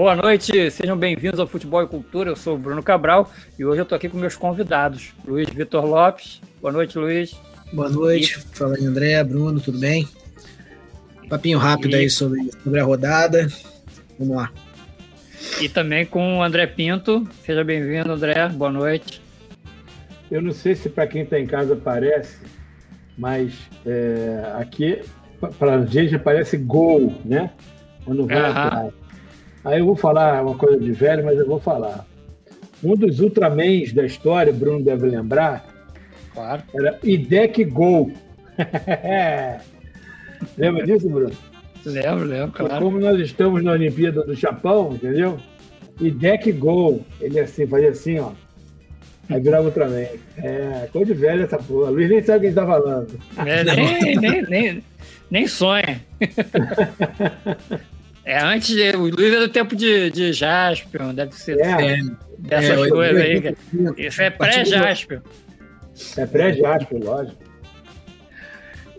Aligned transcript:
Boa 0.00 0.16
noite, 0.16 0.70
sejam 0.70 0.96
bem-vindos 0.96 1.38
ao 1.38 1.46
Futebol 1.46 1.82
e 1.82 1.86
Cultura. 1.86 2.30
Eu 2.30 2.34
sou 2.34 2.54
o 2.54 2.58
Bruno 2.58 2.82
Cabral 2.82 3.30
e 3.58 3.66
hoje 3.66 3.80
eu 3.80 3.82
estou 3.82 3.96
aqui 3.96 4.08
com 4.08 4.16
meus 4.16 4.34
convidados, 4.34 5.12
Luiz 5.26 5.46
Vitor 5.50 5.84
Lopes. 5.84 6.40
Boa 6.58 6.72
noite, 6.72 6.98
Luiz. 6.98 7.38
Boa 7.70 7.90
noite, 7.90 8.38
e... 8.38 8.56
fala 8.56 8.76
aí, 8.76 8.86
André, 8.86 9.22
Bruno, 9.22 9.60
tudo 9.60 9.78
bem? 9.78 10.08
Papinho 11.28 11.58
rápido 11.58 11.90
e... 11.90 11.96
aí 11.96 12.08
sobre, 12.08 12.50
sobre 12.62 12.80
a 12.80 12.82
rodada. 12.82 13.46
Vamos 14.18 14.38
lá. 14.38 14.50
E 15.60 15.68
também 15.68 16.06
com 16.06 16.38
o 16.38 16.42
André 16.42 16.66
Pinto. 16.66 17.28
Seja 17.44 17.62
bem-vindo, 17.62 18.10
André. 18.10 18.48
Boa 18.48 18.72
noite. 18.72 19.20
Eu 20.30 20.40
não 20.40 20.52
sei 20.52 20.76
se 20.76 20.88
para 20.88 21.06
quem 21.06 21.24
está 21.24 21.38
em 21.38 21.46
casa 21.46 21.76
parece, 21.76 22.38
mas 23.18 23.52
é, 23.84 24.50
aqui 24.54 25.02
para 25.58 25.74
a 25.74 25.84
gente 25.84 26.18
parece 26.18 26.56
gol, 26.56 27.20
né? 27.22 27.50
Quando 28.02 28.26
vai 28.26 28.84
uhum. 28.84 28.92
Aí 29.64 29.78
eu 29.78 29.86
vou 29.86 29.96
falar 29.96 30.42
uma 30.42 30.56
coisa 30.56 30.78
de 30.78 30.92
velho, 30.92 31.24
mas 31.24 31.38
eu 31.38 31.46
vou 31.46 31.60
falar. 31.60 32.06
Um 32.82 32.96
dos 32.96 33.20
Ultramans 33.20 33.92
da 33.92 34.04
história, 34.04 34.52
Bruno 34.52 34.82
deve 34.82 35.06
lembrar, 35.06 35.66
claro. 36.32 36.62
era 36.74 36.98
Idec 37.02 37.62
Gol. 37.64 38.10
Lembra 40.56 40.86
disso, 40.86 41.10
Bruno? 41.10 41.32
Lembro, 41.84 42.24
lembro, 42.24 42.52
claro. 42.52 42.82
Como 42.82 42.98
nós 42.98 43.20
estamos 43.20 43.62
na 43.62 43.72
Olimpíada 43.72 44.22
do 44.22 44.34
Japão, 44.34 44.92
entendeu? 44.94 45.38
Idec 46.00 46.50
Gol. 46.52 47.04
Ele 47.20 47.40
assim, 47.40 47.66
fazia 47.66 47.90
assim, 47.90 48.18
ó. 48.18 48.32
Aí 49.28 49.40
virava 49.40 49.66
Ultraman. 49.66 50.06
É, 50.38 50.88
coisa 50.92 51.14
de 51.14 51.20
velho 51.20 51.44
essa 51.44 51.58
porra. 51.58 51.90
Luiz 51.90 52.10
nem 52.10 52.22
sabe 52.22 52.46
quem 52.46 52.54
tá 52.54 52.66
falando. 52.66 53.08
É, 53.38 53.64
nem, 53.64 54.16
nem, 54.16 54.42
nem, 54.42 54.84
nem 55.30 55.46
sonha. 55.46 56.00
É, 58.24 58.42
antes 58.42 58.68
de, 58.68 58.90
o 58.96 59.08
Luiz 59.08 59.32
é 59.32 59.40
do 59.40 59.48
tempo 59.48 59.74
de, 59.74 60.10
de 60.10 60.32
Jaspion, 60.32 61.14
deve 61.14 61.34
ser 61.34 61.58
é, 61.58 61.98
dessas 62.38 62.86
é, 62.86 62.88
coisas 62.88 63.22
aí. 63.22 63.56
Isso 63.96 64.22
é 64.22 64.30
pré-Jaspion. 64.30 65.20
É 66.16 66.26
pré-Jaspion, 66.26 66.98
lógico. 66.98 67.50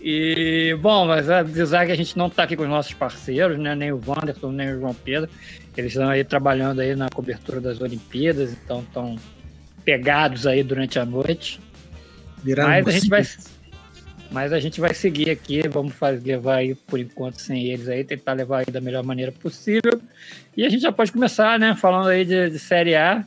E, 0.03 0.75
bom, 0.81 1.05
mas 1.05 1.29
avisar 1.29 1.85
que 1.85 1.91
a 1.91 1.95
gente 1.95 2.17
não 2.17 2.25
está 2.25 2.43
aqui 2.43 2.55
com 2.55 2.63
os 2.63 2.69
nossos 2.69 2.93
parceiros, 2.93 3.59
né? 3.59 3.75
Nem 3.75 3.91
o 3.91 4.01
Wanderson, 4.05 4.51
nem 4.51 4.73
o 4.73 4.79
João 4.79 4.95
Pedro. 4.95 5.29
Eles 5.77 5.91
estão 5.91 6.09
aí 6.09 6.23
trabalhando 6.23 6.79
aí 6.79 6.95
na 6.95 7.07
cobertura 7.07 7.61
das 7.61 7.79
Olimpíadas, 7.79 8.51
então 8.51 8.79
estão 8.79 9.15
pegados 9.85 10.47
aí 10.47 10.63
durante 10.63 10.97
a 10.97 11.05
noite. 11.05 11.59
Viraram 12.43 12.69
mas 12.69 12.87
a 12.87 12.91
gente 12.91 13.09
vai 13.09 13.23
mas 14.31 14.53
a 14.53 14.59
gente 14.59 14.79
vai 14.79 14.93
seguir 14.93 15.29
aqui, 15.29 15.67
vamos 15.67 15.93
fazer, 15.93 16.25
levar 16.25 16.55
aí 16.55 16.73
por 16.73 16.97
enquanto 16.97 17.39
sem 17.39 17.65
eles 17.65 17.89
aí, 17.89 18.03
tentar 18.03 18.31
levar 18.33 18.59
aí 18.59 18.65
da 18.65 18.79
melhor 18.79 19.03
maneira 19.03 19.31
possível. 19.31 20.01
E 20.55 20.65
a 20.65 20.69
gente 20.69 20.81
já 20.81 20.91
pode 20.91 21.11
começar, 21.11 21.59
né, 21.59 21.75
falando 21.75 22.07
aí 22.07 22.23
de, 22.23 22.49
de 22.49 22.57
Série 22.57 22.95
A. 22.95 23.25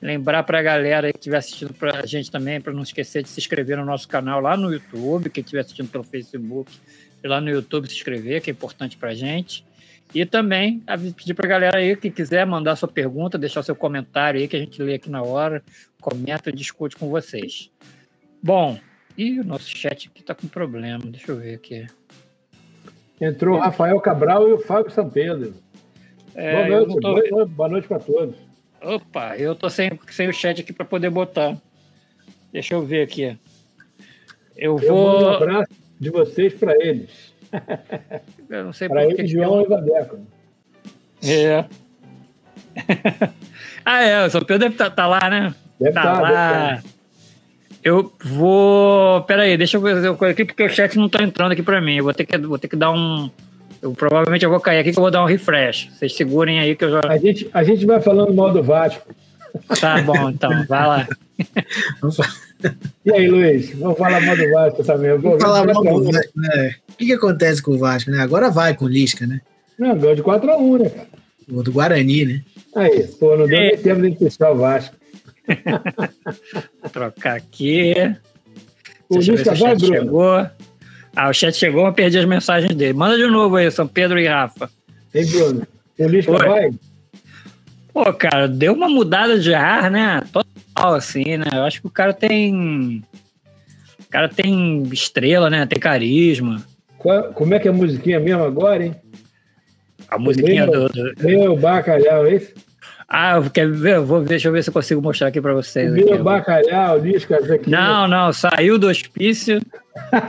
Lembrar 0.00 0.44
para 0.44 0.60
a 0.60 0.62
galera 0.62 1.12
que 1.12 1.18
estiver 1.18 1.38
assistindo 1.38 1.74
para 1.74 1.98
a 1.98 2.06
gente 2.06 2.30
também, 2.30 2.60
para 2.60 2.72
não 2.72 2.84
esquecer 2.84 3.24
de 3.24 3.28
se 3.28 3.40
inscrever 3.40 3.76
no 3.76 3.84
nosso 3.84 4.06
canal 4.06 4.40
lá 4.40 4.56
no 4.56 4.72
YouTube, 4.72 5.28
quem 5.28 5.42
estiver 5.42 5.60
assistindo 5.60 5.88
pelo 5.88 6.04
Facebook, 6.04 6.70
lá 7.24 7.40
no 7.40 7.50
YouTube 7.50 7.88
se 7.88 7.96
inscrever, 7.96 8.40
que 8.40 8.48
é 8.48 8.52
importante 8.52 8.96
para 8.96 9.10
a 9.10 9.14
gente. 9.14 9.64
E 10.14 10.24
também 10.24 10.82
pedir 11.16 11.34
para 11.34 11.46
a 11.46 11.48
galera 11.48 11.78
aí 11.78 11.96
que 11.96 12.10
quiser 12.10 12.46
mandar 12.46 12.76
sua 12.76 12.88
pergunta, 12.88 13.36
deixar 13.36 13.64
seu 13.64 13.74
comentário 13.74 14.40
aí, 14.40 14.46
que 14.46 14.54
a 14.54 14.60
gente 14.60 14.80
lê 14.80 14.94
aqui 14.94 15.10
na 15.10 15.20
hora, 15.20 15.64
comenta 16.00 16.48
e 16.48 16.52
discute 16.52 16.96
com 16.96 17.08
vocês. 17.08 17.70
Bom, 18.40 18.78
Ih, 19.18 19.40
o 19.40 19.44
nosso 19.44 19.68
chat 19.68 20.08
aqui 20.08 20.22
tá 20.22 20.32
com 20.32 20.46
problema. 20.46 21.00
Deixa 21.06 21.32
eu 21.32 21.36
ver 21.38 21.56
aqui. 21.56 21.84
Entrou 23.20 23.56
o 23.56 23.60
Rafael 23.60 24.00
Cabral 24.00 24.48
e 24.48 24.52
o 24.52 24.60
Fábio 24.60 24.92
São 24.92 25.10
Pedro. 25.10 25.54
É, 26.36 26.52
boa 26.52 26.86
noite, 26.86 27.00
tô... 27.00 27.14
boa, 27.14 27.46
boa 27.46 27.68
noite 27.68 27.88
para 27.88 27.98
todos. 27.98 28.36
Opa, 28.80 29.36
eu 29.36 29.56
tô 29.56 29.68
sem, 29.68 29.90
sem 30.08 30.28
o 30.28 30.32
chat 30.32 30.60
aqui 30.60 30.72
para 30.72 30.84
poder 30.84 31.10
botar. 31.10 31.56
Deixa 32.52 32.74
eu 32.74 32.82
ver 32.86 33.02
aqui. 33.02 33.36
Eu, 34.56 34.76
eu 34.76 34.78
vou. 34.78 35.20
um 35.20 35.28
abraço 35.30 35.72
de 35.98 36.10
vocês 36.10 36.54
para 36.54 36.74
eles. 36.80 37.34
Eu 38.48 38.64
não 38.64 38.72
sei 38.72 38.88
para 38.88 39.04
ele, 39.04 39.26
João 39.26 39.62
e 39.62 39.66
Vadeco. 39.66 40.20
É. 41.24 41.64
ah, 43.84 44.02
é, 44.02 44.26
o 44.26 44.30
São 44.30 44.42
Pedro 44.42 44.60
deve 44.60 44.74
estar 44.74 44.90
tá, 44.90 44.96
tá 44.96 45.06
lá, 45.06 45.28
né? 45.28 45.54
Deve 45.80 45.92
tá, 45.92 46.02
tá 46.02 46.20
lá. 46.20 46.70
Deve 46.70 46.82
tá. 46.82 46.97
Eu 47.82 48.12
vou. 48.24 49.22
Pera 49.22 49.42
aí, 49.42 49.56
deixa 49.56 49.76
eu 49.76 49.80
fazer 49.80 50.08
uma 50.08 50.16
coisa 50.16 50.32
aqui, 50.32 50.44
porque 50.44 50.64
o 50.64 50.70
chat 50.70 50.96
não 50.98 51.08
tá 51.08 51.22
entrando 51.22 51.52
aqui 51.52 51.62
pra 51.62 51.80
mim. 51.80 51.96
Eu 51.96 52.04
vou 52.04 52.14
ter 52.14 52.24
que, 52.24 52.36
vou 52.38 52.58
ter 52.58 52.68
que 52.68 52.76
dar 52.76 52.90
um. 52.90 53.30
Eu, 53.80 53.92
provavelmente 53.92 54.44
eu 54.44 54.50
vou 54.50 54.60
cair 54.60 54.80
aqui 54.80 54.92
que 54.92 54.98
eu 54.98 55.02
vou 55.02 55.10
dar 55.10 55.22
um 55.22 55.26
refresh. 55.26 55.88
Vocês 55.92 56.14
segurem 56.14 56.58
aí 56.58 56.74
que 56.74 56.84
eu 56.84 56.90
já. 56.90 57.00
A 57.04 57.16
gente, 57.16 57.48
a 57.52 57.62
gente 57.62 57.86
vai 57.86 58.00
falando 58.00 58.34
mal 58.34 58.52
do 58.52 58.62
Vasco. 58.62 59.14
Tá 59.80 60.02
bom, 60.02 60.30
então, 60.30 60.50
vai 60.66 60.86
lá. 60.86 61.08
e 63.04 63.12
aí, 63.12 63.28
Luiz? 63.28 63.70
Vamos 63.74 63.96
falar 63.96 64.20
mal 64.20 64.36
do 64.36 64.50
Vasco 64.50 64.84
também. 64.84 65.16
Vamos 65.18 65.42
falar 65.42 65.64
mal 65.64 65.82
do 65.82 66.12
Vasco, 66.12 66.40
né? 66.40 66.74
O 66.88 66.96
que, 66.96 67.06
que 67.06 67.12
acontece 67.12 67.62
com 67.62 67.72
o 67.72 67.78
Vasco, 67.78 68.10
né? 68.10 68.20
Agora 68.20 68.50
vai 68.50 68.74
com 68.74 68.84
o 68.84 68.88
Lisca, 68.88 69.26
né? 69.26 69.40
Não, 69.78 69.96
ganhou 69.96 70.16
de 70.16 70.22
4x1, 70.22 70.82
né, 70.82 70.90
cara? 70.90 71.08
O 71.50 71.62
do 71.62 71.72
Guarani, 71.72 72.24
né? 72.24 72.42
Aí, 72.76 73.06
pô, 73.18 73.36
não 73.36 73.46
deu 73.46 73.58
nem 73.58 73.78
tempo 73.78 74.02
de 74.02 74.10
puxar 74.16 74.50
o 74.50 74.56
Vasco. 74.56 74.97
Trocar 76.92 77.36
aqui. 77.36 77.94
O 79.08 79.18
Lisca 79.18 79.54
vai, 79.54 79.76
Bruno? 79.76 79.94
Chegou. 79.94 80.46
Ah, 81.16 81.30
o 81.30 81.32
chat 81.32 81.56
chegou, 81.56 81.86
eu 81.86 81.92
perdi 81.92 82.18
as 82.18 82.24
mensagens 82.24 82.74
dele. 82.74 82.92
Manda 82.92 83.16
de 83.16 83.26
novo 83.26 83.56
aí, 83.56 83.70
São 83.70 83.88
Pedro 83.88 84.20
e 84.20 84.26
Rafa. 84.26 84.70
Ei, 85.12 85.24
Bruno, 85.24 85.66
o 85.98 86.02
Oi. 86.04 86.22
vai? 86.22 86.70
Pô, 87.92 88.12
cara, 88.12 88.46
deu 88.46 88.72
uma 88.72 88.88
mudada 88.88 89.38
de 89.38 89.52
ar, 89.52 89.90
né? 89.90 90.22
Total, 90.32 90.94
assim, 90.94 91.36
né? 91.36 91.46
Eu 91.52 91.64
acho 91.64 91.80
que 91.80 91.86
o 91.88 91.90
cara 91.90 92.12
tem. 92.12 93.02
O 93.98 94.08
cara 94.08 94.28
tem 94.28 94.84
estrela, 94.92 95.50
né? 95.50 95.66
Tem 95.66 95.80
carisma. 95.80 96.64
Qual, 96.98 97.32
como 97.32 97.54
é 97.54 97.58
que 97.58 97.66
é 97.66 97.70
a 97.70 97.74
musiquinha 97.74 98.20
mesmo 98.20 98.44
agora, 98.44 98.84
hein? 98.84 98.94
A 100.08 100.18
musiquinha 100.18 100.66
meu, 100.66 100.88
do, 100.88 101.14
do. 101.14 101.24
Meu 101.24 101.56
bacalhau, 101.56 102.26
é 102.26 102.36
isso? 102.36 102.54
Ah, 103.08 103.40
quer 103.52 103.70
ver? 103.70 104.00
Vou 104.00 104.20
ver, 104.20 104.28
deixa 104.28 104.48
eu 104.48 104.52
ver 104.52 104.62
se 104.62 104.68
eu 104.68 104.74
consigo 104.74 105.00
mostrar 105.00 105.28
aqui 105.28 105.40
para 105.40 105.54
vocês. 105.54 105.92
Viu 105.94 106.12
aqui, 106.12 106.22
bacalhau, 106.22 106.98
lisca, 106.98 107.36
aqui. 107.36 107.70
Não, 107.70 108.06
não, 108.06 108.32
saiu 108.34 108.78
do 108.78 108.86
hospício, 108.86 109.62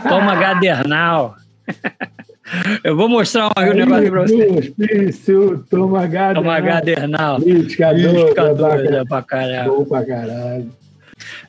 toma 0.08 0.36
gadernal. 0.36 1.36
Eu 2.84 2.96
vou 2.96 3.08
mostrar 3.08 3.52
um 3.56 3.74
negócio 3.74 4.10
para 4.10 4.22
vocês. 4.24 4.58
Hospício, 4.58 5.66
toma 5.70 6.08
gadernal. 6.08 6.44
Toma 6.44 6.60
gadernal. 6.60 7.38
Lisca, 7.38 7.92
lisca 7.92 8.56
doida 8.56 9.06
pra 9.06 9.22
caralho. 9.22 9.76
Bom 9.76 9.86
pra 9.86 10.04
caralho. 10.04 10.72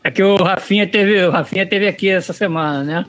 É 0.05 0.11
que 0.11 0.23
o 0.23 0.37
Rafinha 0.37 0.87
teve, 0.87 1.25
o 1.25 1.31
Rafinha 1.31 1.65
teve 1.65 1.89
aqui 1.89 2.11
essa 2.11 2.35
semana, 2.35 2.85
né? 2.85 3.07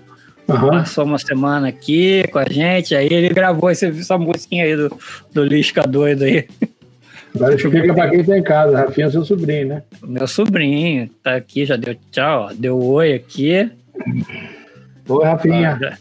Uhum. 0.48 0.70
Passou 0.70 1.04
uma 1.04 1.18
semana 1.18 1.68
aqui 1.68 2.26
com 2.32 2.40
a 2.40 2.46
gente, 2.50 2.96
aí 2.96 3.08
ele 3.12 3.30
gravou 3.30 3.70
esse, 3.70 3.88
essa 3.88 4.18
musiquinha 4.18 4.64
aí 4.64 4.76
do, 4.76 4.98
do 5.34 5.44
Lisca 5.44 5.84
doido 5.84 6.24
aí. 6.24 6.48
Agora 7.36 7.56
explica 7.56 7.94
para 7.94 8.10
quem 8.10 8.24
tá 8.24 8.38
em 8.38 8.44
casa. 8.44 8.78
Rafinha 8.78 9.08
é 9.08 9.12
seu 9.12 9.24
sobrinho, 9.24 9.68
né? 9.68 9.84
Meu 10.04 10.28
sobrinho 10.28 11.10
tá 11.24 11.36
aqui, 11.36 11.66
já 11.66 11.76
deu 11.76 11.96
tchau, 12.12 12.48
ó, 12.50 12.54
deu 12.54 12.82
oi 12.82 13.14
aqui. 13.14 13.72
Oi, 15.08 15.26
Rafinha. 15.26 15.98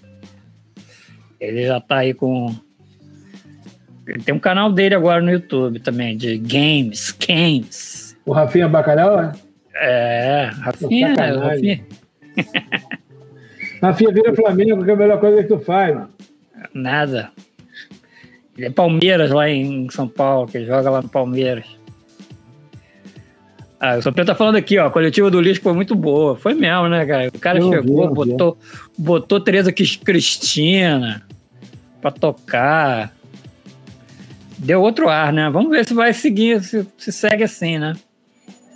Ele 1.41 1.67
já 1.67 1.81
tá 1.81 1.99
aí 1.99 2.13
com. 2.13 2.55
Ele 4.07 4.23
tem 4.23 4.35
um 4.35 4.41
canal 4.41 4.73
dele 4.73 4.95
agora 4.95 5.23
no 5.23 5.31
YouTube 5.31 5.79
também, 5.81 6.17
de 6.17 6.37
games, 6.37 7.17
games. 7.27 8.17
O 8.27 8.33
Rafinha 8.33 8.69
Bacalhau, 8.69 9.21
é? 9.21 9.33
É, 9.75 10.51
Rafinha. 10.53 11.15
Rafinha. 11.15 11.85
Rafinha 13.81 14.13
vira 14.13 14.35
Flamengo, 14.35 14.85
que 14.85 14.91
é 14.91 14.95
a 14.95 14.97
melhor 14.97 15.21
coisa 15.21 15.43
que 15.43 15.49
tu 15.49 15.59
faz, 15.61 15.95
mano. 15.95 16.11
Nada. 16.75 17.31
Palmeiras 18.75 19.31
lá 19.31 19.49
em 19.49 19.89
São 19.91 20.07
Paulo, 20.07 20.47
que 20.47 20.59
ele 20.59 20.67
joga 20.67 20.91
lá 20.91 21.03
no 21.03 21.09
Palmeiras. 21.09 21.65
Ah, 23.79 23.97
o 23.97 24.03
São 24.03 24.13
Pedro 24.13 24.27
tá 24.27 24.35
falando 24.35 24.57
aqui, 24.57 24.79
ó, 24.79 24.87
a 24.87 24.91
coletiva 24.91 25.31
do 25.31 25.41
Lisco 25.41 25.63
foi 25.63 25.73
muito 25.73 25.95
boa. 25.95 26.37
Foi 26.37 26.53
mesmo, 26.53 26.89
né, 26.89 27.07
cara? 27.07 27.29
O 27.29 27.39
cara 27.39 27.59
eu 27.59 27.71
chegou, 27.71 28.09
vi, 28.09 28.15
botou, 28.15 28.59
vi. 28.61 29.03
botou 29.03 29.41
Tereza 29.41 29.73
Cristina 29.73 31.27
pra 32.01 32.11
tocar. 32.11 33.15
Deu 34.59 34.83
outro 34.83 35.09
ar, 35.09 35.33
né? 35.33 35.49
Vamos 35.49 35.71
ver 35.71 35.87
se 35.87 35.95
vai 35.95 36.13
seguir, 36.13 36.63
se, 36.63 36.87
se 36.99 37.11
segue 37.11 37.45
assim, 37.45 37.79
né? 37.79 37.95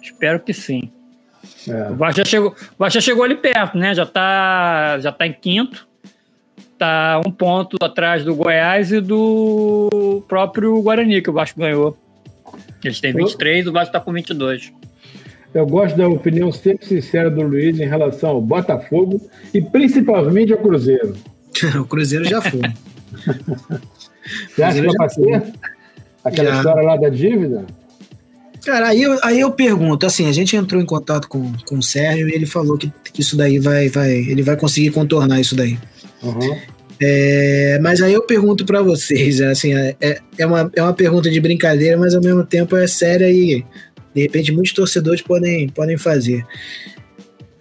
Espero 0.02 0.40
que 0.40 0.54
sim. 0.54 0.90
É. 1.68 1.90
O 1.90 1.96
Vasco 1.96 2.18
já 2.18 2.24
chegou, 2.24 2.50
o 2.50 2.78
Vasco 2.78 2.94
já 2.94 3.00
chegou 3.02 3.24
ali 3.24 3.34
perto, 3.34 3.76
né? 3.76 3.94
Já 3.94 4.06
tá, 4.06 4.98
já 5.00 5.12
tá 5.12 5.26
em 5.26 5.32
quinto 5.34 5.86
tá 6.78 7.20
um 7.26 7.30
ponto 7.30 7.76
atrás 7.80 8.24
do 8.24 8.34
Goiás 8.34 8.92
e 8.92 9.00
do 9.00 10.22
próprio 10.28 10.80
Guarani, 10.82 11.22
que 11.22 11.30
o 11.30 11.32
Vasco 11.32 11.60
ganhou. 11.60 11.96
Eles 12.82 13.00
têm 13.00 13.12
23, 13.12 13.66
o 13.66 13.72
Vasco 13.72 13.92
tá 13.92 14.00
com 14.00 14.12
22. 14.12 14.72
Eu 15.54 15.66
gosto 15.66 15.96
da 15.96 16.08
opinião 16.08 16.50
sempre 16.50 16.84
sincera 16.84 17.30
do 17.30 17.42
Luiz 17.42 17.78
em 17.78 17.86
relação 17.86 18.30
ao 18.30 18.40
Botafogo 18.40 19.20
e 19.52 19.62
principalmente 19.62 20.52
ao 20.52 20.58
Cruzeiro. 20.58 21.14
o 21.80 21.84
Cruzeiro 21.84 22.24
já 22.24 22.42
foi. 22.42 22.60
Você 24.48 24.62
acha 24.62 24.80
que 24.80 24.88
vai 24.88 25.42
Aquela 26.24 26.50
Já. 26.50 26.56
história 26.56 26.82
lá 26.82 26.96
da 26.96 27.08
dívida? 27.08 27.66
Cara, 28.64 28.88
aí 28.88 29.02
eu, 29.02 29.18
aí 29.22 29.40
eu 29.40 29.52
pergunto, 29.52 30.06
assim, 30.06 30.26
a 30.26 30.32
gente 30.32 30.56
entrou 30.56 30.80
em 30.80 30.86
contato 30.86 31.28
com, 31.28 31.52
com 31.68 31.76
o 31.76 31.82
Sérgio 31.82 32.28
e 32.28 32.32
ele 32.32 32.46
falou 32.46 32.78
que, 32.78 32.90
que 33.12 33.20
isso 33.20 33.36
daí 33.36 33.58
vai, 33.58 33.90
vai, 33.90 34.10
ele 34.10 34.42
vai 34.42 34.56
conseguir 34.56 34.90
contornar 34.90 35.38
isso 35.38 35.54
daí. 35.54 35.78
Uhum. 36.24 36.58
É, 37.00 37.78
mas 37.82 38.00
aí 38.00 38.12
eu 38.12 38.22
pergunto 38.22 38.64
para 38.64 38.80
vocês, 38.82 39.40
assim, 39.40 39.74
é, 39.74 39.96
é, 40.00 40.20
é, 40.38 40.46
uma, 40.46 40.70
é 40.74 40.82
uma 40.82 40.94
pergunta 40.94 41.30
de 41.30 41.40
brincadeira, 41.40 41.98
mas 41.98 42.14
ao 42.14 42.22
mesmo 42.22 42.44
tempo 42.44 42.76
é 42.76 42.86
séria 42.86 43.28
e 43.30 43.64
de 44.14 44.22
repente 44.22 44.52
muitos 44.52 44.72
torcedores 44.72 45.20
podem, 45.20 45.68
podem 45.68 45.98
fazer. 45.98 46.46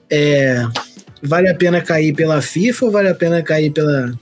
É, 0.09 0.63
vale 1.21 1.49
a 1.49 1.55
pena 1.55 1.81
cair 1.81 2.13
pela 2.13 2.41
FIFA 2.41 2.85
ou 2.85 2.91
vale 2.91 3.09
a 3.09 3.15
pena 3.15 3.41
cair 3.41 3.71
pela, 3.71 4.13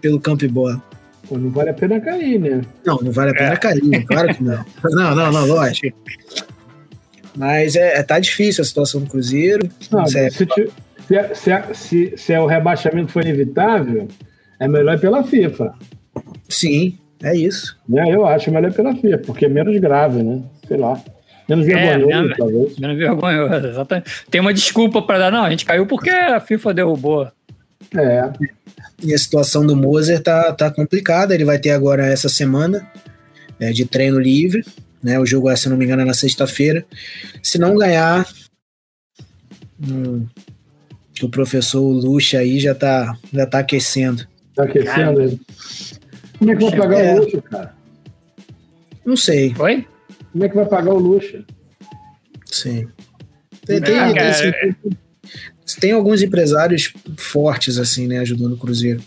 pelo 0.00 0.20
Camp 0.20 0.42
Bola? 0.44 0.80
Pô, 1.28 1.36
não 1.36 1.50
vale 1.50 1.70
a 1.70 1.74
pena 1.74 2.00
cair, 2.00 2.38
né? 2.38 2.62
Não, 2.84 2.96
não 2.98 3.10
vale 3.10 3.32
a 3.32 3.34
pena 3.34 3.52
é. 3.52 3.56
cair, 3.56 4.06
claro 4.06 4.34
que 4.34 4.42
não. 4.42 4.64
Não, 4.84 5.14
não, 5.16 5.32
não, 5.32 5.46
lógico. 5.46 5.96
Mas 7.36 7.76
é, 7.76 7.98
é, 7.98 8.02
tá 8.02 8.18
difícil 8.18 8.62
a 8.62 8.64
situação 8.64 9.00
do 9.00 9.10
Cruzeiro. 9.10 9.68
Não, 9.90 10.06
se, 10.06 10.30
se, 11.06 11.34
se, 11.34 11.74
se, 11.74 12.16
se, 12.16 12.32
é 12.32 12.40
o 12.40 12.46
rebaixamento 12.46 13.12
for 13.12 13.22
inevitável, 13.24 14.08
é 14.58 14.68
melhor 14.68 14.98
pela 14.98 15.22
FIFA. 15.22 15.74
Sim, 16.48 16.98
é 17.22 17.36
isso. 17.36 17.76
É, 17.94 18.14
eu 18.14 18.26
acho 18.26 18.50
melhor 18.50 18.72
pela 18.72 18.94
FIFA, 18.94 19.18
porque 19.18 19.46
é 19.46 19.48
menos 19.48 19.78
grave, 19.78 20.22
né? 20.22 20.42
Sei 20.66 20.76
lá. 20.76 21.00
Menos 21.48 21.68
é, 21.68 21.74
vergonhoso, 21.74 22.10
é, 22.10 22.22
menos, 22.22 22.36
talvez. 22.36 22.78
Menos 22.78 22.98
vergonhoso, 22.98 23.66
exatamente. 23.68 24.10
Tem 24.30 24.40
uma 24.40 24.52
desculpa 24.52 25.00
para 25.00 25.18
dar, 25.18 25.32
não, 25.32 25.44
a 25.44 25.50
gente 25.50 25.64
caiu 25.64 25.86
porque 25.86 26.10
a 26.10 26.40
FIFA 26.40 26.74
derrubou. 26.74 27.30
É. 27.96 28.32
E 29.02 29.14
a 29.14 29.18
situação 29.18 29.64
do 29.64 29.76
Moser 29.76 30.20
tá, 30.20 30.52
tá 30.52 30.70
complicada. 30.70 31.34
Ele 31.34 31.44
vai 31.44 31.58
ter 31.58 31.70
agora 31.70 32.06
essa 32.06 32.28
semana 32.28 32.90
é, 33.60 33.70
de 33.70 33.84
treino 33.84 34.18
livre. 34.18 34.64
Né? 35.02 35.18
O 35.20 35.26
jogo, 35.26 35.54
se 35.56 35.68
não 35.68 35.76
me 35.76 35.84
engano, 35.84 36.02
é 36.02 36.04
na 36.04 36.14
sexta-feira. 36.14 36.84
Se 37.42 37.58
não 37.58 37.76
ganhar, 37.76 38.26
hum, 39.80 40.26
o 41.24 41.28
professor 41.28 41.80
Luxa 41.80 42.38
aí 42.38 42.58
já 42.60 42.74
tá, 42.74 43.16
já 43.32 43.46
tá 43.46 43.60
aquecendo. 43.60 44.26
Tá 44.54 44.64
aquecendo? 44.64 44.86
Cara, 44.86 45.38
Como 46.38 46.50
é 46.50 46.56
que 46.56 46.64
vai 46.64 46.76
pagar 46.76 47.00
é. 47.00 47.14
o 47.14 47.20
luxo, 47.20 47.42
cara? 47.42 47.74
Não 49.04 49.16
sei. 49.16 49.54
Oi? 49.58 49.86
Como 50.32 50.44
é 50.44 50.48
que 50.48 50.56
vai 50.56 50.66
pagar 50.66 50.92
o 50.92 50.98
luxo? 50.98 51.44
Sim. 52.46 52.88
Tem, 53.64 53.80
tem, 53.80 53.98
ah, 53.98 54.12
tem, 54.12 54.22
assim, 54.22 54.52
tem, 55.80 55.92
alguns 55.92 56.22
empresários 56.22 56.92
fortes, 57.16 57.78
assim, 57.78 58.06
né, 58.06 58.18
ajudando 58.18 58.52
o 58.52 58.58
Cruzeiro. 58.58 59.02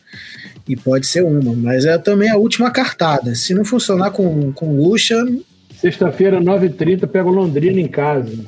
E 0.68 0.76
pode 0.76 1.08
ser 1.08 1.24
uma, 1.24 1.54
mas 1.54 1.86
é 1.86 1.98
também 1.98 2.30
a 2.30 2.38
última 2.38 2.70
cartada. 2.70 3.34
Se 3.36 3.54
não 3.54 3.64
funcionar 3.64 4.12
com, 4.12 4.52
com 4.52 4.76
Luxa. 4.76 5.26
Sexta-feira, 5.76 6.42
9h30, 6.42 7.08
pega 7.08 7.28
o 7.28 7.32
Londrina 7.32 7.80
em 7.80 7.88
casa. 7.88 8.46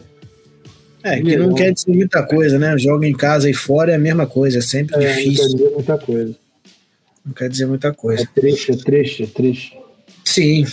É, 1.03 1.21
que 1.21 1.35
não, 1.35 1.47
não 1.47 1.55
quer 1.55 1.71
dizer 1.71 1.91
muita 1.91 2.23
coisa, 2.23 2.59
né? 2.59 2.77
Joga 2.77 3.07
em 3.07 3.13
casa 3.13 3.49
e 3.49 3.53
fora 3.53 3.91
é 3.91 3.95
a 3.95 3.99
mesma 3.99 4.25
coisa, 4.25 4.59
é 4.59 4.61
sempre 4.61 5.03
é, 5.03 5.13
difícil. 5.13 5.43
Não 5.43 5.51
quer 5.51 5.57
dizer 5.57 5.73
muita 5.73 5.97
coisa. 5.97 6.35
Não 7.25 7.33
quer 7.33 7.49
dizer 7.49 7.65
muita 7.65 7.93
coisa. 7.93 8.23
É 8.23 8.39
triste, 8.39 8.71
é 8.71 8.75
triste, 8.75 9.23
é 9.23 9.27
triste. 9.27 9.77
Sim. 10.23 10.65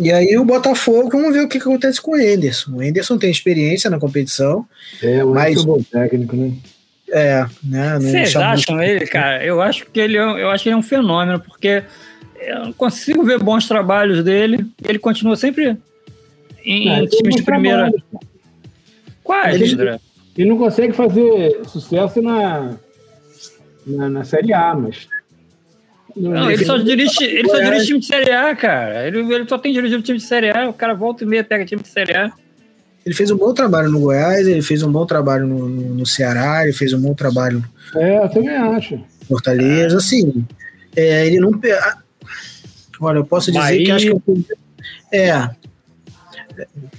E 0.00 0.12
aí 0.12 0.36
o 0.36 0.44
Botafogo, 0.44 1.10
vamos 1.10 1.32
ver 1.32 1.42
o 1.42 1.48
que, 1.48 1.58
que 1.58 1.68
acontece 1.68 2.00
com 2.00 2.12
o 2.12 2.20
Enderson. 2.20 2.72
O 2.72 2.82
Enderson 2.82 3.16
tem 3.18 3.30
experiência 3.30 3.88
na 3.88 3.98
competição. 3.98 4.66
É, 5.02 5.24
o 5.24 5.32
mas... 5.32 5.60
é 5.60 5.64
bom 5.64 5.82
técnico, 5.82 6.36
né? 6.36 6.52
É, 7.08 7.46
né? 7.62 7.98
Vocês 8.00 8.36
acham 8.36 8.82
ele, 8.82 9.06
cara? 9.06 9.44
Eu 9.44 9.62
acho 9.62 9.86
que 9.86 10.00
ele, 10.00 10.16
é 10.16 10.20
eu 10.20 10.50
acho 10.50 10.64
que 10.64 10.68
ele 10.68 10.74
é 10.74 10.78
um 10.78 10.82
fenômeno, 10.82 11.40
porque 11.40 11.84
eu 12.40 12.64
não 12.66 12.72
consigo 12.72 13.22
ver 13.24 13.38
bons 13.38 13.68
trabalhos 13.68 14.24
dele. 14.24 14.66
Ele 14.84 14.98
continua 14.98 15.36
sempre 15.36 15.76
em 16.64 16.88
é, 16.88 17.06
times 17.06 17.36
de 17.36 17.42
primeira. 17.42 17.90
Quais, 19.26 19.60
ele, 19.60 19.74
André? 19.74 20.00
Ele 20.38 20.48
não 20.48 20.56
consegue 20.56 20.92
fazer 20.92 21.60
sucesso 21.66 22.22
na, 22.22 22.74
na, 23.86 24.08
na 24.08 24.24
Série 24.24 24.52
A, 24.52 24.74
mas 24.74 25.08
não, 26.16 26.50
ele 26.50 26.64
só 26.64 26.78
dirige, 26.78 27.24
ele 27.24 27.48
só 27.48 27.58
dirige 27.58 27.86
time 27.86 27.98
de 27.98 28.06
Série 28.06 28.30
A, 28.30 28.56
cara. 28.56 29.06
Ele, 29.06 29.20
ele 29.34 29.46
só 29.46 29.58
tem 29.58 29.72
dirigido 29.72 30.02
time 30.02 30.18
de 30.18 30.24
Série 30.24 30.50
A, 30.50 30.68
o 30.68 30.72
cara 30.72 30.94
volta 30.94 31.24
e 31.24 31.26
meia 31.26 31.44
pega 31.44 31.64
time 31.64 31.82
de 31.82 31.88
Série 31.88 32.16
A. 32.16 32.32
Ele 33.04 33.14
fez 33.14 33.30
um 33.30 33.36
bom 33.36 33.52
trabalho 33.52 33.90
no 33.90 34.00
Goiás, 34.00 34.46
ele 34.48 34.62
fez 34.62 34.82
um 34.82 34.90
bom 34.90 35.04
trabalho 35.04 35.46
no, 35.46 35.68
no, 35.68 35.94
no 35.94 36.06
Ceará, 36.06 36.64
ele 36.64 36.72
fez 36.72 36.92
um 36.92 37.00
bom 37.00 37.14
trabalho. 37.14 37.62
É, 37.94 38.24
eu 38.24 38.28
também 38.28 38.56
acho. 38.56 38.98
Fortaleza, 39.28 39.98
assim. 39.98 40.44
É, 40.94 41.26
ele 41.26 41.38
não. 41.38 41.52
Olha, 43.00 43.18
eu 43.18 43.24
posso 43.26 43.52
dizer 43.52 43.62
Bahia. 43.62 43.84
que 43.84 43.90
acho 43.90 44.20
que 44.20 44.56
é, 45.12 45.28
é. 45.28 45.50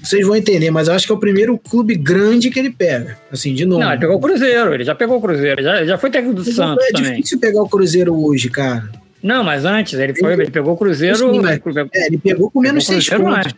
Vocês 0.02 0.26
vão 0.26 0.36
entender, 0.36 0.72
mas 0.72 0.88
eu 0.88 0.94
acho 0.94 1.06
que 1.06 1.12
é 1.12 1.16
o 1.16 1.20
primeiro 1.20 1.58
clube 1.58 1.96
grande 1.96 2.50
que 2.50 2.60
ele 2.60 2.70
pega. 2.70 3.18
Assim, 3.32 3.54
de 3.54 3.66
novo. 3.66 3.82
Não, 3.82 3.92
ele 3.92 4.00
pegou 4.00 4.18
o 4.18 4.20
Cruzeiro, 4.20 4.74
ele 4.74 4.84
já 4.84 4.96
pegou 4.96 5.18
o 5.18 5.22
Cruzeiro, 5.22 5.64
já, 5.64 5.86
já 5.86 5.98
foi 5.98 6.10
técnico 6.10 6.36
do 6.36 6.44
ele 6.44 6.54
Santos. 6.54 6.86
É 6.86 6.92
também. 6.92 7.12
difícil 7.16 7.40
pegar 7.40 7.62
o 7.62 7.70
Cruzeiro 7.70 8.16
hoje, 8.16 8.50
cara. 8.50 8.90
Não, 9.22 9.44
mas 9.44 9.66
antes, 9.66 10.00
ele, 10.00 10.16
foi, 10.16 10.34
ele 10.34 10.52
pegou 10.52 10.74
o 10.74 10.78
Cruzeiro. 10.78 11.18
Sim, 11.18 11.42
mas, 11.42 11.60
é, 11.94 12.08
ele 12.08 12.18
pegou 12.18 12.52
com 12.52 12.62
menos 12.62 12.86
seis 12.86 13.10
pontos. 13.10 13.38
Antes. 13.38 13.56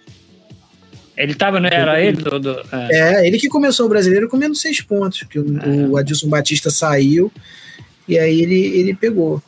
Ele 1.18 1.34
tava, 1.34 1.60
né? 1.60 1.70
Era 1.70 2.02
ele 2.02 2.16
do. 2.16 2.40
do 2.40 2.62
é. 2.72 3.24
é. 3.24 3.28
ele 3.28 3.38
que 3.38 3.50
começou 3.50 3.86
o 3.86 3.90
brasileiro 3.90 4.30
com 4.30 4.38
menos 4.38 4.62
seis 4.62 4.80
pontos. 4.80 5.24
Que 5.24 5.38
o, 5.38 5.58
é. 5.58 5.88
o 5.88 5.98
Adilson 5.98 6.30
Batista 6.30 6.72
saiu 6.72 7.30
e 8.08 8.18
aí 8.18 8.42
ele, 8.42 8.80
ele 8.80 8.94
pegou. 8.94 9.44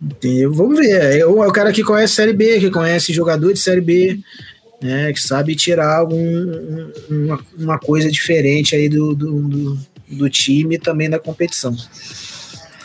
Entendeu? 0.00 0.52
Vamos 0.52 0.78
ver. 0.78 0.90
É, 0.90 1.18
é 1.18 1.26
o 1.26 1.52
cara 1.52 1.72
que 1.72 1.84
conhece 1.84 2.14
Série 2.14 2.32
B, 2.32 2.58
que 2.58 2.70
conhece 2.70 3.12
jogador 3.12 3.52
de 3.52 3.58
Série 3.58 3.80
B, 3.80 4.18
né? 4.80 5.12
Que 5.12 5.20
sabe 5.20 5.54
tirar 5.54 5.96
algum, 5.96 6.90
uma, 7.10 7.40
uma 7.58 7.78
coisa 7.78 8.10
diferente 8.10 8.74
aí 8.74 8.88
do, 8.88 9.14
do, 9.14 9.42
do, 9.42 9.78
do 10.08 10.30
time 10.30 10.76
e 10.76 10.78
também 10.78 11.10
da 11.10 11.18
competição. 11.18 11.74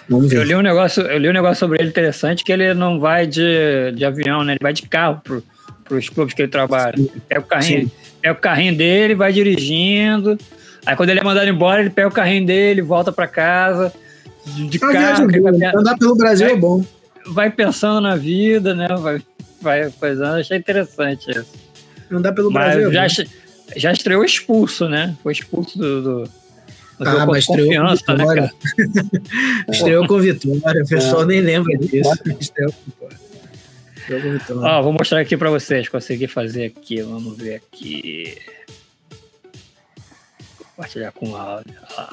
Vamos 0.09 0.29
ver. 0.29 0.37
Eu 0.37 0.43
li 0.43 0.55
um 0.55 0.61
negócio, 0.61 1.03
eu 1.03 1.17
li 1.17 1.29
um 1.29 1.33
negócio 1.33 1.59
sobre 1.59 1.79
ele 1.81 1.89
interessante 1.89 2.43
que 2.43 2.51
ele 2.51 2.73
não 2.73 2.99
vai 2.99 3.25
de, 3.25 3.91
de 3.95 4.03
avião, 4.03 4.43
né? 4.43 4.53
Ele 4.53 4.59
vai 4.61 4.73
de 4.73 4.83
carro 4.83 5.21
pro, 5.23 5.43
pros 5.85 6.09
clubes 6.09 6.33
que 6.33 6.41
ele 6.41 6.51
trabalha. 6.51 6.95
Pega 7.27 7.41
o 7.41 7.45
carrinho, 7.45 7.91
pega 8.21 8.33
o 8.33 8.41
carrinho 8.41 8.75
dele, 8.75 9.15
vai 9.15 9.31
dirigindo. 9.31 10.37
Aí 10.85 10.95
quando 10.95 11.09
ele 11.09 11.19
é 11.19 11.23
mandado 11.23 11.47
embora, 11.47 11.81
ele 11.81 11.89
pega 11.89 12.07
o 12.07 12.11
carrinho 12.11 12.45
dele, 12.45 12.81
volta 12.81 13.11
para 13.11 13.27
casa 13.27 13.93
de, 14.45 14.67
de 14.67 14.79
carro. 14.79 15.27
Vai, 15.29 15.71
andar 15.73 15.97
pelo 15.97 16.15
Brasil 16.15 16.47
vai, 16.47 16.55
é 16.55 16.59
bom. 16.59 16.85
Vai 17.27 17.49
pensando 17.49 18.01
na 18.01 18.15
vida, 18.15 18.73
né? 18.75 18.87
Vai, 18.99 19.21
vai 19.61 19.89
coisando. 19.91 20.39
Achei 20.39 20.57
interessante 20.57 21.31
isso. 21.31 21.62
Andar 22.11 22.33
pelo 22.33 22.51
Mas 22.51 22.75
Brasil. 22.75 22.91
Já, 22.91 23.07
já 23.75 23.91
estreou 23.91 24.23
expulso, 24.23 24.87
né? 24.87 25.15
Foi 25.23 25.31
expulso 25.33 25.77
do, 25.77 26.01
do 26.01 26.29
ah, 26.99 27.25
mas 27.25 27.39
estreou 27.39 27.67
com 27.69 27.83
né, 27.83 27.95
vitória. 27.95 28.41
Né, 28.43 28.51
estreou 29.69 30.07
com 30.07 30.19
vitória, 30.19 30.83
o 30.83 30.87
pessoal 30.87 31.23
é. 31.23 31.25
nem 31.25 31.41
lembra 31.41 31.77
disso. 31.77 32.11
Estreou 32.39 32.71
com 32.71 34.31
vitória. 34.31 34.61
Ó, 34.61 34.81
vou 34.81 34.93
mostrar 34.93 35.19
aqui 35.19 35.35
para 35.35 35.49
vocês, 35.49 35.89
consegui 35.89 36.27
fazer 36.27 36.65
aqui, 36.65 37.01
vamos 37.01 37.37
ver 37.37 37.55
aqui. 37.55 38.37
Vou 40.57 40.67
compartilhar 40.75 41.11
com 41.11 41.29
o 41.29 41.35
áudio. 41.35 41.75
Ó. 41.97 42.07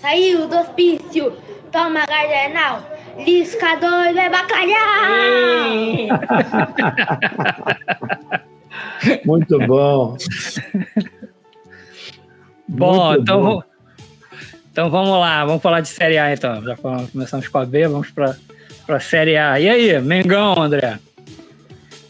Saiu 0.00 0.48
do 0.48 0.56
hospício, 0.56 1.36
toma 1.70 2.04
gardenal, 2.06 2.84
lisca 3.18 3.76
doido 3.76 4.18
é 4.18 4.30
bacalhau! 4.30 5.72
Muito 9.24 9.58
bom. 9.66 10.16
bom, 12.68 13.06
Muito 13.06 13.22
então, 13.22 13.42
bom. 13.42 13.62
então 14.70 14.90
vamos 14.90 15.18
lá, 15.18 15.44
vamos 15.44 15.62
falar 15.62 15.80
de 15.80 15.88
Série 15.88 16.18
A 16.18 16.32
então. 16.32 16.62
Já 16.62 16.76
falamos, 16.76 17.10
começamos 17.10 17.48
com 17.48 17.58
a 17.58 17.64
B, 17.64 17.88
vamos 17.88 18.10
para 18.10 18.36
a 18.88 19.00
Série 19.00 19.36
A. 19.36 19.58
E 19.58 19.68
aí, 19.68 20.00
Mengão, 20.00 20.60
André? 20.60 20.98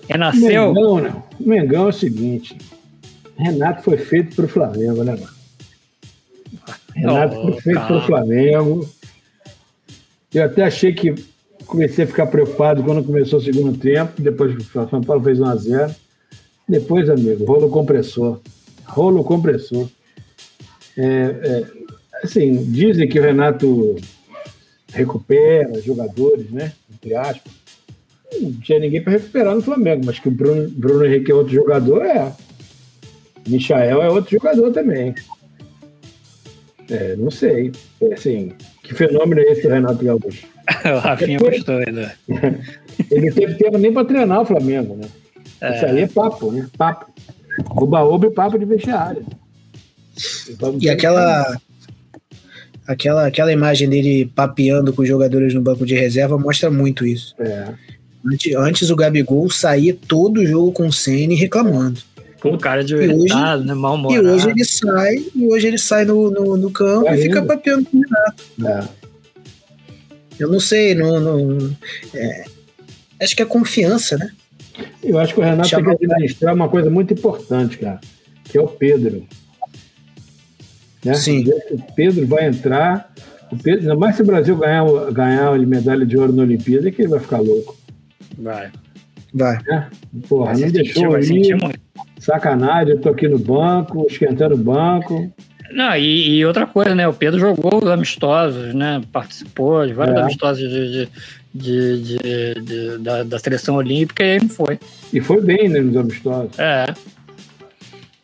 Renasceu? 0.08 0.72
Mengão, 0.72 1.00
né? 1.00 1.22
Mengão 1.40 1.86
é 1.86 1.88
o 1.88 1.92
seguinte: 1.92 2.56
Renato 3.36 3.82
foi 3.82 3.96
feito 3.96 4.36
para 4.36 4.44
o 4.44 4.48
Flamengo, 4.48 5.02
né, 5.04 5.12
mano? 5.12 5.42
Renato 6.94 7.36
oh, 7.38 7.42
foi 7.42 7.60
feito 7.60 7.80
para 7.80 7.96
o 7.96 8.02
Flamengo. 8.02 8.88
Eu 10.34 10.44
até 10.44 10.62
achei 10.62 10.92
que 10.92 11.14
comecei 11.66 12.04
a 12.04 12.08
ficar 12.08 12.26
preocupado 12.26 12.82
quando 12.82 13.04
começou 13.04 13.38
o 13.38 13.42
segundo 13.42 13.76
tempo, 13.78 14.20
depois 14.20 14.54
o 14.54 14.88
São 14.88 15.00
Paulo 15.02 15.22
fez 15.22 15.38
1 15.38 15.44
a 15.44 15.56
0 15.56 15.94
depois, 16.68 17.10
amigo, 17.10 17.44
rolo 17.44 17.68
compressor. 17.68 18.40
Rolo 18.86 19.24
compressor. 19.24 19.88
É, 20.96 21.04
é, 21.04 21.66
assim, 22.22 22.64
dizem 22.70 23.08
que 23.08 23.18
o 23.18 23.22
Renato 23.22 23.96
recupera 24.92 25.80
jogadores, 25.80 26.50
né? 26.50 26.72
Entre 26.92 27.14
aspas. 27.14 27.52
Não 28.40 28.52
tinha 28.52 28.78
ninguém 28.78 29.02
para 29.02 29.12
recuperar 29.12 29.54
no 29.54 29.62
Flamengo, 29.62 30.06
mas 30.06 30.18
que 30.18 30.28
o 30.28 30.30
Bruno, 30.30 30.68
Bruno 30.70 31.04
Henrique 31.04 31.30
é 31.30 31.34
outro 31.34 31.52
jogador, 31.52 32.04
é. 32.04 32.32
Michael 33.46 34.02
é 34.02 34.08
outro 34.08 34.30
jogador 34.30 34.72
também. 34.72 35.14
É, 36.88 37.16
não 37.16 37.30
sei. 37.30 37.72
É, 38.00 38.14
assim, 38.14 38.52
Que 38.82 38.94
fenômeno 38.94 39.40
é 39.40 39.52
esse, 39.52 39.68
Renato 39.68 40.04
Gaúcho? 40.04 40.46
o 40.84 40.98
Rafinha 40.98 41.38
gostou 41.38 41.76
ainda. 41.78 42.14
Ele 43.10 43.26
não 43.26 43.34
teve 43.34 43.54
tempo 43.54 43.78
nem 43.78 43.92
para 43.92 44.06
treinar 44.06 44.42
o 44.42 44.44
Flamengo, 44.44 44.96
né? 44.96 45.08
É. 45.60 45.76
Isso 45.76 45.86
aí 45.86 46.00
é 46.00 46.06
papo, 46.06 46.50
né? 46.50 46.68
Papo. 46.76 47.06
Oba-oba 47.70 48.26
e 48.26 48.30
papo 48.30 48.58
de 48.58 48.64
vestiário. 48.64 49.24
E 50.80 50.88
aquela, 50.88 51.56
aquela, 52.86 53.26
aquela 53.26 53.52
imagem 53.52 53.88
dele 53.88 54.30
papeando 54.34 54.92
com 54.92 55.02
os 55.02 55.08
jogadores 55.08 55.54
no 55.54 55.60
banco 55.60 55.86
de 55.86 55.94
reserva 55.94 56.38
mostra 56.38 56.70
muito 56.70 57.06
isso. 57.06 57.34
É. 57.38 57.68
Antes, 58.24 58.54
antes 58.54 58.90
o 58.90 58.96
Gabigol 58.96 59.50
saía 59.50 59.96
todo 60.08 60.40
o 60.40 60.46
jogo 60.46 60.72
com 60.72 60.86
o 60.86 60.92
Senna 60.92 61.34
reclamando. 61.34 62.00
Com 62.42 62.58
cara 62.58 62.82
de 62.82 62.96
verdade, 62.96 63.64
né? 63.64 63.72
Mal 63.72 63.96
E 64.10 64.18
hoje 64.18 64.50
ele 64.50 64.64
sai, 64.64 65.14
e 65.32 65.46
hoje 65.46 65.68
ele 65.68 65.78
sai 65.78 66.04
no, 66.04 66.28
no, 66.28 66.56
no 66.56 66.72
campo 66.72 67.06
é 67.06 67.14
e 67.14 67.22
fica 67.22 67.40
papeando 67.40 67.84
com 67.84 67.98
o 67.98 68.00
Renato. 68.00 68.44
É. 68.66 69.02
Eu 70.40 70.50
não 70.50 70.58
sei, 70.58 70.92
não, 70.92 71.20
não 71.20 71.76
é, 72.12 72.44
acho 73.20 73.36
que 73.36 73.42
é 73.42 73.44
confiança, 73.44 74.18
né? 74.18 74.32
Eu 75.04 75.20
acho 75.20 75.34
que 75.34 75.40
o 75.40 75.42
Renato 75.44 75.68
Chama 75.68 75.90
tem 75.90 75.98
que 75.98 76.04
administrar 76.06 76.52
uma 76.52 76.68
coisa 76.68 76.90
muito 76.90 77.14
importante, 77.14 77.78
cara, 77.78 78.00
que 78.42 78.58
é 78.58 78.60
o 78.60 78.66
Pedro. 78.66 79.24
Né? 81.04 81.14
Sim. 81.14 81.44
O 81.70 81.92
Pedro 81.94 82.26
vai 82.26 82.48
entrar. 82.48 83.14
O 83.52 83.56
Pedro, 83.56 83.82
ainda 83.82 83.94
mais 83.94 84.16
se 84.16 84.22
o 84.22 84.26
Brasil 84.26 84.56
ganhar, 84.56 84.84
ganhar 85.12 85.54
a 85.54 85.58
medalha 85.58 86.04
de 86.04 86.18
ouro 86.18 86.32
na 86.32 86.42
Olimpíada, 86.42 86.90
que 86.90 87.02
ele 87.02 87.08
vai 87.08 87.20
ficar 87.20 87.38
louco. 87.38 87.78
Vai. 88.36 88.72
Vai. 89.32 89.58
É? 89.70 89.86
Porra, 90.28 90.54
vai 90.54 90.62
não 90.62 90.70
deixou 90.70 91.14
ali. 91.14 91.54
Sacanagem, 92.22 92.94
eu 92.94 93.00
tô 93.00 93.08
aqui 93.08 93.26
no 93.26 93.36
banco, 93.36 94.06
esquentando 94.08 94.54
o 94.54 94.58
banco. 94.58 95.32
Não, 95.72 95.96
e, 95.96 96.36
e, 96.36 96.46
outra 96.46 96.66
coisa, 96.66 96.94
né? 96.94 97.08
O 97.08 97.12
Pedro 97.12 97.40
jogou 97.40 97.82
os 97.82 97.90
amistosos, 97.90 98.72
né? 98.72 99.02
Participou 99.12 99.84
de 99.84 99.92
vários 99.92 100.16
é. 100.16 100.20
amistosos 100.20 100.58
de, 100.58 101.08
de, 101.52 102.02
de, 102.02 102.54
de 102.62 102.98
da, 102.98 103.24
da, 103.24 103.38
seleção 103.40 103.74
olímpica 103.74 104.22
e 104.22 104.34
aí 104.34 104.40
não 104.40 104.48
foi. 104.48 104.78
E 105.12 105.20
foi 105.20 105.40
bem, 105.40 105.68
né, 105.68 105.80
nos 105.80 105.96
amistosos. 105.96 106.56
É. 106.60 106.94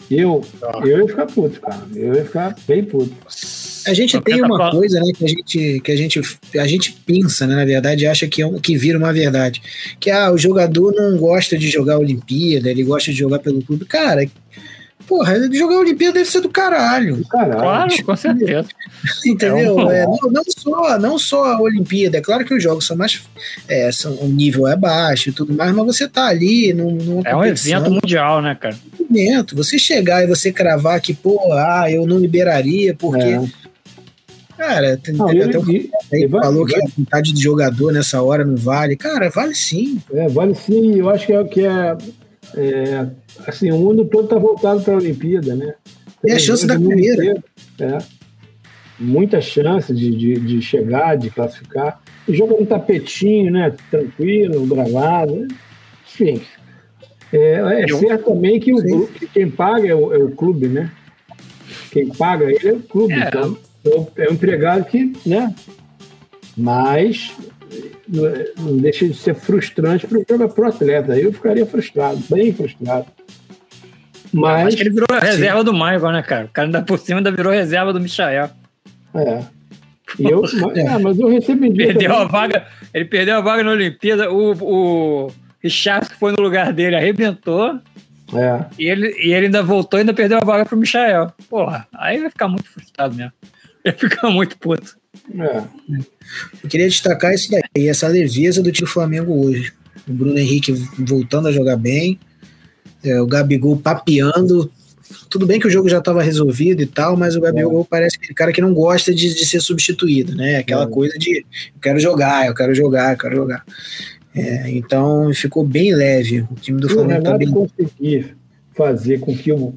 Eu, 0.09 0.45
eu 0.85 1.01
ia 1.01 1.09
ficar 1.09 1.27
puto, 1.27 1.61
cara. 1.61 1.83
Eu 1.93 2.15
ia 2.15 2.25
ficar 2.25 2.55
bem 2.69 2.85
puto. 2.85 3.13
A 3.89 3.95
gente 3.95 4.21
tem 4.21 4.43
uma 4.43 4.71
coisa, 4.71 5.01
né, 5.01 5.13
que 5.17 5.25
a 5.25 5.29
gente, 5.29 5.81
que 5.81 5.93
a 5.93 5.97
gente, 5.97 6.21
a 6.59 6.67
gente 6.67 6.93
pensa, 7.07 7.47
né, 7.47 7.57
na 7.57 7.65
verdade, 7.65 8.07
acha 8.07 8.27
que, 8.27 8.43
é 8.43 8.51
que 8.61 8.77
vira 8.77 8.99
uma 8.99 9.13
verdade. 9.13 9.63
Que 9.99 10.11
ah, 10.11 10.31
o 10.31 10.39
jogador 10.39 10.95
não 10.95 11.17
gosta 11.17 11.57
de 11.57 11.69
jogar 11.69 11.95
a 11.95 11.99
Olimpíada, 11.99 12.71
ele 12.71 12.85
gosta 12.85 13.11
de 13.11 13.19
jogar 13.19 13.39
pelo 13.39 13.63
clube. 13.63 13.85
Cara, 13.85 14.27
porra, 15.07 15.35
jogar 15.53 15.77
a 15.77 15.81
Olimpíada 15.81 16.15
deve 16.15 16.29
ser 16.29 16.41
do 16.41 16.51
caralho. 16.51 17.17
Do 17.17 17.27
caralho. 17.27 17.61
Claro, 17.61 18.05
com 18.05 18.17
certeza. 18.17 18.69
Entendeu? 19.25 19.91
É, 19.91 20.05
não, 20.05 20.19
não, 20.31 20.43
só, 20.47 20.99
não 20.99 21.19
só 21.19 21.45
a 21.47 21.61
Olimpíada, 21.61 22.19
é 22.19 22.21
claro 22.21 22.45
que 22.45 22.55
os 22.55 22.63
jogos 22.63 22.87
são 22.87 22.97
mais. 22.97 23.23
É, 23.67 23.91
são, 23.91 24.15
o 24.17 24.29
nível 24.29 24.69
é 24.69 24.77
baixo 24.77 25.31
e 25.31 25.33
tudo 25.33 25.55
mais, 25.55 25.73
mas 25.75 25.87
você 25.87 26.07
tá 26.07 26.27
ali 26.27 26.75
num. 26.75 27.23
É 27.25 27.35
um 27.35 27.45
evento 27.45 27.91
mundial, 27.91 28.43
né, 28.43 28.55
cara? 28.55 28.77
Evento. 29.01 29.57
Você 29.57 29.79
chegar 29.79 30.23
e 30.23 30.27
você 30.27 30.53
cravar 30.53 31.01
que, 31.01 31.15
pô, 31.15 31.53
ah, 31.55 31.91
eu 31.91 32.07
não 32.07 32.19
liberaria 32.19 32.95
porque. 32.95 33.39
É. 34.59 34.63
Cara, 34.65 34.97
tem, 34.97 35.15
não, 35.15 35.27
teve 35.27 35.43
até 35.43 35.59
um 35.59 35.71
ele, 35.71 35.91
ele 36.13 36.29
falou 36.29 36.67
vai, 36.67 36.75
que 36.75 36.81
a 36.81 36.91
vontade 36.97 37.33
de 37.33 37.41
jogador 37.41 37.93
nessa 37.93 38.23
hora 38.23 38.45
não 38.45 38.57
vale. 38.57 38.97
Cara, 38.97 39.31
vale 39.31 39.55
sim. 39.55 40.01
É, 40.13 40.29
vale 40.29 40.55
sim. 40.55 40.97
Eu 40.99 41.09
acho 41.09 41.27
que 41.27 41.33
é 41.33 41.41
o 41.41 41.49
que 41.49 41.65
é, 41.65 41.97
é 42.57 43.07
assim, 43.47 43.71
o 43.71 43.79
mundo 43.79 44.05
todo 44.05 44.25
está 44.25 44.39
voltado 44.39 44.83
para 44.83 44.95
a 44.95 44.99
Olimpíada, 44.99 45.55
né? 45.55 45.75
Tem 46.21 46.33
é 46.33 46.37
a 46.37 46.39
chance 46.39 46.67
da 46.67 46.75
primeira. 46.75 47.43
é. 47.81 47.99
Muita 48.99 49.41
chance 49.41 49.95
de, 49.95 50.11
de, 50.11 50.35
de, 50.41 50.61
chegar, 50.61 51.17
de 51.17 51.31
classificar. 51.31 52.01
E 52.27 52.35
joga 52.35 52.59
no 52.59 52.67
tapetinho, 52.67 53.53
né? 53.53 53.73
Tranquilo, 53.91 54.67
gravado. 54.67 55.37
Né? 55.37 55.49
Enfim. 56.05 56.43
É, 57.33 57.83
é 57.83 57.89
certo 57.89 58.25
também 58.25 58.59
que, 58.59 58.73
o, 58.73 59.07
que 59.07 59.27
quem 59.29 59.49
paga 59.49 59.87
é 59.87 59.95
o, 59.95 60.13
é 60.13 60.19
o, 60.19 60.31
clube, 60.31 60.67
né? 60.67 60.91
Quem 61.93 62.09
paga 62.09 62.47
ele 62.51 62.69
é 62.69 62.73
o 62.73 62.81
clube. 62.81 63.13
É. 63.13 63.29
Então, 63.29 63.57
é 63.85 64.29
um 64.29 64.33
empregado 64.33 64.85
que, 64.85 65.13
né? 65.27 65.55
Mas 66.57 67.33
não 68.57 68.77
deixa 68.79 69.07
de 69.07 69.15
ser 69.15 69.35
frustrante 69.35 70.07
para 70.07 70.19
o 70.19 70.65
atleta. 70.67 71.17
Eu 71.19 71.33
ficaria 71.33 71.67
frustrado, 71.67 72.23
bem 72.31 72.53
frustrado. 72.53 73.07
Mas. 74.33 74.69
Acho 74.69 74.77
que 74.77 74.83
ele 74.83 74.91
virou 74.91 75.07
reserva 75.21 75.59
sim. 75.59 75.65
do 75.65 75.73
Michael, 75.73 76.13
né, 76.13 76.23
cara? 76.23 76.45
O 76.47 76.49
cara 76.49 76.69
ainda 76.69 76.83
por 76.83 76.99
cima 76.99 77.21
ainda 77.21 77.31
virou 77.31 77.53
reserva 77.53 77.93
do 77.93 78.01
Michael. 78.01 78.51
É. 79.15 79.43
E 80.19 80.25
eu, 80.25 80.43
é, 80.75 80.99
mas 80.99 81.19
eu 81.19 81.29
recebi. 81.29 81.73
Perdeu 81.75 82.15
a 82.15 82.25
vaga, 82.25 82.67
ele 82.93 83.05
perdeu 83.05 83.37
a 83.37 83.41
vaga 83.41 83.63
na 83.63 83.73
Olimpíada. 83.73 84.31
O, 84.31 84.53
o 85.27 85.33
Richard, 85.63 86.09
que 86.09 86.17
foi 86.17 86.33
no 86.33 86.43
lugar 86.43 86.73
dele, 86.73 86.97
arrebentou. 86.97 87.79
É. 88.35 88.65
E, 88.79 88.87
ele, 88.87 89.09
e 89.23 89.33
ele 89.33 89.47
ainda 89.47 89.63
voltou 89.63 89.99
e 89.99 90.01
ainda 90.01 90.13
perdeu 90.13 90.39
a 90.39 90.45
vaga 90.45 90.67
pro 90.67 90.77
Michael. 90.77 91.33
Porra, 91.49 91.87
aí 91.95 92.19
vai 92.19 92.31
ficar 92.31 92.49
muito 92.49 92.69
frustrado 92.69 93.15
mesmo. 93.15 93.33
Vai 93.89 93.99
ficar 93.99 94.31
muito 94.31 94.59
puto. 94.59 94.97
É. 95.39 95.63
Eu 96.63 96.69
queria 96.69 96.89
destacar 96.89 97.33
isso 97.33 97.51
daí, 97.51 97.89
essa 97.89 98.07
leveza 98.09 98.63
do 98.63 98.71
time 98.71 98.87
do 98.87 98.93
Flamengo 98.93 99.47
hoje. 99.47 99.73
O 100.07 100.13
Bruno 100.13 100.39
Henrique 100.39 100.73
voltando 100.99 101.49
a 101.49 101.53
jogar 101.53 101.77
bem, 101.77 102.19
é, 103.05 103.21
o 103.21 103.27
Gabigol 103.27 103.77
papeando. 103.77 104.71
Tudo 105.31 105.47
bem 105.47 105.59
que 105.59 105.67
o 105.67 105.71
jogo 105.71 105.89
já 105.89 105.99
estava 105.99 106.23
resolvido 106.23 106.83
e 106.83 106.87
tal, 106.87 107.17
mas 107.17 107.37
o 107.37 107.41
Gabigol 107.41 107.83
é. 107.83 107.87
parece 107.89 108.17
aquele 108.17 108.35
cara 108.35 108.53
que 108.53 108.61
não 108.61 108.73
gosta 108.73 109.15
de, 109.15 109.35
de 109.35 109.47
ser 109.47 109.61
substituído, 109.61 110.35
né? 110.35 110.57
Aquela 110.57 110.85
é. 110.85 110.89
coisa 110.89 111.19
de 111.19 111.39
eu 111.39 111.81
quero 111.81 111.99
jogar, 111.99 112.47
eu 112.47 112.55
quero 112.55 112.75
jogar, 112.75 113.13
eu 113.13 113.19
quero 113.19 113.37
jogar. 113.37 113.65
É, 114.35 114.71
então 114.71 115.33
ficou 115.35 115.65
bem 115.65 115.95
leve. 115.95 116.43
O 116.51 116.55
time 116.55 116.81
do 116.81 116.89
Flamengo 116.89 117.25
tá 117.25 117.37
bem... 117.37 117.51
conseguir 117.51 118.37
fazer 118.75 119.19
com 119.21 119.37
que 119.37 119.53
o, 119.53 119.75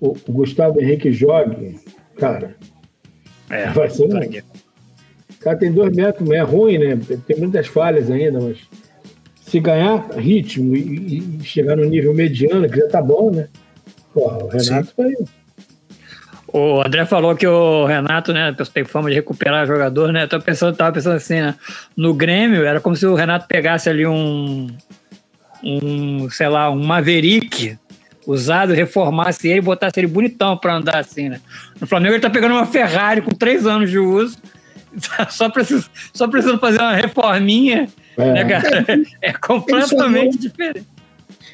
o, 0.00 0.16
o 0.26 0.32
Gustavo 0.32 0.80
Henrique 0.80 1.12
jogue, 1.12 1.78
cara, 2.16 2.56
é, 3.50 3.70
vai 3.74 3.90
ser 3.90 4.04
um, 4.04 4.18
o 5.40 5.42
cara 5.42 5.56
tem 5.56 5.72
dois 5.72 5.96
metros, 5.96 6.30
é 6.30 6.40
ruim, 6.40 6.78
né? 6.78 6.98
Tem 7.26 7.36
muitas 7.38 7.66
falhas 7.66 8.10
ainda, 8.10 8.38
mas 8.38 8.58
se 9.40 9.58
ganhar 9.58 10.10
ritmo 10.18 10.76
e, 10.76 11.38
e 11.40 11.44
chegar 11.44 11.76
no 11.76 11.84
nível 11.86 12.14
mediano, 12.14 12.68
que 12.68 12.78
já 12.78 12.88
tá 12.88 13.00
bom, 13.02 13.30
né? 13.30 13.48
Porra, 14.12 14.44
o 14.44 14.48
Renato 14.48 14.92
tá 14.94 15.02
aí. 15.02 15.16
O 16.52 16.82
André 16.84 17.06
falou 17.06 17.34
que 17.34 17.46
o 17.46 17.86
Renato, 17.86 18.32
né, 18.32 18.54
tem 18.74 18.84
fama 18.84 19.08
de 19.08 19.14
recuperar 19.14 19.66
jogador, 19.66 20.12
né? 20.12 20.24
Eu 20.24 20.28
tô 20.28 20.40
pensando, 20.40 20.76
tava 20.76 20.92
pensando 20.92 21.16
assim, 21.16 21.40
né? 21.40 21.54
No 21.96 22.12
Grêmio, 22.12 22.64
era 22.64 22.80
como 22.80 22.94
se 22.94 23.06
o 23.06 23.14
Renato 23.14 23.46
pegasse 23.48 23.88
ali 23.88 24.06
um, 24.06 24.66
um 25.64 26.28
sei 26.28 26.48
lá, 26.48 26.70
um 26.70 26.84
Maverick 26.84 27.78
usado, 28.30 28.72
reformasse 28.72 29.48
ele 29.48 29.58
e 29.58 29.62
botasse 29.62 29.98
ele 29.98 30.06
bonitão 30.06 30.56
pra 30.56 30.76
andar 30.76 30.98
assim, 30.98 31.28
né? 31.28 31.40
No 31.80 31.86
Flamengo 31.86 32.14
ele 32.14 32.22
tá 32.22 32.30
pegando 32.30 32.54
uma 32.54 32.66
Ferrari 32.66 33.20
com 33.20 33.30
três 33.30 33.66
anos 33.66 33.90
de 33.90 33.98
uso 33.98 34.36
só 35.30 35.48
precisa, 35.48 35.84
só 36.12 36.28
precisa 36.28 36.58
fazer 36.58 36.78
uma 36.78 36.94
reforminha, 36.94 37.88
é. 38.16 38.32
né, 38.32 38.44
cara? 38.44 38.84
É 39.20 39.32
completamente 39.32 40.38
diferente. 40.38 40.86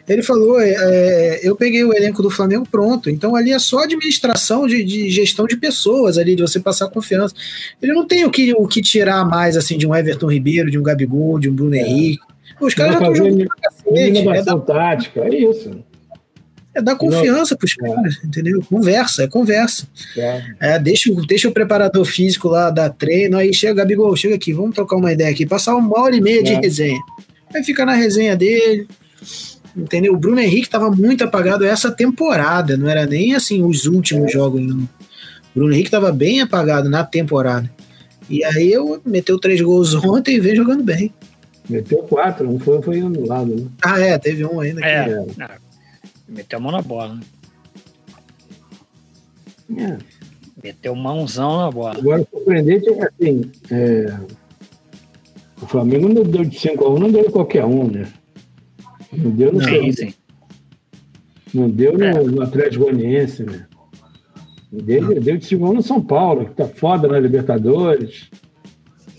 Ele 0.08 0.22
falou, 0.22 0.60
é, 0.60 0.70
é, 0.70 1.40
eu 1.42 1.56
peguei 1.56 1.82
o 1.82 1.92
elenco 1.92 2.22
do 2.22 2.30
Flamengo 2.30 2.64
pronto, 2.70 3.10
então 3.10 3.34
ali 3.34 3.52
é 3.52 3.58
só 3.58 3.80
administração 3.80 4.64
de, 4.64 4.84
de, 4.84 5.10
gestão 5.10 5.46
de 5.46 5.56
pessoas 5.56 6.16
ali, 6.16 6.36
de 6.36 6.42
você 6.42 6.60
passar 6.60 6.88
confiança. 6.88 7.34
Ele 7.82 7.92
não 7.92 8.06
tem 8.06 8.24
o 8.24 8.30
que, 8.30 8.54
o 8.54 8.68
que 8.68 8.80
tirar 8.80 9.24
mais 9.24 9.56
assim 9.56 9.76
de 9.76 9.84
um 9.84 9.94
Everton 9.94 10.30
Ribeiro, 10.30 10.70
de 10.70 10.78
um 10.78 10.82
Gabigol, 10.82 11.40
de 11.40 11.50
um 11.50 11.54
Bruno 11.54 11.74
é. 11.74 11.80
Henrique. 11.80 12.22
Os 12.60 12.72
caras 12.72 12.92
já 12.92 12.98
estão 13.00 13.14
jogando 13.16 13.46
pra 13.46 13.56
cacete. 13.62 14.28
É 14.28 14.42
da... 14.42 14.58
tática, 14.58 15.20
é 15.22 15.34
isso. 15.34 15.84
É 16.76 16.82
dar 16.82 16.94
confiança 16.94 17.56
para 17.56 17.64
os 17.64 17.72
é. 17.72 17.86
caras, 17.86 18.18
entendeu? 18.22 18.62
Conversa, 18.68 19.22
é 19.22 19.26
conversa. 19.26 19.88
É. 20.14 20.42
é. 20.60 20.78
deixa, 20.78 21.10
deixa 21.26 21.48
o 21.48 21.52
preparador 21.52 22.04
físico 22.04 22.48
lá 22.48 22.68
dar 22.68 22.90
treino, 22.90 23.38
aí 23.38 23.54
chega, 23.54 23.72
Gabigol, 23.72 24.14
chega 24.14 24.34
aqui, 24.34 24.52
vamos 24.52 24.74
trocar 24.74 24.96
uma 24.96 25.10
ideia 25.10 25.30
aqui, 25.30 25.46
passar 25.46 25.74
uma 25.74 25.98
hora 25.98 26.14
e 26.14 26.20
meia 26.20 26.42
de 26.42 26.52
é. 26.52 26.60
resenha. 26.60 27.00
Aí 27.54 27.64
fica 27.64 27.86
na 27.86 27.94
resenha 27.94 28.36
dele, 28.36 28.86
entendeu? 29.74 30.12
O 30.12 30.18
Bruno 30.18 30.38
Henrique 30.38 30.66
estava 30.66 30.90
muito 30.90 31.24
apagado 31.24 31.64
essa 31.64 31.90
temporada, 31.90 32.76
não 32.76 32.90
era 32.90 33.06
nem 33.06 33.34
assim 33.34 33.64
os 33.64 33.86
últimos 33.86 34.30
jogos, 34.30 34.60
não. 34.60 34.80
O 34.80 34.88
Bruno 35.54 35.72
Henrique 35.72 35.88
estava 35.88 36.12
bem 36.12 36.42
apagado 36.42 36.90
na 36.90 37.02
temporada. 37.04 37.70
E 38.28 38.44
aí 38.44 38.70
eu 38.70 39.00
meteu 39.02 39.38
três 39.38 39.62
gols 39.62 39.94
ontem 39.94 40.36
e 40.36 40.40
vem 40.40 40.54
jogando 40.54 40.82
bem. 40.82 41.10
Meteu 41.70 42.00
quatro, 42.00 42.50
um 42.50 42.58
foi, 42.58 42.82
foi 42.82 43.00
anulado, 43.00 43.56
né? 43.56 43.66
Ah, 43.82 43.98
é, 43.98 44.18
teve 44.18 44.44
um 44.44 44.60
ainda. 44.60 44.84
É. 44.84 45.24
Que... 45.24 45.65
Meteu 46.28 46.58
a 46.58 46.62
mão 46.62 46.72
na 46.72 46.82
bola, 46.82 47.14
né? 47.14 47.20
É. 49.76 49.98
Meteu 50.62 50.94
mãozão 50.94 51.58
na 51.58 51.70
bola. 51.70 51.98
Agora, 51.98 52.22
o 52.22 52.26
surpreendente 52.30 52.88
é 52.88 52.94
que, 52.94 53.02
assim, 53.02 53.52
é... 53.70 54.18
o 55.60 55.66
Flamengo 55.66 56.08
não 56.08 56.22
deu 56.22 56.44
de 56.44 56.56
5x1, 56.56 56.98
não 56.98 57.10
deu 57.10 57.30
qualquer 57.30 57.64
um, 57.64 57.88
né? 57.88 58.12
Não 59.12 59.30
deu 59.30 59.52
no 59.52 59.62
sim, 59.62 59.92
sim. 59.92 60.14
Não 61.54 61.70
deu 61.70 61.96
no, 61.96 62.04
é. 62.04 62.22
no 62.22 62.42
Atlético 62.42 62.84
Goianiense, 62.84 63.44
né? 63.44 63.66
Deu, 64.72 65.20
deu 65.20 65.36
de 65.36 65.46
5x1 65.46 65.72
no 65.74 65.82
São 65.82 66.00
Paulo, 66.02 66.46
que 66.46 66.54
tá 66.54 66.66
foda 66.66 67.06
na 67.06 67.18
Libertadores. 67.18 68.30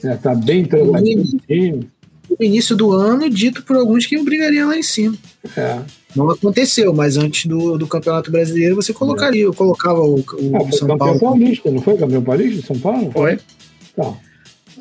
É, 0.03 0.15
tá 0.15 0.35
bem 0.35 0.65
trabalhado 0.65 1.05
no 1.05 1.39
time. 1.39 1.89
No 2.39 2.45
início 2.45 2.75
do 2.75 2.91
ano, 2.91 3.29
dito 3.29 3.63
por 3.63 3.75
alguns 3.75 4.05
que 4.05 4.21
brigaria 4.23 4.65
lá 4.65 4.77
em 4.77 4.83
cima. 4.83 5.15
É. 5.55 5.79
Não 6.15 6.29
aconteceu, 6.29 6.93
mas 6.93 7.17
antes 7.17 7.45
do, 7.45 7.77
do 7.77 7.87
Campeonato 7.87 8.31
Brasileiro 8.31 8.75
você 8.75 8.93
colocaria, 8.93 9.43
eu 9.43 9.53
colocava 9.53 9.99
o, 10.01 10.19
o 10.19 10.55
Ah, 10.55 10.59
foi 10.61 10.71
São 10.71 10.87
campeão 10.87 10.97
Paulo. 10.97 11.19
paulista, 11.19 11.71
não 11.71 11.81
foi 11.81 11.97
campeão 11.97 12.21
paulista 12.23 12.61
de 12.61 12.65
São 12.67 12.79
Paulo? 12.79 13.11
Foi. 13.11 13.39
Então, 13.93 14.17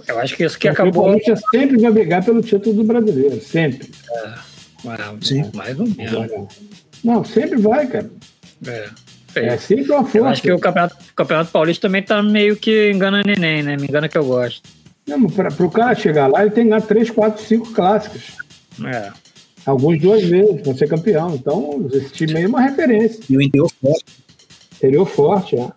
Eu 0.06 0.18
acho 0.18 0.36
que 0.36 0.44
isso 0.44 0.58
que 0.58 0.68
campeão 0.68 0.86
acabou. 0.88 1.04
paulista 1.04 1.34
sempre 1.50 1.78
vai 1.78 1.90
brigar 1.92 2.24
pelo 2.24 2.40
título 2.42 2.76
do 2.76 2.84
brasileiro, 2.84 3.40
sempre. 3.40 3.90
Ah, 4.86 5.14
Sim. 5.20 5.44
Mais 5.54 5.78
ou 5.80 5.86
menos. 5.88 6.46
Não, 7.02 7.24
sempre 7.24 7.58
vai, 7.58 7.86
cara. 7.86 8.10
É. 8.66 8.88
É 9.34 9.56
sempre 9.58 9.90
uma 9.92 10.00
Eu 10.00 10.06
força. 10.06 10.28
acho 10.28 10.42
que 10.42 10.52
o 10.52 10.58
Campeonato, 10.58 10.94
o 10.94 11.14
Campeonato 11.14 11.50
Paulista 11.50 11.88
também 11.88 12.02
tá 12.02 12.22
meio 12.22 12.56
que 12.56 12.90
engana 12.90 13.22
neném, 13.26 13.62
né? 13.62 13.76
Me 13.76 13.86
engana 13.86 14.08
que 14.08 14.16
eu 14.16 14.24
gosto. 14.24 14.62
Pra, 15.34 15.50
pro 15.50 15.70
cara 15.70 15.94
chegar 15.94 16.26
lá, 16.26 16.42
ele 16.42 16.50
tem 16.50 16.64
que 16.64 16.70
ganhar 16.70 16.82
3, 16.82 17.10
4, 17.10 17.42
5 17.44 17.72
clássicos. 17.72 18.36
É. 18.84 19.12
Alguns 19.64 20.00
duas 20.00 20.22
vezes 20.24 20.60
para 20.62 20.74
ser 20.74 20.88
campeão. 20.88 21.34
Então, 21.34 21.88
esse 21.92 22.10
time 22.12 22.36
aí 22.36 22.42
é 22.44 22.48
uma 22.48 22.60
referência. 22.60 23.22
E 23.30 23.36
o 23.36 23.42
interior 23.42 23.70
forte. 23.80 24.04
Interior 24.76 25.06
forte, 25.06 25.56
é. 25.56 25.70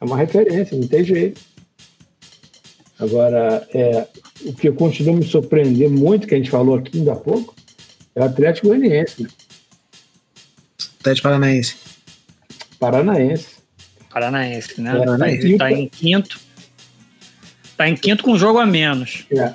É 0.00 0.04
uma 0.04 0.16
referência, 0.16 0.76
não 0.78 0.86
tem 0.86 1.02
jeito. 1.04 1.40
Agora, 2.98 3.66
é, 3.74 4.06
o 4.44 4.52
que 4.54 4.70
continua 4.72 5.14
me 5.16 5.24
surpreender 5.24 5.90
muito, 5.90 6.26
que 6.26 6.34
a 6.34 6.38
gente 6.38 6.50
falou 6.50 6.76
aqui 6.76 6.98
ainda 6.98 7.12
há 7.12 7.16
pouco, 7.16 7.54
é 8.14 8.20
o 8.20 8.24
Atlético 8.24 8.68
Goianiense, 8.68 9.22
né? 9.24 9.28
Atlético 11.00 11.28
Paranaense. 11.28 11.76
Paranaense. 12.78 13.48
Paranaense, 14.10 14.80
né? 14.80 14.96
Paranaense. 14.96 15.56
Tá, 15.58 15.70
em- 15.70 15.76
tá 15.76 15.80
em 15.82 15.88
quinto. 15.88 16.40
Tá 17.76 17.88
em 17.88 17.94
quinto 17.94 18.22
com 18.24 18.32
um 18.32 18.38
jogo 18.38 18.58
a 18.58 18.66
menos. 18.66 19.26
É. 19.30 19.52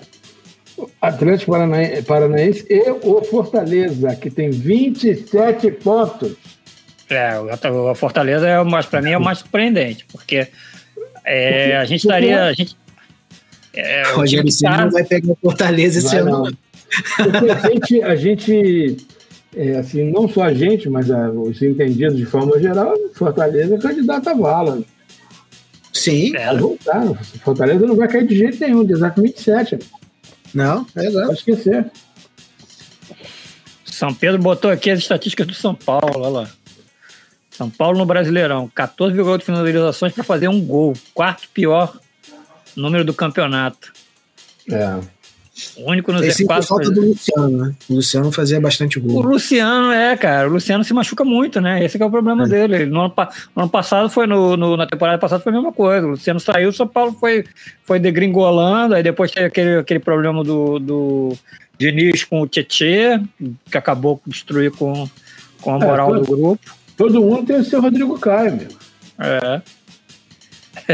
Atlético 1.02 1.52
Paranaense, 1.52 2.02
Paranaense 2.04 2.66
e 2.70 2.90
o 3.04 3.22
Fortaleza, 3.24 4.16
que 4.16 4.30
tem 4.30 4.50
27 4.50 5.72
pontos. 5.72 6.34
É, 7.10 7.34
o 7.70 7.94
Fortaleza 7.96 8.48
é 8.48 8.64
mais, 8.64 8.86
pra 8.86 9.02
mim 9.02 9.12
é 9.12 9.18
o 9.18 9.22
mais 9.22 9.40
surpreendente, 9.40 10.06
porque 10.12 10.48
é, 11.26 11.76
a 11.78 11.86
gente 11.86 12.02
estaria. 12.02 12.44
A 12.46 12.54
gente, 12.54 12.76
é, 13.74 14.04
O 14.14 14.18
Rogério 14.18 14.50
tá- 14.62 14.86
não 14.86 14.92
vai 14.92 15.04
pegar 15.04 15.32
o 15.34 15.38
Fortaleza 15.42 16.00
esse 16.00 16.16
ano. 16.16 16.58
a 17.20 17.68
gente, 17.70 18.02
a 18.04 18.16
gente 18.16 18.98
é, 19.56 19.78
assim, 19.78 20.10
não 20.12 20.28
só 20.30 20.44
a 20.44 20.54
gente, 20.54 20.90
mas 20.90 21.12
a- 21.12 21.30
os 21.30 21.62
entendidos 21.62 22.18
de 22.18 22.26
forma 22.26 22.58
geral, 22.60 22.94
Fortaleza 23.14 23.76
é 23.76 23.78
candidato 23.78 24.30
a 24.30 24.34
vala. 24.34 24.82
Sim, 26.02 26.36
É, 26.36 26.46
Vai 26.48 26.58
voltar. 26.58 27.14
Fortaleza 27.44 27.86
não 27.86 27.96
vai 27.96 28.08
cair 28.08 28.28
de 28.28 28.36
jeito 28.38 28.60
nenhum, 28.60 28.90
exato 28.90 29.22
27. 29.22 29.80
não, 30.54 30.86
é 30.96 31.06
exato. 31.06 31.28
Pode 31.28 31.40
esquecer. 31.40 31.92
São 33.86 34.14
Pedro 34.14 34.42
botou 34.42 34.72
aqui 34.72 34.90
as 34.90 35.00
estatísticas 35.00 35.46
do 35.48 35.54
São 35.54 35.76
Paulo, 35.76 36.12
olha 36.16 36.30
lá. 36.30 36.50
São 37.52 37.70
Paulo 37.70 37.98
no 38.00 38.06
Brasileirão, 38.06 38.72
14,8 38.76 39.44
finalizações 39.44 40.14
para 40.14 40.24
fazer 40.24 40.48
um 40.48 40.60
gol, 40.66 40.94
quarto 41.14 41.48
pior 41.54 42.00
número 42.76 43.04
do 43.06 43.14
campeonato. 43.14 43.94
É. 44.72 45.00
O 45.78 45.92
único 45.92 46.14
no 46.14 46.24
Esse 46.24 46.46
Z4. 46.46 46.64
falta 46.64 46.90
do 46.90 47.02
Luciano, 47.02 47.58
né? 47.58 47.76
O 47.90 47.96
Luciano 47.96 48.32
fazia 48.32 48.60
bastante 48.62 49.00
O 49.00 49.02
gol. 49.02 49.22
Luciano 49.24 49.92
é, 49.92 50.16
cara. 50.16 50.48
O 50.48 50.54
Luciano 50.54 50.84
se 50.84 50.94
machuca 50.94 51.26
muito, 51.26 51.60
né? 51.60 51.84
Esse 51.84 51.98
que 51.98 52.04
é 52.04 52.06
o 52.06 52.10
problema 52.10 52.48
dele. 52.48 52.76
Ele, 52.76 52.86
No 52.86 53.02
ano, 53.02 53.14
no 53.56 53.62
ano 53.64 53.70
passado 53.70 54.10
foi 54.10 54.26
no, 54.26 54.56
no- 54.56 54.78
na 54.78 54.88
temporada 54.88 55.18
passada 55.18 55.44
foi 55.44 55.52
a 55.52 55.56
mesma 55.56 55.74
coisa. 55.74 56.08
O 56.08 56.12
Luciano 56.12 56.40
saiu, 56.40 56.70
o 56.70 56.74
São 56.74 56.88
Paulo 56.88 57.12
foi, 57.20 57.44
foi 57.84 58.00
degringolando, 58.00 58.96
aí 58.96 59.04
depois 59.04 59.30
teve 59.32 59.48
aquele, 59.48 59.76
aquele 59.80 60.00
problema 60.00 60.42
do, 60.44 60.80
do 60.80 61.34
Diniz 61.78 62.24
com 62.24 62.42
o 62.42 62.48
Tietê, 62.48 63.20
que 63.70 63.78
acabou 63.78 64.22
destruir 64.26 64.72
com, 64.72 65.08
com 65.62 65.74
a 65.76 65.78
É, 65.84 65.86
moral 65.86 66.10
foi- 66.12 66.20
do 66.22 66.26
grupo. 66.26 66.60
Todo 66.96 67.20
mundo 67.22 67.46
tem 67.48 67.58
o 67.58 67.66
seu 67.66 67.82
Rodrigo 67.82 68.18
Caio, 68.20 68.56
meu. 68.56 68.68
É. 69.20 69.62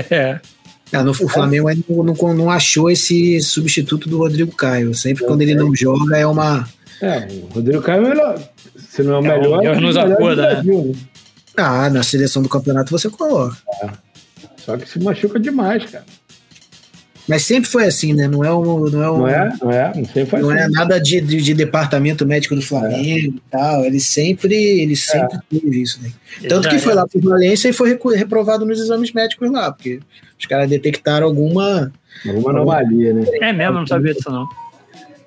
É. 0.10 0.40
Ah, 0.92 1.04
no, 1.04 1.12
o 1.12 1.28
Flamengo 1.28 1.68
ainda 1.68 1.84
não, 1.90 2.04
não, 2.04 2.34
não 2.34 2.52
achou 2.52 2.90
esse 2.90 3.42
substituto 3.42 4.08
do 4.08 4.18
Rodrigo 4.18 4.52
Caio. 4.56 4.94
Sempre 4.94 5.26
quando 5.26 5.42
ele 5.42 5.56
não 5.56 5.76
joga 5.76 6.18
é 6.18 6.26
uma. 6.26 6.68
É, 7.02 7.28
o 7.30 7.54
Rodrigo 7.54 7.82
Caio 7.82 8.04
é 8.04 8.06
o 8.06 8.10
melhor. 8.10 8.50
Se 8.78 9.04
não 9.04 9.16
é 9.16 9.20
o 9.20 9.26
É, 9.26 9.38
o 9.38 9.42
melhor, 9.42 9.66
é 9.66 9.78
o 9.78 9.82
nos 9.82 9.98
acuda, 9.98 10.64
né? 10.64 10.64
Né? 10.64 10.94
Ah, 11.58 11.90
na 11.90 12.04
seleção 12.04 12.42
do 12.42 12.50
campeonato 12.50 12.92
você 12.92 13.10
coloca. 13.10 13.58
Só 14.58 14.78
que 14.78 14.88
se 14.88 15.00
machuca 15.00 15.40
demais, 15.40 15.86
cara. 15.86 16.06
Mas 17.28 17.44
sempre 17.44 17.70
foi 17.70 17.86
assim, 17.86 18.14
né? 18.14 18.28
Não 18.28 18.44
é 18.44 18.54
um, 18.54 18.86
não 18.86 19.04
é, 19.04 19.12
um, 19.12 19.18
Não 19.18 19.28
é? 19.28 19.54
Não 19.62 19.72
é? 19.72 19.94
Sei 20.14 20.26
faz 20.26 20.42
não 20.42 20.52
é 20.52 20.60
sentido. 20.60 20.74
nada 20.74 21.00
de, 21.00 21.20
de, 21.20 21.42
de 21.42 21.54
departamento 21.54 22.26
médico 22.26 22.56
do 22.56 22.62
Flamengo 22.62 23.36
e 23.36 23.42
tal. 23.52 23.84
Ele 23.84 24.00
sempre, 24.00 24.56
ele 24.56 24.96
sempre 24.96 25.38
teve 25.50 25.82
isso, 25.82 26.02
né? 26.02 26.12
Tanto 26.48 26.70
que 26.70 26.80
foi 26.80 26.94
é. 26.94 26.96
lá 26.96 27.08
pro 27.08 27.20
Valência 27.20 27.68
e 27.68 27.74
foi 27.74 27.98
reprovado 28.16 28.66
nos 28.66 28.80
exames 28.80 29.12
médicos 29.12 29.52
lá, 29.52 29.72
porque 29.74 30.00
os 30.40 30.46
caras 30.46 30.70
detectaram 30.70 31.28
alguma. 31.28 31.92
Alguma 32.26 32.52
anomalia, 32.52 33.14
né? 33.14 33.26
É 33.42 33.52
mesmo, 33.52 33.76
eu 33.76 33.80
não 33.82 33.88
sabia 33.88 34.14
disso 34.14 34.32
não. 34.32 34.48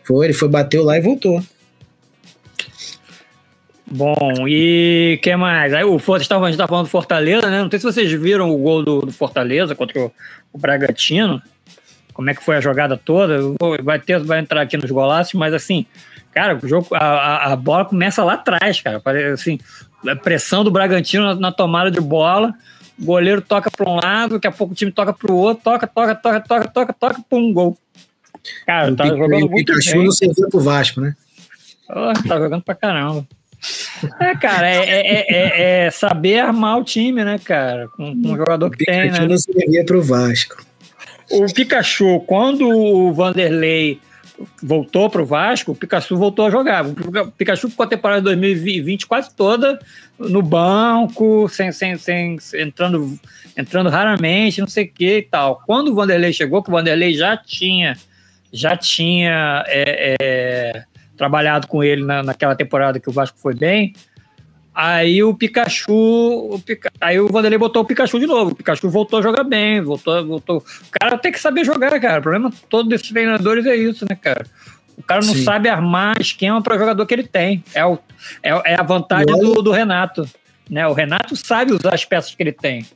Foi, 0.05 0.27
ele 0.27 0.33
foi, 0.33 0.49
bateu 0.49 0.83
lá 0.83 0.97
e 0.97 1.03
voltou. 1.03 1.43
Bom, 3.93 4.49
e 4.49 5.19
que 5.23 5.35
mais? 5.37 5.75
Aí 5.75 5.85
o 5.85 5.99
Fortaleza, 5.99 6.35
a 6.37 6.47
gente 6.47 6.55
estava 6.55 6.69
falando 6.69 6.87
do 6.87 6.91
Fortaleza, 6.91 7.51
né? 7.51 7.63
Não 7.63 7.69
sei 7.69 7.79
se 7.79 7.85
vocês 7.85 8.11
viram 8.13 8.49
o 8.49 8.57
gol 8.57 8.83
do, 8.83 9.01
do 9.01 9.13
Fortaleza 9.13 9.75
contra 9.75 10.01
o, 10.01 10.13
o 10.53 10.59
Bragantino. 10.59 11.43
Como 12.13 12.31
é 12.31 12.35
que 12.35 12.43
foi 12.43 12.57
a 12.57 12.61
jogada 12.61 12.97
toda? 12.97 13.39
Vai 13.83 13.99
ter, 13.99 14.19
vai 14.21 14.41
entrar 14.41 14.63
aqui 14.63 14.77
nos 14.77 14.91
golaços, 14.91 15.35
mas 15.35 15.55
assim, 15.55 15.87
cara, 16.33 16.59
o 16.61 16.69
jogo, 16.69 16.89
a, 16.93 17.53
a, 17.53 17.57
bola 17.57 17.85
começa 17.85 18.23
lá 18.25 18.35
atrás, 18.35 18.81
cara. 18.81 19.01
Parece 19.01 19.33
assim, 19.33 19.59
a 20.07 20.17
pressão 20.17 20.65
do 20.65 20.71
Bragantino 20.71 21.25
na, 21.25 21.35
na 21.35 21.53
tomada 21.53 21.91
de 21.91 22.01
bola. 22.01 22.55
O 23.01 23.05
goleiro 23.05 23.41
toca 23.41 23.71
para 23.71 23.89
um 23.89 23.97
lado, 23.97 24.35
daqui 24.35 24.47
a 24.47 24.53
pouco 24.53 24.73
o 24.73 24.77
time 24.77 24.93
toca 24.93 25.13
para 25.13 25.33
o 25.33 25.37
outro, 25.37 25.65
toca, 25.65 25.87
toca, 25.87 26.15
toca, 26.15 26.41
toca, 26.41 26.69
toca, 26.69 26.93
toca, 26.93 27.23
pum, 27.29 27.53
gol. 27.53 27.79
Cara, 28.67 28.93
o 28.93 28.97
tá 28.97 29.07
jogando 29.07 29.47
o 29.47 29.51
muito 29.51 29.73
Pikachu 29.73 29.93
bem. 29.93 30.05
não 30.05 30.13
serviu 30.13 30.49
pro 30.49 30.61
Vasco, 30.61 31.01
né? 31.01 31.15
Oh, 31.89 32.13
tá 32.29 32.39
jogando 32.39 32.63
pra 32.63 32.75
caramba. 32.75 33.27
É, 34.21 34.35
cara, 34.37 34.69
é, 34.69 34.85
é- 34.87 35.27
é- 35.29 35.87
é 35.87 35.91
saber 35.91 36.41
armar 36.41 36.79
o 36.79 36.85
time, 36.85 37.25
né, 37.25 37.39
cara? 37.39 37.89
Com, 37.89 38.21
com 38.23 38.33
o 38.33 38.37
jogador 38.37 38.67
O 38.67 38.71
que 38.71 38.85
tem, 38.85 39.03
Pikachu 39.03 39.23
né? 39.23 39.29
não 39.29 39.39
servia 39.39 39.85
pro 39.85 40.03
Vasco. 40.03 40.70
O 41.31 41.47
Pikachu, 41.53 42.21
quando 42.21 42.69
o 42.69 43.13
Vanderlei 43.13 44.01
voltou 44.63 45.09
pro 45.11 45.25
Vasco, 45.25 45.73
o 45.73 45.75
Pikachu 45.75 46.17
voltou 46.17 46.47
a 46.47 46.51
jogar. 46.51 46.85
O 46.87 47.31
Pikachu 47.33 47.69
ficou 47.69 47.85
a 47.85 47.89
temporada 47.89 48.21
de 48.21 48.25
2020 48.25 49.07
quase 49.07 49.35
toda 49.35 49.79
no 50.19 50.43
banco, 50.43 51.49
sem, 51.49 51.73
sem, 51.73 51.97
sem, 51.97 52.37
entrando, 52.55 53.19
entrando 53.57 53.89
raramente, 53.89 54.61
não 54.61 54.69
sei 54.69 54.85
o 54.85 54.93
que 54.93 55.19
e 55.19 55.23
tal. 55.23 55.63
Quando 55.67 55.89
o 55.89 55.95
Vanderlei 55.95 56.33
chegou, 56.33 56.63
que 56.63 56.71
o 56.71 56.73
Vanderlei 56.73 57.15
já 57.15 57.37
tinha, 57.37 57.97
já 58.53 58.77
tinha 58.77 59.65
é, 59.69 60.17
é, 60.21 60.85
trabalhado 61.17 61.67
com 61.67 61.85
ele 61.85 62.05
na, 62.05 62.23
naquela 62.23 62.57
temporada 62.57 62.99
que 62.99 63.09
o 63.09 63.13
Vasco 63.13 63.39
foi 63.39 63.55
bem, 63.55 63.95
Aí 64.75 65.23
o 65.23 65.35
Pikachu, 65.35 65.93
o 65.93 66.61
Pika- 66.65 66.93
aí 67.01 67.19
o 67.19 67.27
Vanderlei 67.29 67.59
botou 67.59 67.83
o 67.83 67.85
Pikachu 67.85 68.19
de 68.21 68.27
novo. 68.27 68.53
O 68.53 68.55
Pikachu 68.55 68.89
voltou 68.89 69.19
a 69.19 69.23
jogar 69.23 69.43
bem, 69.45 69.81
voltou, 69.81 70.25
voltou. 70.25 70.59
O 70.59 70.91
cara 70.91 71.19
tem 71.19 71.33
que 71.33 71.41
saber 71.41 71.65
jogar, 71.65 71.99
cara. 72.01 72.21
O 72.21 72.23
problema 72.23 72.53
todo 72.69 72.89
desses 72.89 73.09
treinadores 73.09 73.67
é 73.67 73.75
isso, 73.75 74.05
né, 74.09 74.17
cara? 74.17 74.47
O 74.97 75.03
cara 75.03 75.23
não 75.25 75.35
Sim. 75.35 75.43
sabe 75.43 75.69
armar 75.69 76.21
esquema 76.21 76.63
para 76.63 76.77
o 76.77 76.79
jogador 76.79 77.05
que 77.05 77.13
ele 77.15 77.25
tem. 77.25 77.65
É, 77.75 77.85
o, 77.85 77.99
é, 78.43 78.51
é 78.73 78.75
a 78.79 78.83
vantagem 78.83 79.27
olha- 79.35 79.43
do, 79.43 79.63
do 79.63 79.71
Renato. 79.73 80.29
Né? 80.69 80.87
O 80.87 80.93
Renato 80.93 81.35
sabe 81.35 81.73
usar 81.73 81.95
as 81.95 82.05
peças 82.05 82.33
que 82.35 82.43
ele 82.43 82.53
tem. 82.53 82.87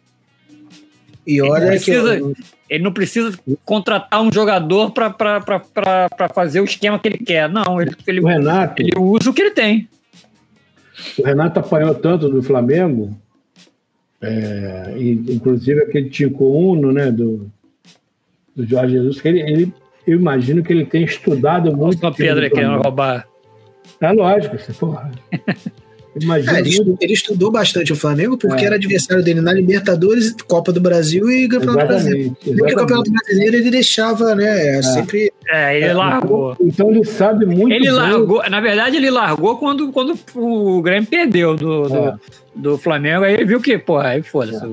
E 1.27 1.41
olha 1.43 1.65
Ele 1.67 1.79
que. 1.79 1.85
precisa- 1.91 2.33
Ele 2.71 2.85
não 2.85 2.93
precisa 2.93 3.39
contratar 3.65 4.23
um 4.23 4.31
jogador 4.33 4.91
para 4.93 6.29
fazer 6.35 6.61
o 6.61 6.65
esquema 6.65 6.99
que 6.99 7.09
ele 7.09 7.19
quer. 7.19 7.49
Não, 7.49 7.81
ele, 7.81 7.97
ele, 8.07 8.21
O 8.21 8.27
Renato, 8.27 8.81
ele 8.83 8.93
usa 8.97 9.31
o 9.31 9.35
que 9.35 9.43
ele 9.43 9.51
tem. 9.51 9.89
O 11.19 11.23
Renato 11.23 11.61
apanhou 11.61 11.95
tanto 11.95 12.29
do 12.29 12.43
Flamengo, 12.43 13.17
é, 14.21 14.95
e, 14.97 15.13
inclusive 15.35 15.83
aquele 15.83 16.09
Tico 16.09 16.45
Uno, 16.47 16.93
né, 16.93 17.11
do, 17.11 17.51
do 18.55 18.65
Jorge 18.67 18.95
Jesus, 18.95 19.21
que 19.21 19.29
ele, 19.29 19.41
ele- 19.41 19.75
eu 20.07 20.19
imagino 20.19 20.63
que 20.63 20.73
ele 20.73 20.85
tem 20.87 21.05
estudado 21.05 21.75
muito. 21.77 21.99
Time 21.99 22.15
Pedro 22.15 22.51
querendo 22.51 22.83
roubar. 22.83 23.27
É 24.01 24.13
lógico, 24.13 24.59
você 24.59 24.73
porra. 24.73 25.11
Imagina 26.21 26.57
É, 26.57 26.61
ele, 26.61 26.69
estu- 26.69 26.97
ele 27.01 27.13
estudou 27.13 27.51
bastante 27.51 27.93
o 27.93 27.97
Flamengo 27.97 28.39
porque 28.39 28.63
É. 28.63 28.67
era 28.67 28.77
adversário 28.77 29.23
dele 29.25 29.41
na 29.41 29.53
Libertadores, 29.53 30.33
Copa 30.47 30.71
do 30.73 30.81
Brasil 30.81 31.29
e 31.31 31.49
Campeonato 31.49 31.87
Brasileiro. 31.89 32.37
Porque 32.41 32.51
o 32.73 32.77
Campeonato. 32.77 33.11
Brasileiro 33.11 33.57
ele 33.57 33.71
deixava, 33.71 34.35
né? 34.35 34.81
Sempre. 34.83 35.33
É, 35.49 35.77
ele 35.77 35.93
largou. 35.93 36.57
Então 36.61 36.91
ele 36.91 37.05
sabe 37.05 37.45
muito 37.47 37.73
Ele 37.73 37.81
bem- 37.87 37.91
largou, 37.93 38.49
na 38.49 38.61
verdade, 38.61 38.97
ele 38.97 39.11
largou 39.11 39.57
quando, 39.59 39.91
quando 39.91 40.17
o 40.37 40.81
Grêmio 40.83 41.09
perdeu 41.09 41.57
do, 41.57 41.89
do, 41.89 41.97
É. 41.97 42.15
do 42.55 42.79
Flamengo. 42.79 43.25
Aí 43.25 43.35
ele 43.35 43.45
viu 43.45 43.61
que, 43.61 43.77
porra, 43.77 44.09
aí 44.11 44.23
foda-se. 44.23 44.65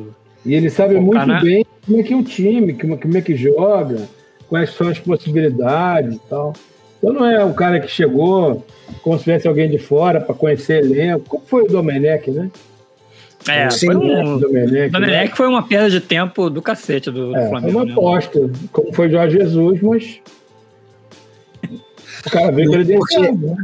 E 0.46 0.54
ele 0.54 0.70
sabe 0.70 0.96
Focar 0.96 1.06
muito 1.06 1.28
na- 1.28 1.42
bem 1.42 1.66
como 1.86 2.00
é 2.00 2.04
que 2.04 2.14
é 2.14 2.18
o 2.18 2.24
time, 2.24 2.74
como, 2.74 2.98
como 2.98 3.18
é 3.18 3.22
que 3.22 3.36
joga, 3.36 4.08
quais 4.48 4.70
são 4.76 4.88
as 4.90 5.00
possibilidades 5.00 6.16
e 6.16 6.20
tal. 6.30 6.54
Então 7.02 7.14
não 7.14 7.26
é 7.26 7.44
o 7.44 7.54
cara 7.54 7.80
que 7.80 7.88
chegou 7.88 8.64
como 9.02 9.18
se 9.18 9.24
tivesse 9.24 9.48
alguém 9.48 9.70
de 9.70 9.80
fora 9.80 10.22
para 10.22 10.36
conhecer 10.36 10.84
elenco. 10.84 11.26
Como 11.28 11.44
foi 11.46 11.64
o 11.64 11.68
Domenech, 11.68 12.30
né? 12.30 12.52
É, 13.48 13.70
Sim, 13.72 13.88
foi 13.88 13.96
um, 13.96 14.38
Domenech, 14.38 14.92
Domenech 14.92 15.30
né? 15.30 15.36
foi 15.36 15.48
uma 15.48 15.68
perda 15.68 15.90
de 15.90 16.00
tempo 16.00 16.48
do 16.48 16.62
cacete 16.62 17.10
do, 17.10 17.36
é, 17.36 17.44
do 17.44 17.50
Flamengo. 17.50 17.74
Foi 17.74 17.82
uma 17.82 17.86
né? 17.86 17.92
aposta, 17.94 18.52
como 18.72 18.94
foi 18.94 19.08
o 19.08 19.12
Jorge 19.12 19.38
Jesus, 19.40 19.82
mas 19.82 20.20
o 22.26 22.30
cara 22.30 22.52
veio 22.52 22.72
credenciado, 22.72 23.38
né? 23.38 23.56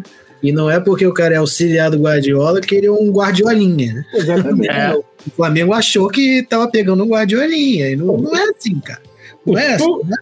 E 0.41 0.51
não 0.51 0.69
é 0.69 0.79
porque 0.79 1.05
o 1.05 1.13
cara 1.13 1.35
é 1.35 1.37
auxiliar 1.37 1.91
do 1.91 1.99
Guardiola 1.99 2.61
que 2.61 2.75
ele 2.75 2.87
é 2.87 2.91
um 2.91 3.11
guardiolinha, 3.11 3.93
né? 3.93 4.05
Exatamente. 4.13 4.69
É. 4.69 4.95
O 4.95 5.31
Flamengo 5.35 5.73
achou 5.73 6.07
que 6.07 6.45
tava 6.47 6.69
pegando 6.69 7.03
um 7.03 7.09
guardiolinha. 7.09 7.89
E 7.89 7.95
não, 7.95 8.17
não 8.17 8.35
é 8.35 8.43
assim, 8.43 8.79
cara. 8.79 9.01
Não 9.45 9.57
é 9.57 9.75
assim, 9.75 9.97
né? 10.05 10.17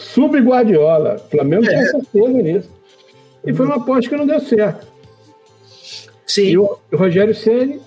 Sub-Guardiola. 0.00 1.16
O 1.16 1.30
Flamengo 1.30 1.64
é. 1.66 1.68
tinha 1.68 1.86
certeza 1.86 2.42
nisso. 2.42 2.70
E 3.44 3.52
foi 3.52 3.66
uma 3.66 3.76
aposta 3.76 4.10
que 4.10 4.16
não 4.16 4.26
deu 4.26 4.40
certo. 4.40 4.86
Sim. 6.26 6.46
E 6.48 6.58
o, 6.58 6.78
o 6.92 6.96
Rogério 6.96 7.34
Ceni 7.34 7.80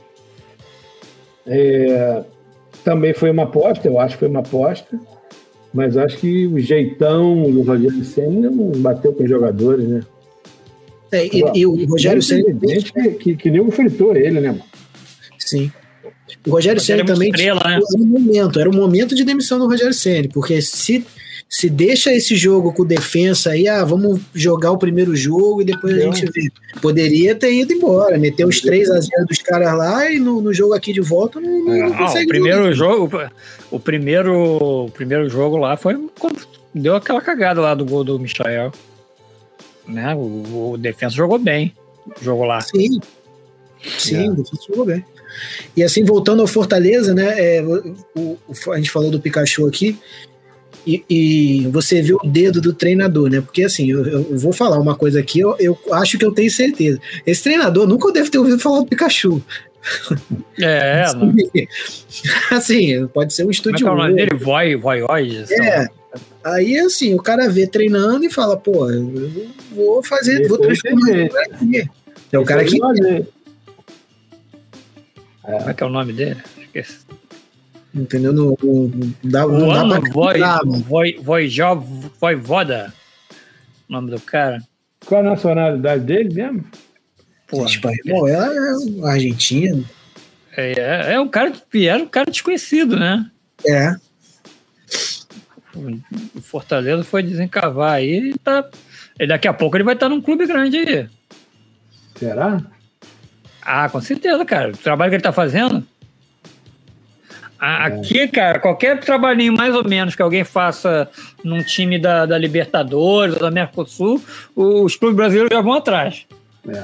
é, 1.46 2.24
também 2.84 3.14
foi 3.14 3.32
uma 3.32 3.44
aposta, 3.44 3.88
eu 3.88 4.00
acho 4.00 4.16
que 4.16 4.20
foi 4.20 4.28
uma 4.28 4.42
aposta. 4.42 5.00
Mas 5.74 5.98
acho 5.98 6.18
que 6.18 6.46
o 6.46 6.60
jeitão 6.60 7.50
do 7.52 7.64
Rogério 7.64 8.04
Senna 8.06 8.50
não 8.50 8.72
bateu 8.74 9.12
com 9.12 9.24
os 9.24 9.30
jogadores, 9.30 9.88
né? 9.88 10.04
É, 11.12 11.26
e, 11.26 11.44
e, 11.56 11.66
o 11.66 11.86
Rogério 11.86 12.22
Senna. 12.22 12.54
Que, 12.54 13.12
que, 13.12 13.36
que 13.36 13.50
nem 13.50 13.72
fritou 13.72 14.16
ele, 14.16 14.40
né, 14.40 14.52
mano? 14.52 14.64
Sim. 15.40 15.72
O 16.46 16.52
Rogério 16.52 16.80
Senna 16.80 17.04
também 17.04 17.30
estrela, 17.30 17.62
né? 17.66 17.76
era 17.76 18.04
um 18.04 18.06
momento, 18.06 18.60
era 18.60 18.70
o 18.70 18.74
um 18.74 18.76
momento 18.76 19.16
de 19.16 19.24
demissão 19.24 19.58
do 19.58 19.68
Rogério 19.68 19.94
Senna, 19.94 20.28
porque 20.32 20.62
se 20.62 21.06
se 21.54 21.70
deixa 21.70 22.12
esse 22.12 22.36
jogo 22.36 22.74
com 22.74 22.84
defensa 22.84 23.52
aí, 23.52 23.68
ah, 23.68 23.86
vamos 23.86 24.20
jogar 24.34 24.72
o 24.72 24.78
primeiro 24.78 25.16
jogo 25.16 25.62
e 25.62 25.66
depois 25.66 25.96
a 25.96 26.00
gente 26.00 26.26
vê. 26.32 26.52
Poderia 26.82 27.36
ter 27.36 27.54
ido 27.54 27.72
embora, 27.72 28.18
meter 28.18 28.44
os 28.44 28.60
3 28.60 28.90
a 28.90 29.00
0 29.00 29.28
dos 29.28 29.38
caras 29.38 29.78
lá 29.78 30.12
e 30.12 30.18
no, 30.18 30.42
no 30.42 30.52
jogo 30.52 30.74
aqui 30.74 30.92
de 30.92 31.00
volta 31.00 31.40
não, 31.40 31.64
não, 31.64 31.90
não 31.90 31.96
consegue. 31.96 32.26
o 32.26 32.28
primeiro 32.28 32.74
jogo, 32.74 33.08
o 33.70 33.80
primeiro, 33.80 34.86
o 34.86 34.90
primeiro 34.90 35.30
jogo 35.30 35.58
lá 35.58 35.78
foi 35.78 35.96
quando 36.18 36.42
deu 36.74 36.96
aquela 36.96 37.22
cagada 37.22 37.62
lá 37.62 37.76
do 37.76 37.86
gol 37.86 38.04
do 38.04 38.18
Michael. 38.18 38.72
Né? 39.88 40.16
O, 40.16 40.72
o 40.72 40.78
defensa 40.80 41.16
jogou 41.16 41.38
bem. 41.38 41.72
Jogou 42.20 42.46
lá. 42.46 42.62
Sim. 42.62 43.00
Sim, 44.00 44.26
é. 44.26 44.30
o 44.32 44.34
defensa 44.34 44.64
jogou 44.68 44.86
bem. 44.86 45.06
E 45.78 45.84
assim, 45.84 46.04
voltando 46.04 46.42
ao 46.42 46.48
Fortaleza, 46.48 47.14
né? 47.14 47.36
É, 47.38 47.62
o, 47.62 48.40
o, 48.48 48.72
a 48.72 48.78
gente 48.78 48.90
falou 48.90 49.12
do 49.12 49.20
Pikachu 49.20 49.68
aqui. 49.68 50.00
E, 50.86 51.04
e, 51.10 51.68
você 51.68 52.02
vê 52.02 52.14
o 52.14 52.20
dedo 52.26 52.60
do 52.60 52.74
treinador, 52.74 53.30
né? 53.30 53.40
Porque 53.40 53.64
assim, 53.64 53.90
eu, 53.90 54.06
eu 54.06 54.38
vou 54.38 54.52
falar 54.52 54.78
uma 54.80 54.96
coisa 54.96 55.20
aqui, 55.20 55.40
eu, 55.40 55.56
eu, 55.60 55.78
acho 55.94 56.18
que 56.18 56.26
eu 56.26 56.32
tenho 56.32 56.52
certeza. 56.52 57.00
Esse 57.26 57.44
treinador 57.44 57.88
nunca 57.88 58.12
deve 58.12 58.30
ter 58.30 58.38
ouvido 58.38 58.60
falar 58.60 58.80
do 58.80 58.88
Pikachu. 58.88 59.42
É, 60.60 61.04
assim, 61.08 61.68
assim, 62.52 63.08
pode 63.08 63.34
ser 63.34 63.46
um 63.46 63.52
estúdio. 63.52 63.86
Como 63.86 64.02
é, 64.02 64.04
é 64.04 64.06
o 64.06 64.10
nome 64.10 64.16
dele? 64.16 64.36
Voi, 64.44 64.76
É. 65.52 65.88
Aí, 66.44 66.78
assim, 66.78 67.14
o 67.14 67.22
cara 67.22 67.50
vê 67.50 67.66
treinando 67.66 68.26
e 68.26 68.30
fala, 68.30 68.58
pô, 68.58 68.90
eu 68.92 69.32
vou 69.72 70.04
fazer, 70.04 70.48
vou 70.48 70.58
transformar 70.58 71.10
aqui. 71.42 71.90
É 72.32 72.40
o 72.40 72.44
cara 72.44 72.66
que. 72.66 72.78
Como 72.80 72.96
é 75.70 75.74
que 75.74 75.84
é 75.84 75.86
o 75.86 75.90
nome 75.90 76.14
dele? 76.14 76.42
Esqueci. 76.58 77.00
Entendeu? 77.94 78.34
Não, 78.34 78.58
não, 78.62 79.14
dá, 79.24 79.48
não 79.48 79.88
dá 79.88 80.02
pra 80.02 80.10
Voi, 80.10 80.40
Voi, 80.84 81.18
Voi, 81.22 81.48
Voi, 82.20 82.36
Voda, 82.36 82.94
o 83.88 83.94
nome 83.94 84.10
do 84.10 84.20
cara. 84.20 84.64
Qual 85.06 85.22
a 85.22 85.24
nacionalidade 85.24 86.04
dele 86.04 86.34
mesmo? 86.34 86.66
Pô, 87.48 87.66
espanhol, 87.66 88.28
é, 88.28 88.34
é 88.34 89.08
argentino. 89.08 89.86
É, 90.58 90.72
é, 90.72 91.14
é 91.14 91.20
um 91.20 91.28
cara 91.28 91.52
que 91.52 91.88
era 91.88 92.02
um 92.02 92.08
cara 92.08 92.32
desconhecido, 92.32 92.98
né? 92.98 93.30
É. 93.66 93.96
O 95.76 96.42
Fortaleza 96.42 97.04
foi 97.04 97.22
desencavar 97.22 97.94
aí 97.94 98.32
e 98.32 98.38
tá. 98.38 98.68
E 99.20 99.28
daqui 99.28 99.48
a 99.48 99.54
pouco 99.54 99.78
ele 99.78 99.84
vai 99.84 99.94
estar 99.94 100.10
num 100.10 100.22
clube 100.22 100.48
grande 100.48 100.78
aí. 100.78 101.10
Será? 102.16 102.62
Ah, 103.62 103.88
com 103.90 104.02
certeza, 104.02 104.44
cara. 104.46 104.72
O 104.72 104.78
trabalho 104.78 105.12
que 105.12 105.16
ele 105.16 105.24
tá 105.24 105.32
fazendo. 105.32 105.86
Aqui, 107.66 108.28
cara, 108.28 108.60
qualquer 108.60 109.00
trabalhinho 109.00 109.54
mais 109.54 109.74
ou 109.74 109.88
menos 109.88 110.16
que 110.18 110.22
alguém 110.22 110.44
faça 110.44 111.10
num 111.42 111.64
time 111.64 111.98
da, 111.98 112.26
da 112.26 112.38
Libertadores, 112.38 113.38
da 113.38 113.50
Mercosul, 113.50 114.22
os 114.54 114.98
clubes 114.98 115.16
brasileiros 115.16 115.50
já 115.50 115.62
vão 115.62 115.72
atrás. 115.72 116.26
É, 116.68 116.84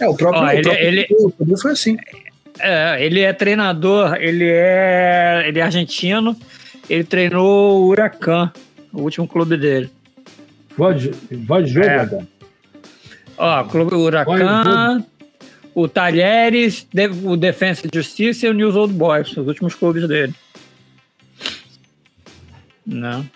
é 0.00 0.08
o 0.08 0.16
próprio, 0.16 0.42
Ó, 0.42 0.50
ele, 0.50 1.06
o 1.08 1.32
ele, 1.40 1.56
foi 1.56 1.70
assim. 1.70 1.96
É, 2.58 3.04
ele 3.04 3.20
é 3.20 3.32
treinador, 3.32 4.16
ele 4.16 4.48
é, 4.50 5.44
ele 5.46 5.60
é 5.60 5.62
argentino, 5.62 6.36
ele 6.90 7.04
treinou 7.04 7.82
o 7.82 7.86
Huracan, 7.86 8.50
o 8.92 9.02
último 9.02 9.28
clube 9.28 9.56
dele. 9.56 9.88
Pode, 10.76 11.10
pode 11.46 11.68
jogar, 11.68 12.12
é. 12.12 12.26
Ó, 13.38 13.64
clube 13.64 13.94
Huracan, 13.94 15.04
o 15.74 15.88
Talheres, 15.88 16.86
o 17.24 17.36
Defensa 17.36 17.86
e 17.86 17.90
Justiça 17.94 18.46
e 18.46 18.50
o 18.50 18.54
News 18.54 18.76
Old 18.76 18.92
Boys, 18.92 19.36
os 19.36 19.46
últimos 19.46 19.74
clubes 19.74 20.06
dele. 20.06 20.34
Não. 22.84 23.26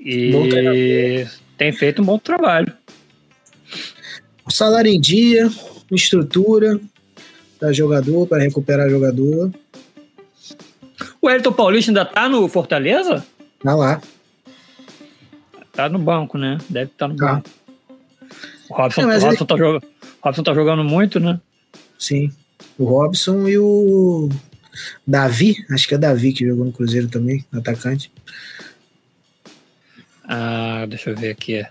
E 0.00 1.26
tem 1.56 1.72
feito 1.72 2.02
um 2.02 2.04
bom 2.04 2.18
trabalho. 2.18 2.72
Salário 4.58 4.90
em 4.90 5.00
dia, 5.00 5.48
estrutura 5.92 6.80
para 7.60 7.72
jogador, 7.72 8.26
para 8.26 8.42
recuperar 8.42 8.90
jogador. 8.90 9.52
O 11.20 11.30
Elton 11.30 11.52
Paulista 11.52 11.90
ainda 11.90 12.04
tá 12.04 12.28
no 12.28 12.48
Fortaleza? 12.48 13.24
Tá 13.62 13.74
lá. 13.74 14.00
Tá 15.72 15.88
no 15.88 15.98
banco, 15.98 16.36
né? 16.36 16.58
Deve 16.68 16.90
estar 16.90 17.06
tá 17.06 17.12
no 17.12 17.16
tá. 17.16 17.34
banco. 17.34 17.50
O 18.70 18.74
Robson, 18.74 19.02
é, 19.02 19.04
o 19.04 19.20
Robson, 19.20 19.28
ele... 19.28 19.46
tá 19.46 19.56
jogando, 19.56 19.82
Robson 20.20 20.42
tá 20.42 20.54
jogando 20.54 20.84
muito, 20.84 21.20
né? 21.20 21.40
Sim. 21.98 22.32
O 22.78 22.84
Robson 22.84 23.48
e 23.48 23.58
o 23.58 24.28
Davi, 25.06 25.56
acho 25.70 25.88
que 25.88 25.94
é 25.94 25.98
Davi 25.98 26.32
que 26.32 26.46
jogou 26.46 26.64
no 26.64 26.72
Cruzeiro 26.72 27.08
também, 27.08 27.44
atacante. 27.52 28.12
Ah, 30.24 30.84
deixa 30.88 31.10
eu 31.10 31.16
ver 31.16 31.30
aqui. 31.30 31.64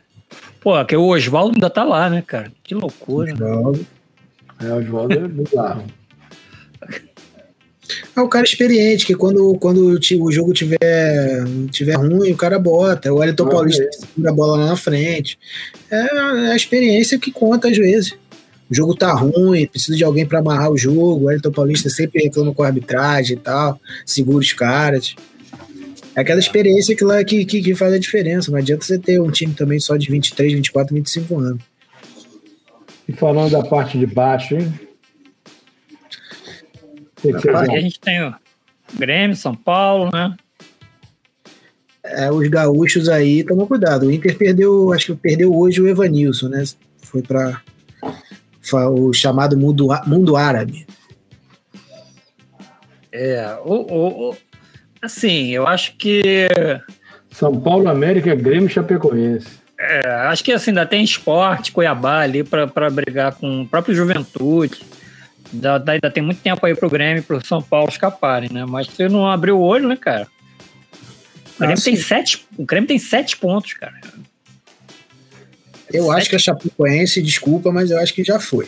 Pô, 0.60 0.84
que 0.86 0.96
o 0.96 1.08
Oswaldo 1.08 1.56
ainda 1.56 1.70
tá 1.70 1.84
lá, 1.84 2.10
né, 2.10 2.24
cara? 2.26 2.52
Que 2.64 2.74
loucura. 2.74 3.34
Oswaldo. 3.34 3.88
É, 4.60 4.66
o 4.66 4.78
Oswaldo 4.78 5.14
é 5.14 5.28
bizarro. 5.28 5.86
É 8.16 8.22
o 8.22 8.28
cara 8.28 8.46
experiente, 8.46 9.06
que 9.06 9.16
quando, 9.16 9.56
quando 9.60 10.00
o 10.20 10.32
jogo 10.32 10.54
tiver, 10.54 11.46
tiver 11.72 11.96
ruim, 11.96 12.32
o 12.32 12.38
cara 12.38 12.60
bota. 12.60 13.14
O 13.14 13.18
Wellington 13.18 13.46
ah, 13.46 13.50
Paulista 13.50 13.84
é. 13.84 13.92
segura 13.92 14.30
a 14.30 14.34
bola 14.34 14.58
lá 14.58 14.66
na 14.68 14.76
frente. 14.76 15.38
É, 15.90 15.96
é 15.96 16.52
a 16.52 16.56
experiência 16.56 17.20
que 17.20 17.32
conta 17.32 17.70
às 17.70 17.78
vezes. 17.78 18.14
O 18.70 18.76
jogo 18.76 18.96
tá 18.96 19.14
ruim, 19.14 19.66
precisa 19.66 19.96
de 19.96 20.04
alguém 20.04 20.26
para 20.26 20.40
amarrar 20.40 20.70
o 20.70 20.78
jogo. 20.78 21.02
O 21.02 21.24
Wellington 21.26 21.52
Paulista 21.52 21.90
sempre 21.90 22.24
reclama 22.24 22.54
com 22.54 22.64
a 22.64 22.68
arbitragem 22.68 23.38
e 23.38 23.40
tal, 23.40 23.80
segura 24.06 24.40
os 24.40 24.54
caras. 24.54 25.16
É 26.16 26.22
aquela 26.22 26.40
experiência 26.40 26.96
que, 26.96 27.04
lá, 27.04 27.24
que, 27.24 27.46
que, 27.46 27.62
que 27.62 27.76
faz 27.76 27.94
a 27.94 28.00
diferença. 28.00 28.52
Não 28.52 28.58
adianta 28.58 28.84
você 28.84 28.98
ter 28.98 29.22
um 29.22 29.30
time 29.30 29.54
também 29.54 29.80
só 29.80 29.96
de 29.96 30.10
23, 30.10 30.54
24, 30.54 30.96
25 30.96 31.40
anos. 31.40 31.62
E 33.08 33.14
falando 33.14 33.52
da 33.52 33.64
parte 33.64 33.98
de 33.98 34.06
baixo, 34.06 34.56
hein? 34.56 34.87
Aqui 37.18 37.76
a 37.76 37.82
gente 37.82 38.00
tem 38.00 38.24
o 38.24 38.36
Grêmio, 38.98 39.36
São 39.36 39.56
Paulo, 39.56 40.10
né? 40.14 40.36
É, 42.04 42.32
os 42.32 42.48
gaúchos 42.48 43.10
aí, 43.10 43.44
toma 43.44 43.66
cuidado. 43.66 44.08
O 44.08 44.12
Inter 44.12 44.38
perdeu, 44.38 44.94
acho 44.94 45.08
que 45.08 45.22
perdeu 45.22 45.54
hoje 45.54 45.82
o 45.82 45.88
Evanilson, 45.88 46.48
né? 46.48 46.64
Foi 47.02 47.22
para 47.22 47.62
o 48.90 49.12
chamado 49.14 49.58
mundo, 49.58 49.88
mundo 50.06 50.38
árabe. 50.38 50.88
É, 53.12 53.58
o, 53.64 53.74
o, 53.74 54.30
o, 54.30 54.38
assim, 55.02 55.50
eu 55.50 55.68
acho 55.68 55.96
que. 55.98 56.48
São 57.32 57.60
Paulo, 57.60 57.90
América, 57.90 58.36
Grêmio 58.36 58.70
Chapecoense. 58.70 59.48
É, 59.80 60.08
acho 60.08 60.44
que 60.44 60.52
assim, 60.52 60.72
ainda 60.72 60.86
tem 60.86 61.04
esporte, 61.04 61.72
Cuiabá 61.72 62.22
ali 62.22 62.44
para 62.44 62.90
brigar 62.90 63.36
com 63.36 63.62
o 63.62 63.68
próprio 63.68 63.94
Juventude. 63.94 64.82
Ainda, 65.54 65.84
ainda 65.92 66.12
tem 66.12 66.24
muito 66.24 66.42
tempo 66.42 66.66
aí 66.66 66.76
pro 66.76 66.90
Grêmio 66.90 67.20
e 67.20 67.24
pro 67.24 67.46
São 67.46 67.62
Paulo 67.62 67.90
escaparem, 67.90 68.50
né? 68.52 68.66
Mas 68.66 68.88
você 68.88 69.08
não 69.08 69.30
abriu 69.30 69.58
o 69.58 69.62
olho, 69.62 69.88
né, 69.88 69.96
cara? 69.96 70.28
O 71.56 71.60
Grêmio, 71.60 71.78
ah, 71.78 71.84
tem, 71.84 71.96
sete, 71.96 72.46
o 72.58 72.66
Grêmio 72.66 72.88
tem 72.88 73.00
sete 73.00 73.38
pontos, 73.38 73.74
cara. 73.74 73.96
Eu 75.92 76.06
sete. 76.06 76.18
acho 76.18 76.30
que 76.30 76.36
a 76.36 76.40
Chapecoense, 76.40 77.22
desculpa, 77.22 77.72
mas 77.72 77.92
eu 77.92 78.00
acho 78.00 78.14
que 78.14 78.24
já 78.24 78.40
foi. 78.40 78.68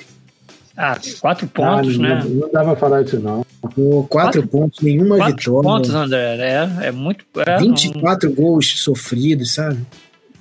Ah, 0.76 0.98
quatro 1.20 1.46
pontos, 1.48 1.96
ah, 1.96 1.98
não, 1.98 2.10
né? 2.10 2.24
Não 2.26 2.52
dá 2.52 2.64
pra 2.64 2.76
falar 2.76 3.02
isso, 3.02 3.20
não. 3.20 3.46
Pô, 3.62 3.68
quatro, 3.70 4.08
quatro, 4.08 4.48
pontos, 4.48 4.80
nenhuma 4.80 5.18
quatro 5.18 5.36
vitória. 5.36 5.62
pontos, 5.62 5.94
André. 5.94 6.38
É, 6.38 6.88
é 6.88 6.92
muito. 6.92 7.26
É, 7.46 7.58
24 7.58 8.30
um... 8.30 8.34
gols 8.34 8.82
sofridos, 8.82 9.54
sabe? 9.54 9.86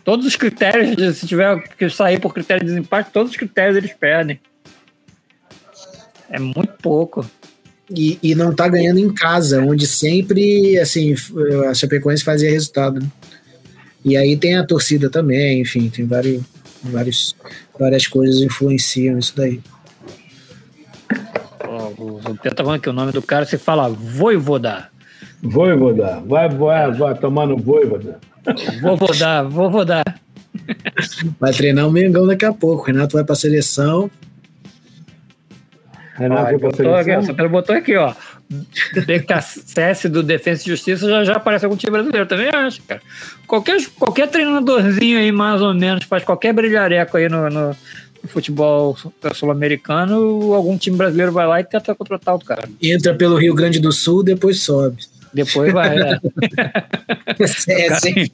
Todos 0.05 0.24
os 0.24 0.37
critérios, 0.37 1.18
se 1.18 1.27
tiver 1.27 1.61
que 1.77 1.90
sair 1.90 2.20
por 2.20 2.33
critério 2.33 2.64
de 2.64 2.68
desempate, 2.68 3.11
todos 3.12 3.33
os 3.33 3.37
critérios 3.37 3.77
eles 3.77 3.92
perdem. 3.92 4.38
É 6.30 6.38
muito 6.38 6.74
pouco. 6.82 7.24
E, 7.90 8.18
e 8.22 8.34
não 8.34 8.54
tá 8.54 8.68
ganhando 8.68 8.98
em 8.98 9.12
casa, 9.12 9.62
onde 9.62 9.86
sempre, 9.86 10.78
assim, 10.78 11.14
a 11.68 11.74
Chapecoense 11.74 12.22
fazia 12.22 12.50
resultado. 12.50 13.00
Né? 13.00 13.06
E 14.04 14.16
aí 14.16 14.36
tem 14.36 14.56
a 14.56 14.66
torcida 14.66 15.08
também, 15.08 15.62
enfim, 15.62 15.88
tem 15.88 16.06
vários, 16.06 16.42
vários, 16.82 17.36
várias 17.78 18.06
coisas 18.06 18.42
influenciam 18.42 19.18
isso 19.18 19.34
daí. 19.34 19.60
O 21.98 22.20
Pedro 22.42 22.54
tá 22.54 22.64
falando 22.64 22.80
que 22.80 22.88
o 22.88 22.92
nome 22.92 23.12
do 23.12 23.22
cara 23.22 23.44
se 23.44 23.58
fala 23.58 23.88
Voivoda. 23.88 24.88
Voivoda. 25.42 26.22
Vai, 26.26 26.48
vai, 26.48 26.92
vai 26.92 27.18
tomar 27.18 27.46
no 27.46 27.56
Voivoda. 27.56 28.18
Voivoda, 28.80 29.44
Voivoda. 29.44 30.02
Vai 31.38 31.52
treinar 31.52 31.86
o 31.86 31.92
Mengão 31.92 32.26
daqui 32.26 32.44
a 32.44 32.52
pouco. 32.52 32.86
Renato 32.86 33.14
vai 33.16 33.24
pra 33.24 33.34
seleção. 33.34 34.10
Renato 36.18 36.59
pra 36.59 36.70
seleção. 36.72 37.20
Aqui, 37.20 37.42
o 37.42 37.48
botou 37.48 37.76
aqui, 37.76 37.96
ó. 37.96 38.12
BKSS 39.07 40.09
do 40.09 40.22
Defesa 40.22 40.62
e 40.62 40.66
Justiça 40.66 41.09
já, 41.09 41.24
já 41.24 41.35
aparece 41.35 41.64
algum 41.64 41.76
time 41.76 41.92
brasileiro, 41.92 42.26
também 42.26 42.48
acho, 42.48 42.83
cara. 42.83 43.00
Qualquer, 43.46 43.78
qualquer 43.98 44.28
treinadorzinho 44.28 45.18
aí, 45.18 45.31
mais 45.31 45.61
ou 45.62 45.74
menos, 45.74 46.04
faz 46.04 46.24
qualquer 46.24 46.52
brilhareco 46.52 47.16
aí 47.16 47.28
no, 47.28 47.48
no 47.48 47.76
no 48.22 48.28
futebol 48.28 48.96
sul-americano, 49.33 50.52
algum 50.52 50.76
time 50.76 50.96
brasileiro 50.96 51.33
vai 51.33 51.46
lá 51.46 51.61
e 51.61 51.64
tenta 51.64 51.94
contratar 51.94 52.35
o 52.35 52.38
cara. 52.38 52.68
Entra 52.83 53.14
pelo 53.14 53.37
Rio 53.37 53.54
Grande 53.54 53.78
do 53.78 53.92
Sul, 53.92 54.22
depois 54.24 54.61
sobe. 54.61 54.98
Depois 55.33 55.72
vai, 55.72 55.94
né? 55.94 56.18
é, 57.68 57.87
é, 57.87 57.94
sempre, 57.94 58.33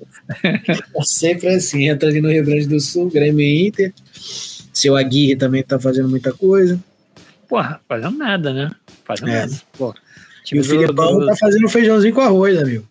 é 0.63 1.03
sempre 1.03 1.49
assim, 1.49 1.89
entra 1.89 2.09
ali 2.09 2.21
no 2.21 2.31
Rio 2.31 2.45
Grande 2.45 2.67
do 2.67 2.81
Sul, 2.81 3.11
Grêmio 3.11 3.41
e 3.41 3.67
Inter. 3.67 3.93
Seu 4.73 4.97
Aguirre 4.97 5.37
também 5.37 5.63
tá 5.63 5.79
fazendo 5.79 6.09
muita 6.09 6.33
coisa. 6.33 6.79
Porra, 7.55 7.81
fazendo 7.89 8.19
nada, 8.19 8.53
né? 8.53 8.69
Fazendo 9.05 9.31
é. 9.31 9.41
nada. 9.43 9.53
Pô, 9.79 9.95
e 10.53 10.59
o 10.59 10.65
Filipão 10.65 11.21
do... 11.21 11.27
tá 11.27 11.37
fazendo 11.37 11.69
feijãozinho 11.69 12.13
com 12.13 12.21
arroz, 12.21 12.59
amigo. 12.59 12.85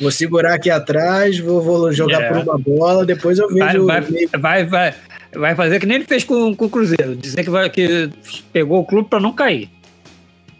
Vou 0.00 0.12
segurar 0.12 0.54
aqui 0.54 0.70
atrás, 0.70 1.36
vou, 1.40 1.60
vou 1.60 1.92
jogar 1.92 2.22
é. 2.22 2.28
por 2.28 2.36
uma 2.36 2.56
bola, 2.56 3.04
depois 3.04 3.40
eu 3.40 3.48
vejo. 3.48 3.84
Vai, 3.84 4.00
vai, 4.02 4.38
vai, 4.38 4.64
vai, 4.66 4.94
vai 5.34 5.54
fazer 5.56 5.80
que 5.80 5.86
nem 5.86 5.96
ele 5.96 6.04
fez 6.04 6.22
com, 6.22 6.54
com 6.54 6.66
o 6.66 6.70
Cruzeiro, 6.70 7.16
dizer 7.16 7.42
que, 7.42 7.50
vai, 7.50 7.68
que 7.68 8.08
pegou 8.52 8.78
o 8.78 8.84
clube 8.84 9.08
para 9.08 9.18
não 9.18 9.32
cair. 9.32 9.68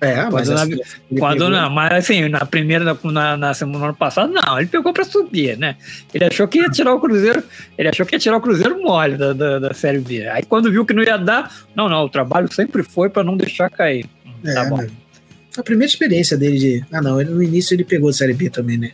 É, 0.04 0.30
mas 0.30 0.48
quando, 0.48 0.70
na, 0.70 1.18
quando 1.18 1.50
não, 1.50 1.70
mas 1.70 1.92
assim, 1.92 2.28
na 2.28 2.44
primeira, 2.44 2.96
na, 3.04 3.36
na 3.36 3.54
semana 3.54 3.86
ano 3.86 3.94
passado, 3.94 4.32
não, 4.32 4.58
ele 4.58 4.68
pegou 4.68 4.92
para 4.92 5.04
subir, 5.04 5.56
né? 5.56 5.76
Ele 6.12 6.24
achou 6.24 6.46
que 6.46 6.58
ia 6.58 6.68
tirar 6.68 6.94
o 6.94 7.00
Cruzeiro, 7.00 7.42
ele 7.78 7.88
achou 7.88 8.04
que 8.04 8.14
ia 8.14 8.18
tirar 8.18 8.36
o 8.36 8.40
Cruzeiro 8.40 8.80
mole 8.82 9.16
da, 9.16 9.32
da, 9.32 9.58
da 9.58 9.74
Série 9.74 9.98
B. 9.98 10.28
Aí 10.28 10.42
quando 10.42 10.70
viu 10.70 10.84
que 10.84 10.92
não 10.92 11.02
ia 11.02 11.16
dar, 11.16 11.50
não, 11.74 11.88
não, 11.88 12.04
o 12.04 12.08
trabalho 12.08 12.52
sempre 12.52 12.82
foi 12.82 13.08
para 13.08 13.24
não 13.24 13.36
deixar 13.36 13.70
cair. 13.70 14.06
É, 14.44 14.54
tá 14.54 14.64
bom. 14.66 14.84
A 15.56 15.62
primeira 15.62 15.90
experiência 15.90 16.36
dele 16.36 16.58
de. 16.58 16.84
Ah, 16.92 17.00
não, 17.00 17.20
ele, 17.20 17.30
no 17.30 17.42
início 17.42 17.74
ele 17.74 17.84
pegou 17.84 18.10
a 18.10 18.12
Série 18.12 18.34
B 18.34 18.50
também, 18.50 18.76
né? 18.76 18.90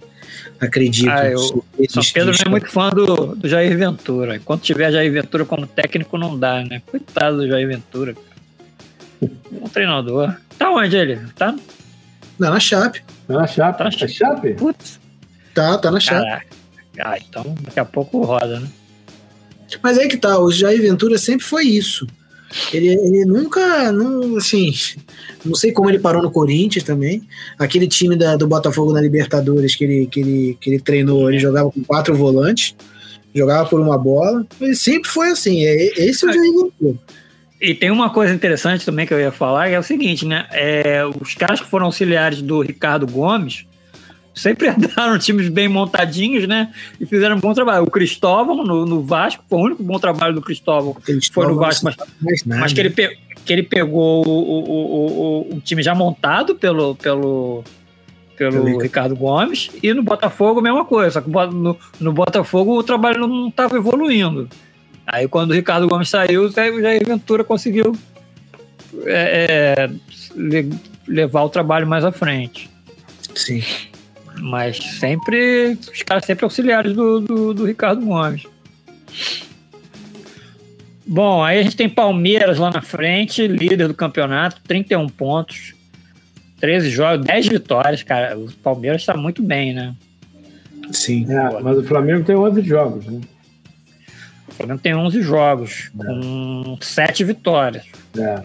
Acredito. 0.61 1.09
Ah, 1.09 1.27
eu, 1.27 1.65
São 1.89 2.03
Pedro 2.13 2.33
não 2.33 2.47
é 2.47 2.49
muito 2.51 2.71
fã 2.71 2.91
do, 2.91 3.35
do 3.35 3.49
Jair 3.49 3.77
Ventura. 3.77 4.37
Enquanto 4.37 4.63
tiver 4.63 4.93
Jair 4.93 5.11
Ventura 5.11 5.45
como 5.47 5.67
técnico, 5.67 6.19
não 6.19 6.39
dá, 6.39 6.63
né? 6.63 6.83
Coitado 6.87 7.39
do 7.39 7.49
Jair 7.49 7.67
Ventura. 7.67 8.15
Um 9.23 9.69
treinador. 9.69 10.37
Tá 10.61 10.71
onde 10.71 10.95
ele? 10.95 11.19
Tá? 11.37 11.57
Não, 12.39 12.51
na 12.51 12.61
Chape. 12.61 13.03
Tá 13.27 13.33
na 13.33 13.47
Chape. 13.47 13.79
Tá 13.79 13.85
na 13.85 13.91
Chape? 13.91 14.05
É 14.05 14.09
Chape? 14.09 14.55
Putz. 14.55 15.01
Tá, 15.55 15.79
tá 15.79 15.91
na 15.91 15.99
Chape. 15.99 16.47
Ah, 16.99 17.17
então 17.17 17.55
daqui 17.63 17.81
a 17.81 17.85
pouco 17.87 18.21
roda, 18.23 18.61
né? 18.61 18.69
Mas 19.83 19.97
aí 19.97 20.07
que 20.07 20.19
tá, 20.19 20.39
o 20.39 20.53
Jair 20.53 20.83
Ventura 20.83 21.17
sempre 21.17 21.47
foi 21.47 21.65
isso. 21.65 22.07
Ele, 22.75 22.89
ele 22.89 23.25
nunca, 23.25 23.91
não, 23.91 24.37
assim, 24.37 24.71
não 25.43 25.55
sei 25.55 25.73
como 25.73 25.89
ele 25.89 25.99
parou 25.99 26.23
no 26.23 26.31
Corinthians 26.31 26.85
também. 26.85 27.23
Aquele 27.59 27.89
time 27.89 28.15
da, 28.15 28.37
do 28.37 28.47
Botafogo 28.47 28.93
na 28.93 29.01
Libertadores 29.01 29.75
que 29.75 29.85
ele, 29.85 30.07
que, 30.09 30.21
ele, 30.21 30.59
que 30.61 30.69
ele 30.69 30.81
treinou, 30.81 31.31
ele 31.31 31.39
jogava 31.39 31.71
com 31.71 31.83
quatro 31.85 32.15
volantes, 32.15 32.75
jogava 33.35 33.67
por 33.67 33.81
uma 33.81 33.97
bola. 33.97 34.45
Ele 34.61 34.75
sempre 34.75 35.09
foi 35.09 35.31
assim. 35.31 35.65
É, 35.65 36.05
esse 36.05 36.27
é 36.27 36.29
o 36.29 36.33
Jair 36.35 36.53
E 37.61 37.75
tem 37.75 37.91
uma 37.91 38.09
coisa 38.09 38.33
interessante 38.33 38.87
também 38.87 39.07
que 39.07 39.13
eu 39.13 39.21
ia 39.21 39.31
falar, 39.31 39.69
que 39.69 39.75
é 39.75 39.79
o 39.79 39.83
seguinte, 39.83 40.25
né? 40.25 40.47
É, 40.51 41.03
os 41.21 41.35
caras 41.35 41.61
que 41.61 41.67
foram 41.67 41.87
auxiliares 41.87 42.41
do 42.41 42.63
Ricardo 42.63 43.07
Gomes, 43.07 43.67
sempre 44.35 44.69
andaram 44.71 45.19
times 45.19 45.49
bem 45.51 45.69
montadinhos, 45.69 46.49
né? 46.49 46.73
E 46.99 47.05
fizeram 47.05 47.37
um 47.37 47.41
bom 47.41 47.53
trabalho. 47.53 47.85
O 47.85 47.91
Cristóvão 47.91 48.65
no, 48.65 48.87
no 48.87 49.03
Vasco, 49.03 49.45
foi 49.49 49.59
o 49.59 49.63
único 49.63 49.83
bom 49.83 49.99
trabalho 49.99 50.35
do 50.35 50.41
Cristóvão, 50.41 50.95
Cristóvão 50.95 51.49
foi 51.49 51.55
no 51.55 51.61
Vasco, 51.61 51.85
mas, 52.21 52.43
mas 52.45 52.73
que, 52.73 52.81
ele 52.81 52.91
pe, 52.91 53.19
que 53.45 53.53
ele 53.53 53.63
pegou 53.63 54.27
o, 54.27 54.31
o, 54.31 55.51
o, 55.51 55.57
o, 55.57 55.61
time 55.61 55.83
já 55.83 55.95
montado 55.95 56.55
pelo, 56.55 56.95
pelo, 56.95 57.63
pelo 58.39 58.79
Ricardo 58.79 59.15
Gomes, 59.15 59.71
e 59.83 59.93
no 59.93 60.03
Botafogo 60.03 60.61
a 60.61 60.63
mesma 60.63 60.87
coisa, 60.87 61.11
só 61.11 61.21
que 61.21 61.29
no, 61.29 61.77
no 62.01 62.13
Botafogo 62.13 62.79
o 62.79 62.83
trabalho 62.83 63.27
não 63.27 63.49
estava 63.49 63.77
evoluindo. 63.77 64.49
Aí 65.13 65.27
quando 65.27 65.51
o 65.51 65.55
Ricardo 65.55 65.89
Gomes 65.89 66.09
saiu, 66.09 66.45
o 66.45 66.51
Jair 66.53 67.05
Ventura 67.05 67.43
conseguiu 67.43 67.97
é, 69.05 69.75
é, 69.77 70.65
levar 71.07 71.43
o 71.43 71.49
trabalho 71.49 71.87
mais 71.87 72.05
à 72.05 72.13
frente. 72.13 72.71
Sim. 73.35 73.63
Mas 74.41 74.77
sempre, 74.77 75.77
os 75.93 76.03
caras 76.03 76.25
sempre 76.25 76.45
auxiliares 76.45 76.95
do, 76.95 77.21
do, 77.21 77.55
do 77.55 77.67
Ricardo 77.67 78.07
Gomes. 78.07 78.47
Bom, 81.05 81.43
aí 81.43 81.59
a 81.59 81.63
gente 81.65 81.77
tem 81.77 81.89
Palmeiras 81.89 82.59
lá 82.59 82.71
na 82.71 82.81
frente, 82.81 83.49
líder 83.49 83.89
do 83.89 83.95
campeonato, 83.95 84.61
31 84.63 85.09
pontos, 85.09 85.75
13 86.61 86.89
jogos, 86.89 87.27
10 87.27 87.49
vitórias, 87.49 88.05
cara. 88.05 88.39
O 88.39 88.49
Palmeiras 88.63 89.03
está 89.03 89.17
muito 89.17 89.43
bem, 89.43 89.75
né? 89.75 89.93
Sim. 90.93 91.27
É, 91.29 91.61
mas 91.61 91.79
o 91.79 91.83
Flamengo 91.83 92.25
tem 92.25 92.37
11 92.37 92.63
jogos, 92.63 93.07
né? 93.07 93.21
O 94.61 94.63
Flamengo 94.63 94.81
tem 94.83 94.95
11 94.95 95.23
jogos, 95.23 95.91
é. 95.99 96.05
com 96.05 96.79
7 96.81 97.25
vitórias. 97.25 97.87
É. 98.17 98.43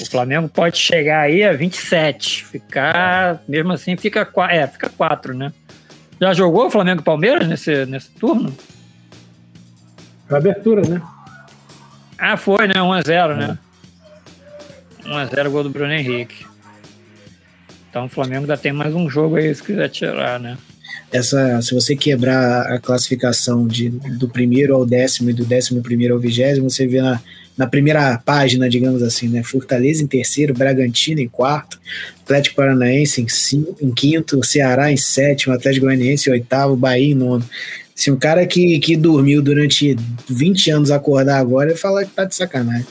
O 0.00 0.06
Flamengo 0.08 0.48
pode 0.48 0.78
chegar 0.78 1.22
aí 1.22 1.42
a 1.42 1.52
27. 1.52 2.44
Ficar, 2.44 3.42
mesmo 3.48 3.72
assim, 3.72 3.96
fica, 3.96 4.28
é, 4.48 4.66
fica 4.66 4.88
4, 4.88 5.34
né? 5.34 5.52
Já 6.20 6.32
jogou 6.32 6.66
o 6.66 6.70
Flamengo 6.70 7.00
e 7.00 7.04
Palmeiras 7.04 7.48
nesse, 7.48 7.84
nesse 7.86 8.10
turno? 8.12 8.54
Foi 10.28 10.38
abertura, 10.38 10.82
né? 10.88 11.02
Ah, 12.16 12.36
foi, 12.36 12.68
né? 12.68 12.74
1x0, 12.74 13.36
né? 13.36 13.58
1x0 15.02 15.50
gol 15.50 15.64
do 15.64 15.70
Bruno 15.70 15.92
Henrique. 15.92 16.46
Então 17.88 18.04
o 18.04 18.08
Flamengo 18.08 18.42
ainda 18.42 18.56
tem 18.56 18.72
mais 18.72 18.94
um 18.94 19.10
jogo 19.10 19.36
aí 19.36 19.52
se 19.52 19.62
quiser 19.62 19.88
tirar, 19.88 20.38
né? 20.38 20.56
Essa, 21.12 21.60
se 21.60 21.74
você 21.74 21.96
quebrar 21.96 22.72
a 22.72 22.78
classificação 22.78 23.66
de, 23.66 23.88
do 23.88 24.28
primeiro 24.28 24.74
ao 24.74 24.86
décimo 24.86 25.30
e 25.30 25.32
do 25.32 25.44
décimo 25.44 25.82
primeiro 25.82 26.14
ao 26.14 26.20
vigésimo, 26.20 26.70
você 26.70 26.86
vê 26.86 27.02
na, 27.02 27.20
na 27.56 27.66
primeira 27.66 28.16
página, 28.24 28.70
digamos 28.70 29.02
assim, 29.02 29.28
né? 29.28 29.42
Fortaleza 29.42 30.02
em 30.02 30.06
terceiro, 30.06 30.54
Bragantino 30.54 31.20
em 31.20 31.28
quarto, 31.28 31.80
Atlético 32.22 32.56
Paranaense 32.56 33.20
em, 33.20 33.28
cinco, 33.28 33.76
em 33.82 33.92
quinto, 33.92 34.42
Ceará 34.44 34.92
em 34.92 34.96
sétimo, 34.96 35.52
Atlético 35.52 35.86
Goianiense 35.86 36.30
em 36.30 36.32
oitavo, 36.32 36.76
Bahia 36.76 37.12
em 37.12 37.14
nono. 37.14 37.44
Se 37.94 38.10
um 38.10 38.16
cara 38.16 38.46
que, 38.46 38.78
que 38.78 38.96
dormiu 38.96 39.42
durante 39.42 39.94
20 40.28 40.70
anos 40.70 40.90
acordar 40.90 41.38
agora, 41.38 41.70
ele 41.70 41.78
fala 41.78 42.04
que 42.04 42.12
tá 42.12 42.24
de 42.24 42.34
sacanagem. 42.34 42.86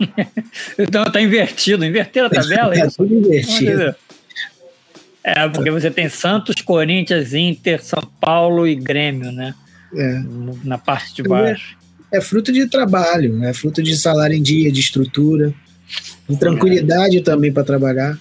então 0.78 1.04
tá 1.04 1.20
invertido, 1.20 1.84
inverter 1.84 2.24
a 2.24 2.30
tabela, 2.30 2.72
tá 2.78 2.88
tudo 2.96 3.14
invertido. 3.14 3.94
É, 5.22 5.48
porque 5.48 5.70
você 5.70 5.90
tem 5.90 6.08
Santos, 6.08 6.62
Corinthians, 6.62 7.34
Inter, 7.34 7.82
São 7.84 8.02
Paulo 8.20 8.66
e 8.66 8.74
Grêmio, 8.74 9.30
né? 9.30 9.54
É. 9.94 10.22
Na 10.64 10.78
parte 10.78 11.14
de 11.14 11.22
baixo 11.22 11.80
é 12.12 12.20
fruto 12.20 12.52
de 12.52 12.66
trabalho, 12.66 13.42
é 13.44 13.52
fruto 13.52 13.82
de 13.82 13.96
salário 13.96 14.36
em 14.36 14.42
dia, 14.42 14.70
de 14.72 14.80
estrutura, 14.80 15.54
de 16.28 16.36
tranquilidade 16.36 17.18
é. 17.18 17.22
também 17.22 17.52
para 17.52 17.62
trabalhar. 17.62 18.18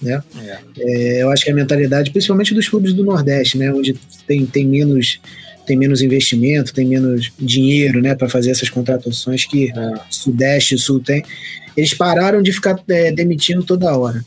Né? 0.00 0.22
É. 0.44 0.58
É, 0.78 1.22
eu 1.22 1.30
acho 1.30 1.44
que 1.44 1.50
a 1.50 1.54
mentalidade, 1.54 2.10
principalmente 2.10 2.54
dos 2.54 2.68
clubes 2.68 2.92
do 2.92 3.04
Nordeste, 3.04 3.58
né, 3.58 3.72
onde 3.72 3.94
tem, 4.26 4.46
tem 4.46 4.66
menos 4.66 5.20
tem 5.66 5.76
menos 5.76 6.00
investimento, 6.00 6.72
tem 6.72 6.86
menos 6.86 7.30
dinheiro, 7.38 8.00
né, 8.00 8.14
para 8.14 8.26
fazer 8.26 8.50
essas 8.50 8.70
contratações 8.70 9.44
que 9.44 9.70
é. 9.70 9.94
Sudeste 10.08 10.74
e 10.74 10.78
Sul 10.78 10.98
tem. 10.98 11.22
Eles 11.76 11.92
pararam 11.92 12.40
de 12.40 12.50
ficar 12.52 12.80
é, 12.88 13.12
demitindo 13.12 13.62
toda 13.62 13.94
hora. 13.94 14.24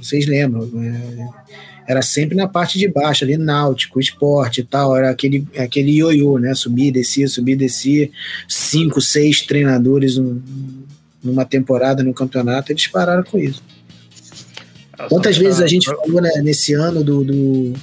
Vocês 0.00 0.26
lembram? 0.26 0.68
É, 0.82 1.46
era 1.86 2.02
sempre 2.02 2.36
na 2.36 2.48
parte 2.48 2.78
de 2.78 2.88
baixo, 2.88 3.24
ali 3.24 3.36
náutico, 3.36 4.00
esporte 4.00 4.60
e 4.60 4.64
tal, 4.64 4.96
era 4.96 5.10
aquele, 5.10 5.46
aquele 5.56 5.92
ioiô, 5.92 6.38
né? 6.38 6.54
Subia, 6.54 6.90
descia, 6.90 7.28
subia, 7.28 7.56
descia, 7.56 8.10
cinco, 8.48 9.00
seis 9.00 9.42
treinadores 9.42 10.18
um, 10.18 10.40
numa 11.22 11.44
temporada, 11.44 12.02
no 12.02 12.12
campeonato, 12.12 12.72
eles 12.72 12.86
pararam 12.88 13.22
com 13.22 13.38
isso. 13.38 13.62
Quantas 15.08 15.36
vezes 15.36 15.60
a 15.60 15.66
gente 15.66 15.86
falou 15.86 16.20
né, 16.20 16.30
nesse 16.42 16.72
ano 16.72 17.04
do, 17.04 17.22
do. 17.22 17.74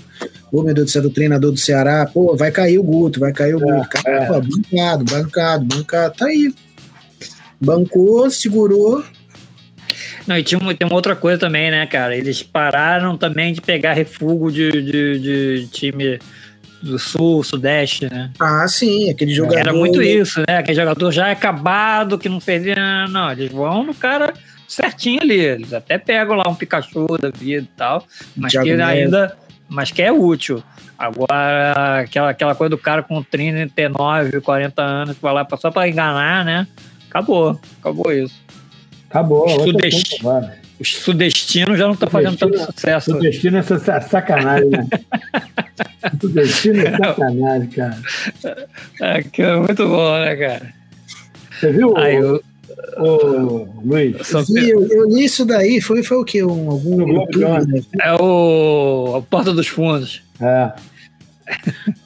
Ô 0.51 0.63
meu 0.63 0.73
Deus 0.73 0.88
do 0.88 0.91
céu, 0.91 1.01
do 1.01 1.10
treinador 1.10 1.51
do 1.51 1.60
Ceará, 1.60 2.10
pô, 2.12 2.36
vai 2.36 2.51
cair 2.51 2.79
o 2.79 2.84
Guto, 2.84 3.19
vai 3.19 3.32
cair 3.32 3.56
o 3.56 3.60
Guto. 3.60 3.97
É, 4.06 4.17
é. 4.17 4.25
pô, 4.25 4.41
bancado, 4.41 5.06
bancado, 5.06 5.65
bancado, 5.65 6.15
tá 6.15 6.25
aí. 6.25 6.53
Bancou, 7.62 8.29
segurou. 8.29 9.03
Não, 10.28 10.38
e 10.38 10.44
tinha 10.44 10.60
uma, 10.60 10.74
tem 10.74 10.88
uma 10.88 10.96
outra 10.96 11.16
coisa 11.16 11.38
também, 11.38 11.72
né, 11.72 11.86
cara? 11.86 12.16
Eles 12.16 12.42
pararam 12.42 13.18
também 13.18 13.54
de 13.54 13.62
pegar 13.62 13.94
refúgio 13.94 14.72
de, 14.72 14.82
de, 14.82 15.20
de 15.20 15.68
time 15.68 16.20
do 16.82 17.00
sul, 17.00 17.44
sudeste, 17.44 18.10
né? 18.12 18.32
Ah, 18.39 18.68
sim, 18.68 19.10
aquele 19.10 19.34
jogador. 19.34 19.60
Era 19.60 19.74
muito 19.74 20.02
isso, 20.02 20.42
né? 20.48 20.58
Aquele 20.58 20.76
jogador 20.76 21.12
já 21.12 21.32
acabado, 21.32 22.20
que 22.20 22.28
não 22.28 22.42
fez. 22.42 22.63
Não, 23.10 23.32
eles 23.32 23.52
vão 23.52 23.84
no 23.84 23.94
cara 23.94 24.34
certinho 24.68 25.22
ali. 25.22 25.39
Eles 25.39 25.74
até 25.74 25.98
pegam 25.98 26.36
lá 26.36 26.48
um 26.50 26.56
Pikachu 26.56 27.08
da 27.18 27.30
vida 27.30 27.63
e 27.63 27.78
tal, 27.78 28.06
mas 28.36 28.52
que 28.52 28.72
ainda. 28.72 29.38
Mas 29.70 29.92
que 29.92 30.02
é 30.02 30.12
útil. 30.12 30.62
Agora, 30.98 32.02
aquela, 32.02 32.30
aquela 32.30 32.54
coisa 32.54 32.70
do 32.70 32.78
cara 32.78 33.02
com 33.02 33.24
39, 33.24 34.42
40 34.42 34.82
anos 34.82 35.16
que 35.16 35.22
vai 35.22 35.34
lá 35.34 35.48
só 35.58 35.72
para 35.72 35.88
enganar, 35.88 36.46
né? 36.46 36.68
Acabou. 37.10 37.60
Acabou 37.80 38.12
isso. 38.12 38.36
Acabou. 39.13 39.45
Os, 39.45 39.63
sudest... 39.63 40.19
Os 40.80 40.95
sudestinos 40.95 41.78
já 41.78 41.86
não 41.86 41.93
estão 41.93 42.10
fazendo 42.10 42.36
tanto 42.36 42.58
sucesso. 42.58 43.12
Sudestino 43.12 43.60
é 43.60 43.62
sacanagem, 43.62 44.69
né? 44.71 44.88
sudestino 46.19 46.80
é 46.82 46.97
sacanagem, 46.97 47.69
cara. 47.69 47.97
É, 48.99 49.21
que 49.21 49.43
é 49.43 49.56
muito 49.56 49.88
bom, 49.88 50.19
né, 50.19 50.36
cara? 50.36 50.73
Você 51.60 51.71
viu? 51.71 51.95
Aí, 51.95 52.15
eu... 52.15 52.43
Ô, 52.97 53.67
Luiz. 53.86 54.17
Sim, 54.26 54.60
eu, 54.60 54.88
eu, 54.88 55.08
li 55.08 55.26
isso 55.26 55.45
daí, 55.45 55.80
foi, 55.80 56.02
foi 56.02 56.17
o 56.17 56.26
quê? 56.26 56.43
Um, 56.43 56.71
algum 56.71 57.08
YouTube, 57.08 57.67
né? 57.67 57.82
É 58.02 58.13
o 58.19 59.15
a 59.15 59.21
Porta 59.21 59.54
dos 59.54 59.67
Fundos. 59.67 60.23
É. 60.41 60.71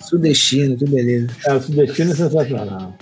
Sudestino, 0.01 0.75
que 0.75 0.85
beleza. 0.85 1.29
É, 1.45 1.53
o 1.53 1.61
Sudestino 1.61 2.11
é 2.11 2.15
sensacional. 2.15 2.97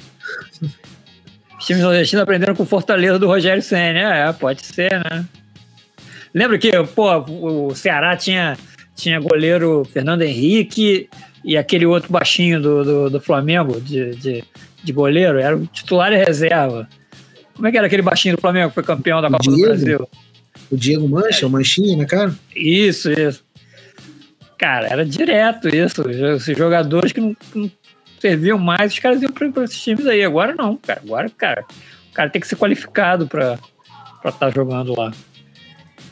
Os 1.65 1.67
times 1.67 1.82
nordestinos 1.82 2.21
aprenderam 2.21 2.54
com 2.54 2.62
o 2.62 2.65
Fortaleza 2.67 3.17
do 3.17 3.25
Rogério 3.25 3.60
Senna. 3.60 4.13
É, 4.13 4.32
pode 4.32 4.63
ser, 4.63 5.04
né? 5.04 5.25
Lembra 6.32 6.60
que, 6.60 6.71
pô, 6.93 7.17
o 7.17 7.73
Ceará 7.73 8.15
tinha, 8.15 8.56
tinha 8.95 9.19
goleiro 9.19 9.84
Fernando 9.91 10.21
Henrique 10.21 11.10
e 11.43 11.58
aquele 11.58 11.88
outro 11.88 12.12
baixinho 12.12 12.62
do, 12.62 12.84
do, 12.84 13.10
do 13.10 13.19
Flamengo 13.19 13.82
de, 13.82 14.12
de, 14.12 14.43
de 14.84 14.93
goleiro, 14.93 15.39
era 15.39 15.58
o 15.58 15.65
titular 15.65 16.13
e 16.13 16.17
reserva. 16.17 16.88
Como 17.56 17.67
é 17.67 17.71
que 17.71 17.78
era 17.80 17.88
aquele 17.88 18.04
baixinho 18.04 18.36
do 18.36 18.41
Flamengo 18.41 18.69
que 18.69 18.75
foi 18.75 18.84
campeão 18.84 19.19
da 19.19 19.32
Copa 19.32 19.41
Diego, 19.41 19.58
do 19.58 19.65
Brasil? 19.65 20.10
O 20.69 20.78
Diego 20.78 21.10
Mancha, 21.10 21.45
é. 21.45 21.47
o 21.47 21.49
Manchinha, 21.49 21.97
né, 21.97 22.06
cara? 22.06 22.32
Isso, 22.56 23.12
isso. 23.12 23.43
Cara, 24.56 24.86
era 24.86 25.04
direto 25.04 25.75
isso. 25.75 26.08
Esses 26.08 26.56
jogadores 26.56 27.12
que 27.12 27.21
não, 27.21 27.36
não 27.56 27.71
serviam 28.25 28.57
mais, 28.57 28.93
os 28.93 28.99
caras 28.99 29.21
iam 29.21 29.31
para 29.31 29.63
esses 29.63 29.79
times 29.79 30.07
aí. 30.07 30.23
Agora 30.23 30.55
não, 30.55 30.75
cara. 30.77 31.01
Agora, 31.03 31.29
cara, 31.29 31.65
o 32.09 32.13
cara 32.13 32.29
tem 32.29 32.41
que 32.41 32.47
ser 32.47 32.55
qualificado 32.55 33.27
para 33.27 33.59
estar 34.25 34.31
tá 34.31 34.49
jogando 34.49 34.97
lá. 34.97 35.11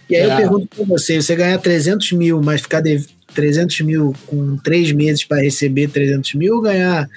E 0.09 0.15
aí 0.15 0.21
é. 0.21 0.33
eu 0.33 0.37
pergunto 0.37 0.67
para 0.67 0.85
você: 0.85 1.21
você 1.21 1.35
ganhar 1.35 1.57
300 1.57 2.11
mil, 2.11 2.41
mas 2.41 2.61
ficar 2.61 2.81
de 2.81 3.03
300 3.33 3.81
mil 3.81 4.13
com 4.27 4.57
três 4.57 4.91
meses 4.91 5.23
para 5.23 5.41
receber 5.41 5.89
300 5.89 6.35
mil, 6.35 6.55
ou 6.55 6.61
ganhar 6.61 7.09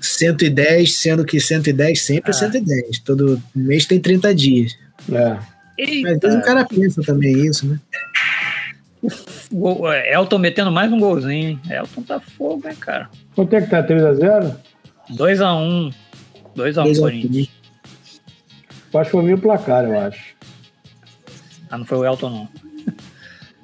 110, 0.00 0.94
sendo 0.94 1.24
que 1.24 1.38
110 1.38 2.00
sempre 2.00 2.30
é 2.30 2.34
110. 2.34 2.82
Ah. 2.82 3.00
Todo 3.04 3.42
mês 3.54 3.84
tem 3.84 4.00
30 4.00 4.34
dias. 4.34 4.72
É. 5.12 5.38
Mas 6.02 6.14
às 6.14 6.20
vezes 6.20 6.38
o 6.38 6.42
cara 6.42 6.64
pensa 6.64 7.02
também 7.02 7.46
isso, 7.46 7.66
né? 7.66 7.78
É, 9.52 10.14
Elton 10.14 10.38
metendo 10.38 10.70
mais 10.70 10.92
um 10.92 11.00
golzinho. 11.00 11.60
Elton 11.68 12.02
tá 12.02 12.20
fogo, 12.20 12.62
né, 12.64 12.76
cara? 12.78 13.10
Quanto 13.34 13.56
é 13.56 13.60
que 13.60 13.68
tá? 13.68 13.82
3x0? 13.82 14.56
2x1. 15.10 15.92
2x1 16.56 17.00
Corinthians. 17.00 17.48
Acho 18.94 19.04
que 19.04 19.10
foi 19.10 19.22
meio 19.24 19.38
placar, 19.38 19.84
eu 19.84 19.98
acho. 19.98 20.36
Ah, 21.68 21.78
não 21.78 21.84
foi 21.84 21.98
o 21.98 22.04
Elton, 22.04 22.30
não. 22.30 22.48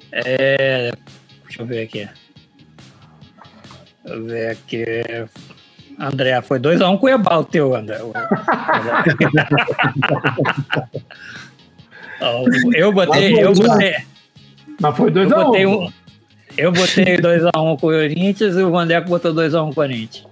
É, 0.09 0.91
Deixa 1.43 1.61
eu 1.61 1.65
ver 1.65 1.83
aqui. 1.83 2.09
Deixa 4.03 4.17
eu 4.17 4.25
ver 4.25 4.51
aqui. 4.51 4.85
André, 5.99 6.41
foi 6.41 6.59
2x1 6.59 6.93
um 6.93 6.97
com 6.97 7.07
o 7.07 7.43
teu, 7.43 7.75
André. 7.75 7.99
eu 12.73 12.91
botei. 12.91 13.43
Eu 13.43 13.53
botei 13.53 14.16
mas 14.79 14.95
foi 14.95 15.11
2x1. 15.11 15.67
Um. 15.67 15.91
Eu 16.57 16.71
botei 16.71 17.17
2x1 17.17 17.49
um 17.49 17.51
com 17.51 17.73
o 17.73 17.77
Corinthians 17.77 18.55
e 18.55 18.63
o 18.63 18.71
Vandeco 18.71 19.09
botou 19.09 19.33
2x1 19.33 19.63
com 19.63 19.69
o 19.69 19.75
Corinthians. 19.75 20.27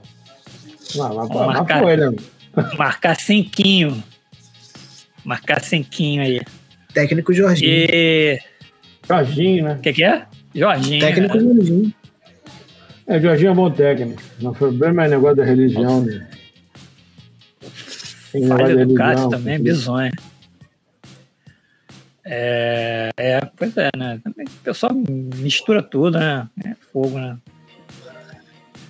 Não, 0.96 1.16
mas, 1.16 1.30
mas 1.30 1.48
marcar, 1.48 1.82
foi, 1.82 1.98
né? 1.98 2.12
Marcar 2.78 3.16
cinquinho. 3.16 4.04
Marcar 5.24 5.62
cinquinho 5.62 6.22
aí. 6.22 6.42
Técnico 6.94 7.34
Jorginho. 7.34 7.88
E... 7.90 8.40
Jorginho, 9.08 9.66
né? 9.66 9.74
O 9.74 9.80
que, 9.80 9.94
que 9.94 10.04
é? 10.04 10.26
Jorginho. 10.54 11.00
Técnico 11.02 11.38
né? 11.38 11.44
Jorginho. 11.44 11.94
É, 13.08 13.20
Jorginho 13.20 13.52
é 13.52 13.54
bom 13.54 13.70
técnico. 13.70 14.22
Não 14.40 14.54
foi 14.54 14.72
bem 14.72 14.94
mais 14.94 15.12
negócio 15.12 15.38
da 15.38 15.44
religião, 15.44 16.02
né? 16.02 16.28
Falha 18.48 18.86
do 18.86 18.94
Cássio 18.94 19.30
também, 19.30 19.60
bizonho. 19.60 20.12
É, 22.26 23.12
é, 23.16 23.42
pois 23.56 23.78
é, 23.78 23.90
né? 23.96 24.20
O 24.26 24.64
pessoal 24.64 24.94
mistura 24.96 25.84
tudo, 25.84 26.18
né? 26.18 26.48
É 26.66 26.74
fogo, 26.92 27.20
né? 27.20 27.38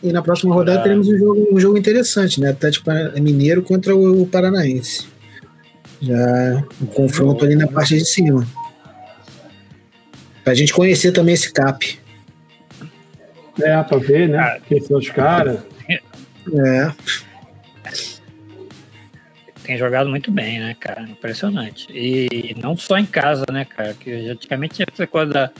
E 0.01 0.11
na 0.13 0.21
próxima 0.21 0.53
rodada 0.53 0.79
é. 0.79 0.83
teremos 0.83 1.07
um 1.07 1.17
jogo, 1.17 1.47
um 1.51 1.59
jogo 1.59 1.77
interessante, 1.77 2.39
né? 2.39 2.51
Atlético 2.51 2.89
Mineiro 3.21 3.61
contra 3.61 3.95
o 3.95 4.25
Paranaense. 4.27 5.07
Já 6.01 6.63
um 6.81 6.85
confronto 6.85 7.43
ali 7.43 7.55
na 7.55 7.67
parte 7.67 7.97
de 7.97 8.05
cima. 8.05 8.47
Pra 10.43 10.53
gente 10.53 10.73
conhecer 10.73 11.11
também 11.11 11.33
esse 11.33 11.51
CAP. 11.51 11.99
É, 13.61 13.81
pra 13.83 13.97
ver, 13.97 14.29
né? 14.29 14.37
Ah, 14.37 14.59
Quem 14.67 14.79
são 14.81 14.97
os 14.97 15.09
caras. 15.09 15.59
É. 15.89 16.91
Tem 19.65 19.77
jogado 19.77 20.09
muito 20.09 20.31
bem, 20.31 20.59
né, 20.59 20.75
cara? 20.79 21.01
Impressionante. 21.01 21.87
E 21.91 22.55
não 22.61 22.77
só 22.77 22.97
em 22.97 23.05
casa, 23.05 23.45
né, 23.51 23.65
cara? 23.65 23.95
Que 23.95 24.29
antigamente 24.29 24.75
tinha 24.75 24.87
essa 24.91 25.07
coisa 25.07 25.51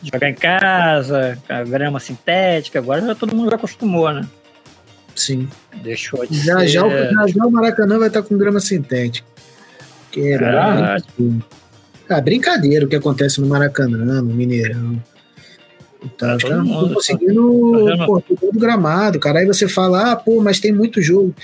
de 0.00 0.10
jogar 0.12 0.30
em 0.30 0.34
casa, 0.34 1.38
a 1.48 1.62
grama 1.62 2.00
sintética, 2.00 2.78
agora 2.78 3.02
já 3.02 3.14
todo 3.14 3.36
mundo 3.36 3.50
já 3.50 3.56
acostumou, 3.56 4.10
né? 4.12 4.26
Sim. 5.14 5.48
Deixou 5.82 6.26
de 6.26 6.38
já, 6.38 6.60
ser... 6.60 6.68
já, 6.68 6.88
já, 6.88 7.26
já 7.26 7.46
o 7.46 7.50
Maracanã 7.50 7.98
vai 7.98 8.08
estar 8.08 8.22
com 8.22 8.38
grama 8.38 8.60
sintética. 8.60 9.26
Que. 10.10 10.34
Ah, 10.34 10.96
ah, 12.08 12.20
brincadeira 12.20 12.86
o 12.86 12.88
que 12.88 12.96
acontece 12.96 13.40
no 13.40 13.46
Maracanã, 13.46 14.22
no 14.22 14.34
Mineirão. 14.34 15.00
Não 16.20 16.36
estão 16.36 16.94
conseguindo 16.94 17.96
tá 17.96 18.06
pô, 18.06 18.20
todo 18.20 18.58
gramado, 18.58 19.20
cara. 19.20 19.40
Aí 19.40 19.46
você 19.46 19.68
fala, 19.68 20.12
ah, 20.12 20.16
pô, 20.16 20.40
mas 20.42 20.58
tem 20.58 20.72
muito 20.72 21.02
jogo. 21.02 21.34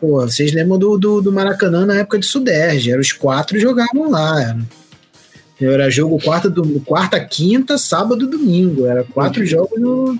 Pô, 0.00 0.20
vocês 0.20 0.52
lembram 0.52 0.78
do, 0.78 0.96
do, 0.96 1.20
do 1.20 1.32
Maracanã 1.32 1.84
na 1.84 1.96
época 1.96 2.18
de 2.18 2.26
Suderge? 2.26 2.92
Era 2.92 3.00
os 3.00 3.12
quatro 3.12 3.58
jogavam 3.58 4.10
lá. 4.10 4.40
Era, 4.40 5.72
era 5.72 5.90
jogo 5.90 6.20
quarta, 6.22 6.48
do, 6.48 6.80
quarta, 6.80 7.18
quinta, 7.18 7.76
sábado 7.76 8.26
domingo. 8.26 8.86
Era 8.86 9.02
quatro 9.02 9.44
jogos 9.44 9.80
no. 9.80 10.18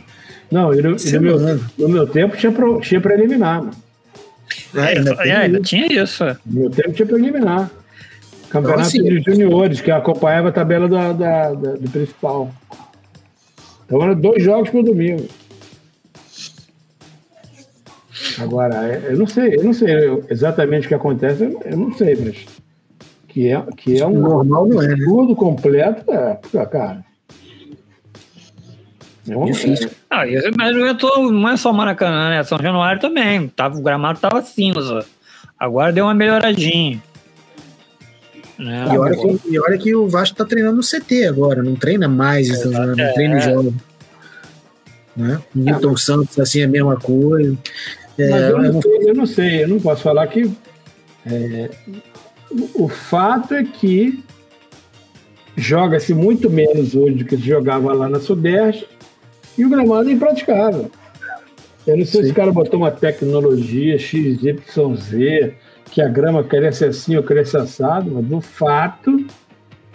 Não, 0.50 0.74
e 0.74 0.82
no, 0.82 0.96
e 0.96 1.12
no, 1.12 1.20
meu, 1.20 1.60
no 1.78 1.88
meu 1.88 2.06
tempo 2.06 2.36
tinha 2.36 2.50
pra, 2.50 2.80
tinha 2.80 3.00
pra 3.00 3.14
eliminar, 3.14 3.60
mano. 3.60 3.72
É, 4.74 4.80
ainda, 4.80 5.10
é, 5.20 5.36
ainda 5.36 5.60
tinha 5.60 5.86
isso. 5.86 6.24
No 6.44 6.60
meu 6.60 6.70
tempo 6.70 6.92
tinha 6.92 7.06
pra 7.06 7.18
eliminar. 7.18 7.70
Campeonato 8.50 8.96
então, 8.96 9.06
assim, 9.06 9.20
de 9.20 9.30
juniores, 9.30 9.80
que 9.80 9.90
acompanhava 9.90 10.48
a 10.48 10.52
tabela 10.52 10.88
da, 10.88 11.12
da, 11.12 11.52
da, 11.52 11.72
do 11.72 11.90
principal. 11.90 12.50
Então 13.84 14.02
eram 14.02 14.14
dois 14.14 14.42
jogos 14.42 14.70
por 14.70 14.82
domingo. 14.82 15.28
Agora, 18.40 18.86
é, 18.86 19.12
eu 19.12 19.18
não 19.18 19.26
sei, 19.26 19.56
eu 19.56 19.64
não 19.64 19.72
sei 19.72 19.88
exatamente 20.30 20.86
o 20.86 20.88
que 20.88 20.94
acontece, 20.94 21.56
eu 21.64 21.76
não 21.76 21.92
sei, 21.92 22.16
mas 22.16 22.46
que 23.26 23.48
é, 23.48 23.62
que 23.76 24.00
é 24.00 24.06
um 24.06 24.20
normal 24.20 24.66
não 24.66 24.82
é, 24.82 24.88
né? 24.88 24.96
tudo 25.04 25.36
completo, 25.36 26.10
é, 26.10 26.66
cara. 26.66 27.04
É 29.28 29.36
um, 29.36 29.44
difícil. 29.44 29.88
É. 29.88 29.92
Ah, 30.10 30.24
mas 30.56 30.74
não 30.74 30.86
é, 30.86 30.94
todo, 30.94 31.30
não 31.30 31.48
é 31.48 31.56
só 31.56 31.72
Maracanã, 31.72 32.30
né? 32.30 32.42
São 32.44 32.58
Januário 32.58 33.00
também. 33.00 33.46
Tava, 33.48 33.76
o 33.76 33.82
gramado 33.82 34.18
tava 34.18 34.40
cinza. 34.42 35.04
Agora 35.58 35.92
deu 35.92 36.06
uma 36.06 36.14
melhoradinha. 36.14 37.02
Né? 38.58 38.86
E, 38.92 38.98
olha 38.98 39.16
que, 39.16 39.40
e 39.50 39.60
olha 39.60 39.78
que 39.78 39.94
o 39.94 40.08
Vasco 40.08 40.36
tá 40.36 40.44
treinando 40.44 40.78
no 40.78 40.82
CT 40.82 41.26
agora, 41.26 41.62
não 41.62 41.76
treina 41.76 42.08
mais, 42.08 42.48
é, 42.50 42.64
não 42.64 42.94
treina 43.14 43.36
é. 43.36 43.40
jogo. 43.40 43.74
Né? 45.16 45.40
Milton 45.54 45.96
Santos, 45.96 46.38
assim, 46.38 46.60
é 46.60 46.64
a 46.64 46.68
mesma 46.68 46.96
coisa. 46.96 47.56
É, 48.18 48.30
Mas 48.30 48.42
eu, 48.42 48.58
não, 48.58 48.80
eu 49.02 49.14
não 49.14 49.26
sei, 49.26 49.62
eu 49.62 49.68
não 49.68 49.78
posso 49.78 50.02
falar 50.02 50.26
que 50.26 50.50
é, 51.24 51.70
o 52.74 52.88
fato 52.88 53.54
é 53.54 53.62
que 53.62 54.24
joga-se 55.56 56.14
muito 56.14 56.50
menos 56.50 56.94
hoje 56.94 57.16
do 57.16 57.24
que 57.24 57.36
se 57.36 57.42
jogava 57.42 57.92
lá 57.92 58.08
na 58.08 58.20
Sudeste 58.20 58.88
e 59.56 59.64
o 59.64 59.70
gramado 59.70 60.08
é 60.08 60.12
impraticável. 60.12 60.90
Eu 61.86 61.96
não 61.96 62.04
sei 62.04 62.20
Sim. 62.20 62.26
se 62.26 62.32
o 62.32 62.34
cara 62.34 62.52
botou 62.52 62.80
uma 62.80 62.90
tecnologia 62.90 63.98
XYZ, 63.98 65.52
que 65.90 66.02
a 66.02 66.08
grama 66.08 66.44
cresce 66.44 66.84
assim 66.84 67.16
ou 67.16 67.22
cresce 67.22 67.56
assado, 67.56 68.10
mas 68.10 68.30
o 68.30 68.40
fato 68.40 69.26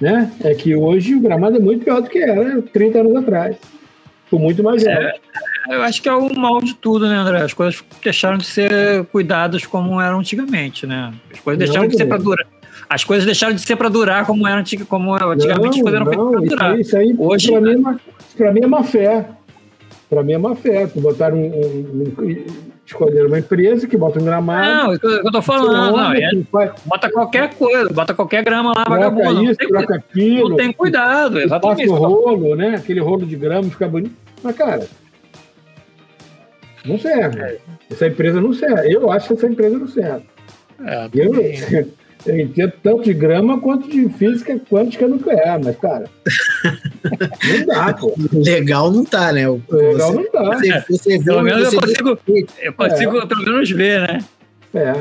né, 0.02 0.32
é 0.44 0.54
que 0.56 0.76
hoje 0.76 1.16
o 1.16 1.22
gramado 1.22 1.58
é 1.58 1.60
muito 1.60 1.86
pior 1.86 2.02
do 2.02 2.10
que 2.10 2.20
era 2.20 2.62
30 2.62 3.00
anos 3.00 3.16
atrás. 3.16 3.58
Com 4.30 4.40
muito 4.40 4.64
mais 4.64 4.84
é, 4.86 5.14
Eu 5.70 5.82
acho 5.82 6.02
que 6.02 6.10
é 6.10 6.14
o 6.14 6.34
mal 6.38 6.62
de 6.62 6.74
tudo, 6.74 7.08
né, 7.08 7.16
André? 7.16 7.42
As 7.42 7.54
coisas 7.54 7.82
deixaram 8.04 8.38
de 8.38 8.46
ser 8.46 9.06
cuidadas 9.06 9.66
como 9.66 10.00
eram 10.00 10.20
antigamente, 10.20 10.86
né? 10.86 11.14
As 11.32 11.40
coisas 11.40 11.60
deixaram 11.60 11.84
não, 11.84 11.90
de 11.90 11.98
ser 11.98 12.06
para 12.06 12.18
durar. 12.18 12.46
As 12.90 13.04
coisas 13.04 13.26
deixaram 13.26 13.54
de 13.54 13.62
ser 13.62 13.76
para 13.76 13.90
durar 13.90 14.26
como 14.26 14.48
eram 14.48 14.64
como 14.88 15.14
antigamente 15.14 15.82
não, 15.82 15.96
eram 15.96 16.06
feitas 16.06 16.30
para 16.30 16.42
durar. 16.42 16.80
Isso 16.80 16.98
aí, 16.98 17.16
Hoje, 17.18 17.52
para 17.52 17.62
mim, 17.62 17.72
é 18.40 18.52
mim 18.52 18.62
é 18.62 18.68
má 18.68 18.84
fé. 18.84 19.30
Para 20.10 20.24
mim 20.24 20.34
é 20.34 20.38
má 20.38 20.56
fé. 20.56 20.88
Botaram 20.96 21.38
um, 21.38 21.46
um, 21.46 22.14
um, 22.20 22.46
escolheram 22.86 23.28
uma 23.28 23.40
empresa 23.40 23.88
que 23.88 23.98
bota 23.98 24.20
um 24.20 24.26
gramado. 24.26 24.68
Não, 24.68 24.94
é 24.94 25.26
eu 25.26 25.32
tô 25.32 25.42
falando, 25.42 25.96
não, 25.96 26.14
é, 26.14 26.32
bota 26.86 27.10
qualquer 27.10 27.54
coisa, 27.56 27.90
bota 27.92 28.14
qualquer 28.14 28.44
grama 28.44 28.74
lá, 28.76 28.84
troca 28.84 29.10
vagabundo. 29.10 29.44
Isso, 29.46 29.58
troca 29.58 29.88
tem, 29.88 29.98
aquilo. 29.98 30.50
Não 30.50 30.58
tem 30.58 30.72
cuidado, 30.74 31.40
exatamente. 31.40 31.88
Passa 31.88 31.94
o 31.94 32.06
rolo, 32.06 32.56
né? 32.56 32.76
Aquele 32.76 33.00
rolo 33.00 33.26
de 33.26 33.36
grama 33.36 33.70
fica 33.70 33.88
bonito. 33.88 34.16
Mas, 34.44 34.56
cara, 34.56 34.86
não 36.86 37.00
serve. 37.00 37.40
É. 37.40 37.58
Essa 37.92 38.08
empresa 38.08 38.42
não 38.42 38.54
serve. 38.54 38.94
Eu 38.94 39.12
acho 39.12 39.28
que 39.28 39.34
essa 39.34 39.48
empresa 39.48 39.78
não 39.78 39.88
serve. 39.88 40.26
É, 40.86 41.10
eu, 41.14 41.34
eu 42.26 42.40
entendo 42.40 42.74
tanto 42.82 43.04
de 43.04 43.14
grama 43.14 43.60
quanto 43.60 43.90
de 43.90 44.10
física 44.10 44.60
quântica 44.70 45.08
nuclear, 45.08 45.60
mas, 45.64 45.76
cara, 45.78 46.10
não 47.60 47.66
dá, 47.66 47.94
pô. 47.94 48.14
Legal 48.32 48.92
não 48.92 49.06
tá, 49.06 49.32
né? 49.32 49.48
Legal 49.48 50.12
você, 50.12 50.14
não 50.14 50.32
tá. 50.32 50.44
Você, 50.58 50.86
você 50.90 51.18
vê, 51.18 51.24
pelo 51.26 51.42
menos 51.42 51.74
eu 51.74 51.82
consigo, 51.82 52.20
eu 52.60 52.74
consigo 52.74 53.18
é. 53.18 53.26
pelo 53.26 53.44
menos 53.44 53.72
ver, 53.72 54.02
né? 54.02 54.20
É. 54.74 54.94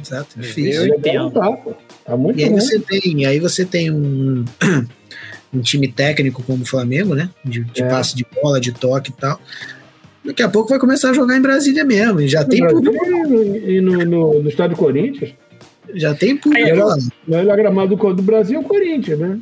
Exato, 0.00 0.40
difícil. 0.40 0.82
Legal 0.82 1.24
não 1.24 1.30
tá, 1.30 1.52
pô. 1.52 1.74
Tá 2.04 2.16
muito 2.16 2.40
e 2.40 2.44
aí 2.44 2.50
você 2.50 2.78
tem, 2.78 3.26
aí 3.26 3.38
você 3.38 3.64
tem 3.64 3.90
um, 3.90 4.44
um 5.54 5.60
time 5.60 5.86
técnico 5.86 6.42
como 6.42 6.62
o 6.62 6.66
Flamengo, 6.66 7.14
né? 7.14 7.30
De, 7.44 7.62
de 7.62 7.82
é. 7.82 7.88
passe 7.88 8.16
de 8.16 8.26
bola, 8.42 8.60
de 8.60 8.72
toque 8.72 9.10
e 9.10 9.14
tal. 9.14 9.40
Daqui 10.30 10.44
a 10.44 10.48
pouco 10.48 10.68
vai 10.68 10.78
começar 10.78 11.10
a 11.10 11.12
jogar 11.12 11.36
em 11.36 11.42
Brasília 11.42 11.84
mesmo. 11.84 12.20
E 12.20 12.28
já 12.28 12.44
no 12.44 12.48
tem 12.48 12.64
público. 12.64 13.04
E 13.66 13.80
no, 13.80 14.04
no, 14.04 14.42
no 14.42 14.48
estado 14.48 14.70
do 14.70 14.76
Corinthians. 14.76 15.34
Já 15.92 16.14
tem 16.14 16.36
público 16.36 16.76
lá. 16.76 16.96
O 17.26 17.30
melhor 17.30 17.56
gramado 17.56 17.96
do 17.96 18.22
Brasil 18.22 18.58
é 18.58 18.60
o 18.60 18.64
Corinthians, 18.64 19.18
né? 19.18 19.40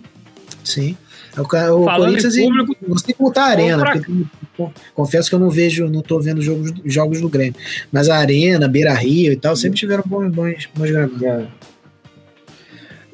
Sim. 0.64 0.96
O, 1.36 1.42
o 1.42 1.84
Corinthians 1.84 2.36
público, 2.36 2.76
e 2.82 2.88
você 2.88 3.14
botar 3.18 3.42
a 3.44 3.48
arena. 3.48 3.84
Porque, 3.84 4.70
confesso 4.94 5.28
que 5.28 5.34
eu 5.34 5.38
não 5.38 5.50
vejo, 5.50 5.88
não 5.88 6.00
tô 6.00 6.18
vendo 6.20 6.40
jogos, 6.40 6.72
jogos 6.86 7.20
do 7.20 7.28
Grêmio. 7.28 7.54
Mas 7.92 8.08
a 8.08 8.16
arena, 8.16 8.66
Beira 8.66 8.94
Rio 8.94 9.30
e 9.30 9.36
tal, 9.36 9.54
sempre 9.56 9.78
tiveram 9.78 10.04
bons, 10.06 10.30
bons, 10.32 10.68
bons 10.74 10.90
gramados. 10.90 11.22
É. 11.22 11.46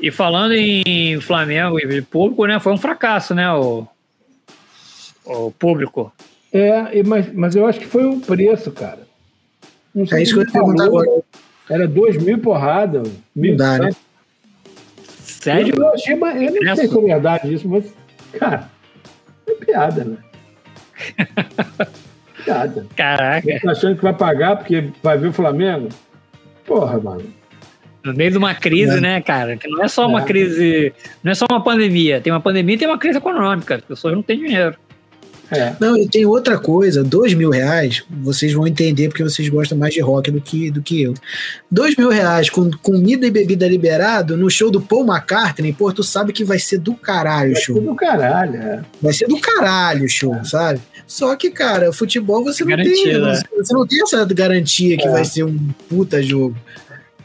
E 0.00 0.12
falando 0.12 0.52
em 0.52 1.20
Flamengo 1.20 1.80
e 1.80 2.02
público, 2.02 2.46
né? 2.46 2.60
Foi 2.60 2.72
um 2.72 2.78
fracasso, 2.78 3.34
né? 3.34 3.50
O, 3.52 3.84
o 5.24 5.50
público. 5.50 6.12
É, 6.54 7.02
mas, 7.02 7.34
mas 7.34 7.56
eu 7.56 7.66
acho 7.66 7.80
que 7.80 7.86
foi 7.86 8.04
o 8.04 8.20
preço, 8.20 8.70
cara. 8.70 9.00
Não 9.92 10.06
sei 10.06 10.20
é 10.20 10.22
isso 10.22 10.34
que 10.34 10.40
eu 10.40 10.44
ia 10.44 10.52
perguntar 10.52 10.84
agora. 10.84 11.08
Era 11.68 11.88
dois 11.88 12.16
mil 12.16 12.38
porrada. 12.38 13.02
Mil 13.34 13.50
não 13.50 13.56
dá, 13.56 13.78
né? 13.80 13.90
Sério? 15.24 15.74
Eu, 15.76 15.88
achei, 15.88 16.14
eu 16.14 16.18
não 16.64 16.76
sei 16.76 16.88
se 16.88 16.96
é 16.96 17.00
verdade 17.00 17.52
isso, 17.52 17.68
mas, 17.68 17.92
cara, 18.38 18.70
é 19.48 19.52
piada, 19.52 20.04
né? 20.04 20.16
piada. 22.44 22.86
Caraca. 22.94 23.60
Tá 23.60 23.72
achando 23.72 23.96
que 23.96 24.02
vai 24.02 24.14
pagar 24.14 24.56
porque 24.56 24.90
vai 25.02 25.18
ver 25.18 25.28
o 25.28 25.32
Flamengo? 25.32 25.88
Porra, 26.64 27.00
mano. 27.00 27.24
No 28.04 28.14
meio 28.14 28.30
de 28.30 28.38
uma 28.38 28.54
crise, 28.54 28.98
é. 28.98 29.00
né, 29.00 29.20
cara? 29.20 29.56
Que 29.56 29.66
não 29.66 29.82
é 29.82 29.88
só 29.88 30.06
uma 30.06 30.20
é. 30.20 30.24
crise, 30.24 30.92
não 31.22 31.32
é 31.32 31.34
só 31.34 31.46
uma 31.50 31.62
pandemia. 31.64 32.20
Tem 32.20 32.32
uma 32.32 32.40
pandemia 32.40 32.76
e 32.76 32.78
tem 32.78 32.86
uma 32.86 32.98
crise 32.98 33.18
econômica. 33.18 33.76
As 33.76 33.82
pessoas 33.82 34.14
não 34.14 34.22
têm 34.22 34.38
dinheiro. 34.38 34.76
É. 35.56 35.76
Não, 35.80 35.96
e 35.96 36.08
tem 36.08 36.26
outra 36.26 36.58
coisa, 36.58 37.02
dois 37.02 37.34
mil 37.34 37.50
reais, 37.50 38.02
vocês 38.22 38.52
vão 38.52 38.66
entender 38.66 39.08
porque 39.08 39.22
vocês 39.22 39.48
gostam 39.48 39.76
mais 39.78 39.94
de 39.94 40.00
rock 40.00 40.30
do 40.30 40.40
que, 40.40 40.70
do 40.70 40.82
que 40.82 41.02
eu. 41.02 41.14
Dois 41.70 41.96
mil 41.96 42.10
reais 42.10 42.50
com 42.50 42.70
comida 42.82 43.26
e 43.26 43.30
bebida 43.30 43.66
liberado 43.66 44.36
no 44.36 44.50
show 44.50 44.70
do 44.70 44.80
Paul 44.80 45.06
McCartney, 45.06 45.72
pô, 45.72 45.92
tu 45.92 46.02
sabe 46.02 46.32
que 46.32 46.44
vai 46.44 46.58
ser 46.58 46.78
do 46.78 46.94
caralho 46.94 47.52
o 47.52 47.56
show. 47.56 47.74
Vai 47.74 47.84
ser 47.84 47.90
do 47.90 47.96
caralho, 47.96 48.56
é. 48.56 48.82
Vai 49.00 49.12
ser 49.12 49.28
do 49.28 49.40
caralho 49.40 50.04
o 50.04 50.08
show, 50.08 50.34
é. 50.34 50.44
sabe? 50.44 50.80
Só 51.06 51.36
que, 51.36 51.50
cara, 51.50 51.92
futebol 51.92 52.42
você 52.42 52.64
não 52.64 52.76
tem. 52.76 53.18
Né? 53.18 53.42
Você 53.56 53.74
não 53.74 53.86
tem 53.86 54.02
essa 54.02 54.24
garantia 54.24 54.96
que 54.96 55.06
é. 55.06 55.10
vai 55.10 55.24
ser 55.24 55.44
um 55.44 55.58
puta 55.88 56.22
jogo. 56.22 56.56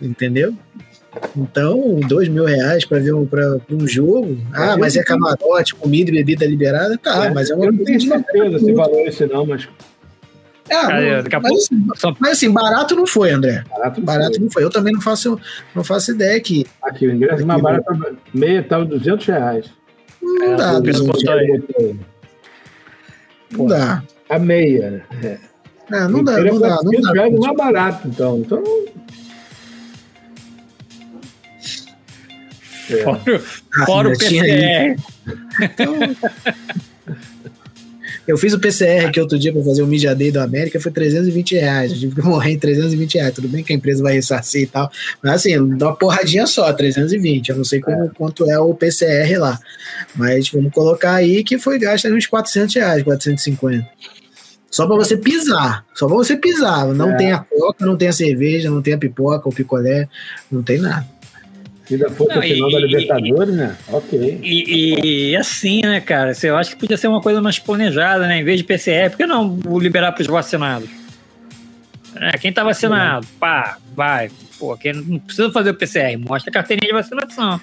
Entendeu? 0.02 0.56
Então, 1.36 2.00
dois 2.08 2.28
mil 2.28 2.46
reais 2.46 2.86
para 2.86 3.00
ver 3.00 3.14
um, 3.14 3.26
pra, 3.26 3.58
um 3.70 3.88
jogo. 3.88 4.38
Ah, 4.54 4.78
mas 4.78 4.96
é 4.96 5.04
camarote, 5.04 5.74
comida 5.76 6.12
e 6.12 6.14
bebida 6.14 6.46
liberada, 6.46 6.98
tá, 6.98 7.26
é, 7.26 7.30
mas 7.32 7.50
é 7.50 7.56
uma 7.56 7.66
Eu 7.66 7.74
não 7.74 7.84
tenho 7.84 8.02
certeza 8.02 8.60
se 8.60 8.74
valor 8.74 9.08
esse 9.08 9.26
não, 9.26 9.46
mas. 9.46 9.68
É, 10.70 11.24
Cara, 11.24 11.24
não, 11.24 11.42
mas, 11.42 11.64
assim, 11.64 11.88
mas, 12.20 12.32
assim, 12.32 12.52
barato 12.52 12.96
não 12.96 13.08
foi, 13.08 13.32
André. 13.32 13.64
Barato, 13.72 14.02
barato 14.02 14.36
foi. 14.36 14.44
não 14.44 14.52
foi. 14.52 14.64
Eu 14.64 14.70
também 14.70 14.94
não 14.94 15.02
faço, 15.02 15.40
não 15.74 15.84
faço 15.84 16.12
ideia 16.12 16.40
que. 16.40 16.66
Aqui, 16.84 17.08
o 17.08 17.16
ingresso 17.16 17.46
mais 17.46 17.62
barato, 17.62 18.18
meia 18.34 18.60
estava 18.60 18.86
200 18.86 19.26
reais. 19.26 19.66
Não 20.22 20.54
é, 20.54 20.56
dá, 20.56 20.80
200 20.80 21.24
reais. 21.24 21.64
Não 23.52 23.66
dá. 23.66 24.04
A 24.30 24.38
meia. 24.38 25.04
É. 25.24 25.40
É, 25.92 26.08
não, 26.08 26.24
dá, 26.24 26.38
não 26.38 26.60
dá, 26.60 26.80
não 26.84 26.92
dá. 26.92 27.24
Não 27.24 27.40
dá. 27.40 27.40
mais 27.40 27.58
barato, 27.58 28.08
então. 28.08 28.38
Então 28.38 28.64
É. 32.90 33.04
Fora, 33.04 33.40
fora 33.86 34.10
o 34.10 34.18
PCR. 34.18 34.96
Então, 35.62 35.96
eu 38.30 38.38
fiz 38.38 38.54
o 38.54 38.60
PCR 38.60 39.08
aqui 39.08 39.20
outro 39.20 39.40
dia 39.40 39.52
para 39.52 39.64
fazer 39.64 39.82
o 39.82 39.88
Media 39.88 40.14
Day 40.14 40.32
do 40.32 40.40
América, 40.40 40.80
foi 40.80 40.92
320 40.92 41.56
reais. 41.56 41.92
Eu 41.92 41.98
tive 41.98 42.16
que 42.16 42.22
morrer 42.22 42.52
em 42.52 42.60
320 42.60 43.16
reais. 43.16 43.34
Tudo 43.34 43.48
bem 43.48 43.64
que 43.64 43.74
a 43.74 43.76
empresa 43.76 44.04
vai 44.04 44.14
ressarcir 44.14 44.62
e 44.62 44.68
tal, 44.68 44.92
mas 45.24 45.34
assim, 45.34 45.78
dá 45.78 45.88
uma 45.88 45.96
porradinha 45.96 46.46
só, 46.46 46.72
320. 46.72 47.50
Eu 47.50 47.56
não 47.58 47.64
sei 47.64 47.80
como, 47.80 48.04
é. 48.04 48.10
quanto 48.10 48.48
é 48.48 48.60
o 48.60 48.72
PCR 48.76 49.36
lá. 49.40 49.60
Mas 50.16 50.48
vamos 50.50 50.72
colocar 50.72 51.16
aí 51.16 51.44
que 51.44 51.58
foi 51.58 51.80
gasto 51.80 52.08
uns 52.08 52.28
400 52.28 52.76
reais, 52.76 53.02
450. 53.02 53.90
Só 54.70 54.86
para 54.86 54.96
você 54.96 55.18
pisar. 55.18 55.84
Só 55.96 56.06
para 56.06 56.16
você 56.16 56.36
pisar. 56.36 56.86
Não 56.94 57.10
é. 57.10 57.18
tem 57.18 57.32
a 57.32 57.40
coca, 57.40 57.84
não 57.84 57.98
tem 57.98 58.10
a 58.10 58.14
cerveja, 58.14 58.70
não 58.70 58.84
tem 58.84 58.94
a 58.94 58.98
pipoca, 59.00 59.50
o 59.50 59.52
picolé, 59.52 60.08
não 60.52 60.62
tem 60.62 60.78
nada. 60.78 61.08
Ainda 61.92 62.08
a 62.08 62.12
final 62.12 62.70
e, 62.70 62.74
da 62.74 62.80
Libertadores, 62.80 63.56
né? 63.56 63.76
Ok. 63.88 64.40
E, 64.44 65.32
e, 65.32 65.36
assim, 65.36 65.82
né, 65.82 66.00
cara? 66.00 66.34
Eu 66.44 66.56
acho 66.56 66.72
que 66.72 66.78
podia 66.78 66.98
ser 66.98 67.08
uma 67.08 67.22
coisa 67.22 67.42
mais 67.42 67.58
planejada, 67.58 68.28
né? 68.28 68.40
Em 68.40 68.44
vez 68.44 68.60
de 68.60 68.64
PCR, 68.64 69.10
por 69.10 69.18
que 69.18 69.26
não 69.26 69.58
liberar 69.80 70.12
para 70.12 70.22
os 70.22 70.28
vacinados? 70.28 70.90
É, 72.16 72.38
quem 72.38 72.54
tá 72.54 72.64
vacinado, 72.64 73.26
é. 73.26 73.40
pá, 73.40 73.78
vai. 73.96 74.30
Pô, 74.60 74.78
quem 74.78 74.94
não 74.94 75.20
precisa 75.20 75.52
fazer 75.52 75.72
o 75.72 75.76
PCR, 75.76 76.18
mostra 76.18 76.50
a 76.50 76.54
carteirinha 76.54 76.92
de 76.92 76.94
vacinação. 76.94 77.60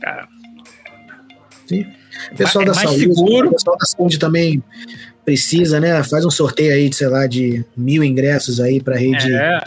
Cara. 0.00 0.28
Sim. 1.66 1.86
O 2.32 2.36
pessoal 2.36 2.62
é 2.64 2.66
da 2.66 2.74
saúde, 2.74 3.00
seguro. 3.00 3.48
O 3.48 3.52
pessoal 3.52 3.78
da 3.78 3.86
saúde 3.86 4.18
também 4.18 4.62
precisa, 5.24 5.80
né? 5.80 6.02
Faz 6.02 6.24
um 6.26 6.30
sorteio 6.30 6.74
aí, 6.74 6.88
de, 6.88 6.96
sei 6.96 7.08
lá, 7.08 7.26
de 7.26 7.64
mil 7.76 8.04
ingressos 8.04 8.60
aí 8.60 8.80
para 8.80 8.96
rede. 8.96 9.32
É 9.32 9.62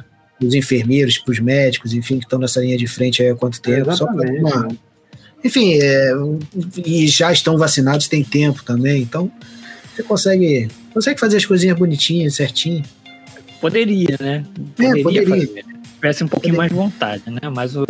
os 0.46 0.54
enfermeiros, 0.54 1.18
para 1.18 1.32
os 1.32 1.40
médicos, 1.40 1.94
enfim, 1.94 2.20
que 2.20 2.26
estão 2.26 2.40
nessa 2.40 2.60
linha 2.60 2.78
de 2.78 2.88
frente 2.88 3.24
há 3.24 3.36
quanto 3.36 3.62
tempo. 3.62 3.90
É, 3.90 3.96
só 3.96 4.06
uma... 4.06 4.68
Enfim, 5.44 5.78
é, 5.80 6.12
e 6.84 7.08
já 7.08 7.32
estão 7.32 7.58
vacinados 7.58 8.08
tem 8.08 8.24
tempo 8.24 8.64
também, 8.64 9.04
então 9.04 9.32
você 9.96 10.04
consegue, 10.04 10.68
consegue 10.94 11.20
fazer 11.20 11.38
as 11.38 11.46
coisinhas 11.46 11.78
bonitinhas, 11.78 12.36
certinho. 12.36 12.84
Poderia, 13.62 14.18
né? 14.20 14.44
Poderia. 14.76 15.00
É, 15.00 15.04
poderia. 15.04 15.30
Fazer. 15.30 15.66
Tivesse 15.96 16.24
um 16.24 16.28
pouquinho 16.28 16.56
poderia. 16.56 16.58
mais 16.58 16.72
de 16.72 16.76
vontade, 16.76 17.24
né? 17.28 17.50
Mas 17.50 17.76
o, 17.76 17.86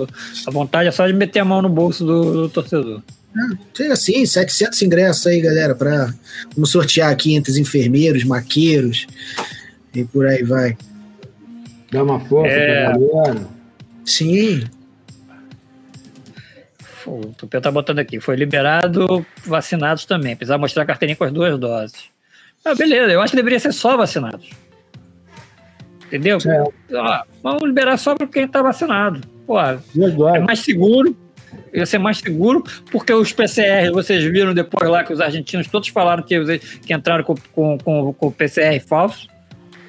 a 0.46 0.52
vontade 0.52 0.90
é 0.90 0.92
só 0.92 1.08
de 1.08 1.14
meter 1.14 1.40
a 1.40 1.46
mão 1.46 1.62
no 1.62 1.70
bolso 1.70 2.06
do, 2.06 2.32
do 2.34 2.50
torcedor. 2.50 3.02
Ah, 3.36 3.58
seja 3.74 3.94
assim, 3.94 4.26
700 4.26 4.82
ingressos 4.84 5.28
aí, 5.28 5.42
galera, 5.42 5.76
para 5.76 6.14
vamos 6.54 6.70
sortear 6.70 7.12
aqui 7.12 7.36
entre 7.36 7.52
os 7.52 7.58
enfermeiros, 7.58 8.24
maqueiros 8.24 9.08
e 9.94 10.06
por 10.06 10.26
aí 10.28 10.44
vai. 10.44 10.78
Dá 11.96 12.04
uma 12.04 12.20
força 12.20 12.54
é... 12.54 12.86
pra 12.86 12.98
galera. 12.98 13.48
Sim. 14.04 14.64
O 17.06 17.22
Tupê 17.38 17.62
tá 17.62 17.72
botando 17.72 18.00
aqui. 18.00 18.20
Foi 18.20 18.36
liberado 18.36 19.26
vacinados 19.46 20.06
também. 20.06 20.36
Precisava 20.36 20.60
mostrar 20.60 20.84
a 20.84 20.86
carteirinha 20.86 21.16
com 21.16 21.24
as 21.24 21.32
duas 21.32 21.58
doses. 21.58 22.10
Ah, 22.64 22.76
beleza. 22.76 23.12
Eu 23.12 23.22
acho 23.22 23.32
que 23.32 23.38
deveria 23.38 23.60
ser 23.60 23.72
só 23.72 23.96
vacinados. 23.96 24.50
Entendeu? 26.08 26.38
É. 26.46 26.96
Ó, 26.96 27.24
vamos 27.42 27.64
liberar 27.64 27.98
só 27.98 28.16
para 28.16 28.28
quem 28.28 28.44
está 28.44 28.62
vacinado. 28.62 29.22
Pô, 29.46 29.60
é 29.60 30.40
mais 30.40 30.60
seguro, 30.60 31.16
ia 31.74 31.86
ser 31.86 32.00
mais 32.00 32.18
seguro, 32.18 32.64
porque 32.92 33.14
os 33.14 33.32
PCR, 33.32 33.92
vocês 33.92 34.24
viram 34.24 34.54
depois 34.54 34.90
lá 34.90 35.04
que 35.04 35.14
os 35.14 35.22
argentinos 35.22 35.68
todos 35.68 35.90
falaram 35.90 36.24
que, 36.24 36.60
que 36.84 36.94
entraram 36.94 37.24
com, 37.24 37.36
com, 37.54 37.78
com, 37.78 38.14
com 38.14 38.28
o 38.28 38.32
PCR 38.32 38.80
falso 38.80 39.28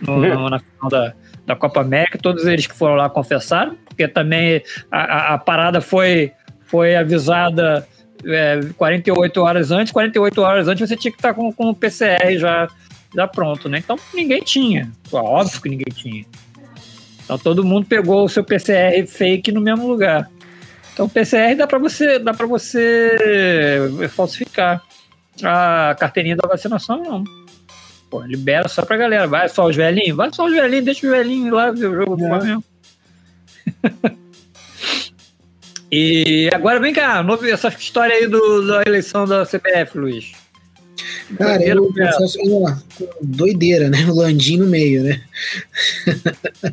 no, 0.02 0.18
no, 0.18 0.50
na 0.50 0.58
final 0.58 0.90
da, 0.90 1.14
da 1.46 1.54
Copa 1.54 1.80
América, 1.80 2.18
todos 2.18 2.44
eles 2.44 2.66
que 2.66 2.74
foram 2.74 2.96
lá 2.96 3.08
confessaram, 3.08 3.76
porque 3.86 4.08
também 4.08 4.62
a, 4.90 4.98
a, 4.98 5.34
a 5.34 5.38
parada 5.38 5.80
foi, 5.80 6.32
foi 6.66 6.96
avisada 6.96 7.86
é, 8.24 8.60
48 8.76 9.40
horas 9.40 9.70
antes, 9.70 9.92
48 9.92 10.42
horas 10.42 10.68
antes 10.68 10.88
você 10.88 10.96
tinha 10.96 11.12
que 11.12 11.18
estar 11.18 11.32
com, 11.32 11.52
com 11.52 11.70
o 11.70 11.74
PCR 11.74 12.36
já, 12.36 12.68
já 13.14 13.28
pronto, 13.28 13.68
né? 13.68 13.78
Então 13.78 13.96
ninguém 14.12 14.42
tinha, 14.42 14.90
óbvio 15.12 15.62
que 15.62 15.68
ninguém 15.68 15.94
tinha. 15.94 16.24
Então 17.24 17.38
todo 17.38 17.64
mundo 17.64 17.86
pegou 17.86 18.24
o 18.24 18.28
seu 18.28 18.42
PCR 18.44 19.06
fake 19.06 19.52
no 19.52 19.60
mesmo 19.60 19.86
lugar. 19.86 20.28
Então 20.92 21.08
PCR 21.08 21.54
dá 21.56 21.66
para 21.66 21.78
você, 21.78 22.18
dá 22.18 22.34
para 22.34 22.46
você 22.46 24.08
falsificar. 24.10 24.82
A 25.42 25.94
carteirinha 25.98 26.34
da 26.34 26.48
vacinação 26.48 27.02
não. 27.02 27.45
Pô, 28.16 28.22
libera 28.22 28.66
só 28.68 28.82
pra 28.82 28.96
galera. 28.96 29.26
Vai 29.26 29.48
só 29.48 29.66
os 29.66 29.76
velhinhos, 29.76 30.16
vai 30.16 30.32
só 30.32 30.46
os 30.46 30.52
velhinhos, 30.52 30.84
deixa 30.84 31.06
os 31.06 31.12
velhinhos 31.12 31.52
lá 31.52 31.70
ver 31.70 31.86
o 31.88 31.94
jogo 31.94 32.16
do 32.16 32.24
é. 32.24 32.28
Flamengo. 32.28 32.64
e 35.92 36.48
agora 36.54 36.80
vem 36.80 36.94
cá, 36.94 37.24
essa 37.50 37.68
história 37.68 38.14
aí 38.14 38.26
do, 38.26 38.66
da 38.66 38.82
eleição 38.86 39.26
da 39.26 39.44
CBF, 39.44 39.98
Luiz. 39.98 40.32
Cara, 41.36 41.62
eu 41.62 41.84
confesso 41.84 42.38
uma 42.42 42.82
doideira, 43.20 43.90
né? 43.90 44.06
O 44.08 44.14
Landim 44.14 44.58
no 44.58 44.66
meio, 44.66 45.02
né? 45.02 45.20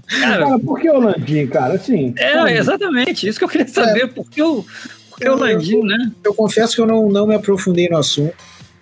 Cara, 0.08 0.46
cara, 0.46 0.60
por 0.60 0.80
que 0.80 0.90
o 0.90 1.00
Landim, 1.00 1.48
cara? 1.48 1.74
Assim, 1.74 2.14
é, 2.18 2.58
exatamente. 2.58 3.28
Isso 3.28 3.40
que 3.40 3.46
eu 3.46 3.50
queria 3.50 3.68
saber. 3.68 4.04
É, 4.04 4.08
por 4.08 4.30
que 4.30 4.42
o, 4.42 4.64
por 5.10 5.20
que 5.20 5.28
eu, 5.28 5.34
o 5.34 5.40
Landim, 5.40 5.82
né? 5.82 6.12
Eu 6.24 6.36
confesso 6.36 6.76
que 6.76 6.82
eu 6.82 6.86
não, 6.86 7.10
não 7.10 7.26
me 7.26 7.36
aprofundei 7.36 7.90
no 7.90 7.98
assunto. 7.98 8.36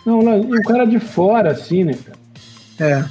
Não, 0.05 0.19
o 0.41 0.61
cara 0.63 0.85
de 0.85 0.99
fora, 0.99 1.51
assim, 1.51 1.85
né, 1.85 1.93
É. 2.81 3.05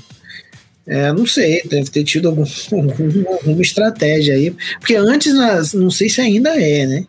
É, 0.86 1.12
não 1.12 1.24
sei, 1.24 1.62
deve 1.66 1.88
ter 1.90 2.02
tido 2.02 2.28
algum, 2.28 2.44
alguma 3.30 3.62
estratégia 3.62 4.34
aí. 4.34 4.54
Porque 4.78 4.96
antes, 4.96 5.32
não 5.72 5.90
sei 5.90 6.08
se 6.08 6.20
ainda 6.20 6.60
é, 6.60 6.86
né? 6.86 7.06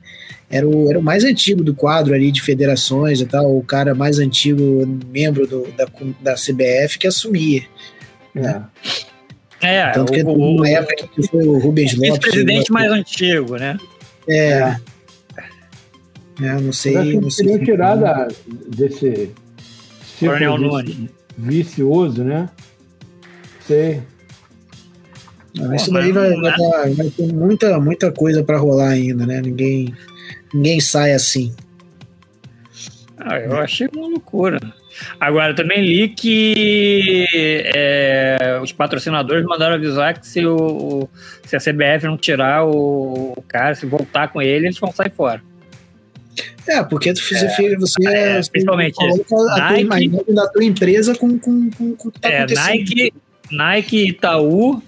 era 0.51 0.67
o, 0.67 0.89
era 0.89 0.99
o 0.99 1.01
mais 1.01 1.23
antigo 1.23 1.63
do 1.63 1.73
quadro 1.73 2.13
ali 2.13 2.29
de 2.29 2.41
federações 2.41 3.21
e 3.21 3.25
tal, 3.25 3.57
o 3.57 3.63
cara 3.63 3.95
mais 3.95 4.19
antigo, 4.19 4.85
membro 5.07 5.47
do, 5.47 5.65
da, 5.71 5.85
da 6.19 6.33
CBF, 6.35 6.99
que 6.99 7.07
assumia. 7.07 7.63
Né? 8.35 8.61
É, 9.61 9.77
é 9.77 9.91
Tanto 9.91 10.11
que 10.11 10.21
o, 10.21 10.33
uma 10.33 10.67
época 10.67 11.07
que 11.07 11.27
foi 11.27 11.47
o 11.47 11.57
Rubens 11.57 11.93
Lopes. 11.95 12.17
O 12.17 12.19
presidente 12.19 12.71
mais 12.71 12.91
antigo, 12.91 13.55
né? 13.55 13.77
É. 14.27 14.35
é. 14.35 14.77
é 16.41 16.53
não 16.59 16.73
sei. 16.73 17.15
Eu 17.15 17.21
não 17.21 17.29
sei 17.29 17.47
se 17.47 17.65
tirar 17.65 18.27
desse 18.67 19.31
Coronel 20.19 20.57
Nunes. 20.57 20.97
Vicioso, 21.37 22.23
né? 22.23 22.49
Sei. 23.65 24.01
isso 25.75 25.91
daí 25.91 26.11
vai, 26.11 26.35
vai, 26.35 26.93
vai, 26.93 27.09
ter 27.09 27.33
muita, 27.33 27.79
muita 27.79 28.11
coisa 28.11 28.43
para 28.43 28.57
rolar 28.57 28.89
ainda, 28.89 29.25
né? 29.25 29.41
Ninguém 29.41 29.93
ninguém 30.53 30.79
sai 30.79 31.13
assim. 31.13 31.53
Ah, 33.17 33.39
eu 33.39 33.57
achei 33.57 33.87
uma 33.93 34.07
loucura. 34.07 34.59
Agora, 35.19 35.55
também 35.55 35.81
li 35.83 36.09
que 36.09 37.25
é, 37.73 38.59
os 38.61 38.71
patrocinadores 38.71 39.45
mandaram 39.45 39.75
avisar 39.75 40.19
que 40.19 40.27
se, 40.27 40.45
o, 40.45 41.07
se 41.43 41.55
a 41.55 41.59
CBF 41.59 42.05
não 42.05 42.17
tirar 42.17 42.65
o, 42.65 43.33
o 43.37 43.43
cara, 43.47 43.73
se 43.75 43.85
voltar 43.85 44.27
com 44.29 44.41
ele, 44.41 44.67
eles 44.67 44.79
vão 44.79 44.91
sair 44.91 45.11
fora. 45.11 45.41
É, 46.67 46.83
porque 46.83 47.13
tu 47.13 47.21
fez, 47.21 47.41
é, 47.43 47.75
você, 47.75 48.07
é, 48.07 48.41
você 48.41 48.51
principalmente 48.51 48.95
a 49.03 49.07
Nike, 49.71 50.09
tua 50.09 50.35
da 50.35 50.47
tua 50.47 50.63
empresa 50.63 51.15
com, 51.15 51.37
com, 51.37 51.69
com, 51.71 51.95
com 51.95 52.07
o 52.07 52.11
que 52.11 52.19
tá 52.19 52.29
é, 52.29 52.45
Nike, 52.45 53.13
Nike, 53.51 54.09
Itaú 54.09 54.81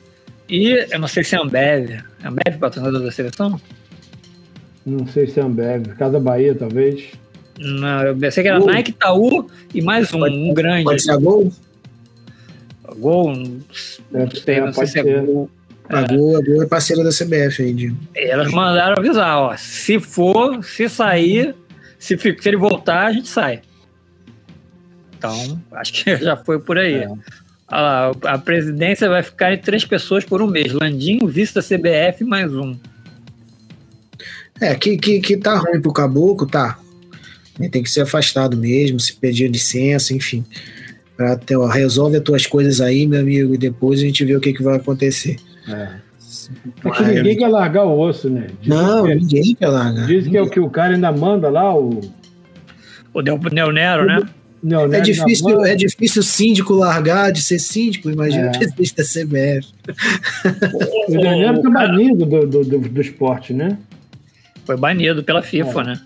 e 0.48 0.88
eu 0.92 1.00
não 1.00 1.08
sei 1.08 1.24
se 1.24 1.36
é 1.36 1.40
Ambev. 1.40 2.00
Ambev 2.24 2.60
patrocinador 2.60 3.02
da 3.02 3.12
seleção? 3.12 3.60
Não 4.86 5.08
sei 5.08 5.28
se 5.28 5.40
é 5.40 5.44
Ambev. 5.44 5.88
Casa 5.98 6.20
Bahia, 6.20 6.56
talvez. 6.56 7.04
Não, 7.58 8.04
eu 8.04 8.16
pensei 8.16 8.44
que 8.44 8.50
era 8.50 8.60
Gol. 8.60 8.68
Nike, 8.68 8.92
Itaú 8.92 9.50
e 9.74 9.82
mais 9.82 10.14
um, 10.14 10.20
pode, 10.20 10.36
um 10.36 10.54
grande. 10.54 10.84
Pode 10.84 11.02
ser 11.02 11.12
a 11.12 11.18
Gol? 11.18 11.52
Gol, 12.98 13.36
não 13.36 13.62
sei, 13.72 14.56
é, 14.56 14.62
não 14.62 14.74
sei 14.74 14.88
se 14.88 15.00
é 15.00 15.04
Gol. 15.04 15.50
A 15.90 16.02
Gol, 16.04 16.38
a 16.38 16.42
Gol 16.42 16.64
é 16.64 16.66
parceira 16.66 17.04
da 17.04 17.10
CBF 17.10 17.62
aí, 17.62 17.74
Dinho. 17.74 17.98
Elas 18.16 18.52
mandaram 18.52 18.96
avisar, 18.98 19.38
ó. 19.38 19.56
Se 19.58 20.00
for, 20.00 20.64
se 20.64 20.88
sair, 20.88 21.56
se, 22.00 22.18
se 22.18 22.38
ele 22.46 22.58
voltar, 22.58 23.08
a 23.08 23.12
gente 23.12 23.28
sai. 23.28 23.62
Então, 25.18 25.62
acho 25.74 25.94
que 25.94 26.16
já 26.24 26.36
foi 26.38 26.60
por 26.60 26.78
aí. 26.78 26.96
É. 26.96 27.08
Lá, 27.72 28.12
a 28.24 28.38
presidência 28.38 29.10
vai 29.10 29.24
ficar 29.24 29.54
em 29.54 29.58
três 29.58 29.84
pessoas 29.84 30.24
por 30.24 30.42
um 30.42 30.48
mês. 30.48 30.74
Landinho, 30.74 31.28
vice 31.28 31.54
da 31.54 31.62
CBF, 31.62 32.24
mais 32.24 32.54
um. 32.54 32.76
É, 34.62 34.76
que, 34.76 34.98
que, 34.98 35.20
que 35.20 35.38
tá 35.38 35.58
ruim 35.58 35.82
pro 35.82 35.92
caboclo, 35.92 36.48
tá. 36.48 36.80
Tem 37.72 37.84
que 37.84 37.90
ser 37.90 38.02
afastado 38.02 38.58
mesmo, 38.58 39.00
se 39.00 39.14
pedir 39.14 39.50
licença, 39.50 40.14
enfim. 40.14 40.44
Pra 41.16 41.36
ter, 41.36 41.56
ó, 41.56 41.68
resolve 41.68 42.18
as 42.18 42.24
tuas 42.24 42.46
coisas 42.46 42.82
aí, 42.82 43.08
meu 43.08 43.20
amigo, 43.20 43.54
e 43.54 43.58
depois 43.58 44.00
a 44.00 44.04
gente 44.04 44.26
vê 44.26 44.36
o 44.36 44.40
que, 44.40 44.54
que 44.54 44.64
vai 44.64 44.78
acontecer. 44.78 45.38
É. 45.68 45.90
Porque 46.82 47.04
ninguém 47.04 47.38
quer 47.38 47.48
largar 47.48 47.86
o 47.86 48.00
osso, 48.00 48.30
né? 48.30 48.48
Diz 48.60 48.70
não, 48.70 49.06
que, 49.06 49.12
é- 49.12 49.16
ninguém 49.16 49.56
quer 49.56 49.68
largar. 49.68 50.08
Diz 50.08 50.28
que 50.28 50.38
é 50.38 50.42
o 50.42 50.50
que 50.50 50.60
o 50.60 50.70
cara 50.70 50.96
ainda 50.96 51.12
manda 51.12 51.50
lá, 51.50 51.76
o. 51.76 52.02
O 53.14 53.22
Neo 53.22 53.72
Nero, 53.72 54.06
né? 54.06 54.28
Não, 54.64 54.92
é, 54.94 55.02
difícil, 55.02 55.64
é 55.66 55.76
difícil 55.76 56.22
o 56.22 56.24
síndico 56.24 56.74
largar 56.74 57.34
de 57.34 57.42
ser 57.42 57.60
síndico, 57.60 58.10
imagina 58.10 58.46
é. 58.46 58.50
o 58.50 58.52
presidente 58.52 58.96
da 58.96 59.04
CBF. 59.04 59.68
O 61.10 61.12
Neo 61.12 61.38
Nero 61.38 61.62
tá 61.62 61.70
banido 61.70 62.26
do, 62.26 62.48
do, 62.48 62.64
do, 62.64 62.80
do 62.80 63.02
esporte, 63.02 63.54
né? 63.54 63.78
Foi 64.66 64.78
banido 64.78 65.22
pela 65.22 65.42
FIFA, 65.42 65.82
é. 65.82 65.84
né? 65.84 66.02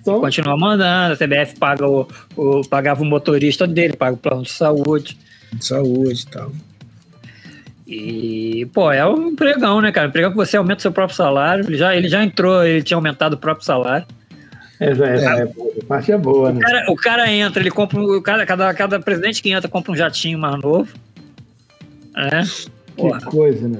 Então, 0.00 0.20
Continua 0.20 0.56
mandando, 0.56 1.14
a 1.14 1.16
CBF 1.16 1.58
paga 1.58 1.88
o, 1.88 2.06
o, 2.36 2.60
pagava 2.68 3.02
o 3.02 3.06
motorista 3.06 3.66
dele, 3.66 3.96
paga 3.96 4.14
o 4.14 4.18
plano 4.18 4.42
de 4.42 4.50
saúde. 4.50 5.18
De 5.52 5.64
saúde 5.64 6.22
e 6.22 6.26
tal. 6.26 6.52
E, 7.88 8.66
pô, 8.74 8.92
é 8.92 9.06
um 9.08 9.28
empregão, 9.28 9.80
né, 9.80 9.90
cara? 9.90 10.08
Empregão 10.08 10.30
que 10.30 10.36
você 10.36 10.58
aumenta 10.58 10.80
o 10.80 10.82
seu 10.82 10.92
próprio 10.92 11.16
salário. 11.16 11.64
Ele 11.64 11.78
já, 11.78 11.96
ele 11.96 12.06
já 12.06 12.22
entrou, 12.22 12.62
ele 12.62 12.82
tinha 12.82 12.98
aumentado 12.98 13.32
o 13.32 13.38
próprio 13.38 13.64
salário. 13.64 14.06
É, 14.78 14.90
é, 14.90 14.90
é, 14.90 15.42
é 15.42 15.84
parte 15.84 16.12
é 16.12 16.18
boa, 16.18 16.52
né? 16.52 16.58
O 16.58 16.60
cara, 16.60 16.92
o 16.92 16.96
cara 16.96 17.32
entra, 17.32 17.62
ele 17.62 17.70
compra. 17.70 17.98
O 17.98 18.20
cara, 18.20 18.44
cada, 18.44 18.74
cada 18.74 19.00
presidente 19.00 19.42
que 19.42 19.50
entra 19.50 19.70
compra 19.70 19.90
um 19.90 19.96
jatinho 19.96 20.38
mais 20.38 20.60
novo. 20.60 20.92
É. 22.14 22.42
Que 22.42 22.70
Porra. 22.94 23.20
coisa, 23.22 23.66
né? 23.66 23.78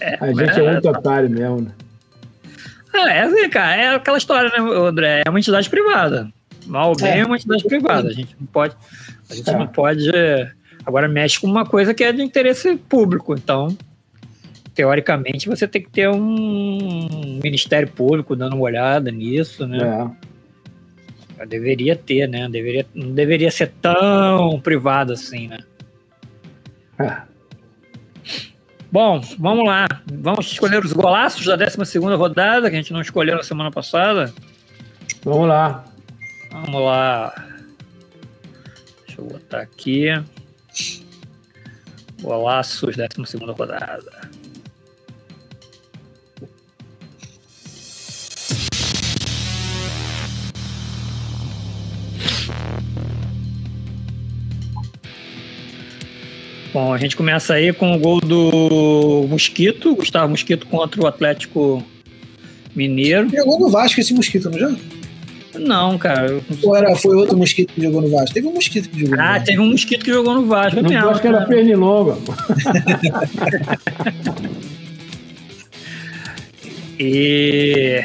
É, 0.00 0.16
a 0.20 0.28
gente 0.28 0.60
é, 0.60 0.64
é 0.64 0.72
muito 0.72 0.88
otário 0.88 1.28
mesmo, 1.28 1.62
né? 1.62 1.72
É, 2.94 3.18
é 3.18 3.22
assim, 3.22 3.50
cara, 3.50 3.76
é 3.76 3.94
aquela 3.96 4.18
história, 4.18 4.50
né, 4.50 4.72
André? 4.72 5.22
É 5.26 5.30
uma 5.30 5.38
entidade 5.40 5.68
privada. 5.68 6.30
Mal 6.66 6.94
bem 6.94 7.10
é, 7.10 7.18
é 7.18 7.24
uma 7.24 7.36
entidade 7.36 7.64
privada. 7.64 8.08
A 8.08 8.12
gente 8.12 8.36
não 8.38 8.46
pode. 8.46 8.76
A 9.28 9.34
gente 9.34 9.50
é. 9.50 9.58
não 9.58 9.66
pode. 9.66 10.10
Agora 10.84 11.08
mexe 11.08 11.40
com 11.40 11.46
uma 11.46 11.64
coisa 11.64 11.94
que 11.94 12.02
é 12.02 12.12
de 12.12 12.22
interesse 12.22 12.76
público. 12.76 13.34
Então, 13.34 13.76
teoricamente, 14.74 15.48
você 15.48 15.66
tem 15.68 15.82
que 15.82 15.90
ter 15.90 16.08
um 16.08 17.38
Ministério 17.42 17.88
Público 17.88 18.34
dando 18.34 18.54
uma 18.54 18.64
olhada 18.64 19.10
nisso, 19.10 19.66
né? 19.66 20.12
É. 21.38 21.46
Deveria 21.46 21.96
ter, 21.96 22.28
né? 22.28 22.48
Deveria, 22.48 22.86
não 22.94 23.12
deveria 23.12 23.50
ser 23.50 23.72
tão 23.80 24.60
privado 24.60 25.12
assim, 25.12 25.48
né? 25.48 25.58
É. 26.98 27.22
Bom, 28.92 29.20
vamos 29.38 29.66
lá. 29.66 29.86
Vamos 30.12 30.50
escolher 30.50 30.84
os 30.84 30.92
golaços 30.92 31.46
da 31.46 31.56
12 31.56 31.98
rodada, 32.16 32.68
que 32.68 32.76
a 32.76 32.78
gente 32.78 32.92
não 32.92 33.00
escolheu 33.00 33.36
na 33.36 33.42
semana 33.42 33.70
passada. 33.70 34.32
Vamos 35.24 35.48
lá. 35.48 35.84
Vamos 36.50 36.82
lá. 36.82 37.32
Deixa 39.06 39.20
eu 39.20 39.24
botar 39.26 39.60
aqui. 39.60 40.08
Golaços, 42.20 42.96
12 42.96 43.36
rodada. 43.52 44.30
Bom, 56.72 56.94
a 56.94 56.98
gente 56.98 57.16
começa 57.16 57.54
aí 57.54 57.72
com 57.72 57.96
o 57.96 57.98
gol 57.98 58.20
do 58.20 59.26
Mosquito, 59.28 59.96
Gustavo 59.96 60.30
Mosquito 60.30 60.66
contra 60.68 61.02
o 61.02 61.06
Atlético 61.06 61.84
Mineiro. 62.76 63.28
Jogou 63.28 63.58
no 63.58 63.68
Vasco 63.68 64.00
esse 64.00 64.14
Mosquito, 64.14 64.48
não 64.48 64.58
já? 64.58 64.76
Não, 65.60 65.98
cara. 65.98 66.40
Ou 66.62 66.76
era, 66.76 66.94
foi 66.96 67.16
outro 67.16 67.36
mosquito 67.36 67.74
que 67.74 67.82
jogou 67.82 68.02
no 68.02 68.10
Vasco? 68.10 68.34
Teve 68.34 68.46
um 68.46 68.54
mosquito 68.54 68.88
que 68.88 69.00
jogou 69.00 69.14
ah, 69.14 69.16
no 69.16 69.26
Vasco. 69.26 69.42
Ah, 69.42 69.44
teve 69.44 69.60
um 69.60 69.70
mosquito 69.70 70.04
que 70.04 70.12
jogou 70.12 70.34
no 70.34 70.46
Vasco. 70.46 70.82
Não, 70.82 70.88
mesmo, 70.88 71.10
acho 71.10 71.20
que 71.20 71.28
era 71.28 71.46
pernilonga. 71.46 72.16
E. 77.02 78.04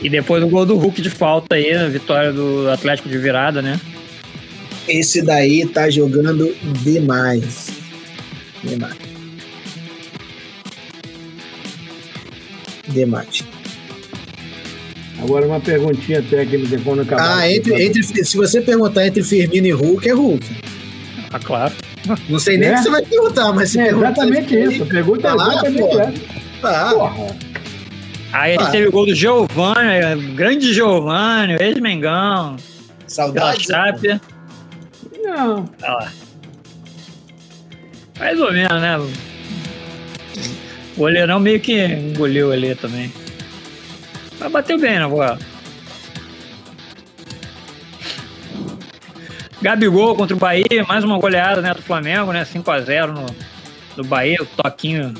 E 0.00 0.08
depois 0.08 0.44
o 0.44 0.48
gol 0.48 0.64
do 0.64 0.76
Hulk 0.76 1.02
de 1.02 1.10
falta 1.10 1.56
aí, 1.56 1.72
a 1.72 1.88
vitória 1.88 2.32
do 2.32 2.70
Atlético 2.70 3.08
de 3.08 3.18
virada, 3.18 3.60
né? 3.60 3.80
Esse 4.86 5.22
daí 5.22 5.66
tá 5.66 5.90
jogando 5.90 6.54
demais. 6.84 7.70
Demais. 8.62 8.96
Demais. 12.86 13.43
Agora 15.24 15.46
uma 15.46 15.58
perguntinha 15.58 16.22
técnica 16.22 16.78
quando 16.84 17.00
acabar. 17.00 17.38
Ah, 17.38 17.50
entre, 17.50 17.82
entre, 17.82 18.02
se 18.02 18.36
você 18.36 18.60
perguntar 18.60 19.06
entre 19.06 19.22
Firmino 19.22 19.66
e 19.66 19.70
Hulk, 19.70 20.06
é 20.06 20.12
Hulk. 20.12 20.46
Ah, 21.32 21.38
claro. 21.38 21.72
Não 22.28 22.38
sei 22.38 22.58
nem 22.58 22.68
o 22.68 22.72
é? 22.72 22.76
que 22.76 22.82
você 22.82 22.90
vai 22.90 23.02
perguntar, 23.02 23.52
mas 23.54 23.70
se 23.70 23.80
é 23.80 23.88
exatamente 23.88 24.54
isso. 24.54 24.84
Pergunta 24.84 25.30
ah, 25.30 25.34
exatamente 25.34 25.98
essa. 25.98 26.12
Ah. 26.62 26.90
Porra. 26.92 27.36
Aí 28.34 28.54
a 28.54 28.58
gente 28.58 28.68
ah. 28.68 28.70
teve 28.70 28.88
o 28.88 28.92
gol 28.92 29.06
do 29.06 29.14
Giovanni, 29.14 30.34
grande 30.34 30.74
Giovanni, 30.74 31.56
ex-Mengão. 31.58 32.56
Saudade. 33.06 33.66
Não. 35.22 35.64
Olha 35.82 35.90
lá. 35.90 36.12
Mais 38.18 38.38
ou 38.38 38.52
menos, 38.52 38.80
né? 38.80 38.98
O 38.98 39.10
goleirão 40.98 41.40
meio 41.40 41.60
que 41.60 41.82
engoliu 41.82 42.52
ali 42.52 42.74
também. 42.74 43.10
Mas 44.38 44.52
bateu 44.52 44.78
bem 44.78 44.98
na 44.98 45.08
bola. 45.08 45.38
Gabigol 49.64 50.14
contra 50.14 50.36
o 50.36 50.38
Bahia, 50.38 50.84
mais 50.86 51.04
uma 51.04 51.18
goleada 51.18 51.62
né, 51.62 51.72
do 51.72 51.80
Flamengo, 51.80 52.32
né? 52.32 52.44
5x0 52.44 53.06
no, 53.06 53.26
no 53.96 54.04
Bahia, 54.04 54.36
o 54.42 54.44
toquinho 54.44 55.14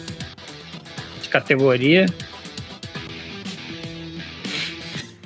de 1.22 1.28
categoria. 1.30 2.04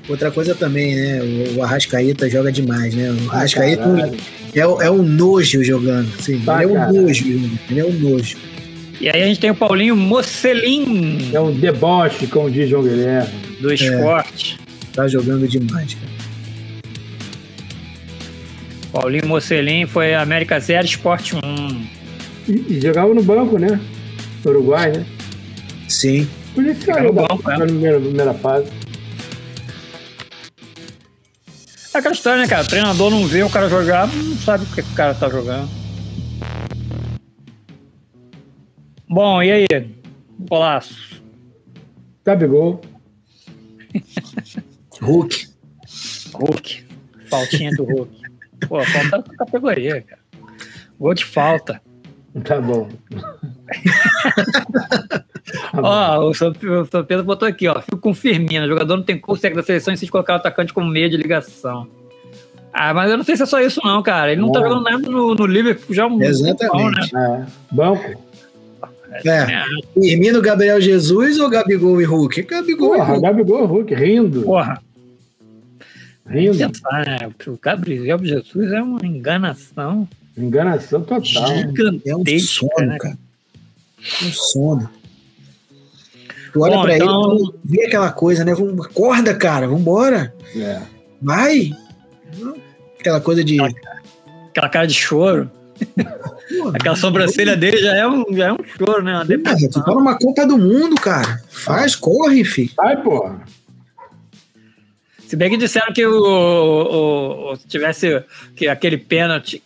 Outra 0.09 0.31
coisa 0.31 0.55
também, 0.55 0.95
né? 0.95 1.21
O, 1.57 1.63
Arrascaíta 1.63 2.31
joga 2.31 2.53
demais, 2.53 2.95
né? 2.95 3.11
O 3.11 3.31
Arrascaíta 3.33 3.83
é, 4.55 4.61
é 4.61 4.91
um 4.91 5.03
nojo 5.03 5.65
jogando. 5.65 6.09
Assim, 6.19 6.35
ele 6.35 6.49
é 6.49 6.67
um 6.67 6.93
nojo, 6.93 7.25
ele 7.71 7.81
é 7.81 7.85
um 7.85 7.93
nojo. 7.93 8.37
E 9.01 9.09
aí 9.09 9.23
a 9.23 9.27
gente 9.27 9.41
tem 9.41 9.51
o 9.51 9.55
Paulinho 9.55 9.97
Mocelin. 9.97 11.31
É 11.33 11.41
um 11.41 11.53
deboche, 11.53 12.27
como 12.29 12.51
diz 12.51 12.71
João 12.71 12.85
Guilherme. 12.85 13.48
Do 13.61 13.73
esporte. 13.73 14.59
É, 14.61 14.95
tá 14.95 15.09
jogando 15.09 15.47
demais, 15.49 15.95
cara. 15.95 16.19
Paulinho 18.93 19.27
Mocelin 19.27 19.87
foi 19.87 20.15
América 20.15 20.59
0, 20.59 20.85
Esporte 20.87 21.37
1. 21.37 21.41
E, 22.49 22.75
e, 22.75 22.81
jogava 22.81 23.13
no 23.13 23.23
banco, 23.23 23.59
né? 23.59 23.79
No 24.45 24.51
Uruguai, 24.51 24.93
né? 24.93 25.07
Sim. 25.89 26.29
Por 26.55 26.65
isso 26.65 26.81
que 26.81 26.87
jogava 26.87 27.07
no 27.07 27.13
banco, 27.13 27.49
né? 27.49 27.59
na 27.59 27.67
primeira, 27.67 28.01
primeira 28.01 28.35
fase. 28.35 28.71
É 31.95 31.99
aquela 31.99 32.15
história, 32.15 32.43
né, 32.43 32.49
cara? 32.49 32.63
O 32.65 32.69
treinador 32.69 33.11
não 33.11 33.27
vê 33.27 33.43
o 33.43 33.51
cara 33.51 33.69
jogar, 33.69 34.07
não 34.07 34.37
sabe 34.37 34.65
o 34.65 34.67
que 34.75 34.81
o 34.81 34.95
cara 34.95 35.15
tá 35.15 35.29
jogando. 35.29 35.69
Bom, 39.09 39.43
e 39.43 39.51
aí? 39.51 39.67
Golaço. 40.39 41.23
Gabigol. 42.25 42.81
Hulk. 45.01 45.49
Hulk. 46.35 46.85
Faltinha 47.31 47.71
do 47.73 47.85
Hulk. 47.85 48.19
Pô, 48.69 48.83
falta 48.85 49.23
categoria, 49.37 50.03
cara. 50.03 50.21
Gol 50.99 51.15
de 51.15 51.25
falta. 51.25 51.81
Tá 52.45 52.61
bom. 52.61 52.89
ó, 55.75 56.29
o 56.29 56.35
São, 56.35 56.53
Pedro 57.07 57.25
botou 57.25 57.49
aqui, 57.49 57.69
ó. 57.69 57.81
Fico 57.81 57.99
com 57.99 58.15
Firmino. 58.15 58.67
O 58.67 58.69
jogador 58.69 58.97
não 58.97 59.05
tem 59.05 59.19
consegue 59.19 59.57
da 59.57 59.63
seleção 59.63 59.95
e 59.95 59.97
se 59.97 60.07
colocar 60.09 60.35
o 60.35 60.37
atacante 60.37 60.73
como 60.73 60.91
meio 60.91 61.09
de 61.09 61.17
ligação. 61.17 61.89
Ah, 62.73 62.93
mas 62.93 63.11
eu 63.11 63.17
não 63.17 63.25
sei 63.25 63.37
se 63.37 63.43
é 63.43 63.47
só 63.47 63.61
isso, 63.61 63.81
não, 63.85 64.03
cara. 64.03 64.33
Ele 64.33 64.41
não 64.41 64.53
tá 64.53 64.61
jogando 64.61 64.83
nada 64.83 64.99
no, 64.99 65.35
no 65.35 65.47
Liverpool 65.47 65.95
já 65.95 66.05
há 66.05 66.07
um 66.07 66.23
Exatamente. 66.23 66.71
Bom, 66.71 66.91
né? 66.91 67.47
é. 67.47 67.75
Banco. 67.75 68.28
É. 69.25 69.31
é. 69.31 69.65
Firmino, 69.95 70.41
Gabriel 70.41 70.81
Jesus 70.81 71.39
ou 71.39 71.49
Gabigol 71.49 72.01
e 72.01 72.05
Hulk? 72.05 72.43
Gabigol 72.43 72.93
Porra, 72.93 73.05
e 73.05 73.09
Hulk. 73.09 73.23
Gabigol 73.23 73.65
e 73.65 73.67
Hulk, 73.67 73.95
rindo. 73.95 74.43
Porra. 74.43 74.83
Rindo. 76.27 76.59
Né? 76.59 76.69
O 77.47 77.59
Gabriel 77.61 78.19
Jesus 78.23 78.73
é 78.73 78.83
uma 78.83 79.05
enganação. 79.05 80.09
Enganação 80.37 81.03
total. 81.03 81.45
É 82.05 82.17
um 82.17 82.39
sono, 82.39 82.87
né? 82.87 82.99
cara. 82.99 83.19
É 83.99 84.25
um 84.25 84.33
sono. 84.33 84.91
Tu 86.53 86.61
olha 86.61 86.77
Bom, 86.77 86.83
pra 86.83 86.97
então... 86.97 87.37
ele, 87.37 87.51
vê 87.65 87.87
aquela 87.87 88.13
coisa, 88.13 88.45
né? 88.45 88.53
Acorda, 88.53 89.35
cara, 89.35 89.67
vambora. 89.67 90.35
É. 90.57 90.81
Vai. 91.21 91.73
Aquela 92.99 93.21
coisa 93.21 93.43
de. 93.45 93.59
Aquela 93.61 94.69
cara 94.69 94.87
de 94.87 94.95
choro. 94.95 95.51
Aquela 96.75 96.97
sobrancelha 96.97 97.57
dele 97.57 97.79
já 97.79 97.97
é 97.97 98.07
um, 98.07 98.25
já 98.35 98.47
é 98.47 98.53
um 98.53 98.59
choro, 98.77 99.03
né? 99.03 99.15
Uma 99.15 99.57
tu 99.71 99.85
tá 99.85 99.95
numa 99.95 100.19
Copa 100.19 100.47
do 100.47 100.59
Mundo, 100.59 100.97
cara. 100.97 101.41
Faz, 101.51 101.95
corre, 101.95 102.45
filho. 102.45 102.71
Vai, 102.77 103.01
porra. 103.03 103.41
Se 105.27 105.37
bem 105.37 105.51
que 105.51 105.57
disseram 105.59 105.93
que 105.93 106.07
o, 106.07 106.23
o, 106.23 107.53
o 107.53 107.57
tivesse 107.57 108.25
que 108.57 108.67
aquele 108.67 108.97
pênalti. 108.97 109.63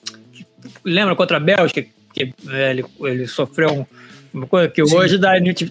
Lembra 0.85 1.15
contra 1.15 1.37
a 1.37 1.41
Bélgica? 1.41 1.85
Que 2.13 2.35
ele, 2.51 2.85
ele 3.01 3.27
sofreu 3.27 3.87
uma 4.35 4.47
coisa 4.47 4.69
que 4.69 4.85
Sim. 4.85 4.97
hoje 4.97 5.21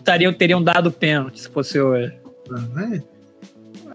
teriam, 0.03 0.33
teriam 0.33 0.63
dado 0.63 0.91
pênalti 0.91 1.41
se 1.41 1.49
fosse 1.49 1.79
hoje. 1.79 2.13
Ah, 2.49 2.95
é? 2.95 3.01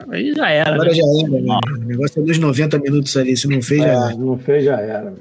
Aí 0.08 0.34
já 0.34 0.50
era. 0.50 0.74
Agora 0.74 0.90
né? 0.90 0.94
já 0.94 1.02
era, 1.02 1.40
né? 1.40 1.58
O 1.70 1.84
negócio 1.84 2.22
é 2.22 2.24
dos 2.24 2.38
90 2.38 2.78
minutos 2.78 3.16
ali. 3.16 3.36
Se 3.36 3.48
não 3.48 3.62
fez, 3.62 3.80
é, 3.80 3.86
já 3.86 3.92
era. 3.92 4.16
Não 4.16 4.38
fez, 4.38 4.64
já 4.64 4.80
era. 4.80 5.14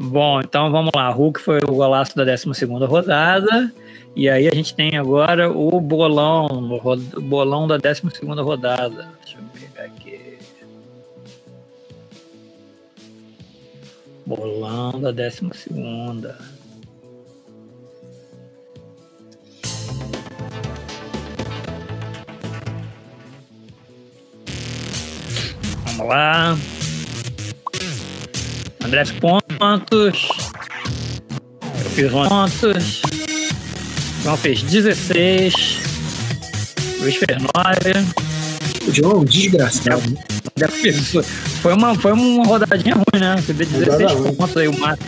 Bom, 0.00 0.40
então 0.40 0.70
vamos 0.70 0.92
lá. 0.94 1.10
Hulk 1.10 1.40
foi 1.40 1.58
o 1.58 1.74
golaço 1.74 2.14
da 2.14 2.24
12 2.24 2.64
rodada. 2.86 3.72
E 4.14 4.28
aí 4.28 4.46
a 4.46 4.54
gente 4.54 4.72
tem 4.72 4.96
agora 4.96 5.50
o 5.50 5.80
bolão, 5.80 6.46
o 6.46 7.20
bolão 7.20 7.66
da 7.66 7.76
12 7.76 8.02
rodada. 8.40 9.08
Deixa 9.24 9.38
eu 9.38 9.44
pegar 9.52 9.86
aqui. 9.86 10.38
Bolão 14.24 15.00
da 15.00 15.10
12. 15.10 15.50
Vamos 25.84 26.06
lá. 26.06 26.56
André 28.88 29.04
pontos. 29.20 30.28
Eu 31.62 31.90
fiz 31.90 32.10
11 32.10 32.28
pontos. 32.30 33.02
João 34.22 34.36
fez 34.38 34.62
16. 34.62 35.54
Luiz 36.98 37.16
fez 37.16 37.38
9. 37.38 38.88
O 38.88 38.94
João, 38.94 39.24
desgraçado. 39.26 40.18
Foi 41.60 41.74
uma, 41.74 41.94
foi 41.96 42.12
uma 42.12 42.46
rodadinha 42.46 42.94
ruim, 42.94 43.20
né? 43.20 43.36
Você 43.36 43.52
vê 43.52 43.66
16 43.66 44.36
pontos 44.36 44.56
aí, 44.56 44.68
o 44.68 44.78
máximo. 44.78 45.06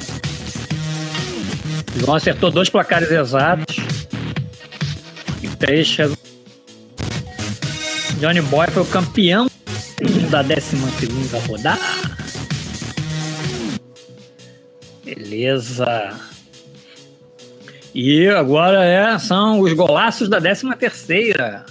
João 1.96 2.16
acertou 2.16 2.50
dois 2.50 2.68
placares 2.68 3.10
exatos. 3.10 3.76
E 5.42 5.48
três. 5.48 5.96
Johnny 8.18 8.42
Boy 8.42 8.66
foi 8.66 8.82
o 8.82 8.86
campeão 8.86 9.50
da 10.30 10.42
12 10.42 10.76
rodada. 11.48 12.19
Beleza. 15.14 16.14
E 17.92 18.28
agora 18.28 18.84
é, 18.84 19.18
são 19.18 19.58
os 19.58 19.72
golaços 19.72 20.28
da 20.28 20.40
13 20.40 20.72
terceira. 20.76 21.66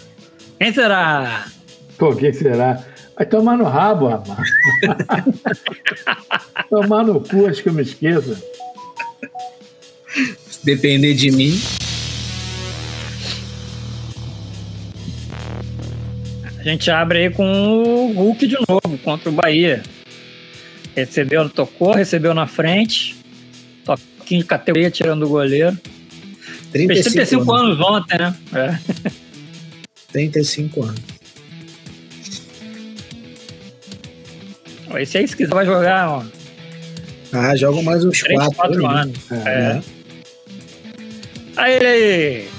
Quem 0.59 0.73
será? 0.73 1.45
Pô, 1.97 2.13
quem 2.13 2.33
será? 2.33 2.83
Vai 3.15 3.25
tomar 3.25 3.57
no 3.57 3.63
rabo, 3.63 4.09
rapaz. 4.09 4.49
tomar 6.69 7.05
no 7.05 7.21
cu, 7.21 7.47
acho 7.47 7.63
que 7.63 7.69
eu 7.69 7.73
me 7.73 7.81
esqueço. 7.81 8.35
Se 10.49 10.65
depender 10.65 11.13
de 11.13 11.31
mim. 11.31 11.57
A 16.57 16.63
gente 16.63 16.91
abre 16.91 17.19
aí 17.19 17.29
com 17.29 17.45
o 17.45 18.11
Hulk 18.11 18.45
de 18.45 18.57
novo 18.67 18.97
contra 18.97 19.29
o 19.29 19.33
Bahia. 19.33 19.81
Recebeu, 20.93 21.49
tocou, 21.49 21.93
recebeu 21.93 22.33
na 22.33 22.45
frente. 22.45 23.18
De 24.29 24.43
categoria 24.43 24.91
tirando 24.91 25.23
o 25.23 25.29
goleiro. 25.29 25.77
35, 26.71 26.93
Fez 26.93 27.13
35 27.13 27.51
anos. 27.51 27.79
anos 27.79 27.89
ontem, 27.89 28.17
né? 28.17 28.35
É. 28.53 28.77
35 30.11 30.83
anos. 30.83 31.01
Esse 34.97 35.17
aí, 35.17 35.27
se 35.27 35.35
quiser, 35.35 35.53
vai 35.53 35.65
jogar, 35.65 36.09
ó. 36.09 36.23
Ah, 37.31 37.55
joga 37.55 37.81
mais 37.81 38.03
uns 38.03 38.19
3, 38.19 38.39
4, 38.39 38.55
4 38.55 38.87
anos. 38.87 39.31
É. 39.31 39.35
é. 39.49 39.81
Aí 41.57 41.73
ele 41.75 41.87
aí. 41.87 42.49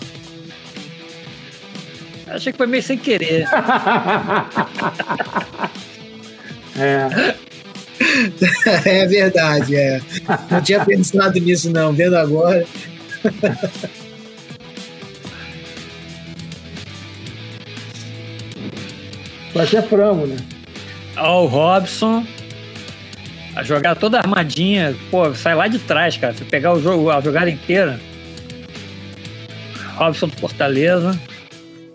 Achei 2.29 2.53
que 2.53 2.59
foi 2.59 2.67
meio 2.69 2.83
sem 2.83 2.97
querer. 2.97 3.47
é. 6.79 7.35
É 8.85 9.07
verdade, 9.07 9.77
é. 9.77 10.01
Não 10.51 10.63
tinha 10.63 10.85
pensado 10.85 11.39
nisso, 11.39 11.71
não. 11.71 11.93
Vendo 11.93 12.17
agora. 12.17 12.67
Vai 19.53 19.67
ser 19.67 19.83
frango, 19.83 20.27
né? 20.27 20.37
Ó, 21.17 21.45
o 21.45 21.47
Robson. 21.47 22.27
A 23.55 23.63
jogada 23.63 23.99
toda 23.99 24.19
armadinha. 24.19 24.97
Pô, 25.11 25.35
sai 25.35 25.55
lá 25.55 25.69
de 25.69 25.79
trás, 25.79 26.17
cara. 26.17 26.33
Se 26.33 26.45
pegar 26.45 26.73
o 26.73 26.81
jogo, 26.81 27.11
a 27.11 27.21
jogada 27.21 27.51
inteira. 27.51 28.01
Robson 29.97 30.29
do 30.29 30.37
Fortaleza. 30.37 31.21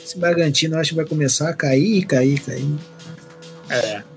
Esse 0.04 0.20
Bragantino 0.20 0.78
acho 0.78 0.90
que 0.92 0.96
vai 0.98 1.06
começar 1.06 1.50
a 1.50 1.54
cair, 1.54 2.06
cair, 2.06 2.40
cair. 2.40 2.76
É. 3.70 4.15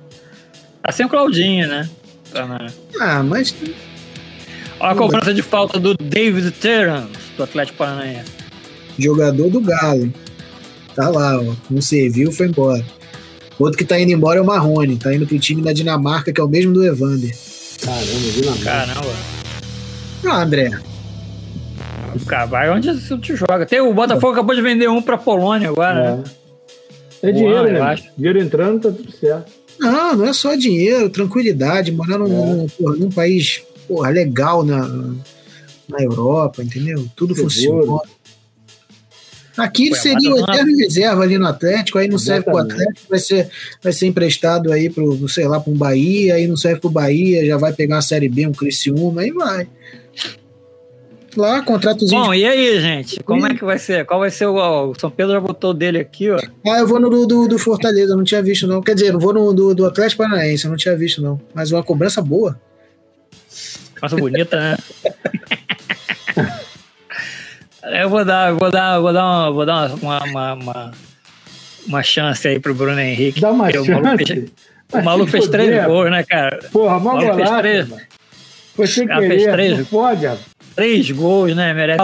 Assim 0.83 1.05
o 1.05 1.09
Claudinho, 1.09 1.69
né? 1.69 1.89
Tá 2.33 2.47
na... 2.47 2.67
Ah, 3.01 3.23
mas. 3.23 3.55
Olha 4.81 4.93
a 4.93 4.95
cobrança 4.95 5.35
de 5.35 5.43
falta 5.43 5.79
do 5.79 5.95
David 5.95 6.51
Terrence, 6.53 7.09
do 7.37 7.43
Atlético 7.43 7.79
Paranaense. 7.79 8.31
Jogador 8.99 9.51
do 9.51 9.61
Galo. 9.61 10.13
Tá 10.95 11.09
lá, 11.09 11.41
ó. 11.41 11.55
Não 11.71 11.81
serviu, 11.81 12.33
foi 12.33 12.49
embora. 12.49 12.85
Outro 13.59 13.77
que 13.77 13.85
tá 13.85 13.99
indo 13.99 14.13
embora 14.13 14.39
é 14.39 14.43
o 14.43 14.47
Marrone, 14.47 14.97
tá 14.97 15.13
indo 15.13 15.27
pro 15.27 15.39
time 15.39 15.63
da 15.63 15.73
Dinamarca, 15.73 16.33
que 16.33 16.41
é 16.41 16.45
o 16.45 16.49
mesmo 16.49 16.73
do 16.73 16.85
Evander. 16.85 17.35
Caramba, 17.81 18.31
Dinamarca. 18.35 18.65
Caramba. 18.65 19.15
Ah, 20.27 20.43
André. 20.43 20.71
Cara, 22.27 22.47
vai 22.47 22.71
onde 22.71 22.93
você 22.93 23.19
te 23.19 23.37
joga. 23.37 23.67
Tem, 23.67 23.81
o 23.81 23.93
Botafogo 23.93 24.33
acabou 24.33 24.55
de 24.55 24.63
vender 24.63 24.89
um 24.89 25.03
pra 25.03 25.19
Polônia 25.19 25.69
agora, 25.69 25.99
é. 25.99 26.17
né? 26.17 26.25
É 27.23 27.33
dinheiro, 27.33 27.65
Boa, 27.65 27.95
né? 27.95 28.03
Dinheiro 28.17 28.41
entrando, 28.41 28.83
tá 28.83 28.97
tudo 28.97 29.11
certo. 29.13 29.53
Não, 29.79 30.17
não 30.17 30.25
é 30.27 30.33
só 30.33 30.55
dinheiro, 30.55 31.09
tranquilidade, 31.11 31.93
morar 31.93 32.19
num, 32.19 32.27
é. 32.27 32.55
num, 32.55 32.69
porra, 32.69 32.97
num 32.97 33.11
país 33.11 33.63
porra, 33.87 34.11
legal 34.11 34.65
na, 34.65 34.87
na 35.89 36.01
Europa, 36.01 36.63
entendeu? 36.63 37.07
Tudo 37.17 37.35
Seguro. 37.35 37.51
funciona. 37.51 38.19
Aqui 39.57 39.87
ele 39.87 39.97
seria 39.97 40.33
o 40.33 40.39
eterno 40.39 40.77
reserva 40.77 41.23
ali 41.23 41.37
no 41.37 41.47
Atlético, 41.47 41.99
aí 41.99 42.07
não 42.07 42.19
serve 42.19 42.45
pro 42.45 42.59
Atlético, 42.59 43.09
vai 43.11 43.19
ser, 43.19 43.51
vai 43.83 43.93
ser 43.93 44.07
emprestado 44.07 44.73
aí 44.73 44.89
pro, 44.89 45.29
sei 45.29 45.49
lá, 45.49 45.59
pro 45.59 45.73
Bahia, 45.73 46.35
aí 46.35 46.47
não 46.47 46.57
serve 46.57 46.81
pro 46.81 46.89
Bahia, 46.89 47.45
já 47.45 47.57
vai 47.57 47.73
pegar 47.73 47.99
a 47.99 48.03
Série 48.03 48.29
B, 48.29 48.47
um 48.47 48.53
Criciúma, 48.53 49.23
aí 49.23 49.33
vai. 49.33 49.67
Lá, 51.39 51.63
contratozinho. 51.63 52.21
Bom, 52.21 52.33
de... 52.33 52.39
e 52.39 52.47
aí, 52.47 52.81
gente? 52.81 53.23
Como 53.23 53.47
é 53.47 53.55
que 53.55 53.65
vai 53.65 53.79
ser? 53.79 54.05
Qual 54.05 54.19
vai 54.19 54.31
ser 54.31 54.47
o. 54.47 54.91
O 54.91 54.95
São 54.99 55.09
Pedro 55.09 55.35
já 55.35 55.41
botou 55.41 55.73
dele 55.73 55.99
aqui, 55.99 56.29
ó. 56.31 56.39
Ah, 56.67 56.81
eu 56.81 56.87
vou 56.87 56.99
no 56.99 57.09
do, 57.09 57.27
do, 57.27 57.47
do 57.47 57.59
Fortaleza, 57.59 58.17
não 58.17 58.25
tinha 58.25 58.43
visto, 58.43 58.67
não. 58.67 58.83
Quer 58.83 58.95
dizer, 58.95 59.15
eu 59.15 59.21
vou 59.21 59.33
no 59.33 59.53
do, 59.53 59.73
do 59.73 59.87
Atlético 59.87 60.25
Paranaense, 60.25 60.65
eu 60.65 60.71
não 60.71 60.77
tinha 60.77 60.97
visto, 60.97 61.23
não. 61.23 61.41
Mas 61.55 61.71
uma 61.71 61.85
cobrança 61.85 62.21
boa. 62.21 62.61
Nossa, 64.03 64.17
bonita, 64.17 64.59
né? 64.59 64.77
Eu 67.91 68.11
vou 68.11 68.23
dar, 68.23 68.53
vou 68.53 68.71
dar, 68.71 69.01
vou 69.01 69.13
dar, 69.13 69.25
uma, 69.25 69.51
vou 69.51 69.65
dar 69.65 69.95
uma, 69.95 70.25
uma, 70.25 70.53
uma, 70.53 70.93
uma 71.87 72.03
chance 72.03 72.47
aí 72.47 72.61
pro 72.61 72.75
Bruno 72.75 73.01
Henrique. 73.01 73.41
Dá 73.41 73.51
uma 73.51 73.71
chance. 73.71 73.91
O 73.91 73.95
maluco 73.95 74.27
fez, 74.27 74.51
o 74.93 75.03
maluco 75.03 75.31
fez 75.31 75.49
três 75.49 75.87
gols, 75.87 76.11
né, 76.11 76.23
cara? 76.23 76.59
Porra, 76.71 77.01
mal 77.01 77.17
golaço, 77.19 77.37
fez 77.37 77.59
três. 77.59 78.09
Foi 78.77 78.87
sem 78.87 79.07
querer, 79.07 79.29
fez 79.29 79.43
três, 79.45 79.79
não 79.79 79.85
pode, 79.87 80.27
Três 80.79 81.11
gols, 81.11 81.57
né, 81.57 81.75
merece. 81.75 81.99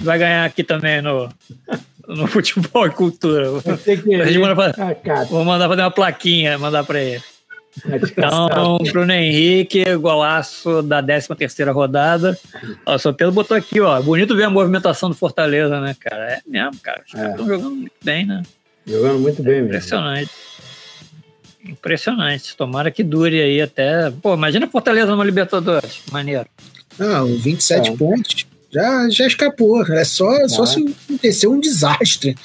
Vai 0.00 0.18
ganhar 0.18 0.44
aqui 0.44 0.64
também 0.64 1.00
no, 1.00 1.28
no 2.08 2.26
futebol 2.26 2.88
e 2.88 2.90
cultura. 2.90 3.46
Pra, 5.00 5.24
vou 5.30 5.44
mandar 5.44 5.68
fazer 5.68 5.82
uma 5.82 5.92
plaquinha, 5.92 6.58
mandar 6.58 6.82
pra 6.82 7.00
ele. 7.00 7.22
Então, 7.86 8.78
Bruno 8.90 9.12
Henrique, 9.12 9.84
golaço 9.96 10.82
da 10.82 11.00
13 11.00 11.28
terceira 11.36 11.70
rodada. 11.70 12.36
O 12.84 12.98
São 12.98 13.14
Pedro 13.14 13.32
botou 13.32 13.56
aqui, 13.56 13.80
ó. 13.80 14.02
Bonito 14.02 14.34
ver 14.34 14.44
a 14.44 14.50
movimentação 14.50 15.08
do 15.08 15.14
Fortaleza, 15.14 15.80
né, 15.80 15.94
cara? 15.98 16.32
É 16.32 16.40
mesmo, 16.44 16.78
cara. 16.80 17.02
Os 17.06 17.12
caras 17.12 17.30
estão 17.30 17.46
é. 17.46 17.48
jogando 17.48 17.76
muito 17.76 17.96
bem, 18.02 18.26
né? 18.26 18.42
Jogando 18.84 19.20
muito 19.20 19.40
bem, 19.40 19.54
mesmo. 19.54 19.68
Impressionante. 19.68 20.30
Impressionante. 21.64 22.56
Tomara 22.56 22.90
que 22.90 23.04
dure 23.04 23.40
aí 23.40 23.62
até. 23.62 24.10
Pô, 24.10 24.34
imagina 24.34 24.66
Fortaleza 24.66 25.14
no 25.14 25.22
Libertadores. 25.22 26.02
Maneiro. 26.10 26.46
Não, 26.98 27.26
27 27.36 27.90
é. 27.90 27.96
pontos 27.96 28.46
já, 28.74 29.08
já 29.08 29.26
escapou. 29.26 29.86
É 29.86 30.04
só, 30.04 30.28
ah. 30.30 30.48
só 30.48 30.66
se 30.66 30.84
acontecer 31.06 31.46
um 31.46 31.60
desastre. 31.60 32.36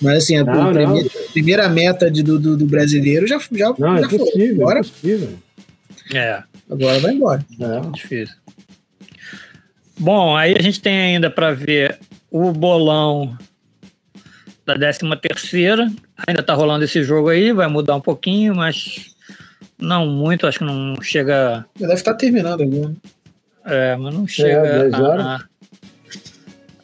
Mas 0.00 0.24
assim, 0.24 0.36
a, 0.36 0.44
não, 0.44 0.72
primeira, 0.72 0.86
não. 0.86 1.32
primeira, 1.32 1.68
meta 1.68 2.10
de, 2.10 2.22
do, 2.22 2.56
do, 2.56 2.66
brasileiro 2.66 3.26
já, 3.26 3.38
já, 3.38 3.74
não, 3.78 3.98
já 3.98 4.06
é 4.06 4.08
foi. 4.08 4.18
Possível, 4.18 4.62
Agora, 4.62 4.80
é 4.80 4.82
possível. 4.82 5.38
É. 6.14 6.42
Agora 6.70 6.98
vai 7.00 7.12
embora. 7.12 7.46
É. 7.60 7.90
Difícil. 7.90 8.34
Bom, 9.98 10.34
aí 10.34 10.56
a 10.58 10.62
gente 10.62 10.80
tem 10.80 11.14
ainda 11.14 11.30
para 11.30 11.52
ver 11.52 11.98
o 12.30 12.50
bolão 12.50 13.36
da 14.66 14.74
13 14.74 15.00
terceira. 15.20 15.92
Ainda 16.26 16.42
tá 16.42 16.54
rolando 16.54 16.84
esse 16.84 17.02
jogo 17.02 17.28
aí, 17.28 17.52
vai 17.52 17.68
mudar 17.68 17.94
um 17.96 18.00
pouquinho, 18.00 18.54
mas 18.56 19.14
não 19.78 20.06
muito, 20.06 20.46
acho 20.46 20.58
que 20.60 20.64
não 20.64 21.00
chega. 21.02 21.64
Deve 21.78 21.92
estar 21.92 22.14
terminando 22.14 22.62
agora. 22.62 22.94
É, 23.64 23.96
mas 23.96 24.14
não 24.14 24.26
chega 24.26 24.66
é, 24.66 24.90
a, 24.94 25.40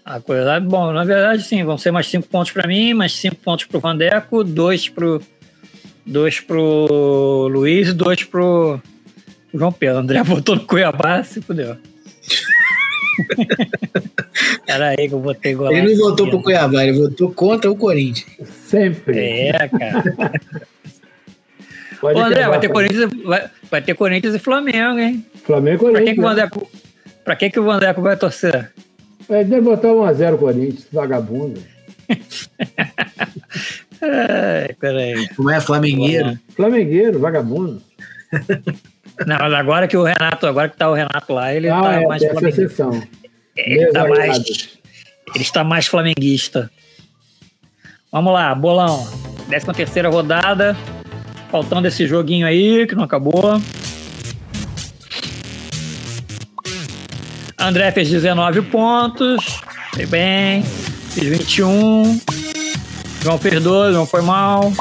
a 0.05 0.21
coisa. 0.21 0.59
Bom, 0.61 0.93
na 0.93 1.05
verdade, 1.05 1.43
sim, 1.43 1.63
vão 1.63 1.77
ser 1.77 1.91
mais 1.91 2.07
cinco 2.07 2.27
pontos 2.29 2.53
para 2.53 2.67
mim, 2.67 2.95
mais 2.95 3.13
cinco 3.13 3.37
pontos 3.37 3.67
pro 3.67 3.81
Vandeco, 3.81 4.43
dois 4.43 4.89
pro. 4.89 5.21
Dois 6.07 6.41
pro 6.41 7.47
Luiz 7.53 7.89
e 7.89 7.93
dois 7.93 8.25
pro 8.25 8.81
João 9.55 9.71
Pedro. 9.71 9.99
O 9.99 10.01
André 10.01 10.25
botou 10.25 10.57
no 10.57 10.65
Cuiabá, 10.67 11.23
se 11.23 11.43
fudeu. 11.43 11.77
Era 14.67 14.89
aí 14.89 15.09
que 15.09 15.15
eu 15.15 15.21
botei 15.21 15.55
gol. 15.55 15.71
Ele 15.71 15.95
não 15.95 16.09
votou 16.09 16.29
pro 16.29 16.43
Cuiabá, 16.43 16.85
ele 16.85 16.99
votou 16.99 17.31
contra 17.33 17.71
o 17.71 17.77
Corinthians. 17.77 18.49
Sempre. 18.67 19.19
É, 19.19 19.69
cara. 19.69 20.03
Ô, 22.03 22.09
André, 22.19 22.49
vai 22.49 22.61
ter, 22.61 22.69
Corinthians, 22.69 23.11
vai, 23.25 23.51
vai, 23.71 23.83
ter 23.83 23.95
Corinthians 23.95 24.35
e 24.35 24.39
Flamengo, 24.39 24.99
hein? 24.99 25.25
Flamengo 25.45 25.89
e 25.89 25.93
Corinthians. 25.93 26.05
Pra 26.05 26.07
que, 26.07 26.15
que, 26.15 26.21
o, 26.21 26.23
né? 26.23 26.29
Vandeco, 26.29 26.71
pra 27.25 27.37
que, 27.37 27.51
que 27.51 27.61
o 27.61 27.65
Vandeco 27.65 28.01
vai 28.03 28.17
torcer? 28.17 28.73
É, 29.29 29.45
deve 29.45 29.61
botar 29.61 29.89
1x0 29.89 30.39
Corinthians, 30.39 30.87
vagabundo. 30.93 31.63
é, 34.01 34.75
peraí. 34.81 35.29
Como 35.37 35.51
é 35.51 35.61
flamengueiro? 35.61 36.39
Flamengueiro, 36.57 37.19
vagabundo. 37.19 37.83
Não, 39.27 39.37
mas 39.39 39.53
agora 39.53 39.87
que 39.87 39.97
o 39.97 40.03
Renato, 40.03 40.47
agora 40.47 40.69
que 40.69 40.77
tá 40.77 40.91
o 40.91 40.95
Renato 40.95 41.33
lá, 41.33 41.55
ele 41.55 41.69
ah, 41.69 41.83
tá 41.83 41.95
é, 41.95 42.07
mais 42.07 42.25
flamenguista. 42.25 42.91
Ele 43.57 43.87
tá 43.93 44.09
mais, 44.09 44.79
ele 45.35 45.45
está 45.45 45.65
mais 45.65 45.87
flamenguista. 45.87 46.71
Vamos 48.11 48.33
lá, 48.33 48.55
bolão. 48.55 49.07
13 49.49 49.67
terceira 49.73 50.09
rodada. 50.09 50.77
Faltando 51.51 51.89
esse 51.89 52.07
joguinho 52.07 52.47
aí, 52.47 52.87
que 52.87 52.95
não 52.95 53.05
acabou. 53.05 53.61
André 57.59 57.91
fez 57.91 58.09
19 58.09 58.63
pontos. 58.63 59.61
Foi 59.95 60.07
bem. 60.07 60.63
Fiz 61.11 61.25
21. 61.25 62.21
João 63.23 63.39
fez 63.39 63.63
12, 63.63 63.95
não 63.95 64.07
foi 64.07 64.23
mal. 64.23 64.73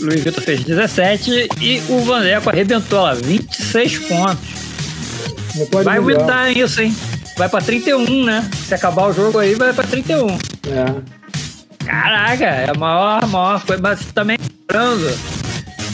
Luiz 0.00 0.22
Vitor 0.22 0.42
fez 0.42 0.62
17 0.62 1.48
e 1.60 1.82
o 1.88 2.00
Vandeco 2.00 2.48
arrebentou 2.48 3.02
lá, 3.02 3.14
26 3.14 3.98
pontos. 4.00 4.48
Vai 5.84 5.98
aumentar 5.98 6.50
isso, 6.50 6.80
hein? 6.80 6.94
Vai 7.36 7.48
pra 7.48 7.60
31, 7.60 8.24
né? 8.24 8.48
Se 8.66 8.74
acabar 8.74 9.08
o 9.08 9.12
jogo 9.12 9.38
aí, 9.38 9.54
vai 9.54 9.72
pra 9.72 9.84
31. 9.84 10.28
É. 10.28 11.18
Caraca, 11.84 12.44
é 12.44 12.70
a 12.70 12.74
maior, 12.74 13.26
maior 13.26 13.64
coisa. 13.64 13.82
Mas 13.82 14.04
também 14.12 14.38
lembrando 14.40 15.37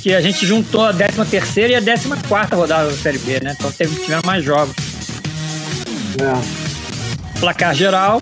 que 0.04 0.12
a 0.12 0.20
gente 0.20 0.44
juntou 0.44 0.84
a 0.84 0.92
13 0.92 1.24
terceira 1.24 1.72
e 1.72 1.76
a 1.76 1.82
14 1.82 2.28
quarta 2.28 2.54
rodada 2.54 2.90
da 2.90 2.94
Série 2.94 3.16
B, 3.16 3.40
né? 3.40 3.56
Então 3.58 3.72
teve, 3.72 3.98
tiveram 4.02 4.20
mais 4.26 4.44
jogos. 4.44 4.76
É. 6.20 7.40
Placar 7.40 7.74
geral. 7.74 8.20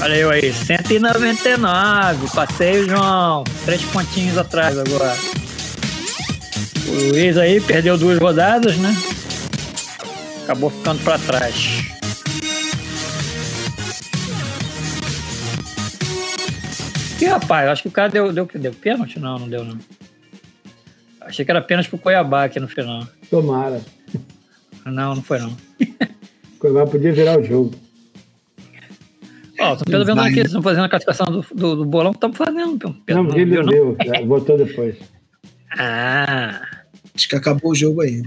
Olha 0.00 0.14
eu 0.16 0.30
aí, 0.30 0.52
199. 0.52 2.28
Passei 2.34 2.80
o 2.80 2.88
João. 2.88 3.44
Três 3.64 3.80
pontinhos 3.82 4.36
atrás 4.36 4.76
agora. 4.76 5.16
O 6.88 7.10
Luiz 7.12 7.36
aí 7.36 7.60
perdeu 7.60 7.96
duas 7.96 8.18
rodadas, 8.18 8.76
né? 8.78 8.96
Acabou 10.42 10.70
ficando 10.70 11.04
para 11.04 11.18
trás. 11.18 11.97
E 17.20 17.24
rapaz, 17.24 17.68
acho 17.68 17.82
que 17.82 17.88
o 17.88 17.92
cara 17.92 18.08
deu, 18.08 18.32
deu, 18.32 18.48
deu 18.54 18.72
pênalti? 18.72 19.18
Não, 19.18 19.38
não 19.38 19.48
deu 19.48 19.64
não. 19.64 19.78
Achei 21.20 21.44
que 21.44 21.50
era 21.50 21.60
pênalti 21.60 21.88
pro 21.88 21.98
Cuiabá 21.98 22.44
aqui 22.44 22.60
no 22.60 22.68
final. 22.68 23.06
Tomara. 23.28 23.80
Não, 24.86 25.16
não 25.16 25.22
foi 25.22 25.38
não. 25.40 25.56
Cuiabá 26.58 26.86
podia 26.86 27.12
virar 27.12 27.38
o 27.38 27.44
jogo. 27.44 27.74
Ó, 29.60 29.72
oh, 29.72 29.84
Pedro 29.84 30.04
vendo 30.04 30.20
aqui, 30.20 30.34
vocês 30.34 30.46
estão 30.46 30.62
fazendo 30.62 30.84
a 30.84 30.88
classificação 30.88 31.26
do, 31.26 31.44
do, 31.52 31.76
do 31.76 31.84
bolão, 31.84 32.12
estamos 32.12 32.36
fazendo. 32.36 32.78
Pedro, 33.04 33.24
não, 33.24 33.30
não, 33.30 33.64
deu, 33.64 33.96
não? 33.96 34.26
votou 34.26 34.56
depois. 34.56 34.96
Ah. 35.70 36.62
Acho 37.14 37.28
que 37.28 37.36
acabou 37.36 37.72
o 37.72 37.74
jogo 37.74 38.00
aí. 38.00 38.22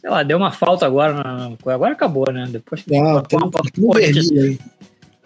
Sei 0.00 0.10
lá, 0.10 0.22
deu 0.22 0.38
uma 0.38 0.50
falta 0.50 0.86
agora. 0.86 1.14
Agora 1.66 1.92
acabou, 1.92 2.24
né? 2.32 2.46
Depois 2.48 2.80
ah, 2.82 3.22
tem 3.22 3.38
uma, 3.38 3.52
falta 3.52 3.70
do 3.74 3.86
Corinthians, 3.86 4.30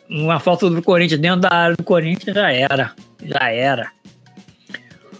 uma 0.09 0.41
falta 0.41 0.69
do 0.71 0.83
Corinthians 0.83 1.21
dentro 1.21 1.41
da 1.41 1.53
área 1.53 1.77
do 1.77 1.85
Corinthians 1.85 2.35
já 2.35 2.53
era. 2.53 2.93
Já 3.23 3.51
era. 3.51 3.93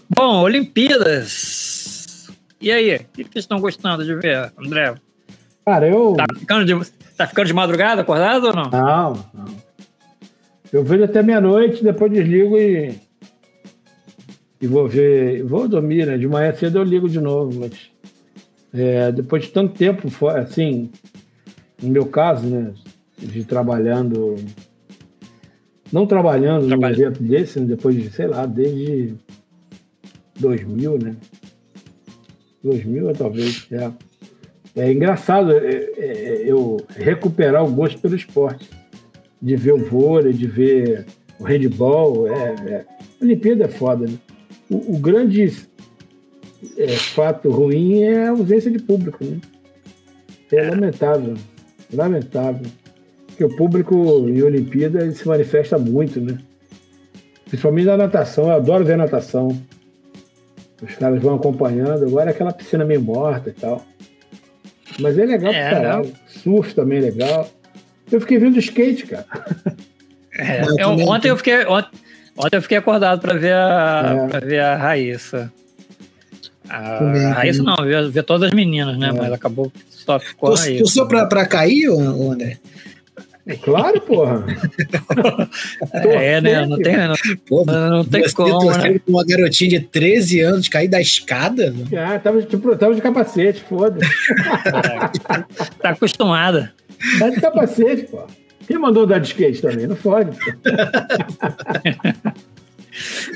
Bom, 0.09 0.41
Olimpíadas. 0.41 2.27
E 2.59 2.71
aí, 2.71 2.95
o 2.95 2.99
que 2.99 3.23
vocês 3.23 3.43
estão 3.45 3.59
gostando 3.59 4.03
de 4.03 4.15
ver, 4.15 4.51
André? 4.57 4.95
Cara, 5.65 5.87
eu. 5.87 6.13
Tá 6.13 6.25
ficando 6.37 6.65
de, 6.65 6.91
tá 7.15 7.27
ficando 7.27 7.45
de 7.47 7.53
madrugada 7.53 8.01
acordado 8.01 8.47
ou 8.47 8.53
não? 8.53 8.69
Não, 8.71 9.25
não. 9.33 9.69
Eu 10.71 10.83
vejo 10.83 11.03
até 11.03 11.21
meia-noite, 11.21 11.83
depois 11.83 12.11
desligo 12.11 12.57
e. 12.57 12.95
E 14.61 14.67
vou 14.67 14.87
ver. 14.87 15.43
Vou 15.43 15.67
dormir, 15.67 16.05
né? 16.07 16.17
De 16.17 16.27
manhã 16.27 16.53
cedo 16.53 16.79
eu 16.79 16.83
ligo 16.83 17.07
de 17.07 17.19
novo, 17.19 17.59
mas. 17.59 17.91
É, 18.73 19.11
depois 19.11 19.43
de 19.43 19.49
tanto 19.49 19.75
tempo, 19.75 20.07
assim, 20.29 20.91
no 21.81 21.89
meu 21.89 22.05
caso, 22.07 22.47
né? 22.47 22.73
De 23.17 23.43
trabalhando. 23.43 24.35
Não 25.91 26.05
trabalhando 26.05 26.67
Trabalho. 26.67 26.95
num 26.95 27.03
evento 27.03 27.23
desse, 27.23 27.59
né, 27.59 27.65
depois 27.65 27.95
de, 27.95 28.09
sei 28.11 28.27
lá, 28.27 28.45
desde 28.45 29.15
2000, 30.39 30.97
né? 30.99 31.15
2000 32.63 33.13
talvez, 33.13 33.67
é. 33.71 33.91
É 34.75 34.91
engraçado 34.91 35.51
é, 35.51 35.57
é, 35.57 35.93
é, 35.97 36.43
eu 36.45 36.77
recuperar 36.95 37.65
o 37.65 37.71
gosto 37.71 37.99
pelo 37.99 38.15
esporte, 38.15 38.69
de 39.41 39.55
ver 39.55 39.73
o 39.73 39.83
vôlei, 39.83 40.31
de 40.31 40.47
ver 40.47 41.05
o 41.39 41.43
handball. 41.43 42.27
É, 42.27 42.55
é. 42.67 42.85
A 43.21 43.25
Olimpíada 43.25 43.65
é 43.65 43.67
foda, 43.67 44.07
né? 44.07 44.17
O, 44.69 44.95
o 44.95 44.99
grande 44.99 45.51
é, 46.77 46.87
fato 46.89 47.49
ruim 47.49 48.03
é 48.03 48.27
a 48.27 48.31
ausência 48.31 48.69
de 48.69 48.79
público, 48.79 49.23
né? 49.23 49.39
É 50.51 50.69
lamentável, 50.69 51.35
lamentável. 51.93 52.65
Porque 53.39 53.45
o 53.45 53.55
público 53.55 53.95
em 54.27 54.41
Olimpíada 54.41 55.09
se 55.11 55.25
manifesta 55.25 55.77
muito, 55.77 56.19
né? 56.19 56.37
Principalmente 57.45 57.85
na 57.85 57.95
natação, 57.95 58.49
eu 58.49 58.55
adoro 58.55 58.83
ver 58.83 58.97
natação. 58.97 59.57
Os 60.81 60.93
caras 60.95 61.21
vão 61.21 61.35
acompanhando, 61.35 62.05
agora 62.05 62.29
é 62.29 62.33
aquela 62.33 62.51
piscina 62.51 62.83
meio 62.83 63.01
morta 63.01 63.49
e 63.49 63.53
tal. 63.53 63.81
Mas 64.99 65.17
é 65.17 65.25
legal 65.25 65.53
é, 65.53 65.69
pra 65.69 65.79
caralho. 65.79 66.13
Surf 66.27 66.75
também 66.75 66.97
é 66.97 67.01
legal. 67.01 67.49
Eu 68.11 68.19
fiquei 68.19 68.37
vendo 68.37 68.59
skate, 68.59 69.07
cara. 69.07 69.25
É, 70.37 70.61
eu, 70.77 70.89
ontem 70.89 71.29
eu 71.29 71.37
fiquei. 71.37 71.65
Ontem, 71.65 71.97
ontem 72.37 72.57
eu 72.57 72.61
fiquei 72.61 72.77
acordado 72.77 73.21
para 73.21 73.37
ver 73.37 73.53
a, 73.53 74.25
é. 74.25 74.27
Pra 74.27 74.39
ver 74.41 74.59
a 74.59 74.75
Raíssa. 74.75 75.51
A, 76.67 76.97
a 76.97 77.33
Raíssa 77.35 77.63
não, 77.63 77.77
ver, 77.77 78.09
ver 78.09 78.23
todas 78.23 78.49
as 78.49 78.53
meninas, 78.53 78.97
né? 78.97 79.09
É. 79.09 79.13
Mas 79.13 79.31
acabou 79.31 79.71
só 79.89 80.19
ficou 80.19 80.53
tu, 80.53 80.59
a 80.59 80.61
Raíssa. 80.61 80.93
Tu 80.93 81.07
pra, 81.07 81.25
pra 81.25 81.45
cair, 81.45 81.87
ou, 81.87 82.31
André? 82.33 82.57
Claro, 83.63 83.99
porra. 84.01 84.45
é, 85.93 86.39
né? 86.39 86.65
Não 86.65 86.77
tem, 86.77 86.95
não, 86.95 87.15
porra, 87.47 87.89
não 87.89 88.05
tem 88.05 88.29
como, 88.31 88.71
né? 88.71 88.99
uma 89.07 89.25
garotinha 89.25 89.69
de 89.69 89.79
13 89.79 90.41
anos 90.41 90.67
cair 90.67 90.87
da 90.87 91.01
escada? 91.01 91.73
Ah, 91.97 92.19
tava, 92.19 92.41
tipo, 92.43 92.75
tava 92.75 92.93
de 92.93 93.01
capacete, 93.01 93.63
foda-se. 93.67 94.07
tá 95.81 95.89
acostumada. 95.89 96.71
Tá 97.17 97.29
de 97.29 97.41
capacete, 97.41 98.03
pô. 98.03 98.23
Quem 98.67 98.77
mandou 98.77 99.07
dar 99.07 99.19
de 99.19 99.27
skate 99.29 99.61
também? 99.61 99.87
Não 99.87 99.95
fode, 99.95 100.37
pô. 100.37 100.51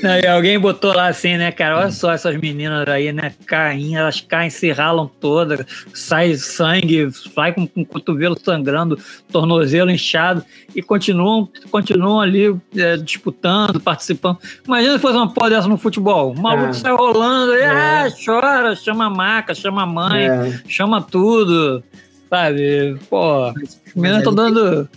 Não, 0.02 0.18
e 0.18 0.26
alguém 0.26 0.58
botou 0.58 0.94
lá 0.94 1.08
assim, 1.08 1.36
né, 1.36 1.50
cara? 1.52 1.78
Olha 1.78 1.90
só 1.90 2.12
essas 2.12 2.36
meninas 2.36 2.86
aí, 2.88 3.12
né? 3.12 3.32
Caem, 3.46 3.96
elas 3.96 4.20
caem, 4.20 4.50
se 4.50 4.70
ralam 4.72 5.10
todas, 5.20 5.64
sai 5.92 6.34
sangue, 6.34 7.08
sai 7.34 7.52
com, 7.52 7.66
com 7.66 7.82
o 7.82 7.86
cotovelo 7.86 8.38
sangrando, 8.42 8.98
tornozelo 9.30 9.90
inchado 9.90 10.44
e 10.74 10.82
continuam, 10.82 11.48
continuam 11.70 12.20
ali 12.20 12.54
é, 12.76 12.96
disputando, 12.96 13.80
participando. 13.80 14.38
Imagina 14.66 14.94
se 14.94 14.98
fosse 15.00 15.16
uma 15.16 15.32
porra 15.32 15.50
dessa 15.50 15.68
no 15.68 15.78
futebol. 15.78 16.32
O 16.32 16.40
maluco 16.40 16.70
é. 16.70 16.72
sai 16.72 16.92
rolando, 16.92 17.52
aí, 17.52 17.62
é. 17.62 17.68
ah, 17.68 18.08
chora, 18.24 18.76
chama 18.76 19.06
a 19.06 19.10
maca, 19.10 19.54
chama 19.54 19.82
a 19.82 19.86
mãe, 19.86 20.28
é. 20.28 20.60
chama 20.68 21.00
tudo, 21.00 21.82
sabe? 22.28 22.96
Pô, 23.08 23.46
as 23.46 23.94
meninas 23.94 24.18
estão 24.18 24.34
dando. 24.34 24.88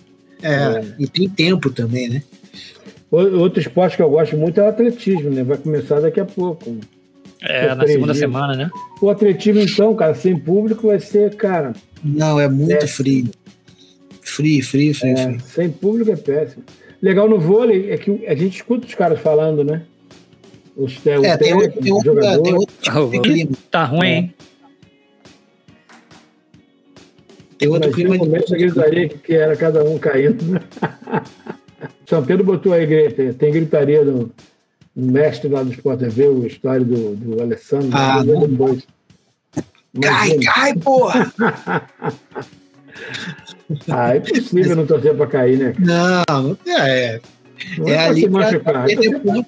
É, 0.42 0.84
e 1.00 1.08
tem 1.08 1.28
tempo 1.28 1.70
também, 1.72 2.10
né? 2.10 2.24
Outro 3.10 3.60
esporte 3.60 3.96
que 3.96 4.02
eu 4.02 4.10
gosto 4.10 4.36
muito 4.38 4.60
é 4.60 4.64
o 4.64 4.68
atletismo, 4.68 5.30
né? 5.30 5.44
Vai 5.44 5.58
começar 5.58 6.02
daqui 6.02 6.20
a 6.20 6.26
pouco. 6.26 6.78
É, 7.42 7.74
na 7.74 7.88
segunda 7.88 8.14
dias. 8.14 8.18
semana, 8.18 8.56
né? 8.56 8.70
O 9.02 9.10
atletismo, 9.10 9.62
então, 9.62 9.96
cara, 9.96 10.14
sem 10.14 10.38
público 10.38 10.88
vai 10.88 11.00
ser, 11.00 11.36
cara. 11.36 11.74
Não, 12.04 12.40
é 12.40 12.50
muito 12.50 12.84
é. 12.84 12.88
frio. 12.88 13.30
Frio, 14.22 14.64
frio, 14.64 14.94
frio, 14.94 15.18
é, 15.18 15.26
frio. 15.26 15.40
Sem 15.42 15.70
público 15.70 16.12
é 16.12 16.16
péssimo. 16.18 16.64
Legal 17.02 17.30
no 17.30 17.40
vôlei 17.40 17.92
é 17.92 17.98
que 17.98 18.26
a 18.28 18.36
gente 18.36 18.56
escuta 18.56 18.86
os 18.86 18.96
caras 18.96 19.20
falando, 19.20 19.64
né? 19.64 19.84
Os 20.76 20.98
é, 21.06 21.38
tem, 21.38 21.54
outro, 21.54 21.82
tem, 21.82 21.94
outro, 21.94 22.14
tem 22.44 22.54
outro 22.54 22.76
tipo 22.82 23.10
de 23.10 23.20
clima. 23.22 23.52
Tá 23.72 23.86
ruim, 23.86 24.08
hein? 24.08 24.34
Tem 27.58 27.70
outro 27.70 27.92
clima. 27.92 28.18
De... 28.18 28.58
gritaria 28.58 29.10
que 29.10 29.34
era 29.34 29.56
cada 29.56 29.84
um 29.84 29.98
caindo, 29.98 30.44
né? 30.46 30.60
São 32.06 32.26
Pedro 32.26 32.46
botou 32.46 32.74
aí, 32.74 33.12
tem 33.34 33.52
gritaria 33.52 34.04
do 34.04 34.32
mestre 34.96 35.48
lá 35.48 35.62
do 35.62 35.72
Sport 35.72 36.00
TV, 36.00 36.28
o 36.28 36.46
história 36.48 36.84
do, 36.84 37.16
do 37.16 37.42
Alessandro. 37.42 37.90
Ah, 37.94 38.24
não. 38.24 38.78
Cai, 40.02 40.38
cai, 40.40 40.74
porra! 40.76 41.32
ah, 43.90 44.16
é 44.16 44.18
impossível 44.18 44.76
não 44.76 44.86
torcer 44.86 45.16
para 45.16 45.28
cair, 45.28 45.58
né? 45.58 45.74
Não, 45.80 46.58
é. 46.68 47.20
Não 47.78 47.88
é, 47.88 47.92
é 47.92 48.08
ali 48.08 48.30
pra, 48.30 48.52
torcer, 48.52 49.46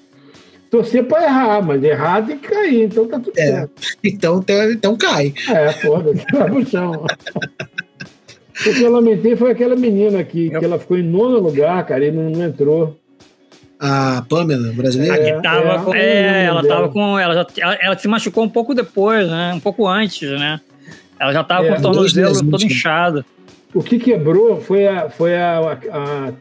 torcer 0.70 1.04
para 1.04 1.24
errar, 1.24 1.62
mas 1.62 1.82
errar 1.82 2.26
tem 2.26 2.38
que 2.38 2.48
cair, 2.48 2.84
então 2.84 3.06
tá 3.06 3.18
tudo 3.20 3.38
é. 3.38 3.46
certo. 3.46 3.82
Então, 4.02 4.38
então, 4.38 4.70
então 4.70 4.96
cai. 4.96 5.32
É, 5.48 5.72
foda-se, 5.72 6.24
vai 6.32 6.50
pro 6.50 6.66
chão. 6.66 7.06
O 8.66 8.74
que 8.74 8.82
eu 8.82 8.90
lamentei 8.90 9.36
foi 9.36 9.50
aquela 9.50 9.74
menina 9.74 10.20
aqui, 10.20 10.50
que 10.50 10.64
ela 10.64 10.78
ficou 10.78 10.98
em 10.98 11.02
nono 11.02 11.38
lugar, 11.38 11.84
cara, 11.86 12.04
e 12.04 12.10
não, 12.10 12.28
não 12.30 12.44
entrou. 12.44 12.98
A 13.78 14.22
Pamela, 14.28 14.70
brasileira? 14.72 15.16
É, 15.16 15.40
tava 15.40 15.72
é, 15.72 15.78
com, 15.78 15.94
é, 15.94 16.44
ela 16.44 16.62
dela. 16.62 16.74
tava 16.74 16.88
com. 16.90 17.18
Ela, 17.18 17.34
já, 17.34 17.46
ela, 17.58 17.74
ela, 17.80 17.98
se 17.98 18.06
machucou 18.06 18.44
um 18.44 18.48
pouco 18.48 18.74
depois, 18.74 19.26
né? 19.26 19.54
Um 19.54 19.60
pouco 19.60 19.88
antes, 19.88 20.30
né? 20.30 20.60
Ela 21.18 21.32
já 21.32 21.42
tava 21.42 21.66
é, 21.66 21.72
com 21.72 21.78
o 21.78 21.82
tornozelo 21.82 22.50
todo 22.50 22.62
inchado. 22.62 23.24
O 23.72 23.82
que 23.82 23.98
quebrou 23.98 24.60
foi 24.60 24.86
a, 24.86 25.08
foi 25.08 25.34
a, 25.34 25.78
a, 25.92 26.32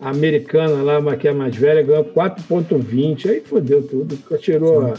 a 0.00 0.10
americana 0.10 0.82
lá, 0.82 1.16
que 1.16 1.26
é 1.26 1.32
mais 1.32 1.56
velha, 1.56 1.82
ganhou 1.82 2.04
4,20. 2.04 3.28
Aí 3.28 3.40
fodeu 3.40 3.82
tudo. 3.82 4.16
Tirou, 4.38 4.94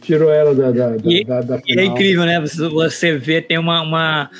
tirou 0.00 0.30
ela 0.30 0.54
da, 0.54 0.70
da, 0.70 0.96
e, 1.04 1.24
da, 1.24 1.40
da, 1.40 1.56
da 1.56 1.62
E 1.66 1.80
é 1.80 1.84
incrível, 1.84 2.24
né? 2.24 2.40
Você, 2.40 2.68
você 2.68 3.16
vê, 3.16 3.42
tem 3.42 3.58
uma, 3.58 3.82
uma, 3.82 4.30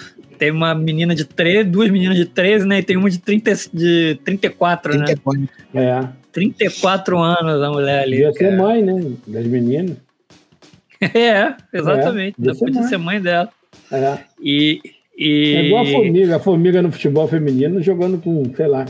tem 0.43 0.51
uma 0.51 0.74
menina 0.74 1.14
de 1.14 1.24
13, 1.24 1.70
duas 1.70 1.88
meninas 1.88 2.16
de 2.16 2.26
13, 2.26 2.66
né? 2.66 2.80
E 2.80 2.82
tem 2.82 2.97
uma 2.97 3.09
de, 3.09 3.20
30, 3.20 3.55
de 3.72 4.18
34, 4.24 4.90
34. 4.90 5.40
né? 5.72 5.84
É. 5.84 6.09
34 6.32 7.16
anos 7.16 7.62
a 7.62 7.70
mulher 7.70 8.03
ali. 8.03 8.16
Devia 8.16 8.32
ser 8.32 8.57
mãe, 8.57 8.82
né? 8.82 9.12
Das 9.24 9.47
meninas. 9.47 9.97
é, 11.01 11.55
exatamente. 11.72 12.34
É, 12.40 12.53
Depois 12.53 12.72
de 12.72 12.88
ser 12.88 12.97
mãe 12.97 13.22
dela. 13.22 13.51
É. 13.93 14.18
E, 14.43 14.80
e... 15.16 15.55
É 15.55 15.64
igual 15.66 15.84
a 15.84 15.86
formiga, 15.86 16.36
a 16.36 16.40
formiga 16.40 16.82
no 16.82 16.90
futebol 16.90 17.28
feminino 17.28 17.80
jogando 17.80 18.20
com, 18.20 18.53
sei 18.57 18.66
lá, 18.66 18.84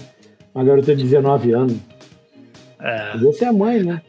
uma 0.55 0.65
garota 0.65 0.97
de 0.97 1.03
19 1.03 1.53
anos. 1.53 1.77
É. 2.81 3.33
Ser 3.35 3.45
a 3.45 3.53
mãe, 3.53 3.83
né? 3.83 4.01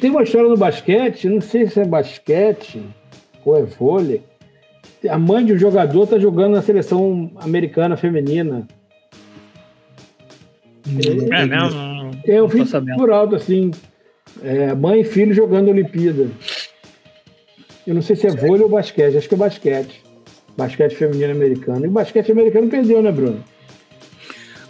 Tem 0.00 0.10
uma 0.10 0.24
história 0.24 0.48
no 0.48 0.56
basquete, 0.56 1.28
não 1.28 1.40
sei 1.40 1.68
se 1.68 1.78
é 1.78 1.84
basquete 1.84 2.82
ou 3.44 3.56
é 3.56 3.62
vôlei, 3.62 4.24
a 5.08 5.18
mãe 5.18 5.44
de 5.44 5.52
um 5.52 5.58
jogador 5.58 6.06
tá 6.06 6.18
jogando 6.18 6.52
na 6.52 6.62
seleção 6.62 7.30
americana 7.36 7.96
feminina. 7.96 8.66
É, 11.32 11.46
não, 11.46 12.10
é, 12.26 12.38
eu 12.38 12.48
vi 12.48 12.64
por 12.96 13.10
alto 13.10 13.36
assim, 13.36 13.70
é, 14.42 14.74
mãe 14.74 15.00
e 15.00 15.04
filho 15.04 15.32
jogando 15.32 15.68
Olimpíada. 15.68 16.28
Eu 17.86 17.94
não 17.94 18.02
sei 18.02 18.16
se 18.16 18.26
é 18.26 18.30
vôlei 18.30 18.62
ou 18.62 18.68
basquete, 18.68 19.16
acho 19.16 19.28
que 19.28 19.34
é 19.34 19.38
basquete. 19.38 20.02
Basquete 20.56 20.94
feminino 20.94 21.32
americano. 21.32 21.84
E 21.84 21.88
o 21.88 21.92
basquete 21.92 22.32
americano 22.32 22.68
perdeu, 22.68 23.02
né, 23.02 23.10
Bruno? 23.10 23.42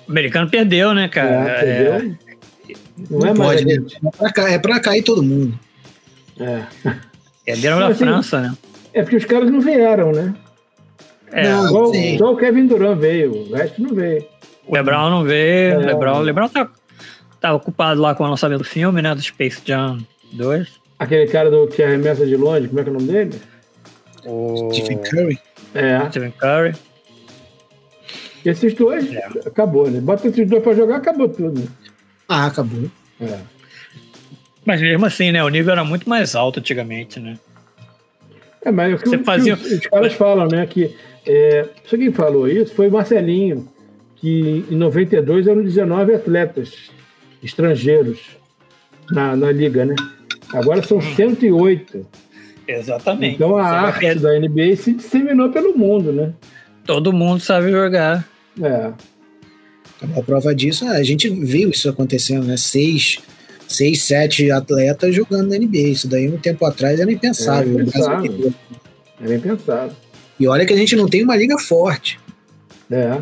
O 0.06 0.10
americano 0.10 0.48
perdeu, 0.48 0.94
né, 0.94 1.08
cara? 1.08 1.50
É, 1.50 1.60
perdeu. 1.60 1.94
É... 1.94 2.30
Não, 3.10 3.18
não, 3.18 3.26
é 3.26 3.34
mais. 3.34 3.62
Pode, 3.62 3.78
né? 3.78 3.86
é, 4.04 4.10
pra 4.10 4.32
cair, 4.32 4.54
é 4.54 4.58
pra 4.58 4.80
cair 4.80 5.02
todo 5.02 5.22
mundo. 5.22 5.58
É. 6.38 6.62
Perderam 7.44 7.80
na 7.80 7.88
assim, 7.88 8.04
França, 8.04 8.40
né? 8.40 8.54
É 8.92 9.02
porque 9.02 9.16
os 9.16 9.24
caras 9.24 9.50
não 9.50 9.60
vieram, 9.60 10.12
né? 10.12 10.34
É, 11.32 11.48
não, 11.48 11.68
só, 11.68 11.92
só, 12.18 12.32
o 12.32 12.36
Kevin 12.36 12.66
Durant 12.66 12.98
veio, 12.98 13.32
o 13.32 13.54
resto 13.54 13.80
não 13.80 13.94
veio. 13.94 14.26
O 14.66 14.74
Lebron 14.74 15.10
não 15.10 15.22
veio. 15.22 15.74
É, 15.74 15.76
o 15.76 15.80
Lebron, 15.80 16.18
o 16.18 16.22
Lebron 16.22 16.48
tá, 16.48 16.68
tá 17.40 17.54
ocupado 17.54 18.00
lá 18.00 18.14
com 18.14 18.24
o 18.24 18.28
lançamento 18.28 18.58
do 18.58 18.64
filme, 18.64 19.00
né? 19.00 19.14
Do 19.14 19.22
Space 19.22 19.62
Jam 19.64 19.98
2. 20.32 20.80
Aquele 20.98 21.26
cara 21.28 21.50
do 21.50 21.66
que 21.68 21.82
arremessa 21.82 22.26
de 22.26 22.36
longe, 22.36 22.68
como 22.68 22.80
é 22.80 22.82
que 22.82 22.88
é 22.88 22.92
o 22.92 22.94
nome 22.94 23.06
dele? 23.06 23.40
O... 24.26 24.70
Stephen 24.72 24.98
Curry. 24.98 25.38
É. 25.74 26.08
Stephen 26.10 26.32
Curry. 26.32 26.74
Esses 28.44 28.74
dois, 28.74 29.12
é. 29.12 29.24
acabou, 29.46 29.90
né? 29.90 30.00
Bota 30.00 30.26
esses 30.26 30.48
dois 30.48 30.62
pra 30.62 30.74
jogar, 30.74 30.96
acabou 30.96 31.28
tudo. 31.28 31.68
Ah, 32.28 32.46
acabou. 32.46 32.90
É. 33.20 33.38
Mas 34.64 34.80
mesmo 34.80 35.06
assim, 35.06 35.30
né? 35.32 35.42
O 35.44 35.48
nível 35.48 35.72
era 35.72 35.84
muito 35.84 36.08
mais 36.08 36.34
alto 36.34 36.60
antigamente, 36.60 37.20
né? 37.20 37.38
É, 38.64 38.70
mas 38.70 38.94
o 38.94 38.98
que, 38.98 39.08
Você 39.08 39.18
fazia... 39.18 39.54
os, 39.54 39.72
os 39.72 39.86
caras 39.86 40.12
falam, 40.14 40.46
né? 40.48 40.66
Que 40.66 40.94
é, 41.26 41.66
só 41.84 41.96
quem 41.96 42.12
falou 42.12 42.48
isso 42.48 42.74
foi 42.74 42.88
o 42.88 42.92
Marcelinho, 42.92 43.68
que 44.16 44.64
em 44.70 44.76
92 44.76 45.46
eram 45.46 45.62
19 45.62 46.14
atletas 46.14 46.90
estrangeiros 47.42 48.18
na, 49.10 49.34
na 49.36 49.50
liga, 49.50 49.84
né? 49.84 49.94
Agora 50.52 50.82
são 50.82 51.00
108. 51.00 51.98
Hum. 51.98 52.04
Exatamente. 52.66 53.34
Então 53.34 53.56
a 53.56 53.66
arte 53.66 54.06
é... 54.06 54.14
da 54.14 54.38
NBA 54.38 54.76
se 54.76 54.92
disseminou 54.92 55.50
pelo 55.50 55.76
mundo, 55.76 56.12
né? 56.12 56.32
Todo 56.84 57.12
mundo 57.12 57.40
sabe 57.40 57.70
jogar. 57.70 58.26
É. 58.60 58.92
A 60.16 60.22
prova 60.22 60.54
disso, 60.54 60.86
a 60.86 61.02
gente 61.02 61.28
viu 61.28 61.70
isso 61.70 61.88
acontecendo, 61.88 62.46
né? 62.46 62.56
Seis, 62.56 63.18
seis 63.70 64.02
sete 64.02 64.50
atletas 64.50 65.14
jogando 65.14 65.50
na 65.50 65.56
NBA. 65.56 65.88
Isso 65.88 66.08
daí 66.08 66.28
um 66.28 66.36
tempo 66.36 66.64
atrás 66.66 66.98
era 66.98 67.10
impensável. 67.10 67.74
Era 67.74 67.82
impensável. 67.82 68.54
Era 69.20 69.34
impensável. 69.34 69.96
E 70.38 70.48
olha 70.48 70.66
que 70.66 70.72
a 70.72 70.76
gente 70.76 70.96
não 70.96 71.06
tem 71.06 71.22
uma 71.22 71.36
liga 71.36 71.56
forte. 71.58 72.18
É. 72.90 73.18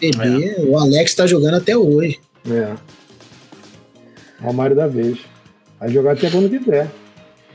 PB, 0.00 0.44
é. 0.44 0.60
o 0.62 0.76
Alex 0.76 1.12
está 1.12 1.26
jogando 1.26 1.54
até 1.54 1.76
hoje. 1.76 2.18
É. 2.50 2.74
Romário 4.40 4.74
da 4.74 4.88
vez. 4.88 5.18
Vai 5.78 5.90
jogar 5.90 6.12
até 6.12 6.30
quando 6.30 6.50
quiser. 6.50 6.90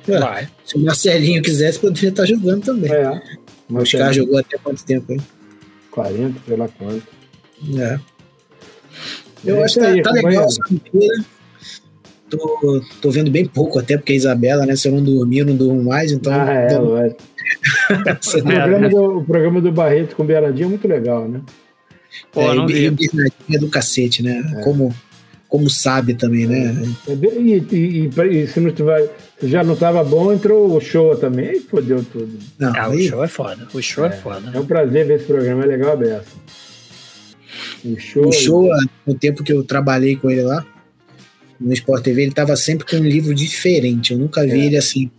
É. 0.08 0.20
Vai. 0.20 0.48
Se 0.64 0.78
o 0.78 0.80
Marcelinho 0.80 1.42
quisesse, 1.42 1.80
poderia 1.80 2.10
estar 2.10 2.26
jogando 2.26 2.64
também. 2.64 2.92
É. 2.92 3.22
O 3.70 3.78
Oscar 3.78 4.14
jogou 4.14 4.38
até 4.38 4.58
quanto 4.58 4.86
tempo 4.86 5.12
aí? 5.12 5.20
40, 5.92 6.40
sei 6.48 6.56
lá 6.56 6.70
quanto. 6.70 7.08
É. 7.78 8.00
Eu 9.44 9.58
é 9.58 9.64
acho 9.64 9.80
que 9.80 10.02
tá, 10.02 10.10
tá 10.10 10.12
legal 10.12 10.46
essa. 10.46 10.62
Tô, 12.30 12.82
tô 13.02 13.10
vendo 13.10 13.32
bem 13.32 13.46
pouco, 13.46 13.80
até 13.80 13.98
porque 13.98 14.12
a 14.12 14.16
Isabela, 14.16 14.66
né? 14.66 14.76
Se 14.76 14.88
eu 14.88 14.92
não 14.92 15.04
dormir, 15.04 15.40
eu 15.40 15.46
não 15.46 15.56
durmo 15.56 15.84
mais, 15.84 16.12
então. 16.12 16.34
Ah, 16.34 16.52
é, 16.52 16.68
tô... 16.68 16.84
o, 18.38 18.44
programa 18.44 18.90
do, 18.90 19.18
o 19.18 19.26
programa 19.26 19.62
do 19.62 19.72
Barreto 19.72 20.16
com 20.16 20.24
o 20.24 20.26
Beiradinho 20.26 20.66
é 20.66 20.70
muito 20.70 20.88
legal, 20.88 21.28
né? 21.28 21.42
Pô, 22.32 22.42
é, 22.42 22.56
não 22.56 22.70
e, 22.70 22.84
e 22.84 22.90
o 22.90 22.92
Bernardinho 22.92 23.32
é 23.54 23.58
do 23.58 23.70
cacete, 23.70 24.22
né? 24.22 24.44
É. 24.58 24.64
Como, 24.64 24.94
como 25.48 25.70
sabe 25.70 26.16
também, 26.16 26.48
né? 26.48 26.76
É, 27.08 27.14
e, 27.14 27.66
e, 27.72 28.10
e, 28.10 28.48
se 28.48 28.60
não 28.60 28.72
tiver, 28.72 29.10
já 29.44 29.64
não 29.64 29.74
estava 29.74 30.04
bom, 30.04 30.34
entrou 30.34 30.76
o 30.76 30.82
show 30.82 31.16
também, 31.16 31.50
aí 31.50 31.60
fodeu 31.62 32.04
tudo. 32.12 32.38
Não, 32.60 32.74
ah, 32.76 32.88
aí, 32.88 33.06
o 33.06 33.10
show 33.10 33.24
é 33.24 33.28
foda. 33.28 33.68
O 33.74 33.82
show 33.82 34.06
é, 34.06 34.10
é 34.10 34.12
foda. 34.12 34.52
É 34.54 34.60
um 34.60 34.66
prazer 34.66 35.06
ver 35.06 35.16
esse 35.16 35.26
programa, 35.26 35.64
é 35.64 35.68
legal 35.68 35.94
aberto. 35.94 36.28
O 37.86 37.98
show, 37.98 38.28
o 38.28 38.34
show 38.34 38.70
no 39.06 39.14
tempo 39.14 39.44
que 39.44 39.54
eu 39.54 39.64
trabalhei 39.64 40.16
com 40.18 40.30
ele 40.30 40.42
lá, 40.42 40.66
no 41.60 41.74
Sport 41.74 42.04
TV, 42.04 42.22
ele 42.22 42.30
estava 42.30 42.56
sempre 42.56 42.86
com 42.86 42.98
um 42.98 43.08
livro 43.08 43.34
diferente. 43.34 44.14
Eu 44.14 44.20
nunca 44.20 44.44
vi 44.44 44.60
é. 44.60 44.66
ele 44.66 44.78
assim, 44.78 45.10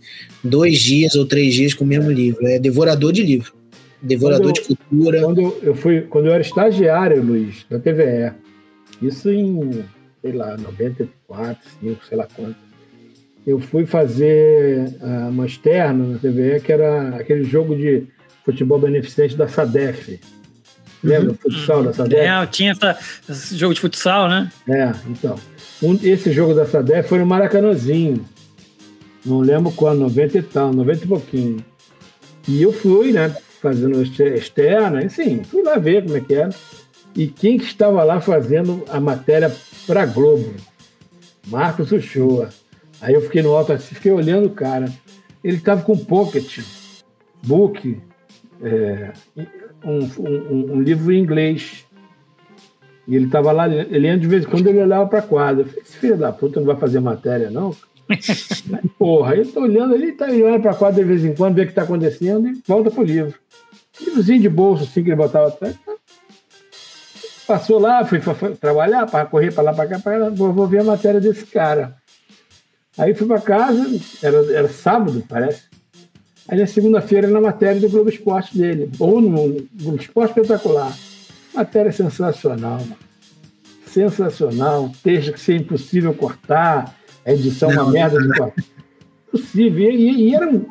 dois 0.43 0.79
dias 0.79 1.15
ou 1.15 1.25
três 1.25 1.53
dias 1.53 1.73
com 1.73 1.83
o 1.83 1.87
mesmo 1.87 2.11
livro. 2.11 2.45
É 2.47 2.59
devorador 2.59 3.11
de 3.11 3.23
livro. 3.23 3.53
Devorador 4.01 4.53
de 4.53 4.61
cultura. 4.61 5.21
Quando 5.21 5.57
eu, 5.61 5.75
fui, 5.75 6.01
quando 6.01 6.27
eu 6.27 6.33
era 6.33 6.41
estagiário, 6.41 7.21
Luiz, 7.21 7.65
da 7.69 7.79
TVE, 7.79 8.33
isso 9.01 9.29
em, 9.29 9.83
sei 10.21 10.31
lá, 10.31 10.55
94, 10.57 11.69
5, 11.81 12.05
sei 12.05 12.17
lá 12.17 12.27
quanto. 12.33 12.55
Eu 13.45 13.59
fui 13.59 13.85
fazer 13.85 14.95
uh, 15.01 15.29
uma 15.29 15.45
externa 15.45 16.05
na 16.05 16.17
TVE, 16.19 16.61
que 16.61 16.71
era 16.71 17.15
aquele 17.15 17.43
jogo 17.43 17.75
de 17.75 18.03
futebol 18.45 18.79
beneficente 18.79 19.35
da 19.35 19.47
SADEF. 19.47 20.19
Lembra? 21.03 21.29
Uhum. 21.29 21.35
Futsal 21.35 21.83
da 21.83 21.93
SADEF? 21.93 22.21
É, 22.21 22.45
tinha 22.47 22.71
essa, 22.71 22.97
esse 23.29 23.57
jogo 23.57 23.73
de 23.73 23.81
futsal, 23.81 24.29
né? 24.29 24.51
É, 24.67 24.93
então. 25.09 25.37
Um, 25.81 25.97
esse 26.03 26.31
jogo 26.31 26.53
da 26.53 26.65
SADEF 26.65 27.07
foi 27.07 27.19
no 27.19 27.25
Maracanãzinho. 27.25 28.25
Não 29.25 29.39
lembro 29.39 29.71
quando, 29.71 29.99
90 29.99 30.37
e 30.37 30.41
tal, 30.41 30.73
90 30.73 31.03
e 31.03 31.07
pouquinho. 31.07 31.65
E 32.47 32.61
eu 32.61 32.73
fui, 32.73 33.11
né, 33.11 33.29
fazendo 33.61 34.01
externa, 34.01 35.05
assim, 35.05 35.43
fui 35.43 35.61
lá 35.61 35.77
ver 35.77 36.03
como 36.03 36.17
é 36.17 36.21
que 36.21 36.33
era. 36.33 36.49
E 37.15 37.27
quem 37.27 37.57
que 37.57 37.65
estava 37.65 38.03
lá 38.03 38.21
fazendo 38.21 38.83
a 38.89 38.99
matéria 38.99 39.53
para 39.85 40.05
Globo? 40.05 40.53
Marcos 41.47 41.91
Uchoa. 41.91 42.49
Aí 43.01 43.13
eu 43.13 43.21
fiquei 43.21 43.41
no 43.41 43.55
alto 43.55 43.73
assim, 43.73 43.95
fiquei 43.95 44.11
olhando 44.11 44.47
o 44.47 44.51
cara. 44.51 44.91
Ele 45.43 45.57
estava 45.57 45.81
com 45.81 45.97
pocket, 45.97 46.59
book, 47.43 47.97
é, 48.61 49.11
um, 49.83 49.99
um, 50.19 50.73
um, 50.73 50.81
livro 50.81 51.11
em 51.11 51.19
inglês. 51.19 51.85
E 53.09 53.15
ele 53.15 53.25
estava 53.25 53.51
lá 53.51 53.65
lendo 53.65 54.21
de 54.21 54.27
vez 54.27 54.45
em 54.45 54.47
quando 54.47 54.67
ele 54.67 54.83
olhava 54.83 55.07
para 55.07 55.17
a 55.17 55.23
quadra. 55.23 55.63
Eu 55.63 55.65
falei, 55.65 55.81
esse 55.81 55.97
filho 55.97 56.15
da 56.15 56.31
puta 56.31 56.59
não 56.59 56.67
vai 56.67 56.75
fazer 56.75 56.99
matéria, 56.99 57.49
não? 57.49 57.75
Porra, 58.99 59.35
ele 59.35 59.51
tá 59.51 59.61
olhando 59.61 59.95
ali, 59.95 60.11
tá 60.11 60.25
olhando 60.25 60.61
para 60.61 60.71
a 60.71 60.75
quadra 60.75 61.03
de 61.03 61.09
vez 61.09 61.25
em 61.25 61.33
quando, 61.33 61.55
vê 61.55 61.63
o 61.63 61.65
que 61.65 61.71
está 61.71 61.81
acontecendo 61.81 62.47
e 62.47 62.61
volta 62.67 62.91
pro 62.91 63.01
livro. 63.01 63.33
Livrozinho 63.99 64.41
de 64.41 64.49
bolso, 64.49 64.83
assim, 64.83 65.03
que 65.03 65.09
ele 65.09 65.15
botava 65.15 65.47
atrás. 65.47 65.75
Tá? 65.83 65.93
Passou 67.47 67.79
lá, 67.79 68.05
fui, 68.05 68.19
trabalhar, 68.61 69.07
para 69.07 69.25
correr 69.25 69.51
para 69.51 69.63
lá, 69.63 69.73
para 69.73 69.89
cá, 69.89 69.97
para 69.99 70.29
vou, 70.29 70.53
vou 70.53 70.67
ver 70.67 70.81
a 70.81 70.83
matéria 70.83 71.19
desse 71.19 71.47
cara. 71.47 71.95
Aí 72.95 73.15
fui 73.15 73.25
para 73.25 73.41
casa, 73.41 73.87
era, 74.21 74.53
era 74.55 74.69
sábado, 74.69 75.23
parece. 75.27 75.63
Aí 76.47 76.59
na 76.59 76.67
segunda-feira 76.67 77.27
na 77.27 77.41
matéria 77.41 77.81
do 77.81 77.89
Globo 77.89 78.09
Esporte 78.09 78.55
dele, 78.55 78.91
ou 78.99 79.19
no 79.19 79.29
Globo 79.73 79.97
Esporte 79.99 80.39
Espetacular. 80.39 80.95
Matéria 81.59 81.91
sensacional, 81.91 82.79
mano. 82.79 82.97
Sensacional. 83.85 84.89
Texto 85.03 85.33
que 85.33 85.39
seria 85.39 85.59
impossível 85.59 86.13
cortar, 86.13 86.95
a 87.25 87.33
edição 87.33 87.69
é 87.69 87.81
uma 87.81 87.91
merda. 87.91 88.17
Não, 88.17 88.27
não. 88.27 88.53
Possível. 89.29 89.91
E, 89.91 90.29
e, 90.29 90.35
era 90.35 90.49
um, 90.49 90.65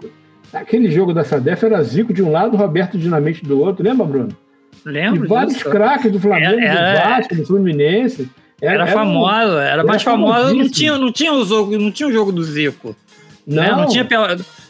aquele 0.50 0.90
jogo 0.90 1.12
da 1.12 1.24
Sadef 1.24 1.62
era 1.62 1.82
Zico 1.82 2.14
de 2.14 2.22
um 2.22 2.30
lado, 2.30 2.56
Roberto 2.56 2.96
Dinamite 2.96 3.44
do 3.44 3.60
outro. 3.60 3.84
Lembra, 3.84 4.06
Bruno? 4.06 4.36
Lembro. 4.82 5.26
E 5.26 5.28
vários 5.28 5.62
craques 5.62 6.10
do 6.10 6.18
Flamengo, 6.18 6.58
era, 6.58 6.92
do 6.92 7.08
Vasco, 7.08 7.34
do 7.34 7.44
Fluminense. 7.44 8.30
Era, 8.60 8.72
era, 8.72 8.82
era 8.84 8.92
famosa, 8.92 9.60
era, 9.60 9.70
era 9.70 9.84
mais 9.84 10.02
famosa. 10.02 10.54
Não 10.54 10.70
tinha, 10.70 10.96
não, 10.96 11.12
tinha 11.12 11.34
o 11.34 11.44
jogo, 11.44 11.78
não 11.78 11.92
tinha 11.92 12.08
o 12.08 12.12
jogo 12.12 12.32
do 12.32 12.42
Zico. 12.42 12.96
Não, 13.46 13.62
né? 13.62 13.70
não 13.72 13.86
tinha, 13.86 14.08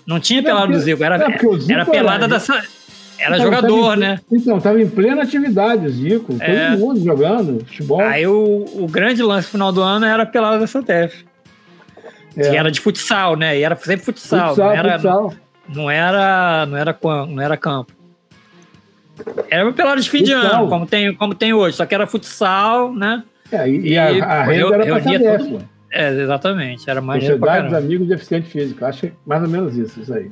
não 0.05 0.19
tinha 0.19 0.43
pelada 0.43 0.73
do 0.73 0.81
Zico. 0.81 1.05
Era, 1.05 1.19
Zico 1.19 1.73
era 1.73 1.87
pelada 1.87 2.25
era, 2.25 2.29
dessa. 2.29 2.61
Era 3.19 3.37
então, 3.37 3.47
jogador, 3.47 3.97
em, 3.97 4.01
né? 4.01 4.21
Então, 4.31 4.59
estava 4.59 4.81
em 4.81 4.89
plena 4.89 5.23
atividade 5.23 5.89
Zico. 5.89 6.37
É. 6.41 6.71
Todo 6.71 6.79
mundo 6.79 7.01
jogando 7.05 7.65
futebol. 7.67 8.01
Aí 8.01 8.27
o, 8.27 8.65
o 8.75 8.87
grande 8.87 9.23
lance 9.23 9.49
final 9.49 9.73
do 9.73 9.83
ano 9.83 10.07
era 10.07 10.23
a 10.23 10.27
pelada 10.27 10.59
da 10.59 10.67
Santef. 10.67 11.25
É. 12.37 12.51
Que 12.51 12.57
era 12.57 12.71
de 12.71 12.81
futsal, 12.81 13.35
né? 13.37 13.59
E 13.59 13.63
era 13.63 13.75
sempre 13.77 14.05
futsal. 14.05 14.51
futsal 14.51 14.69
não 14.69 14.77
era, 14.77 14.93
futsal. 14.93 15.35
Não 15.69 15.91
era, 15.91 16.67
não 16.67 16.77
era, 16.77 16.99
não 17.27 17.43
era 17.43 17.57
campo. 17.57 17.93
Era 19.51 19.65
uma 19.65 19.73
pelada 19.73 20.01
de 20.01 20.09
fim 20.09 20.19
futsal. 20.19 20.41
de 20.41 20.47
ano, 20.47 20.69
como 20.69 20.87
tem, 20.87 21.15
como 21.15 21.35
tem 21.35 21.53
hoje. 21.53 21.77
Só 21.77 21.85
que 21.85 21.95
era 21.95 22.07
futsal, 22.07 22.95
né? 22.95 23.25
É, 23.51 23.69
e, 23.69 23.89
e, 23.89 23.99
a, 23.99 24.25
a 24.25 24.43
renda 24.45 24.61
eu, 24.61 24.75
era 24.75 24.87
para 24.87 25.39
todo 25.39 25.67
É, 25.91 26.11
exatamente. 26.11 26.89
Era 26.89 27.01
mais 27.01 27.25
Sociedade 27.25 27.69
dos 27.69 27.75
Amigos 27.75 28.07
Deficiente 28.07 28.49
Físico. 28.49 28.85
Acho 28.85 29.09
que 29.09 29.13
mais 29.27 29.43
ou 29.43 29.49
menos 29.49 29.77
isso, 29.77 30.01
isso 30.01 30.15
aí. 30.15 30.29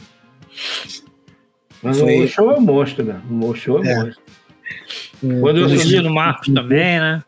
Mas 1.87 2.01
Foi. 2.01 2.24
o 2.24 2.28
show 2.28 2.51
é 2.51 2.57
um 2.57 2.61
monstro, 2.61 3.05
né? 3.05 3.20
O 3.30 3.55
show 3.55 3.84
é, 3.84 3.93
é. 3.93 3.97
monstro. 3.97 4.22
Quando 5.41 5.61
eu 5.61 5.66
assumi 5.66 6.01
no 6.01 6.12
Marcos 6.12 6.53
também, 6.53 7.01
né? 7.01 7.22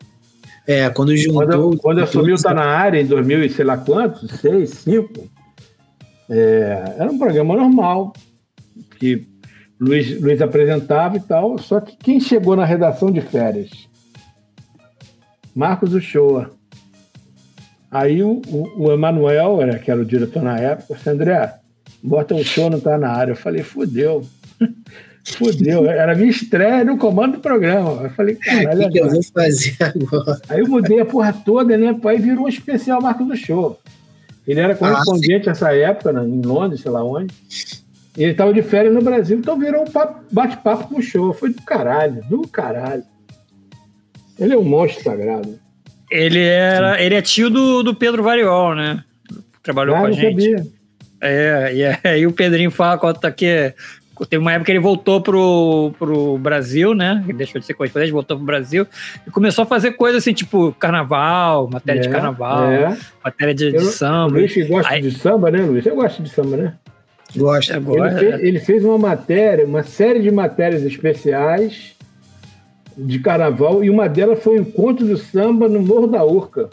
É, 0.67 0.89
quando 0.89 1.15
juntou. 1.15 1.47
Quando, 1.47 1.77
quando 1.77 1.97
eu 1.99 2.03
assumi 2.03 2.33
o 2.33 2.35
Tá 2.35 2.53
na 2.53 2.65
área 2.65 3.01
em 3.01 3.05
2000 3.05 3.45
e 3.45 3.49
sei 3.49 3.65
lá 3.65 3.77
quantos, 3.77 4.29
seis, 4.39 4.69
cinco, 4.71 5.29
é, 6.29 6.95
era 6.97 7.11
um 7.11 7.17
programa 7.17 7.55
normal, 7.55 8.13
que 8.99 9.25
Luiz, 9.79 10.21
Luiz 10.21 10.41
apresentava 10.41 11.17
e 11.17 11.21
tal, 11.21 11.57
só 11.57 11.79
que 11.79 11.95
quem 11.97 12.19
chegou 12.19 12.55
na 12.55 12.65
redação 12.65 13.11
de 13.11 13.21
férias? 13.21 13.71
Marcos 15.55 15.93
Uchoa. 15.93 16.51
Aí 17.89 18.21
o, 18.21 18.41
o, 18.47 18.83
o 18.83 18.91
Emanuel, 18.91 19.57
que 19.83 19.89
era 19.89 19.99
o 19.99 20.05
diretor 20.05 20.43
na 20.43 20.59
época, 20.59 20.93
disse, 20.93 21.09
André, 21.09 21.55
bota 22.03 22.35
o 22.35 22.43
show, 22.43 22.69
não 22.69 22.79
tá 22.79 22.97
na 22.97 23.09
área. 23.09 23.31
Eu 23.31 23.35
falei, 23.35 23.63
fudeu. 23.63 24.23
Fudeu, 25.37 25.85
era 25.85 26.15
minha 26.15 26.29
estreia 26.29 26.83
no 26.83 26.97
comando 26.97 27.33
do 27.33 27.39
programa. 27.39 28.03
Eu 28.03 28.09
falei, 28.11 28.35
caralho. 28.35 28.79
O 28.79 28.83
que, 28.85 28.89
que, 28.89 28.99
eu 28.99 29.09
vou 29.09 29.23
fazer 29.23 29.75
agora? 29.79 30.41
Aí 30.49 30.59
eu 30.59 30.67
mudei 30.67 30.99
a 30.99 31.05
porra 31.05 31.33
toda, 31.33 31.77
né? 31.77 31.95
Aí 32.05 32.17
virou 32.19 32.45
um 32.45 32.47
especial 32.47 33.01
Marcos 33.01 33.27
do 33.27 33.35
Show. 33.35 33.79
Ele 34.47 34.59
era 34.59 34.75
correspondente 34.75 35.47
ah, 35.47 35.51
nessa 35.51 35.75
época, 35.75 36.11
né, 36.11 36.23
em 36.23 36.41
Londres, 36.41 36.81
sei 36.81 36.89
lá 36.89 37.03
onde. 37.03 37.33
Ele 38.17 38.31
estava 38.31 38.51
de 38.51 38.63
férias 38.63 38.93
no 38.93 39.01
Brasil, 39.01 39.37
então 39.37 39.59
virou 39.59 39.83
um 39.83 40.25
bate-papo 40.31 40.87
com 40.87 40.99
o 40.99 41.01
show. 41.01 41.31
Foi 41.33 41.53
do 41.53 41.61
caralho, 41.61 42.23
do 42.27 42.41
caralho. 42.47 43.03
Ele 44.39 44.53
é 44.53 44.57
um 44.57 44.63
monstro 44.63 45.03
sagrado. 45.03 45.59
Ele 46.09 46.41
era, 46.41 46.99
ele 47.01 47.13
é 47.13 47.21
tio 47.21 47.49
do, 47.49 47.83
do 47.83 47.93
Pedro 47.93 48.23
Variol, 48.23 48.73
né? 48.73 49.03
Trabalhou 49.61 49.95
ah, 49.95 49.99
com 49.99 50.05
a 50.07 50.11
gente. 50.11 50.41
Sabia. 50.41 50.67
É, 51.21 51.71
e 51.75 52.07
aí 52.07 52.25
o 52.25 52.31
Pedrinho 52.31 52.71
fala 52.71 52.97
que 53.35 53.73
teve 54.25 54.41
uma 54.41 54.51
época 54.51 54.65
que 54.65 54.71
ele 54.71 54.79
voltou 54.79 55.21
pro, 55.21 55.93
pro 55.97 56.37
Brasil, 56.37 56.93
né? 56.93 57.23
Ele 57.27 57.37
deixou 57.37 57.59
de 57.59 57.65
ser 57.65 57.73
correspondente, 57.73 58.11
voltou 58.11 58.37
pro 58.37 58.45
Brasil 58.45 58.85
e 59.25 59.31
começou 59.31 59.63
a 59.63 59.65
fazer 59.65 59.91
coisas 59.93 60.23
assim, 60.23 60.33
tipo 60.33 60.73
carnaval, 60.73 61.69
matéria 61.71 61.99
é, 61.99 62.01
de 62.01 62.09
carnaval, 62.09 62.71
é. 62.71 62.97
matéria 63.23 63.53
de, 63.53 63.71
de 63.71 63.85
samba. 63.85 64.33
O 64.35 64.39
Luiz 64.39 64.67
gosta 64.67 64.93
aí, 64.93 65.01
de 65.01 65.11
samba, 65.11 65.51
né, 65.51 65.61
Luiz? 65.61 65.83
Você 65.83 65.91
gosta 65.91 66.23
de 66.23 66.29
samba, 66.29 66.57
né? 66.57 66.73
Gosta. 67.35 67.77
Ele, 67.77 68.19
fez, 68.19 68.43
ele 68.43 68.59
fez 68.59 68.83
uma 68.83 68.97
matéria, 68.97 69.65
uma 69.65 69.83
série 69.83 70.21
de 70.21 70.31
matérias 70.31 70.83
especiais 70.83 71.95
de 72.97 73.19
carnaval 73.19 73.83
e 73.83 73.89
uma 73.89 74.09
delas 74.09 74.43
foi 74.43 74.59
o 74.59 74.61
encontro 74.61 75.05
do 75.05 75.15
samba 75.15 75.69
no 75.69 75.81
Morro 75.81 76.07
da 76.07 76.23
Urca. 76.23 76.69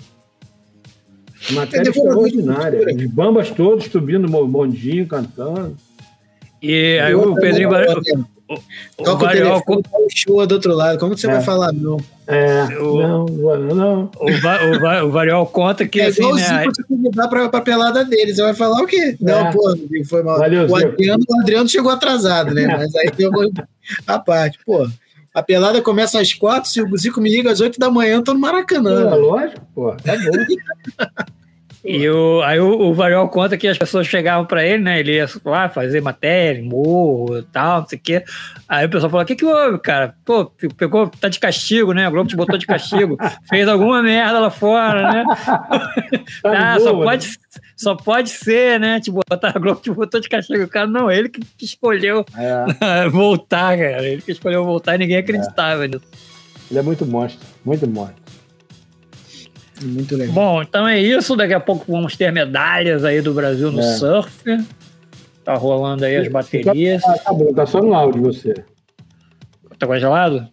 Matéria 1.52 1.90
extraordinária. 1.90 2.96
Os 2.96 3.06
bambas 3.06 3.50
todos 3.50 3.84
subindo 3.86 4.24
o 4.34 4.48
bondinho, 4.48 5.06
cantando. 5.06 5.76
E 6.66 6.98
aí 6.98 7.14
o 7.14 7.34
Pedrinho. 7.36 7.70
O, 8.48 8.54
o, 8.54 9.12
o 9.12 9.16
Variol. 9.16 9.62
show 10.14 10.46
do 10.46 10.54
outro 10.54 10.74
lado. 10.74 10.98
Como 10.98 11.14
que 11.14 11.20
você 11.20 11.26
é. 11.28 11.32
vai 11.34 11.42
falar 11.42 11.72
não? 11.72 11.96
É, 12.26 12.64
o, 12.80 13.00
não, 13.00 13.26
não. 13.74 14.10
O, 14.16 14.26
o, 14.26 15.06
o 15.06 15.10
Variol 15.10 15.46
conta 15.46 15.86
que. 15.86 16.00
É 16.00 16.06
assim, 16.06 16.32
né, 16.32 16.64
você 16.64 16.82
convidar 16.84 17.28
pra, 17.28 17.48
pra 17.48 17.60
pelada 17.60 18.04
dele. 18.04 18.34
Você 18.34 18.42
vai 18.42 18.54
falar 18.54 18.82
o 18.82 18.86
quê? 18.86 19.16
É. 19.20 19.24
Não, 19.24 19.50
pô, 19.50 19.76
foi 20.08 20.22
mal. 20.22 20.38
Valeu, 20.38 20.68
o, 20.68 20.76
Adriano, 20.76 21.24
o 21.28 21.40
Adriano 21.40 21.68
chegou 21.68 21.90
atrasado, 21.90 22.54
né? 22.54 22.66
Mas 22.76 22.94
aí 22.96 23.10
deu 23.16 23.30
a 24.06 24.18
parte, 24.18 24.58
pô. 24.64 24.88
A 25.34 25.42
pelada 25.42 25.82
começa 25.82 26.18
às 26.18 26.32
quatro, 26.32 26.70
se 26.70 26.80
o 26.80 26.96
Zico 26.96 27.20
me 27.20 27.28
liga 27.28 27.50
às 27.50 27.60
oito 27.60 27.78
da 27.78 27.90
manhã, 27.90 28.14
eu 28.14 28.24
tô 28.24 28.32
no 28.32 28.40
Maracanã. 28.40 29.12
É, 29.12 29.14
lógico, 29.14 29.66
pô, 29.74 29.94
tá 29.96 30.14
bom. 30.16 31.26
E 31.86 32.08
o, 32.08 32.42
aí 32.42 32.58
o, 32.58 32.80
o 32.80 32.94
Variol 32.94 33.28
conta 33.28 33.56
que 33.56 33.68
as 33.68 33.78
pessoas 33.78 34.08
chegavam 34.08 34.44
para 34.44 34.66
ele, 34.66 34.82
né? 34.82 34.98
Ele 34.98 35.14
ia 35.14 35.26
lá 35.44 35.68
fazer 35.68 36.00
matéria, 36.02 36.60
morro 36.62 37.38
e 37.38 37.42
tal, 37.44 37.82
não 37.82 37.88
sei 37.88 37.96
o 37.96 38.02
quê. 38.02 38.24
Aí 38.68 38.86
o 38.86 38.90
pessoal 38.90 39.08
falou: 39.08 39.22
o 39.22 39.26
que, 39.26 39.36
que 39.36 39.44
houve, 39.44 39.78
cara? 39.78 40.12
Pô, 40.24 40.46
pegou, 40.76 41.08
tá 41.08 41.28
de 41.28 41.38
castigo, 41.38 41.92
né? 41.92 42.08
O 42.08 42.10
Globo 42.10 42.28
te 42.28 42.34
botou 42.34 42.58
de 42.58 42.66
castigo. 42.66 43.16
Fez 43.48 43.68
alguma 43.68 44.02
merda 44.02 44.40
lá 44.40 44.50
fora, 44.50 45.12
né? 45.12 45.24
Tá 46.42 46.74
ah, 46.74 46.80
só, 46.80 46.96
né? 46.96 47.04
pode, 47.04 47.28
só 47.76 47.94
pode 47.94 48.30
ser, 48.30 48.80
né? 48.80 49.00
Te 49.00 49.10
botar, 49.10 49.52
a 49.54 49.58
Globo 49.58 49.80
te 49.80 49.90
botou 49.90 50.20
de 50.20 50.28
castigo. 50.28 50.64
O 50.64 50.68
cara, 50.68 50.86
não, 50.86 51.10
ele 51.10 51.28
que 51.28 51.40
escolheu 51.60 52.24
é. 52.36 53.08
voltar, 53.10 53.76
cara. 53.76 54.04
Ele 54.04 54.22
que 54.22 54.32
escolheu 54.32 54.64
voltar 54.64 54.96
e 54.96 54.98
ninguém 54.98 55.18
acreditava 55.18 55.84
é. 55.84 55.88
nisso. 55.88 56.04
Ele 56.70 56.80
é 56.80 56.82
muito 56.82 57.06
monstro, 57.06 57.46
muito 57.64 57.86
monstro. 57.86 58.25
Muito 59.82 60.16
legal. 60.16 60.34
Bom, 60.34 60.62
então 60.62 60.86
é 60.86 61.00
isso. 61.00 61.36
Daqui 61.36 61.54
a 61.54 61.60
pouco 61.60 61.90
vamos 61.90 62.16
ter 62.16 62.32
medalhas 62.32 63.04
aí 63.04 63.20
do 63.20 63.34
Brasil 63.34 63.70
no 63.70 63.80
é. 63.80 63.94
surf. 63.94 64.66
Tá 65.44 65.54
rolando 65.54 66.04
aí 66.04 66.16
as 66.16 66.28
baterias. 66.28 67.02
Tá, 67.02 67.18
tá 67.18 67.32
bom, 67.32 67.52
tá 67.52 67.66
só 67.66 67.80
no 67.80 67.94
áudio 67.94 68.22
você. 68.22 68.54
Tá 69.78 69.86
congelado? 69.86 70.48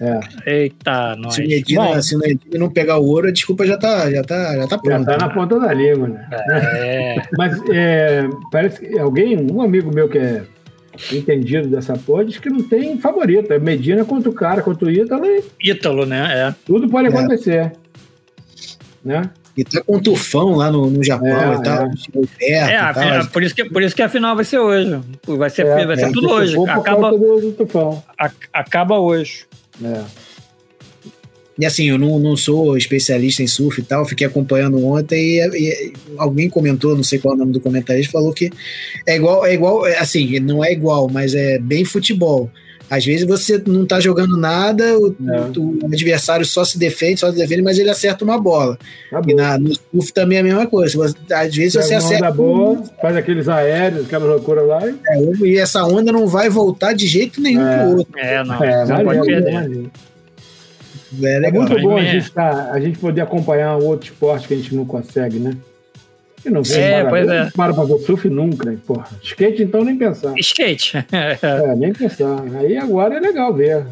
É. 0.00 0.20
Eita, 0.46 1.16
nós. 1.16 1.34
Se 1.34 1.44
o 1.44 1.48
Medina, 1.48 2.02
se 2.02 2.16
o 2.16 2.18
Medina 2.18 2.58
não 2.58 2.70
pegar 2.70 2.98
o 2.98 3.06
ouro, 3.06 3.28
a 3.28 3.32
desculpa 3.32 3.66
já 3.66 3.76
tá, 3.76 4.10
já 4.10 4.22
tá, 4.22 4.56
já 4.56 4.66
tá 4.68 4.78
pronta. 4.78 5.12
Já 5.12 5.18
tá 5.18 5.26
na 5.26 5.34
ponta 5.34 5.58
da 5.58 5.72
língua, 5.72 6.08
né? 6.08 6.28
É. 6.52 7.16
Mas 7.36 7.60
é, 7.70 8.28
parece 8.52 8.80
que 8.80 8.98
alguém, 8.98 9.36
um 9.50 9.60
amigo 9.60 9.92
meu 9.92 10.08
que 10.08 10.18
é 10.18 10.44
entendido 11.12 11.68
dessa 11.68 11.94
porra, 11.94 12.24
diz 12.24 12.38
que 12.38 12.48
não 12.48 12.62
tem 12.62 12.98
favorito. 12.98 13.52
É 13.52 13.58
Medina 13.58 14.04
contra 14.04 14.30
o 14.30 14.32
cara, 14.32 14.62
contra 14.62 14.86
o 14.86 14.90
Ítalo. 14.90 15.26
E... 15.26 15.42
Ítalo, 15.64 16.06
né? 16.06 16.48
É. 16.48 16.54
Tudo 16.64 16.88
pode 16.88 17.08
é. 17.48 17.72
Né? 19.04 19.30
E 19.56 19.64
tá 19.64 19.82
com 19.82 19.96
um 19.96 20.00
tufão 20.00 20.54
lá 20.54 20.70
no, 20.70 20.88
no 20.88 21.02
Japão 21.02 21.26
é, 21.26 21.56
e 21.56 21.62
tal. 21.62 21.90
É, 22.40 22.52
é, 22.52 22.74
é 22.74 23.24
por, 23.24 23.42
isso 23.42 23.54
que, 23.54 23.64
por 23.64 23.82
isso 23.82 23.94
que 23.94 24.02
a 24.02 24.08
final 24.08 24.36
vai 24.36 24.44
ser 24.44 24.58
hoje. 24.58 25.00
Vai 25.26 25.50
ser, 25.50 25.66
é, 25.66 25.84
vai 25.84 25.96
ser 25.96 26.06
é, 26.06 26.12
tudo 26.12 26.30
hoje. 26.30 26.56
Acaba, 26.68 27.10
a, 28.16 28.30
acaba 28.52 28.98
hoje. 29.00 29.46
É. 29.82 30.04
E 31.58 31.66
assim, 31.66 31.88
eu 31.88 31.98
não, 31.98 32.20
não 32.20 32.36
sou 32.36 32.76
especialista 32.76 33.42
em 33.42 33.48
surf 33.48 33.80
e 33.80 33.84
tal, 33.84 34.04
fiquei 34.04 34.24
acompanhando 34.24 34.84
ontem 34.86 35.40
e, 35.40 35.58
e, 35.58 35.92
alguém 36.16 36.48
comentou, 36.48 36.94
não 36.94 37.02
sei 37.02 37.18
qual 37.18 37.34
é 37.34 37.36
o 37.36 37.40
nome 37.40 37.52
do 37.52 37.60
comentarista, 37.60 38.12
falou 38.12 38.32
que 38.32 38.48
é 39.04 39.16
igual, 39.16 39.44
é 39.44 39.54
igual, 39.54 39.84
assim, 39.84 40.38
não 40.38 40.64
é 40.64 40.72
igual, 40.72 41.08
mas 41.10 41.34
é 41.34 41.58
bem 41.58 41.84
futebol. 41.84 42.48
Às 42.90 43.04
vezes 43.04 43.26
você 43.26 43.62
não 43.66 43.84
tá 43.84 44.00
jogando 44.00 44.36
nada, 44.36 44.98
o, 44.98 45.08
é. 45.08 45.58
o, 45.58 45.86
adversário 45.92 46.44
só 46.46 46.64
se 46.64 46.78
defende, 46.78 47.20
só 47.20 47.30
se 47.30 47.36
defende, 47.36 47.62
mas 47.62 47.78
ele 47.78 47.90
acerta 47.90 48.24
uma 48.24 48.40
bola. 48.40 48.78
Tá 49.10 49.20
e 49.26 49.34
na, 49.34 49.58
no 49.58 49.74
surf 49.74 50.12
também 50.12 50.38
é 50.38 50.40
a 50.40 50.44
mesma 50.44 50.66
coisa. 50.66 50.96
Você, 50.96 51.16
às 51.32 51.54
vezes 51.54 51.74
você 51.74 51.94
acerta. 51.94 52.30
Boa, 52.30 52.82
faz 53.00 53.16
aqueles 53.16 53.48
aéreos, 53.48 54.06
aquela 54.06 54.26
loucura 54.26 54.62
lá. 54.62 54.86
E... 54.86 54.96
É, 55.06 55.46
e 55.46 55.58
essa 55.58 55.84
onda 55.84 56.10
não 56.10 56.26
vai 56.26 56.48
voltar 56.48 56.94
de 56.94 57.06
jeito 57.06 57.40
nenhum 57.40 57.66
é. 57.66 57.78
pro 57.78 57.98
outro. 57.98 58.18
É, 58.18 58.44
não. 58.44 58.64
É, 58.64 58.86
não 58.86 59.04
pode 59.04 59.26
perder. 59.26 59.90
É, 61.22 61.46
é, 61.46 61.50
muito 61.50 61.80
bom 61.80 61.96
a 61.96 62.04
gente, 62.04 62.30
tá, 62.30 62.70
a 62.70 62.80
gente 62.80 62.98
poder 62.98 63.22
acompanhar 63.22 63.76
um 63.76 63.84
outro 63.84 64.10
esporte 64.10 64.46
que 64.46 64.54
a 64.54 64.56
gente 64.56 64.74
não 64.74 64.84
consegue, 64.84 65.38
né? 65.38 65.56
Eu 66.44 66.52
não 66.52 66.62
vê 66.62 66.80
é, 66.80 67.04
pois 67.04 67.28
é. 67.28 67.50
para 67.54 67.74
fazer 67.74 67.98
surf 67.98 68.28
nunca, 68.28 68.70
né? 68.70 68.78
Porra. 68.86 69.08
Skate, 69.22 69.62
então, 69.62 69.84
nem 69.84 69.96
pensar. 69.96 70.34
Skate. 70.38 70.96
é, 71.12 71.74
nem 71.76 71.92
pensar. 71.92 72.42
Aí 72.58 72.76
agora 72.76 73.16
é 73.16 73.20
legal 73.20 73.52
ver. 73.52 73.86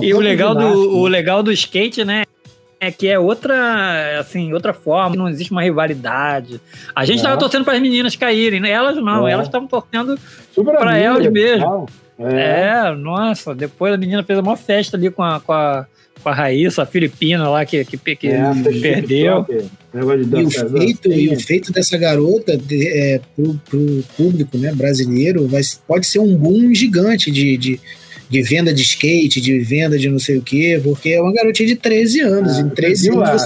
E 0.00 0.14
o 0.14 0.20
legal, 0.20 0.54
do, 0.54 0.96
o 0.96 1.06
legal 1.06 1.42
do 1.42 1.52
skate, 1.52 2.04
né? 2.04 2.24
É 2.80 2.90
que 2.90 3.08
é 3.08 3.18
outra, 3.18 4.18
assim, 4.18 4.52
outra 4.52 4.72
forma, 4.72 5.16
não 5.16 5.28
existe 5.28 5.52
uma 5.52 5.62
rivalidade. 5.62 6.60
A 6.94 7.04
gente 7.04 7.16
estava 7.16 7.34
é. 7.34 7.38
torcendo 7.38 7.64
para 7.64 7.74
as 7.74 7.80
meninas 7.80 8.16
caírem, 8.16 8.60
né? 8.60 8.70
Elas 8.70 8.96
não, 8.96 9.26
é. 9.26 9.32
elas 9.32 9.46
estavam 9.46 9.66
torcendo 9.68 10.18
para 10.54 10.98
elas 10.98 11.26
mesmo. 11.30 11.86
É. 12.18 12.88
é. 12.88 12.94
nossa, 12.94 13.54
depois 13.54 13.92
a 13.92 13.96
menina 13.96 14.22
fez 14.22 14.38
uma 14.38 14.56
festa 14.56 14.96
ali 14.96 15.10
com 15.10 15.22
a, 15.22 15.40
com 15.40 15.52
a, 15.52 15.86
com 16.24 16.30
a 16.30 16.34
Raíssa, 16.34 16.82
a 16.82 16.86
filipina 16.86 17.48
lá 17.50 17.66
que, 17.66 17.84
que, 17.84 17.98
que 18.16 18.28
é, 18.28 18.40
perdeu. 18.80 19.46
E 19.92 20.42
o, 20.42 20.50
feito, 20.50 21.12
e 21.12 21.28
o 21.28 21.38
feito 21.38 21.70
dessa 21.70 21.98
garota 21.98 22.56
de, 22.56 22.88
é, 22.88 23.20
pro, 23.36 23.60
pro 23.68 24.04
público 24.16 24.56
né, 24.56 24.72
brasileiro 24.72 25.46
vai, 25.46 25.60
pode 25.86 26.06
ser 26.06 26.20
um 26.20 26.34
boom 26.34 26.74
gigante 26.74 27.30
de, 27.30 27.58
de, 27.58 27.80
de 28.28 28.42
venda 28.42 28.72
de 28.72 28.82
skate, 28.82 29.38
de 29.38 29.58
venda 29.60 29.98
de 29.98 30.08
não 30.08 30.18
sei 30.18 30.38
o 30.38 30.42
quê, 30.42 30.80
porque 30.82 31.10
é 31.10 31.20
uma 31.20 31.32
garotinha 31.32 31.68
de 31.68 31.76
13 31.76 32.20
anos. 32.20 32.58
Ah, 32.58 32.60
em 32.62 32.70
13 32.70 33.10
anos 33.10 33.42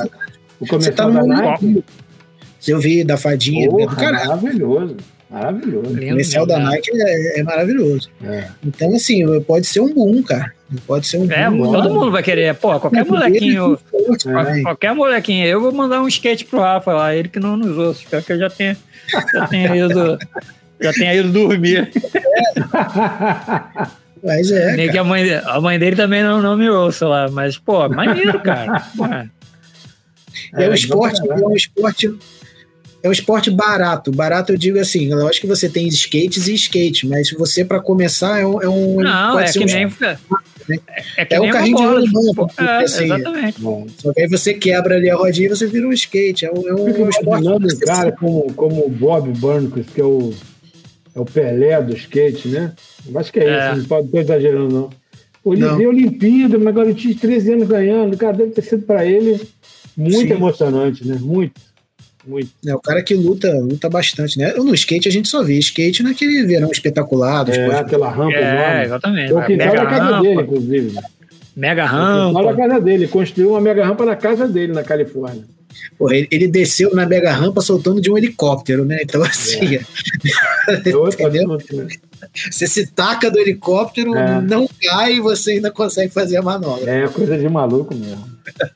você, 0.60 0.76
você 0.78 0.92
tá 0.92 1.08
no 1.08 1.26
mundo. 1.26 1.84
Eu 2.66 2.78
vi 2.78 3.02
da 3.02 3.16
fadinha. 3.16 3.68
Porra, 3.68 4.12
maravilhoso. 4.12 4.96
Maravilhoso. 5.30 5.90
O 5.90 5.94
comercial 5.94 6.46
da 6.46 6.58
Nike 6.58 6.90
é, 6.94 7.40
é 7.40 7.42
maravilhoso. 7.42 8.08
É. 8.24 8.48
Então, 8.64 8.94
assim, 8.94 9.40
pode 9.42 9.66
ser 9.66 9.80
um 9.80 9.92
boom, 9.92 10.22
cara. 10.22 10.52
Pode 10.86 11.06
ser 11.06 11.18
um 11.18 11.30
É, 11.30 11.50
boom, 11.50 11.70
todo 11.72 11.90
mundo 11.90 12.10
vai 12.10 12.22
querer. 12.22 12.54
Pô, 12.54 12.78
qualquer 12.80 13.04
molequinho. 13.04 13.78
É. 14.26 14.62
Qualquer 14.62 14.94
molequinho. 14.94 15.46
Eu 15.46 15.60
vou 15.60 15.72
mandar 15.72 16.00
um 16.00 16.08
skate 16.08 16.44
pro 16.46 16.60
Rafa 16.60 16.92
lá, 16.92 17.14
ele 17.14 17.28
que 17.28 17.38
não 17.38 17.56
nos 17.56 17.76
ouça. 17.76 18.02
Espero 18.02 18.22
que 18.22 18.32
eu 18.32 18.38
já 18.38 18.50
tenha, 18.50 18.76
já 19.34 19.46
tenha 19.46 19.76
ido. 19.76 20.18
já 20.80 20.92
tenha 20.92 21.14
ido 21.14 21.30
dormir. 21.30 21.90
Mas 24.22 24.50
é. 24.50 24.76
Nem 24.76 24.90
que 24.90 24.98
a 24.98 25.04
mãe, 25.04 25.30
a 25.32 25.60
mãe 25.60 25.78
dele 25.78 25.94
também 25.94 26.22
não, 26.22 26.42
não 26.42 26.56
me 26.56 26.68
ouça 26.68 27.06
lá. 27.06 27.28
Mas, 27.30 27.56
pô, 27.58 27.88
maneiro, 27.88 28.40
cara. 28.40 28.82
É, 30.54 30.64
é 30.64 30.70
um 30.70 30.74
esporte, 30.74 31.20
é 31.30 31.34
um 31.34 31.54
esporte 31.54 32.14
é 33.02 33.08
um 33.08 33.12
esporte 33.12 33.50
barato. 33.50 34.10
Barato 34.10 34.52
eu 34.52 34.58
digo 34.58 34.78
assim, 34.78 35.10
eu 35.10 35.26
acho 35.28 35.40
que 35.40 35.46
você 35.46 35.68
tem 35.68 35.86
skates 35.88 36.48
e 36.48 36.54
skate, 36.54 37.06
mas 37.06 37.30
você 37.30 37.64
para 37.64 37.80
começar 37.80 38.40
é 38.40 38.46
um, 38.46 38.62
é 38.62 38.68
um 38.68 38.96
Não, 38.96 39.38
é 39.38 39.52
que 39.52 39.58
um 39.60 39.64
nem 39.64 39.86
né? 39.86 40.18
é, 41.16 41.24
que 41.24 41.34
é 41.34 41.40
um 41.40 41.50
carrinho 41.50 41.76
bola, 41.76 42.02
de 42.02 42.10
rolimã, 42.12 42.30
tipo, 42.30 42.62
é, 42.62 42.84
assim, 42.84 43.04
exatamente. 43.04 43.60
Bom, 43.60 43.86
só 43.96 44.12
que 44.12 44.20
aí 44.20 44.28
você 44.28 44.54
quebra 44.54 44.96
ali 44.96 45.08
a 45.08 45.16
rodinha 45.16 45.46
e 45.46 45.50
você 45.50 45.66
vira 45.66 45.86
um 45.86 45.92
skate. 45.92 46.44
É 46.44 46.52
um, 46.52 46.68
é 46.68 46.74
um, 46.74 47.04
um 47.04 47.08
esporte. 47.08 47.48
Um 47.48 47.78
cara 47.80 48.12
como, 48.12 48.52
como 48.52 48.86
o 48.86 48.88
Bob 48.88 49.30
Burnquist, 49.38 49.92
que 49.92 50.00
é 50.00 50.04
o, 50.04 50.34
é 51.14 51.20
o 51.20 51.24
Pelé 51.24 51.80
do 51.80 51.94
skate, 51.96 52.48
né? 52.48 52.74
Eu 53.06 53.18
acho 53.18 53.32
que 53.32 53.40
é, 53.40 53.44
é. 53.44 53.68
isso, 53.68 53.78
não 53.78 53.84
pode 53.86 54.06
estar 54.06 54.18
exagerando, 54.18 54.74
não. 54.74 54.90
Ele 55.50 55.66
veio 55.76 55.88
Olimpíada, 55.88 56.58
uma 56.58 56.72
garotinha 56.72 57.14
de 57.14 57.20
13 57.20 57.52
anos 57.54 57.68
ganhando, 57.68 58.16
cara, 58.18 58.36
deve 58.36 58.50
ter 58.50 58.62
sido 58.62 58.82
para 58.82 59.06
ele 59.06 59.40
muito 59.96 60.18
Sim. 60.18 60.32
emocionante, 60.32 61.06
né? 61.06 61.18
Muito. 61.20 61.67
Muito. 62.28 62.50
É, 62.66 62.74
o 62.74 62.78
cara 62.78 63.02
que 63.02 63.14
luta, 63.14 63.50
luta 63.58 63.88
bastante, 63.88 64.38
né? 64.38 64.52
No 64.52 64.74
skate 64.74 65.08
a 65.08 65.10
gente 65.10 65.28
só 65.28 65.42
vê 65.42 65.58
skate 65.58 66.02
naquele 66.02 66.44
verão 66.44 66.70
espetacular. 66.70 67.48
É, 67.48 67.74
aquela 67.74 68.10
rampa 68.10 68.36
é, 68.36 68.54
enorme. 68.54 68.84
exatamente. 68.84 69.32
O 69.32 69.46
quintal 69.46 69.74
da 69.74 69.86
casa 69.86 70.04
rampa. 70.04 70.22
dele, 70.22 70.42
inclusive. 70.42 70.98
Mega 71.56 71.86
rampa. 71.86 72.38
O 72.38 72.44
da 72.44 72.54
casa 72.54 72.80
dele. 72.80 73.08
Construiu 73.08 73.50
uma 73.50 73.60
mega 73.62 73.84
rampa 73.84 74.04
na 74.04 74.14
casa 74.14 74.46
dele, 74.46 74.74
na 74.74 74.84
Califórnia. 74.84 75.44
Porra, 75.98 76.14
ele, 76.14 76.46
desceu 76.46 76.94
na 76.94 77.06
mega 77.06 77.32
rampa 77.32 77.60
soltando 77.60 78.00
de 78.00 78.10
um 78.10 78.16
helicóptero, 78.16 78.84
né? 78.84 78.98
Então, 79.02 79.22
assim. 79.22 79.76
É. 79.76 79.84
você 82.50 82.66
se 82.66 82.86
taca 82.86 83.30
do 83.30 83.38
helicóptero, 83.38 84.14
é. 84.14 84.40
não 84.40 84.68
cai 84.80 85.14
e 85.14 85.20
você 85.20 85.52
ainda 85.52 85.70
consegue 85.70 86.12
fazer 86.12 86.36
a 86.36 86.42
manobra. 86.42 86.90
É 86.90 87.08
coisa 87.08 87.36
de 87.36 87.48
maluco 87.48 87.94
mesmo. 87.94 88.24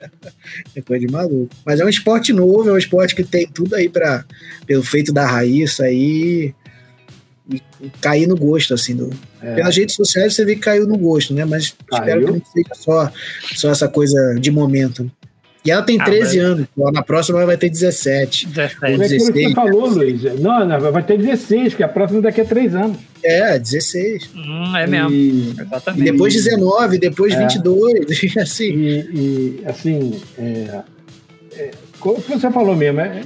é 0.75 0.81
coisa 0.81 1.07
de 1.07 1.13
maluco. 1.13 1.55
Mas 1.65 1.81
é 1.81 1.85
um 1.85 1.89
esporte 1.89 2.33
novo, 2.33 2.69
é 2.69 2.73
um 2.73 2.79
esporte 2.79 3.15
que 3.15 3.23
tem 3.23 3.47
tudo 3.47 3.75
aí 3.75 3.89
para 3.89 4.25
pelo 4.67 4.83
feito 4.83 5.13
da 5.13 5.27
raiz 5.27 5.81
aí 5.81 6.55
cair 8.01 8.27
no 8.27 8.37
gosto, 8.37 8.75
assim. 8.75 8.95
Do, 8.95 9.11
é. 9.41 9.55
Pelas 9.55 9.77
redes 9.77 9.95
sociais 9.95 10.35
você 10.35 10.45
vê 10.45 10.55
que 10.55 10.61
caiu 10.63 10.87
no 10.87 10.97
gosto, 10.97 11.35
né? 11.35 11.45
Mas 11.45 11.75
caiu. 11.87 12.03
espero 12.03 12.27
que 12.27 12.33
não 12.33 12.43
seja 12.53 12.75
só, 12.75 13.13
só 13.55 13.71
essa 13.71 13.89
coisa 13.89 14.35
de 14.41 14.51
momento. 14.51 15.11
E 15.65 15.71
ela 15.71 15.83
tem 15.83 15.97
13 15.97 16.41
ah, 16.41 16.43
mas... 16.43 16.53
anos, 16.53 16.69
na 16.93 17.03
próxima 17.03 17.39
ela 17.39 17.47
vai 17.47 17.57
ter 17.57 17.71
17. 17.71 18.49
17. 18.49 18.79
É 18.83 18.87
aquilo 18.87 19.09
que 19.09 19.19
você 19.19 19.55
falou, 19.55 19.89
Luiz. 19.89 20.23
Não, 20.41 20.67
não, 20.67 20.93
vai 20.93 21.03
ter 21.05 21.17
16, 21.17 21.69
porque 21.71 21.85
a 21.85 21.89
próxima 21.89 22.21
daqui 22.21 22.41
a 22.41 22.45
3 22.45 22.75
anos. 22.75 22.99
É, 23.23 23.59
16. 23.59 24.31
Hum, 24.35 24.77
é 24.77 24.87
mesmo. 24.89 25.11
E, 25.11 25.55
Exatamente. 25.61 26.01
E 26.01 26.13
depois 26.13 26.35
19, 26.35 26.99
depois 26.99 27.33
é. 27.35 27.39
22, 27.47 28.37
assim. 28.39 28.65
E, 28.65 29.61
e 29.61 29.63
assim, 29.65 30.21
é, 30.37 30.83
é, 31.55 31.71
como 32.01 32.19
você 32.19 32.51
falou 32.51 32.75
mesmo, 32.75 33.01
é, 33.01 33.23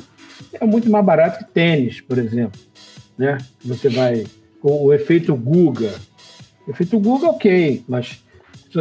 é 0.61 0.67
muito 0.67 0.91
mais 0.91 1.05
barato 1.05 1.39
que 1.39 1.51
tênis, 1.53 2.03
por 2.03 2.19
exemplo. 2.19 2.61
Né? 3.17 3.39
Você 3.65 3.89
vai 3.89 4.27
com 4.61 4.85
o 4.85 4.93
efeito 4.93 5.35
Guga. 5.35 5.95
O 6.67 6.71
efeito 6.71 6.99
Guga, 6.99 7.29
ok, 7.29 7.83
mas 7.89 8.19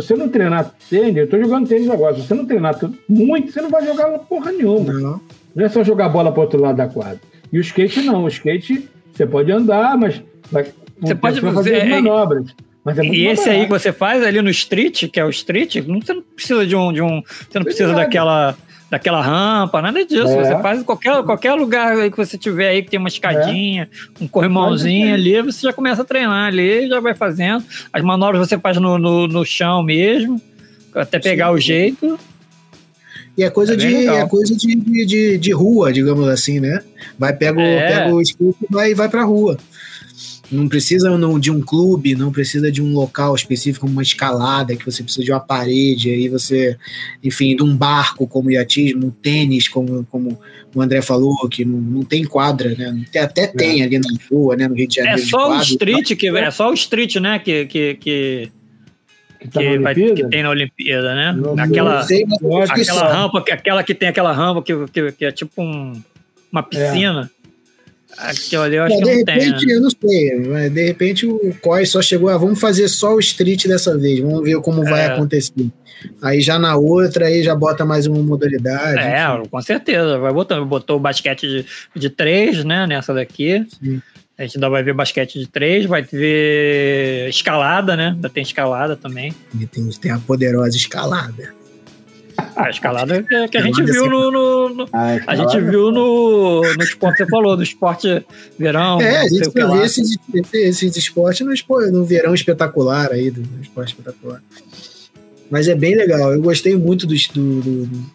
se 0.01 0.07
você 0.07 0.15
não 0.15 0.29
treinar 0.29 0.73
tênis, 0.89 1.15
eu 1.17 1.29
tô 1.29 1.39
jogando 1.39 1.67
tênis 1.67 1.89
agora, 1.89 2.15
se 2.15 2.21
você 2.21 2.33
não 2.33 2.45
treinar 2.45 2.77
muito, 3.07 3.51
você 3.51 3.61
não 3.61 3.69
vai 3.69 3.85
jogar 3.85 4.07
porra 4.19 4.51
nenhuma. 4.51 4.93
Não. 4.93 5.21
Não 5.55 5.65
é 5.65 5.69
só 5.69 5.83
jogar 5.83 6.09
bola 6.09 6.31
para 6.31 6.41
outro 6.41 6.61
lado 6.61 6.75
da 6.75 6.87
quadra. 6.87 7.19
E 7.51 7.57
o 7.57 7.61
skate 7.61 8.01
não, 8.01 8.23
o 8.23 8.27
skate 8.27 8.89
você 9.13 9.25
pode 9.25 9.51
andar, 9.51 9.97
mas 9.97 10.21
vai, 10.51 10.65
você 10.99 11.15
pode 11.15 11.39
fazer 11.39 11.75
é, 11.75 11.85
manobras. 11.85 12.53
Mas 12.83 12.99
é 12.99 13.05
e 13.05 13.25
esse 13.27 13.49
aí 13.49 13.63
que 13.63 13.71
você 13.71 13.91
faz 13.91 14.23
ali 14.23 14.41
no 14.41 14.49
street, 14.49 15.09
que 15.09 15.19
é 15.19 15.25
o 15.25 15.29
street, 15.29 15.77
não, 15.87 16.01
você 16.01 16.13
não 16.13 16.21
precisa 16.21 16.67
de 16.67 16.75
um. 16.75 16.91
De 16.91 17.01
um 17.01 17.21
você 17.49 17.57
não 17.57 17.63
precisa 17.63 17.93
daquela 17.93 18.55
daquela 18.89 19.21
rampa, 19.21 19.81
nada 19.81 20.05
disso. 20.05 20.27
É. 20.27 20.43
Você 20.43 20.61
faz 20.61 20.79
em 20.79 20.83
qualquer, 20.83 21.23
qualquer 21.23 21.53
lugar 21.53 22.09
que 22.09 22.17
você 22.17 22.37
tiver 22.37 22.69
aí 22.69 22.83
que 22.83 22.89
tem 22.89 22.99
uma 22.99 23.09
escadinha, 23.09 23.89
é. 23.91 24.23
um 24.23 24.27
corrimãozinho 24.27 25.13
ali, 25.13 25.41
você 25.41 25.67
já 25.67 25.73
começa 25.73 26.01
a 26.01 26.05
treinar 26.05 26.47
ali, 26.47 26.87
já 26.87 26.99
vai 26.99 27.13
fazendo. 27.13 27.63
As 27.91 28.01
manobras 28.03 28.47
você 28.47 28.57
faz 28.57 28.77
no, 28.77 28.97
no, 28.97 29.27
no 29.27 29.45
chão 29.45 29.83
mesmo, 29.83 30.41
até 30.93 31.19
pegar 31.19 31.47
Sim. 31.47 31.53
o 31.53 31.59
jeito. 31.59 32.19
E 33.37 33.43
é 33.43 33.49
coisa, 33.49 33.73
é 33.73 33.75
de, 33.75 34.07
é 34.07 34.25
coisa 34.27 34.55
de, 34.55 34.75
de, 35.05 35.37
de, 35.37 35.51
rua, 35.51 35.91
digamos 35.91 36.25
assim, 36.29 36.61
né? 36.61 36.81
Vai, 37.19 37.33
pega 37.33 37.59
o, 37.59 37.61
é. 37.61 37.87
pega 37.87 38.15
o 38.15 38.21
escudo 38.21 38.55
e 38.61 38.73
vai, 38.73 38.93
vai 38.93 39.09
pra 39.09 39.23
rua. 39.23 39.57
Não 40.51 40.67
precisa 40.67 41.09
de 41.39 41.51
um 41.51 41.61
clube, 41.61 42.15
não 42.15 42.31
precisa 42.31 42.71
de 42.71 42.81
um 42.81 42.93
local 42.93 43.33
específico, 43.33 43.87
uma 43.87 44.03
escalada, 44.03 44.75
que 44.75 44.85
você 44.85 45.01
precisa 45.01 45.23
de 45.23 45.31
uma 45.31 45.39
parede, 45.39 46.11
aí 46.11 46.29
você, 46.29 46.77
enfim, 47.23 47.55
de 47.55 47.63
um 47.63 47.75
barco 47.75 48.27
como 48.27 48.51
iatismo, 48.51 49.07
um 49.07 49.09
tênis, 49.09 49.67
como, 49.67 50.05
como 50.05 50.39
o 50.73 50.81
André 50.81 51.01
falou, 51.01 51.35
que 51.49 51.65
não, 51.65 51.79
não 51.79 52.03
tem 52.03 52.23
quadra, 52.25 52.75
né? 52.75 53.05
Até 53.17 53.43
é. 53.43 53.47
tem 53.47 53.83
ali 53.83 53.97
na 53.97 54.09
rua, 54.29 54.55
né? 54.55 54.67
No 54.67 54.75
Rio 54.75 54.87
de 54.87 54.95
Janeiro. 54.95 55.21
É 55.21 55.25
só 55.25 55.57
o 55.57 55.61
street, 55.61 56.15
que, 56.15 56.27
é 56.27 56.51
só 56.51 56.69
o 56.69 56.73
street, 56.73 57.15
né? 57.15 57.39
Que, 57.39 57.65
que, 57.65 57.95
que... 57.95 58.51
Que, 59.39 59.47
tá 59.49 59.59
que, 59.59 59.77
vai, 59.77 59.93
que, 59.93 60.27
tem 60.27 60.41
na 60.43 60.49
Olimpíada, 60.49 61.13
né? 61.13 61.31
Não, 61.33 61.53
aquela 61.59 61.99
não 61.99 62.03
sei, 62.03 62.25
aquela 62.67 63.13
rampa, 63.13 63.39
aquela 63.51 63.83
que 63.83 63.93
tem 63.93 64.09
aquela 64.09 64.31
rampa 64.31 64.63
que, 64.63 64.73
que, 64.87 65.11
que 65.11 65.25
é 65.25 65.31
tipo 65.31 65.61
um, 65.61 66.01
uma 66.51 66.63
piscina. 66.63 67.29
É. 67.31 67.34
Aquilo 68.17 68.63
ali 68.63 68.75
eu 68.75 68.83
acho 68.83 68.97
que 68.97 69.03
de 69.03 69.09
não 69.09 69.17
repente, 69.17 69.65
tem, 69.65 69.75
eu 69.75 69.81
não 69.81 69.89
sei, 69.89 70.35
mas 70.47 70.71
de 70.71 70.85
repente 70.85 71.25
o 71.25 71.55
COI 71.61 71.85
só 71.85 72.01
chegou 72.01 72.29
a 72.29 72.37
vamos 72.37 72.59
fazer 72.59 72.87
só 72.87 73.13
o 73.13 73.19
street 73.19 73.67
dessa 73.67 73.97
vez, 73.97 74.19
vamos 74.19 74.43
ver 74.43 74.59
como 74.61 74.85
é. 74.85 74.89
vai 74.89 75.05
acontecer. 75.05 75.69
Aí 76.21 76.41
já 76.41 76.59
na 76.59 76.75
outra, 76.75 77.27
aí 77.27 77.43
já 77.43 77.55
bota 77.55 77.83
mais 77.85 78.05
uma 78.05 78.21
modalidade. 78.21 78.99
É, 78.99 79.25
enfim. 79.27 79.49
com 79.49 79.61
certeza. 79.61 80.17
Vai 80.17 80.31
botando, 80.31 80.65
botou 80.65 80.97
o 80.97 80.99
basquete 80.99 81.47
de, 81.47 81.65
de 81.95 82.09
três, 82.09 82.63
né, 82.63 82.85
nessa 82.85 83.13
daqui. 83.13 83.65
Sim. 83.81 84.01
A 84.37 84.43
gente 84.43 84.57
ainda 84.57 84.69
vai 84.69 84.83
ver 84.83 84.93
basquete 84.93 85.39
de 85.39 85.47
três, 85.47 85.85
vai 85.85 86.01
ver 86.01 87.29
escalada, 87.29 87.95
né? 87.95 88.09
Ainda 88.09 88.29
tem 88.29 88.43
escalada 88.43 88.95
também. 88.95 89.33
E 89.57 89.65
tem, 89.65 89.87
tem 89.89 90.11
a 90.11 90.19
poderosa 90.19 90.75
escalada. 90.75 91.53
A 92.55 92.69
escalada 92.69 93.21
que, 93.21 93.47
que 93.49 93.57
a 93.57 93.61
gente 93.61 93.83
viu 93.83 94.09
no. 94.09 94.31
no, 94.31 94.69
no 94.69 94.89
a, 94.93 95.19
a, 95.27 95.35
gente 95.35 95.59
viu 95.59 95.91
no, 95.91 96.61
no 96.61 96.83
esporte 96.83 97.17
que 97.17 97.25
você 97.25 97.29
falou, 97.29 97.57
no 97.57 97.63
esporte 97.63 98.25
verão. 98.57 99.01
É, 99.01 99.17
a 99.17 99.27
gente 99.27 99.51
esses, 99.83 100.17
esses 100.53 100.95
esportes 100.95 101.45
no, 101.45 101.91
no 101.91 102.05
verão 102.05 102.33
espetacular 102.33 103.11
aí, 103.11 103.29
do, 103.29 103.41
do 103.41 103.61
esporte 103.61 103.89
espetacular. 103.89 104.41
Mas 105.51 105.67
é 105.67 105.75
bem 105.75 105.95
legal. 105.95 106.33
Eu 106.33 106.41
gostei 106.41 106.75
muito 106.77 107.05
do, 107.05 107.13
do, 107.33 107.61
do 107.61 108.05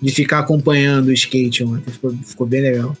de 0.00 0.10
ficar 0.10 0.40
acompanhando 0.40 1.08
o 1.08 1.12
skate 1.12 1.62
ontem. 1.62 1.92
Ficou, 1.92 2.10
ficou 2.24 2.46
bem 2.46 2.62
legal. 2.62 2.96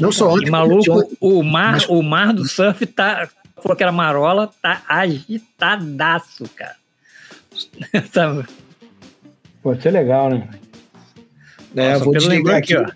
Não 0.00 0.10
só 0.10 0.34
ontem. 0.34 0.48
E 0.48 0.50
maluco, 0.50 0.90
ontem, 0.90 1.16
o 1.20 1.42
mar, 1.42 1.72
mas... 1.72 1.88
o 1.88 2.02
mar 2.02 2.32
do 2.32 2.46
surf 2.46 2.84
tá. 2.86 3.28
Falou 3.62 3.76
que 3.76 3.82
era 3.82 3.92
marola, 3.92 4.50
tá 4.62 4.82
agitadaço, 4.88 6.48
cara. 6.56 6.76
Sabe? 9.60 9.62
Pode 9.62 9.82
ser 9.82 9.90
legal, 9.90 10.30
né? 10.30 10.48
É, 11.76 11.92
Nossa, 11.92 12.04
vou 12.04 12.14
desligar 12.14 12.56
aqui, 12.56 12.74
aqui 12.74 12.94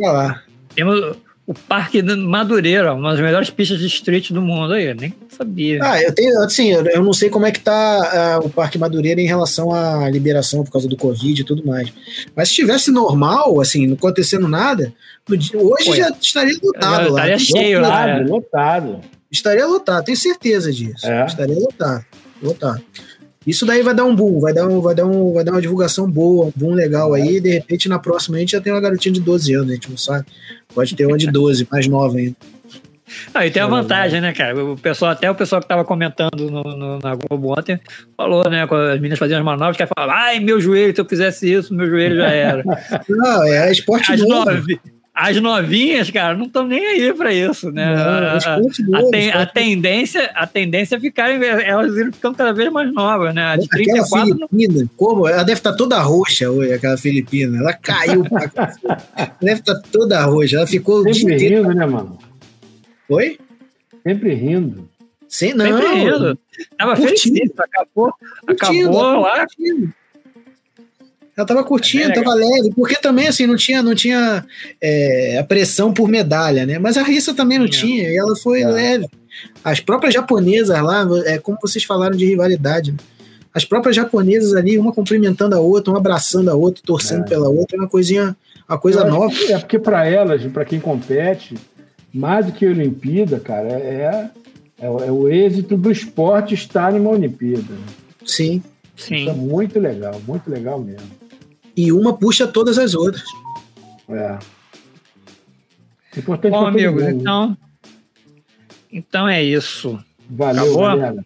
ó. 0.00 0.12
lá. 0.12 0.42
Temos 0.74 1.16
o 1.46 1.52
Parque 1.52 2.02
Madureira, 2.02 2.94
uma 2.94 3.10
das 3.10 3.20
melhores 3.20 3.50
pistas 3.50 3.78
de 3.78 3.86
street 3.86 4.30
do 4.30 4.40
mundo 4.40 4.72
aí, 4.72 4.94
nem 4.94 5.12
sabia. 5.28 5.78
Ah, 5.82 6.00
eu 6.00 6.14
tenho, 6.14 6.40
assim, 6.40 6.70
eu 6.70 7.02
não 7.02 7.12
sei 7.12 7.28
como 7.28 7.44
é 7.44 7.52
que 7.52 7.60
tá 7.60 8.40
uh, 8.40 8.46
o 8.46 8.50
Parque 8.50 8.78
Madureira 8.78 9.20
em 9.20 9.26
relação 9.26 9.74
à 9.74 10.08
liberação 10.08 10.64
por 10.64 10.72
causa 10.72 10.88
do 10.88 10.96
Covid 10.96 11.42
e 11.42 11.44
tudo 11.44 11.66
mais. 11.66 11.92
Mas 12.34 12.48
se 12.48 12.52
estivesse 12.52 12.90
normal, 12.90 13.60
assim, 13.60 13.86
não 13.86 13.94
acontecendo 13.94 14.48
nada, 14.48 14.94
hoje 15.28 15.52
Pô, 15.84 15.94
já 15.94 16.08
estaria 16.18 16.58
lotado 16.62 17.12
lá. 17.12 17.28
Estaria 17.28 17.38
cheio 17.38 17.80
lotado, 17.80 17.92
lá. 17.92 18.06
Né? 18.06 18.26
Lotado. 18.26 19.00
Estaria 19.30 19.66
lotado, 19.66 20.04
tenho 20.04 20.16
certeza 20.16 20.72
disso. 20.72 21.06
É. 21.06 21.26
Estaria 21.26 21.58
lotado. 21.58 22.06
Lotado. 22.40 22.82
Isso 23.46 23.66
daí 23.66 23.82
vai 23.82 23.94
dar 23.94 24.04
um 24.04 24.14
boom, 24.14 24.40
vai 24.40 24.52
dar, 24.52 24.66
um, 24.66 24.80
vai 24.80 24.94
dar, 24.94 25.06
um, 25.06 25.32
vai 25.32 25.44
dar 25.44 25.52
uma 25.52 25.60
divulgação 25.60 26.10
boa, 26.10 26.46
um 26.46 26.52
boom 26.54 26.72
legal 26.72 27.12
aí. 27.12 27.40
De 27.40 27.50
repente, 27.50 27.88
na 27.88 27.98
próxima, 27.98 28.36
a 28.36 28.40
gente 28.40 28.52
já 28.52 28.60
tem 28.60 28.72
uma 28.72 28.80
garotinha 28.80 29.12
de 29.12 29.20
12 29.20 29.54
anos, 29.54 29.70
a 29.70 29.74
gente 29.74 29.90
não 29.90 29.98
sabe. 29.98 30.26
Pode 30.74 30.94
ter 30.94 31.06
uma 31.06 31.18
de 31.18 31.30
12, 31.30 31.68
mais 31.70 31.86
nova 31.86 32.16
ainda. 32.16 32.36
Ah, 33.34 33.46
e 33.46 33.50
tem 33.50 33.62
a 33.62 33.66
vantagem, 33.66 34.20
né, 34.20 34.32
cara? 34.32 34.64
O 34.64 34.76
pessoal, 34.76 35.10
até 35.10 35.30
o 35.30 35.34
pessoal 35.34 35.60
que 35.60 35.66
estava 35.66 35.84
comentando 35.84 36.50
no, 36.50 36.62
no, 36.62 36.98
na 36.98 37.14
Globo 37.14 37.52
ontem 37.52 37.78
falou, 38.16 38.48
né? 38.48 38.66
Quando 38.66 38.88
as 38.88 38.96
meninas 38.96 39.18
faziam 39.18 39.38
as 39.38 39.44
manobras, 39.44 39.76
que 39.76 39.86
falavam, 39.86 40.14
ai, 40.16 40.40
meu 40.40 40.58
joelho, 40.60 40.94
se 40.94 41.00
eu 41.00 41.04
fizesse 41.04 41.52
isso, 41.52 41.74
meu 41.74 41.86
joelho 41.86 42.16
já 42.16 42.28
era. 42.28 42.64
Não, 43.08 43.44
é 43.44 43.70
esporte 43.70 44.12
as 44.12 44.20
novo. 44.20 44.50
Nove, 44.50 44.80
as 45.14 45.40
novinhas, 45.40 46.10
cara, 46.10 46.36
não 46.36 46.46
estão 46.46 46.66
nem 46.66 46.84
aí 46.84 47.14
para 47.14 47.32
isso, 47.32 47.70
né? 47.70 47.94
Não, 47.94 48.02
a, 48.02 48.98
a, 48.98 49.10
ten, 49.12 49.30
a, 49.30 49.46
tendência, 49.46 50.24
a 50.34 50.44
tendência 50.44 50.96
é 50.96 51.00
ficar, 51.00 51.30
elas 51.30 51.94
irem 51.94 52.10
ficando 52.10 52.36
cada 52.36 52.52
vez 52.52 52.72
mais 52.72 52.92
novas, 52.92 53.32
né? 53.32 53.44
A 53.44 53.56
de 53.56 53.68
34, 53.68 54.32
aquela 54.32 54.48
Filipina, 54.48 54.80
não... 54.80 54.90
como? 54.96 55.28
Ela 55.28 55.44
deve 55.44 55.60
estar 55.60 55.70
tá 55.70 55.76
toda 55.76 56.00
roxa 56.00 56.50
hoje, 56.50 56.72
aquela 56.72 56.98
Filipina. 56.98 57.58
Ela 57.58 57.72
caiu. 57.74 58.24
deve 59.40 59.60
estar 59.60 59.74
tá 59.76 59.82
toda 59.92 60.24
roxa. 60.24 60.56
Ela 60.56 60.66
ficou. 60.66 61.04
Sempre 61.04 61.36
rindo, 61.36 61.72
né, 61.72 61.86
mano? 61.86 62.18
Oi? 63.08 63.38
Sempre 64.02 64.34
rindo. 64.34 64.88
Sem, 65.28 65.54
não. 65.54 65.64
Sempre 65.64 65.94
rindo. 65.94 66.38
Tava 66.76 66.96
feliz, 66.96 67.50
acabou, 67.56 68.12
curtindo, 68.44 68.88
acabou 68.88 69.20
lá. 69.20 69.46
Curtindo. 69.46 69.94
Ela 71.36 71.46
tava 71.46 71.64
curtindo, 71.64 72.12
é 72.12 72.14
tava 72.14 72.32
leve, 72.32 72.72
porque 72.76 72.94
também 72.94 73.26
assim 73.26 73.44
não 73.46 73.56
tinha, 73.56 73.82
não 73.82 73.94
tinha 73.94 74.44
é, 74.80 75.38
a 75.38 75.44
pressão 75.44 75.92
por 75.92 76.08
medalha, 76.08 76.64
né? 76.64 76.78
Mas 76.78 76.96
a 76.96 77.02
Rissa 77.02 77.34
também 77.34 77.58
não 77.58 77.68
tinha, 77.68 78.08
e 78.08 78.16
ela 78.16 78.36
foi 78.36 78.62
é. 78.62 78.68
leve. 78.68 79.08
As 79.64 79.80
próprias 79.80 80.14
japonesas 80.14 80.80
lá, 80.80 81.04
é 81.24 81.38
como 81.38 81.58
vocês 81.60 81.82
falaram 81.82 82.16
de 82.16 82.24
rivalidade, 82.24 82.92
né? 82.92 82.98
as 83.52 83.64
próprias 83.64 83.96
japonesas 83.96 84.54
ali, 84.54 84.78
uma 84.78 84.92
cumprimentando 84.92 85.56
a 85.56 85.60
outra, 85.60 85.92
uma 85.92 85.98
abraçando 85.98 86.50
a 86.50 86.54
outra, 86.54 86.82
torcendo 86.84 87.24
é. 87.24 87.28
pela 87.28 87.48
outra, 87.48 87.76
é 87.76 87.80
uma 87.80 87.88
coisinha, 87.88 88.36
uma 88.68 88.78
coisa 88.78 89.04
nova. 89.04 89.34
É 89.48 89.58
porque 89.58 89.78
para 89.78 90.06
elas, 90.06 90.44
para 90.52 90.64
quem 90.64 90.78
compete, 90.78 91.56
mais 92.12 92.46
do 92.46 92.52
que 92.52 92.64
a 92.64 92.70
Olimpíada, 92.70 93.40
cara, 93.40 93.68
é, 93.68 94.30
é, 94.80 94.86
é, 94.86 95.10
o 95.10 95.28
êxito 95.28 95.76
do 95.76 95.90
esporte 95.90 96.54
estar 96.54 96.92
numa 96.92 97.10
Olimpíada. 97.10 97.62
Né? 97.72 97.86
Sim. 98.24 98.62
Sim. 98.96 99.16
Isso 99.16 99.30
é 99.30 99.32
muito 99.32 99.80
legal, 99.80 100.20
muito 100.24 100.48
legal 100.48 100.80
mesmo 100.80 101.23
e 101.76 101.92
uma 101.92 102.16
puxa 102.16 102.46
todas 102.46 102.78
as 102.78 102.94
outras. 102.94 103.24
É. 104.08 104.38
Importante 106.16 106.52
Bom, 106.52 106.66
amigos, 106.66 107.02
então, 107.02 107.56
então 108.92 109.28
é 109.28 109.42
isso. 109.42 109.98
Valeu, 110.30 110.64
Acabou? 110.64 110.82
galera. 110.84 111.24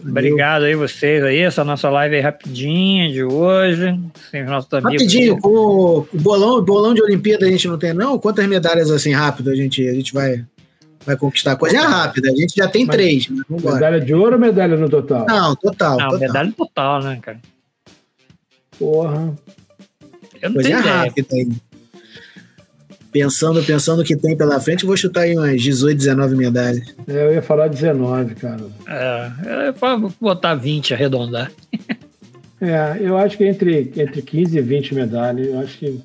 Obrigado 0.00 0.62
aí 0.62 0.76
vocês 0.76 1.24
aí, 1.24 1.38
essa 1.38 1.64
nossa 1.64 1.90
live 1.90 2.14
aí 2.14 2.20
rapidinha 2.20 3.10
de 3.10 3.24
hoje. 3.24 3.98
Sem 4.30 4.44
os 4.44 4.50
nossos 4.50 4.72
amigos. 4.72 4.92
Rapidinho, 4.92 5.38
com 5.40 5.48
o 5.48 6.08
bolão, 6.12 6.62
bolão 6.62 6.94
de 6.94 7.02
Olimpíada 7.02 7.46
a 7.46 7.50
gente 7.50 7.66
não 7.66 7.76
tem, 7.76 7.92
não? 7.92 8.16
Quantas 8.18 8.46
medalhas 8.46 8.90
assim 8.90 9.12
rápido 9.12 9.50
a 9.50 9.56
gente, 9.56 9.88
a 9.88 9.92
gente 9.92 10.12
vai, 10.12 10.44
vai 11.04 11.16
conquistar? 11.16 11.56
Coisa 11.56 11.80
rápida, 11.80 12.30
a 12.30 12.36
gente 12.36 12.54
já 12.54 12.68
tem 12.68 12.86
mas, 12.86 12.94
três. 12.94 13.28
medalha 13.48 14.00
de 14.00 14.14
ouro 14.14 14.34
ou 14.34 14.40
medalha 14.40 14.76
no 14.76 14.88
total? 14.88 15.26
Não, 15.26 15.56
total. 15.56 15.98
Não, 15.98 16.10
total. 16.10 16.20
medalha 16.20 16.52
total, 16.52 17.02
né, 17.02 17.18
cara? 17.20 17.40
Porra. 18.78 19.34
Eu 20.40 20.50
não 20.50 20.54
Coisa 20.54 20.68
tenho 20.68 20.80
rápida 20.80 21.34
aí. 21.34 21.48
Pensando, 23.10 23.64
pensando 23.64 24.02
o 24.02 24.04
que 24.04 24.16
tem 24.16 24.36
pela 24.36 24.60
frente, 24.60 24.84
vou 24.84 24.96
chutar 24.96 25.22
aí 25.22 25.34
umas 25.34 25.60
18, 25.60 25.96
19 25.96 26.36
medalhas. 26.36 26.94
É, 27.06 27.24
eu 27.24 27.32
ia 27.32 27.42
falar 27.42 27.68
19, 27.68 28.34
cara. 28.34 28.64
É, 28.86 29.30
eu 29.44 29.60
ia 29.66 30.12
botar 30.20 30.54
20, 30.54 30.94
arredondar. 30.94 31.50
É, 32.60 32.98
eu 33.00 33.16
acho 33.16 33.36
que 33.36 33.44
entre, 33.44 33.92
entre 33.96 34.20
15 34.20 34.58
e 34.58 34.60
20 34.60 34.94
medalhas, 34.94 35.46
eu 35.46 35.60
acho 35.60 35.78
que, 35.78 36.00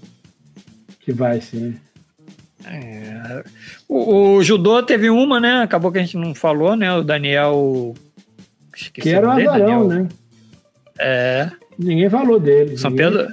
que 1.00 1.12
vai 1.12 1.42
sim. 1.42 1.76
É, 2.66 3.44
o, 3.90 4.36
o, 4.36 4.44
judô 4.44 4.82
teve 4.84 5.10
uma, 5.10 5.40
né? 5.40 5.62
Acabou 5.62 5.92
que 5.92 5.98
a 5.98 6.02
gente 6.02 6.16
não 6.16 6.34
falou, 6.34 6.76
né? 6.76 6.94
O 6.94 7.04
Daniel. 7.04 7.94
que 8.94 9.10
era 9.10 9.28
o 9.28 9.32
azarão, 9.32 9.88
né? 9.88 10.08
É. 10.98 11.52
Ninguém 11.78 12.10
falou 12.10 12.40
dele. 12.40 12.78
São 12.78 12.92
Pedro, 12.92 13.28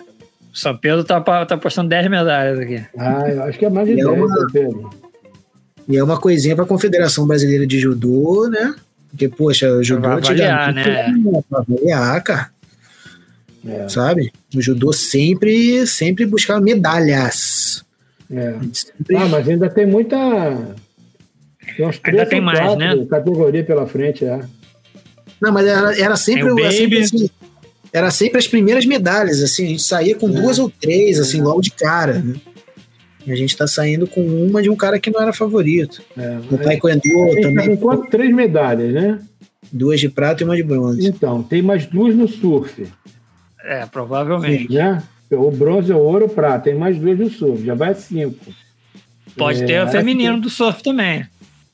São 0.53 0.77
Pedro 0.77 1.05
tá, 1.05 1.21
tá 1.21 1.57
postando 1.57 1.89
10 1.89 2.09
medalhas 2.09 2.59
aqui. 2.59 2.83
Ah, 2.99 3.29
eu 3.29 3.43
acho 3.45 3.59
que 3.59 3.65
é 3.65 3.71
mais 3.71 3.87
de 3.87 3.93
e 3.93 3.97
10, 3.97 4.07
é 4.07 4.11
uma, 4.11 4.47
Pedro. 4.53 4.91
E 5.89 5.97
é 5.97 6.05
uma 6.05 6.21
coisinha 6.21 6.55
para 6.55 6.65
a 6.65 6.69
Confederação 6.69 7.27
Brasileira 7.27 7.67
de 7.67 7.79
Judô, 7.79 8.49
né? 8.49 8.75
Porque, 9.11 9.29
poxa, 9.29 9.73
o 9.73 9.83
judô 9.83 10.03
vai 10.03 10.19
avaliar, 10.19 10.73
né? 10.73 11.13
Pra 11.49 11.59
avaliar, 11.59 12.23
cara. 12.23 12.51
É. 13.67 13.89
Sabe? 13.89 14.33
O 14.55 14.63
judô 14.63 14.93
sempre, 14.93 15.87
sempre 15.87 16.25
buscava 16.25 16.61
medalhas. 16.61 17.85
É. 18.31 18.55
Sempre... 18.73 19.17
Ah, 19.17 19.27
mas 19.27 19.49
ainda 19.49 19.69
tem 19.69 19.87
muita. 19.87 20.17
Tem 21.77 21.87
uns 21.87 22.01
ainda 22.05 22.27
tem 22.27 22.41
mais, 22.41 22.77
né? 22.77 23.05
Categoria 23.11 23.65
pela 23.65 23.87
frente, 23.87 24.25
é. 24.25 24.41
Não, 25.41 25.53
mas 25.53 25.67
era, 25.67 25.99
era 25.99 26.17
sempre, 26.17 26.49
era 26.63 26.71
sempre 26.71 26.99
assim, 26.99 27.31
era 27.93 28.11
sempre 28.11 28.39
as 28.39 28.47
primeiras 28.47 28.87
medalhas, 28.87 29.43
assim, 29.43 29.67
a 29.67 29.69
gente 29.69 29.83
saía 29.83 30.15
com 30.15 30.29
é. 30.29 30.33
duas 30.33 30.59
ou 30.59 30.71
três, 30.71 31.19
assim, 31.19 31.41
logo 31.41 31.61
de 31.61 31.71
cara, 31.71 32.21
né? 32.21 32.41
E 33.27 33.33
a 33.33 33.37
gente 33.37 33.57
tá 33.57 33.67
saindo 33.67 34.07
com 34.07 34.23
uma 34.23 34.63
de 34.63 34.71
um 34.71 34.77
cara 34.77 34.99
que 34.99 35.11
não 35.11 35.21
era 35.21 35.33
favorito. 35.33 36.03
É, 36.17 36.39
no 36.51 36.59
Taekwondo 36.59 37.01
também. 37.43 37.77
Tá 37.77 37.97
com 37.97 38.07
três 38.07 38.35
medalhas, 38.35 38.93
né? 38.93 39.21
Duas 39.71 40.01
de 40.01 40.09
prata 40.09 40.43
e 40.43 40.47
uma 40.47 40.57
de 40.57 40.63
bronze. 40.63 41.07
Então, 41.07 41.43
tem 41.43 41.61
mais 41.61 41.87
duas 41.87 42.15
no 42.15 42.27
surf. 42.27 42.87
É, 43.63 43.85
provavelmente. 43.87 44.69
Sim, 44.69 44.75
né? 44.75 45.03
O 45.31 45.51
bronze, 45.51 45.93
o 45.93 45.99
ouro, 45.99 46.27
o 46.27 46.29
prata. 46.29 46.65
Tem 46.65 46.75
mais 46.75 46.99
duas 46.99 47.19
no 47.19 47.31
surf. 47.31 47.65
Já 47.65 47.75
vai 47.75 47.95
cinco. 47.95 48.37
Pode 49.37 49.63
é, 49.63 49.67
ter 49.67 49.85
o 49.85 49.89
feminino 49.89 50.37
que... 50.37 50.43
do 50.43 50.51
surf 50.51 50.83
também. 50.83 51.27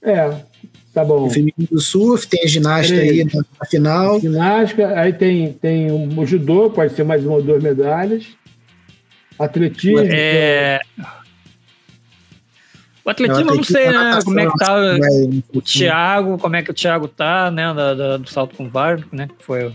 É, 0.02 0.34
Tá 0.96 1.04
bom. 1.04 1.26
O 1.26 1.30
feminino 1.30 1.68
do 1.70 1.78
surf, 1.78 2.26
tem 2.26 2.42
a 2.42 2.46
ginástica 2.46 2.98
aí 2.98 3.22
na 3.22 3.66
final. 3.66 4.18
Ginástica, 4.18 4.98
aí 4.98 5.12
tem, 5.12 5.52
tem 5.52 5.90
o 5.92 6.24
judô, 6.24 6.70
pode 6.70 6.94
ser 6.94 7.04
mais 7.04 7.22
uma 7.22 7.34
ou 7.34 7.42
duas 7.42 7.62
medalhas. 7.62 8.24
Atletismo. 9.38 9.98
É... 10.10 10.80
O 13.04 13.10
atletismo, 13.10 13.44
não, 13.44 13.52
eu 13.52 13.56
não 13.56 13.62
sei, 13.62 13.90
né? 13.90 14.18
Como 14.24 14.40
é 14.40 14.50
que 14.50 14.56
tá 14.56 14.74
o, 15.52 15.58
o 15.58 15.60
Thiago, 15.60 16.38
como 16.38 16.56
é 16.56 16.62
que 16.62 16.70
o 16.70 16.74
Thiago 16.74 17.08
tá, 17.08 17.50
né? 17.50 17.74
Da, 17.74 17.92
da, 17.92 18.16
do 18.16 18.30
salto 18.30 18.56
com 18.56 18.66
VAR, 18.66 19.06
né? 19.12 19.28
Foi 19.40 19.70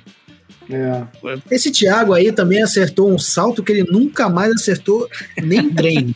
é. 0.72 1.06
Esse 1.50 1.72
Thiago 1.72 2.14
aí 2.14 2.32
também 2.32 2.64
acertou 2.64 3.12
um 3.12 3.20
salto 3.20 3.62
que 3.62 3.72
ele 3.72 3.84
nunca 3.84 4.30
mais 4.30 4.52
acertou 4.54 5.08
nem 5.42 5.70
treino. 5.74 6.16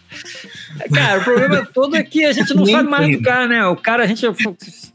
Cara, 0.93 1.19
o 1.19 1.23
problema 1.23 1.67
todo 1.73 1.95
é 1.95 2.03
que 2.03 2.25
a 2.25 2.33
gente 2.33 2.53
não 2.53 2.63
nem 2.63 2.75
sabe 2.75 2.89
mais 2.89 3.17
do 3.17 3.23
cara, 3.23 3.47
né? 3.47 3.65
O 3.65 3.75
cara, 3.75 4.03
a 4.03 4.07
gente. 4.07 4.25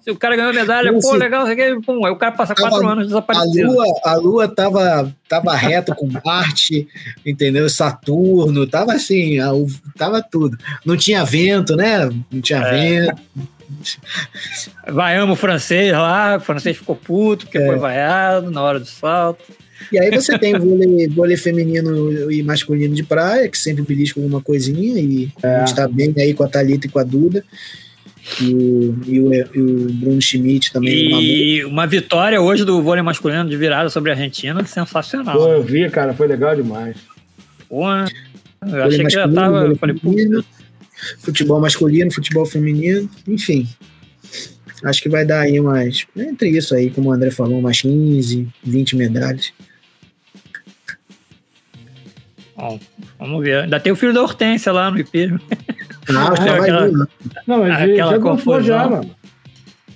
O 0.09 0.17
cara 0.17 0.37
ganhou 0.37 0.53
medalha, 0.53 0.93
pô, 0.99 1.15
legal, 1.15 1.47
pum, 1.85 2.05
aí 2.05 2.13
o 2.13 2.17
cara 2.17 2.33
passa 2.33 2.55
quatro 2.55 2.87
anos 2.87 3.07
desaparecido. 3.07 3.71
A 3.71 3.73
lua, 3.73 4.01
a 4.05 4.15
lua 4.15 4.49
tava, 4.49 5.15
tava 5.29 5.55
reta 5.55 5.95
com 5.95 6.09
Marte, 6.25 6.89
entendeu? 7.25 7.69
Saturno, 7.69 8.67
tava 8.67 8.93
assim, 8.95 9.37
tava 9.97 10.23
tudo. 10.23 10.59
Não 10.85 10.97
tinha 10.97 11.25
vento, 11.25 11.77
né? 11.77 12.09
Não 12.31 12.41
tinha 12.41 12.61
é. 12.61 12.71
vento. 12.71 13.23
Vaiamos 14.89 15.39
o 15.39 15.41
francês 15.41 15.93
lá, 15.93 16.37
o 16.37 16.41
francês 16.41 16.77
ficou 16.77 16.97
puto 16.97 17.47
porque 17.47 17.59
é. 17.59 17.67
foi 17.67 17.77
vaiado 17.77 18.51
na 18.51 18.63
hora 18.63 18.81
do 18.81 18.87
salto. 18.87 19.45
E 19.93 19.99
aí 19.99 20.11
você 20.11 20.39
tem 20.39 20.55
o 20.55 20.61
vôlei, 20.61 21.09
vôlei 21.09 21.37
feminino 21.37 22.31
e 22.31 22.43
masculino 22.43 22.95
de 22.95 23.03
praia, 23.03 23.49
que 23.49 23.59
sempre 23.59 23.83
belisca 23.83 24.21
alguma 24.21 24.41
coisinha, 24.41 25.01
e 25.01 25.31
é. 25.43 25.57
a 25.57 25.59
gente 25.61 25.75
tá 25.75 25.89
bem 25.89 26.15
aí 26.19 26.35
com 26.35 26.45
a 26.45 26.49
Thalita 26.49 26.87
e 26.87 26.91
com 26.91 26.99
a 26.99 27.05
Duda. 27.05 27.45
E 28.41 28.55
o, 28.55 28.99
e 29.07 29.21
o, 29.21 29.35
e 29.35 29.61
o 29.61 29.93
Bruno 29.95 30.21
Schmidt 30.21 30.73
também. 30.73 31.11
E 31.23 31.65
uma 31.65 31.87
vitória 31.87 32.41
hoje 32.41 32.65
do 32.65 32.83
vôlei 32.83 33.03
masculino 33.03 33.49
de 33.49 33.57
virada 33.57 33.89
sobre 33.89 34.11
a 34.11 34.15
Argentina, 34.15 34.65
sensacional. 34.65 35.37
Pô, 35.37 35.49
eu 35.49 35.63
vi, 35.63 35.89
cara, 35.89 36.13
foi 36.13 36.29
legal 36.29 36.55
demais. 36.55 36.97
Pô, 37.69 37.87
eu 37.87 38.85
achei 38.85 39.05
que 39.05 39.11
já 39.11 39.27
tava. 39.27 39.65
Eu 39.65 39.77
falei, 39.77 39.97
futebol 41.19 41.61
masculino, 41.61 42.13
futebol 42.13 42.45
feminino, 42.45 43.09
enfim. 43.27 43.67
Acho 44.85 45.03
que 45.03 45.09
vai 45.09 45.25
dar 45.25 45.41
aí 45.41 45.59
umas. 45.59 46.07
Entre 46.17 46.51
isso 46.51 46.75
aí, 46.75 46.91
como 46.91 47.11
o 47.11 47.13
André 47.13 47.31
falou, 47.31 47.59
umas 47.59 47.81
15, 47.81 48.49
20 48.63 48.97
medalhas. 48.97 49.53
Bom, 52.61 52.79
vamos 53.19 53.43
ver. 53.43 53.65
Ainda 53.65 53.81
tem 53.81 53.93
o 53.93 53.97
filho 53.97 54.13
da 54.13 54.23
Hortência 54.23 54.73
lá 54.73 54.91
no 54.91 54.99
IP. 54.99 55.35
Ah, 56.09 56.35
já 56.35 56.57
aquela, 56.57 56.89
vir, 56.89 57.09
Não, 57.47 57.59
mas 57.61 57.83
aquela 57.83 58.13
já 58.13 58.19
confusão. 58.19 58.63
já, 58.63 58.89
mano. 58.89 59.11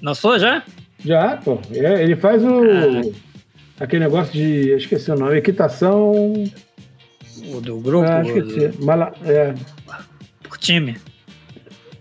Não 0.01 0.15
sou 0.15 0.39
já? 0.39 0.63
Já, 1.05 1.39
pô. 1.39 1.59
É, 1.73 2.05
ele 2.05 2.15
faz 2.15 2.45
o. 2.45 2.63
Ah. 2.63 3.83
Aquele 3.83 4.05
negócio 4.05 4.33
de. 4.33 4.75
Esqueci 4.75 5.11
o 5.11 5.17
nome. 5.17 5.39
Equitação. 5.39 6.13
O 7.53 7.61
do 7.61 7.81
grupo? 7.81 8.07
Ah, 8.09 8.23
esqueci. 8.23 8.69
Do... 8.69 8.85
Mala, 8.85 9.13
é, 9.25 9.55
time. 10.65 10.97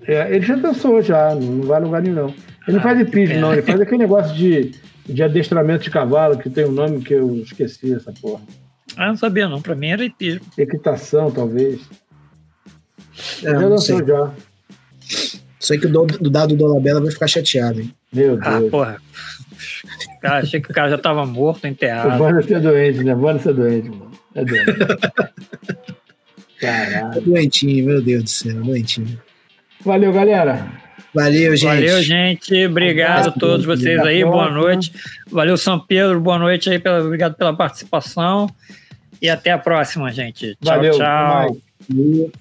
É, 0.07 0.35
ele 0.35 0.45
já 0.45 0.56
dançou 0.56 1.02
já, 1.02 1.35
não 1.35 1.64
vai 1.64 1.81
lugar 1.81 2.02
nenhum, 2.02 2.15
não. 2.15 2.27
Ele 2.68 2.77
não 2.77 2.80
ah, 2.80 2.84
faz 2.84 2.99
hipismo, 2.99 3.40
não, 3.40 3.53
ele 3.53 3.61
faz 3.61 3.80
aquele 3.80 3.98
negócio 3.98 4.34
de, 4.35 4.72
de 5.06 5.23
adestramento 5.23 5.84
de 5.84 5.91
cavalo, 5.91 6.38
que 6.38 6.49
tem 6.49 6.65
um 6.65 6.72
nome 6.72 7.03
que 7.03 7.14
eu 7.14 7.35
esqueci, 7.38 7.94
essa 7.94 8.14
porra. 8.22 8.41
Ah, 8.95 9.07
não 9.07 9.18
sabia 9.18 9.48
não, 9.48 9.61
pra 9.61 9.76
mim 9.76 9.88
era 9.88 10.06
hipismo. 10.06 10.41
Equitação, 10.57 11.32
talvez. 11.32 11.82
É, 13.44 13.52
já 13.52 13.60
dançou 13.60 13.98
sei. 13.98 14.07
já. 14.07 14.34
Sei 15.60 15.80
que 15.80 15.86
o 15.86 15.90
do, 15.90 16.06
do 16.06 16.30
dado 16.30 16.49
do 16.49 16.57
Dolabella 16.57 17.02
vai 17.02 17.11
ficar 17.11 17.28
chateado, 17.28 17.80
hein? 17.80 17.94
Meu 18.11 18.38
ah, 18.41 18.60
Deus. 18.60 18.68
Ah, 18.68 18.70
porra. 18.70 18.98
Cara, 20.22 20.40
achei 20.40 20.61
que 20.61 20.72
o 20.72 20.74
cara 20.74 20.90
já 20.90 20.98
tava 20.98 21.26
morto, 21.26 21.68
enterrado. 21.68 22.15
O 22.15 22.18
Vânia 22.18 22.41
ser 22.41 22.60
doente, 22.60 23.03
né? 23.03 23.15
Vânia 23.15 23.41
ser 23.41 23.53
doente, 23.53 23.90
mano. 23.90 24.11
É 24.36 24.45
doente. 24.45 24.72
Caralho. 26.60 27.22
Doentinho, 27.24 27.86
meu 27.86 28.02
Deus 28.02 28.24
do 28.24 28.30
céu, 28.30 28.56
doentinho. 28.56 29.20
Valeu, 29.82 30.14
galera. 30.14 30.65
Valeu, 31.14 31.56
gente. 31.56 31.70
Valeu, 31.70 32.02
gente. 32.02 32.65
Obrigado 32.65 33.28
a 33.28 33.32
todos 33.32 33.65
vocês 33.65 33.99
aí. 33.99 34.24
Boa 34.24 34.49
noite. 34.49 34.94
Valeu, 35.30 35.56
São 35.57 35.80
Pedro. 35.80 36.20
Boa 36.20 36.40
noite 36.40 36.70
aí. 36.70 36.80
Pela, 36.80 37.03
obrigado 37.03 37.36
pela 37.36 37.56
participação. 37.56 38.49
E 39.24 39.30
até 39.30 39.52
a 39.52 39.58
próxima, 39.58 40.12
gente. 40.12 40.58
Tchau, 40.62 40.76
Valeu, 40.76 40.98
tchau. 40.98 42.34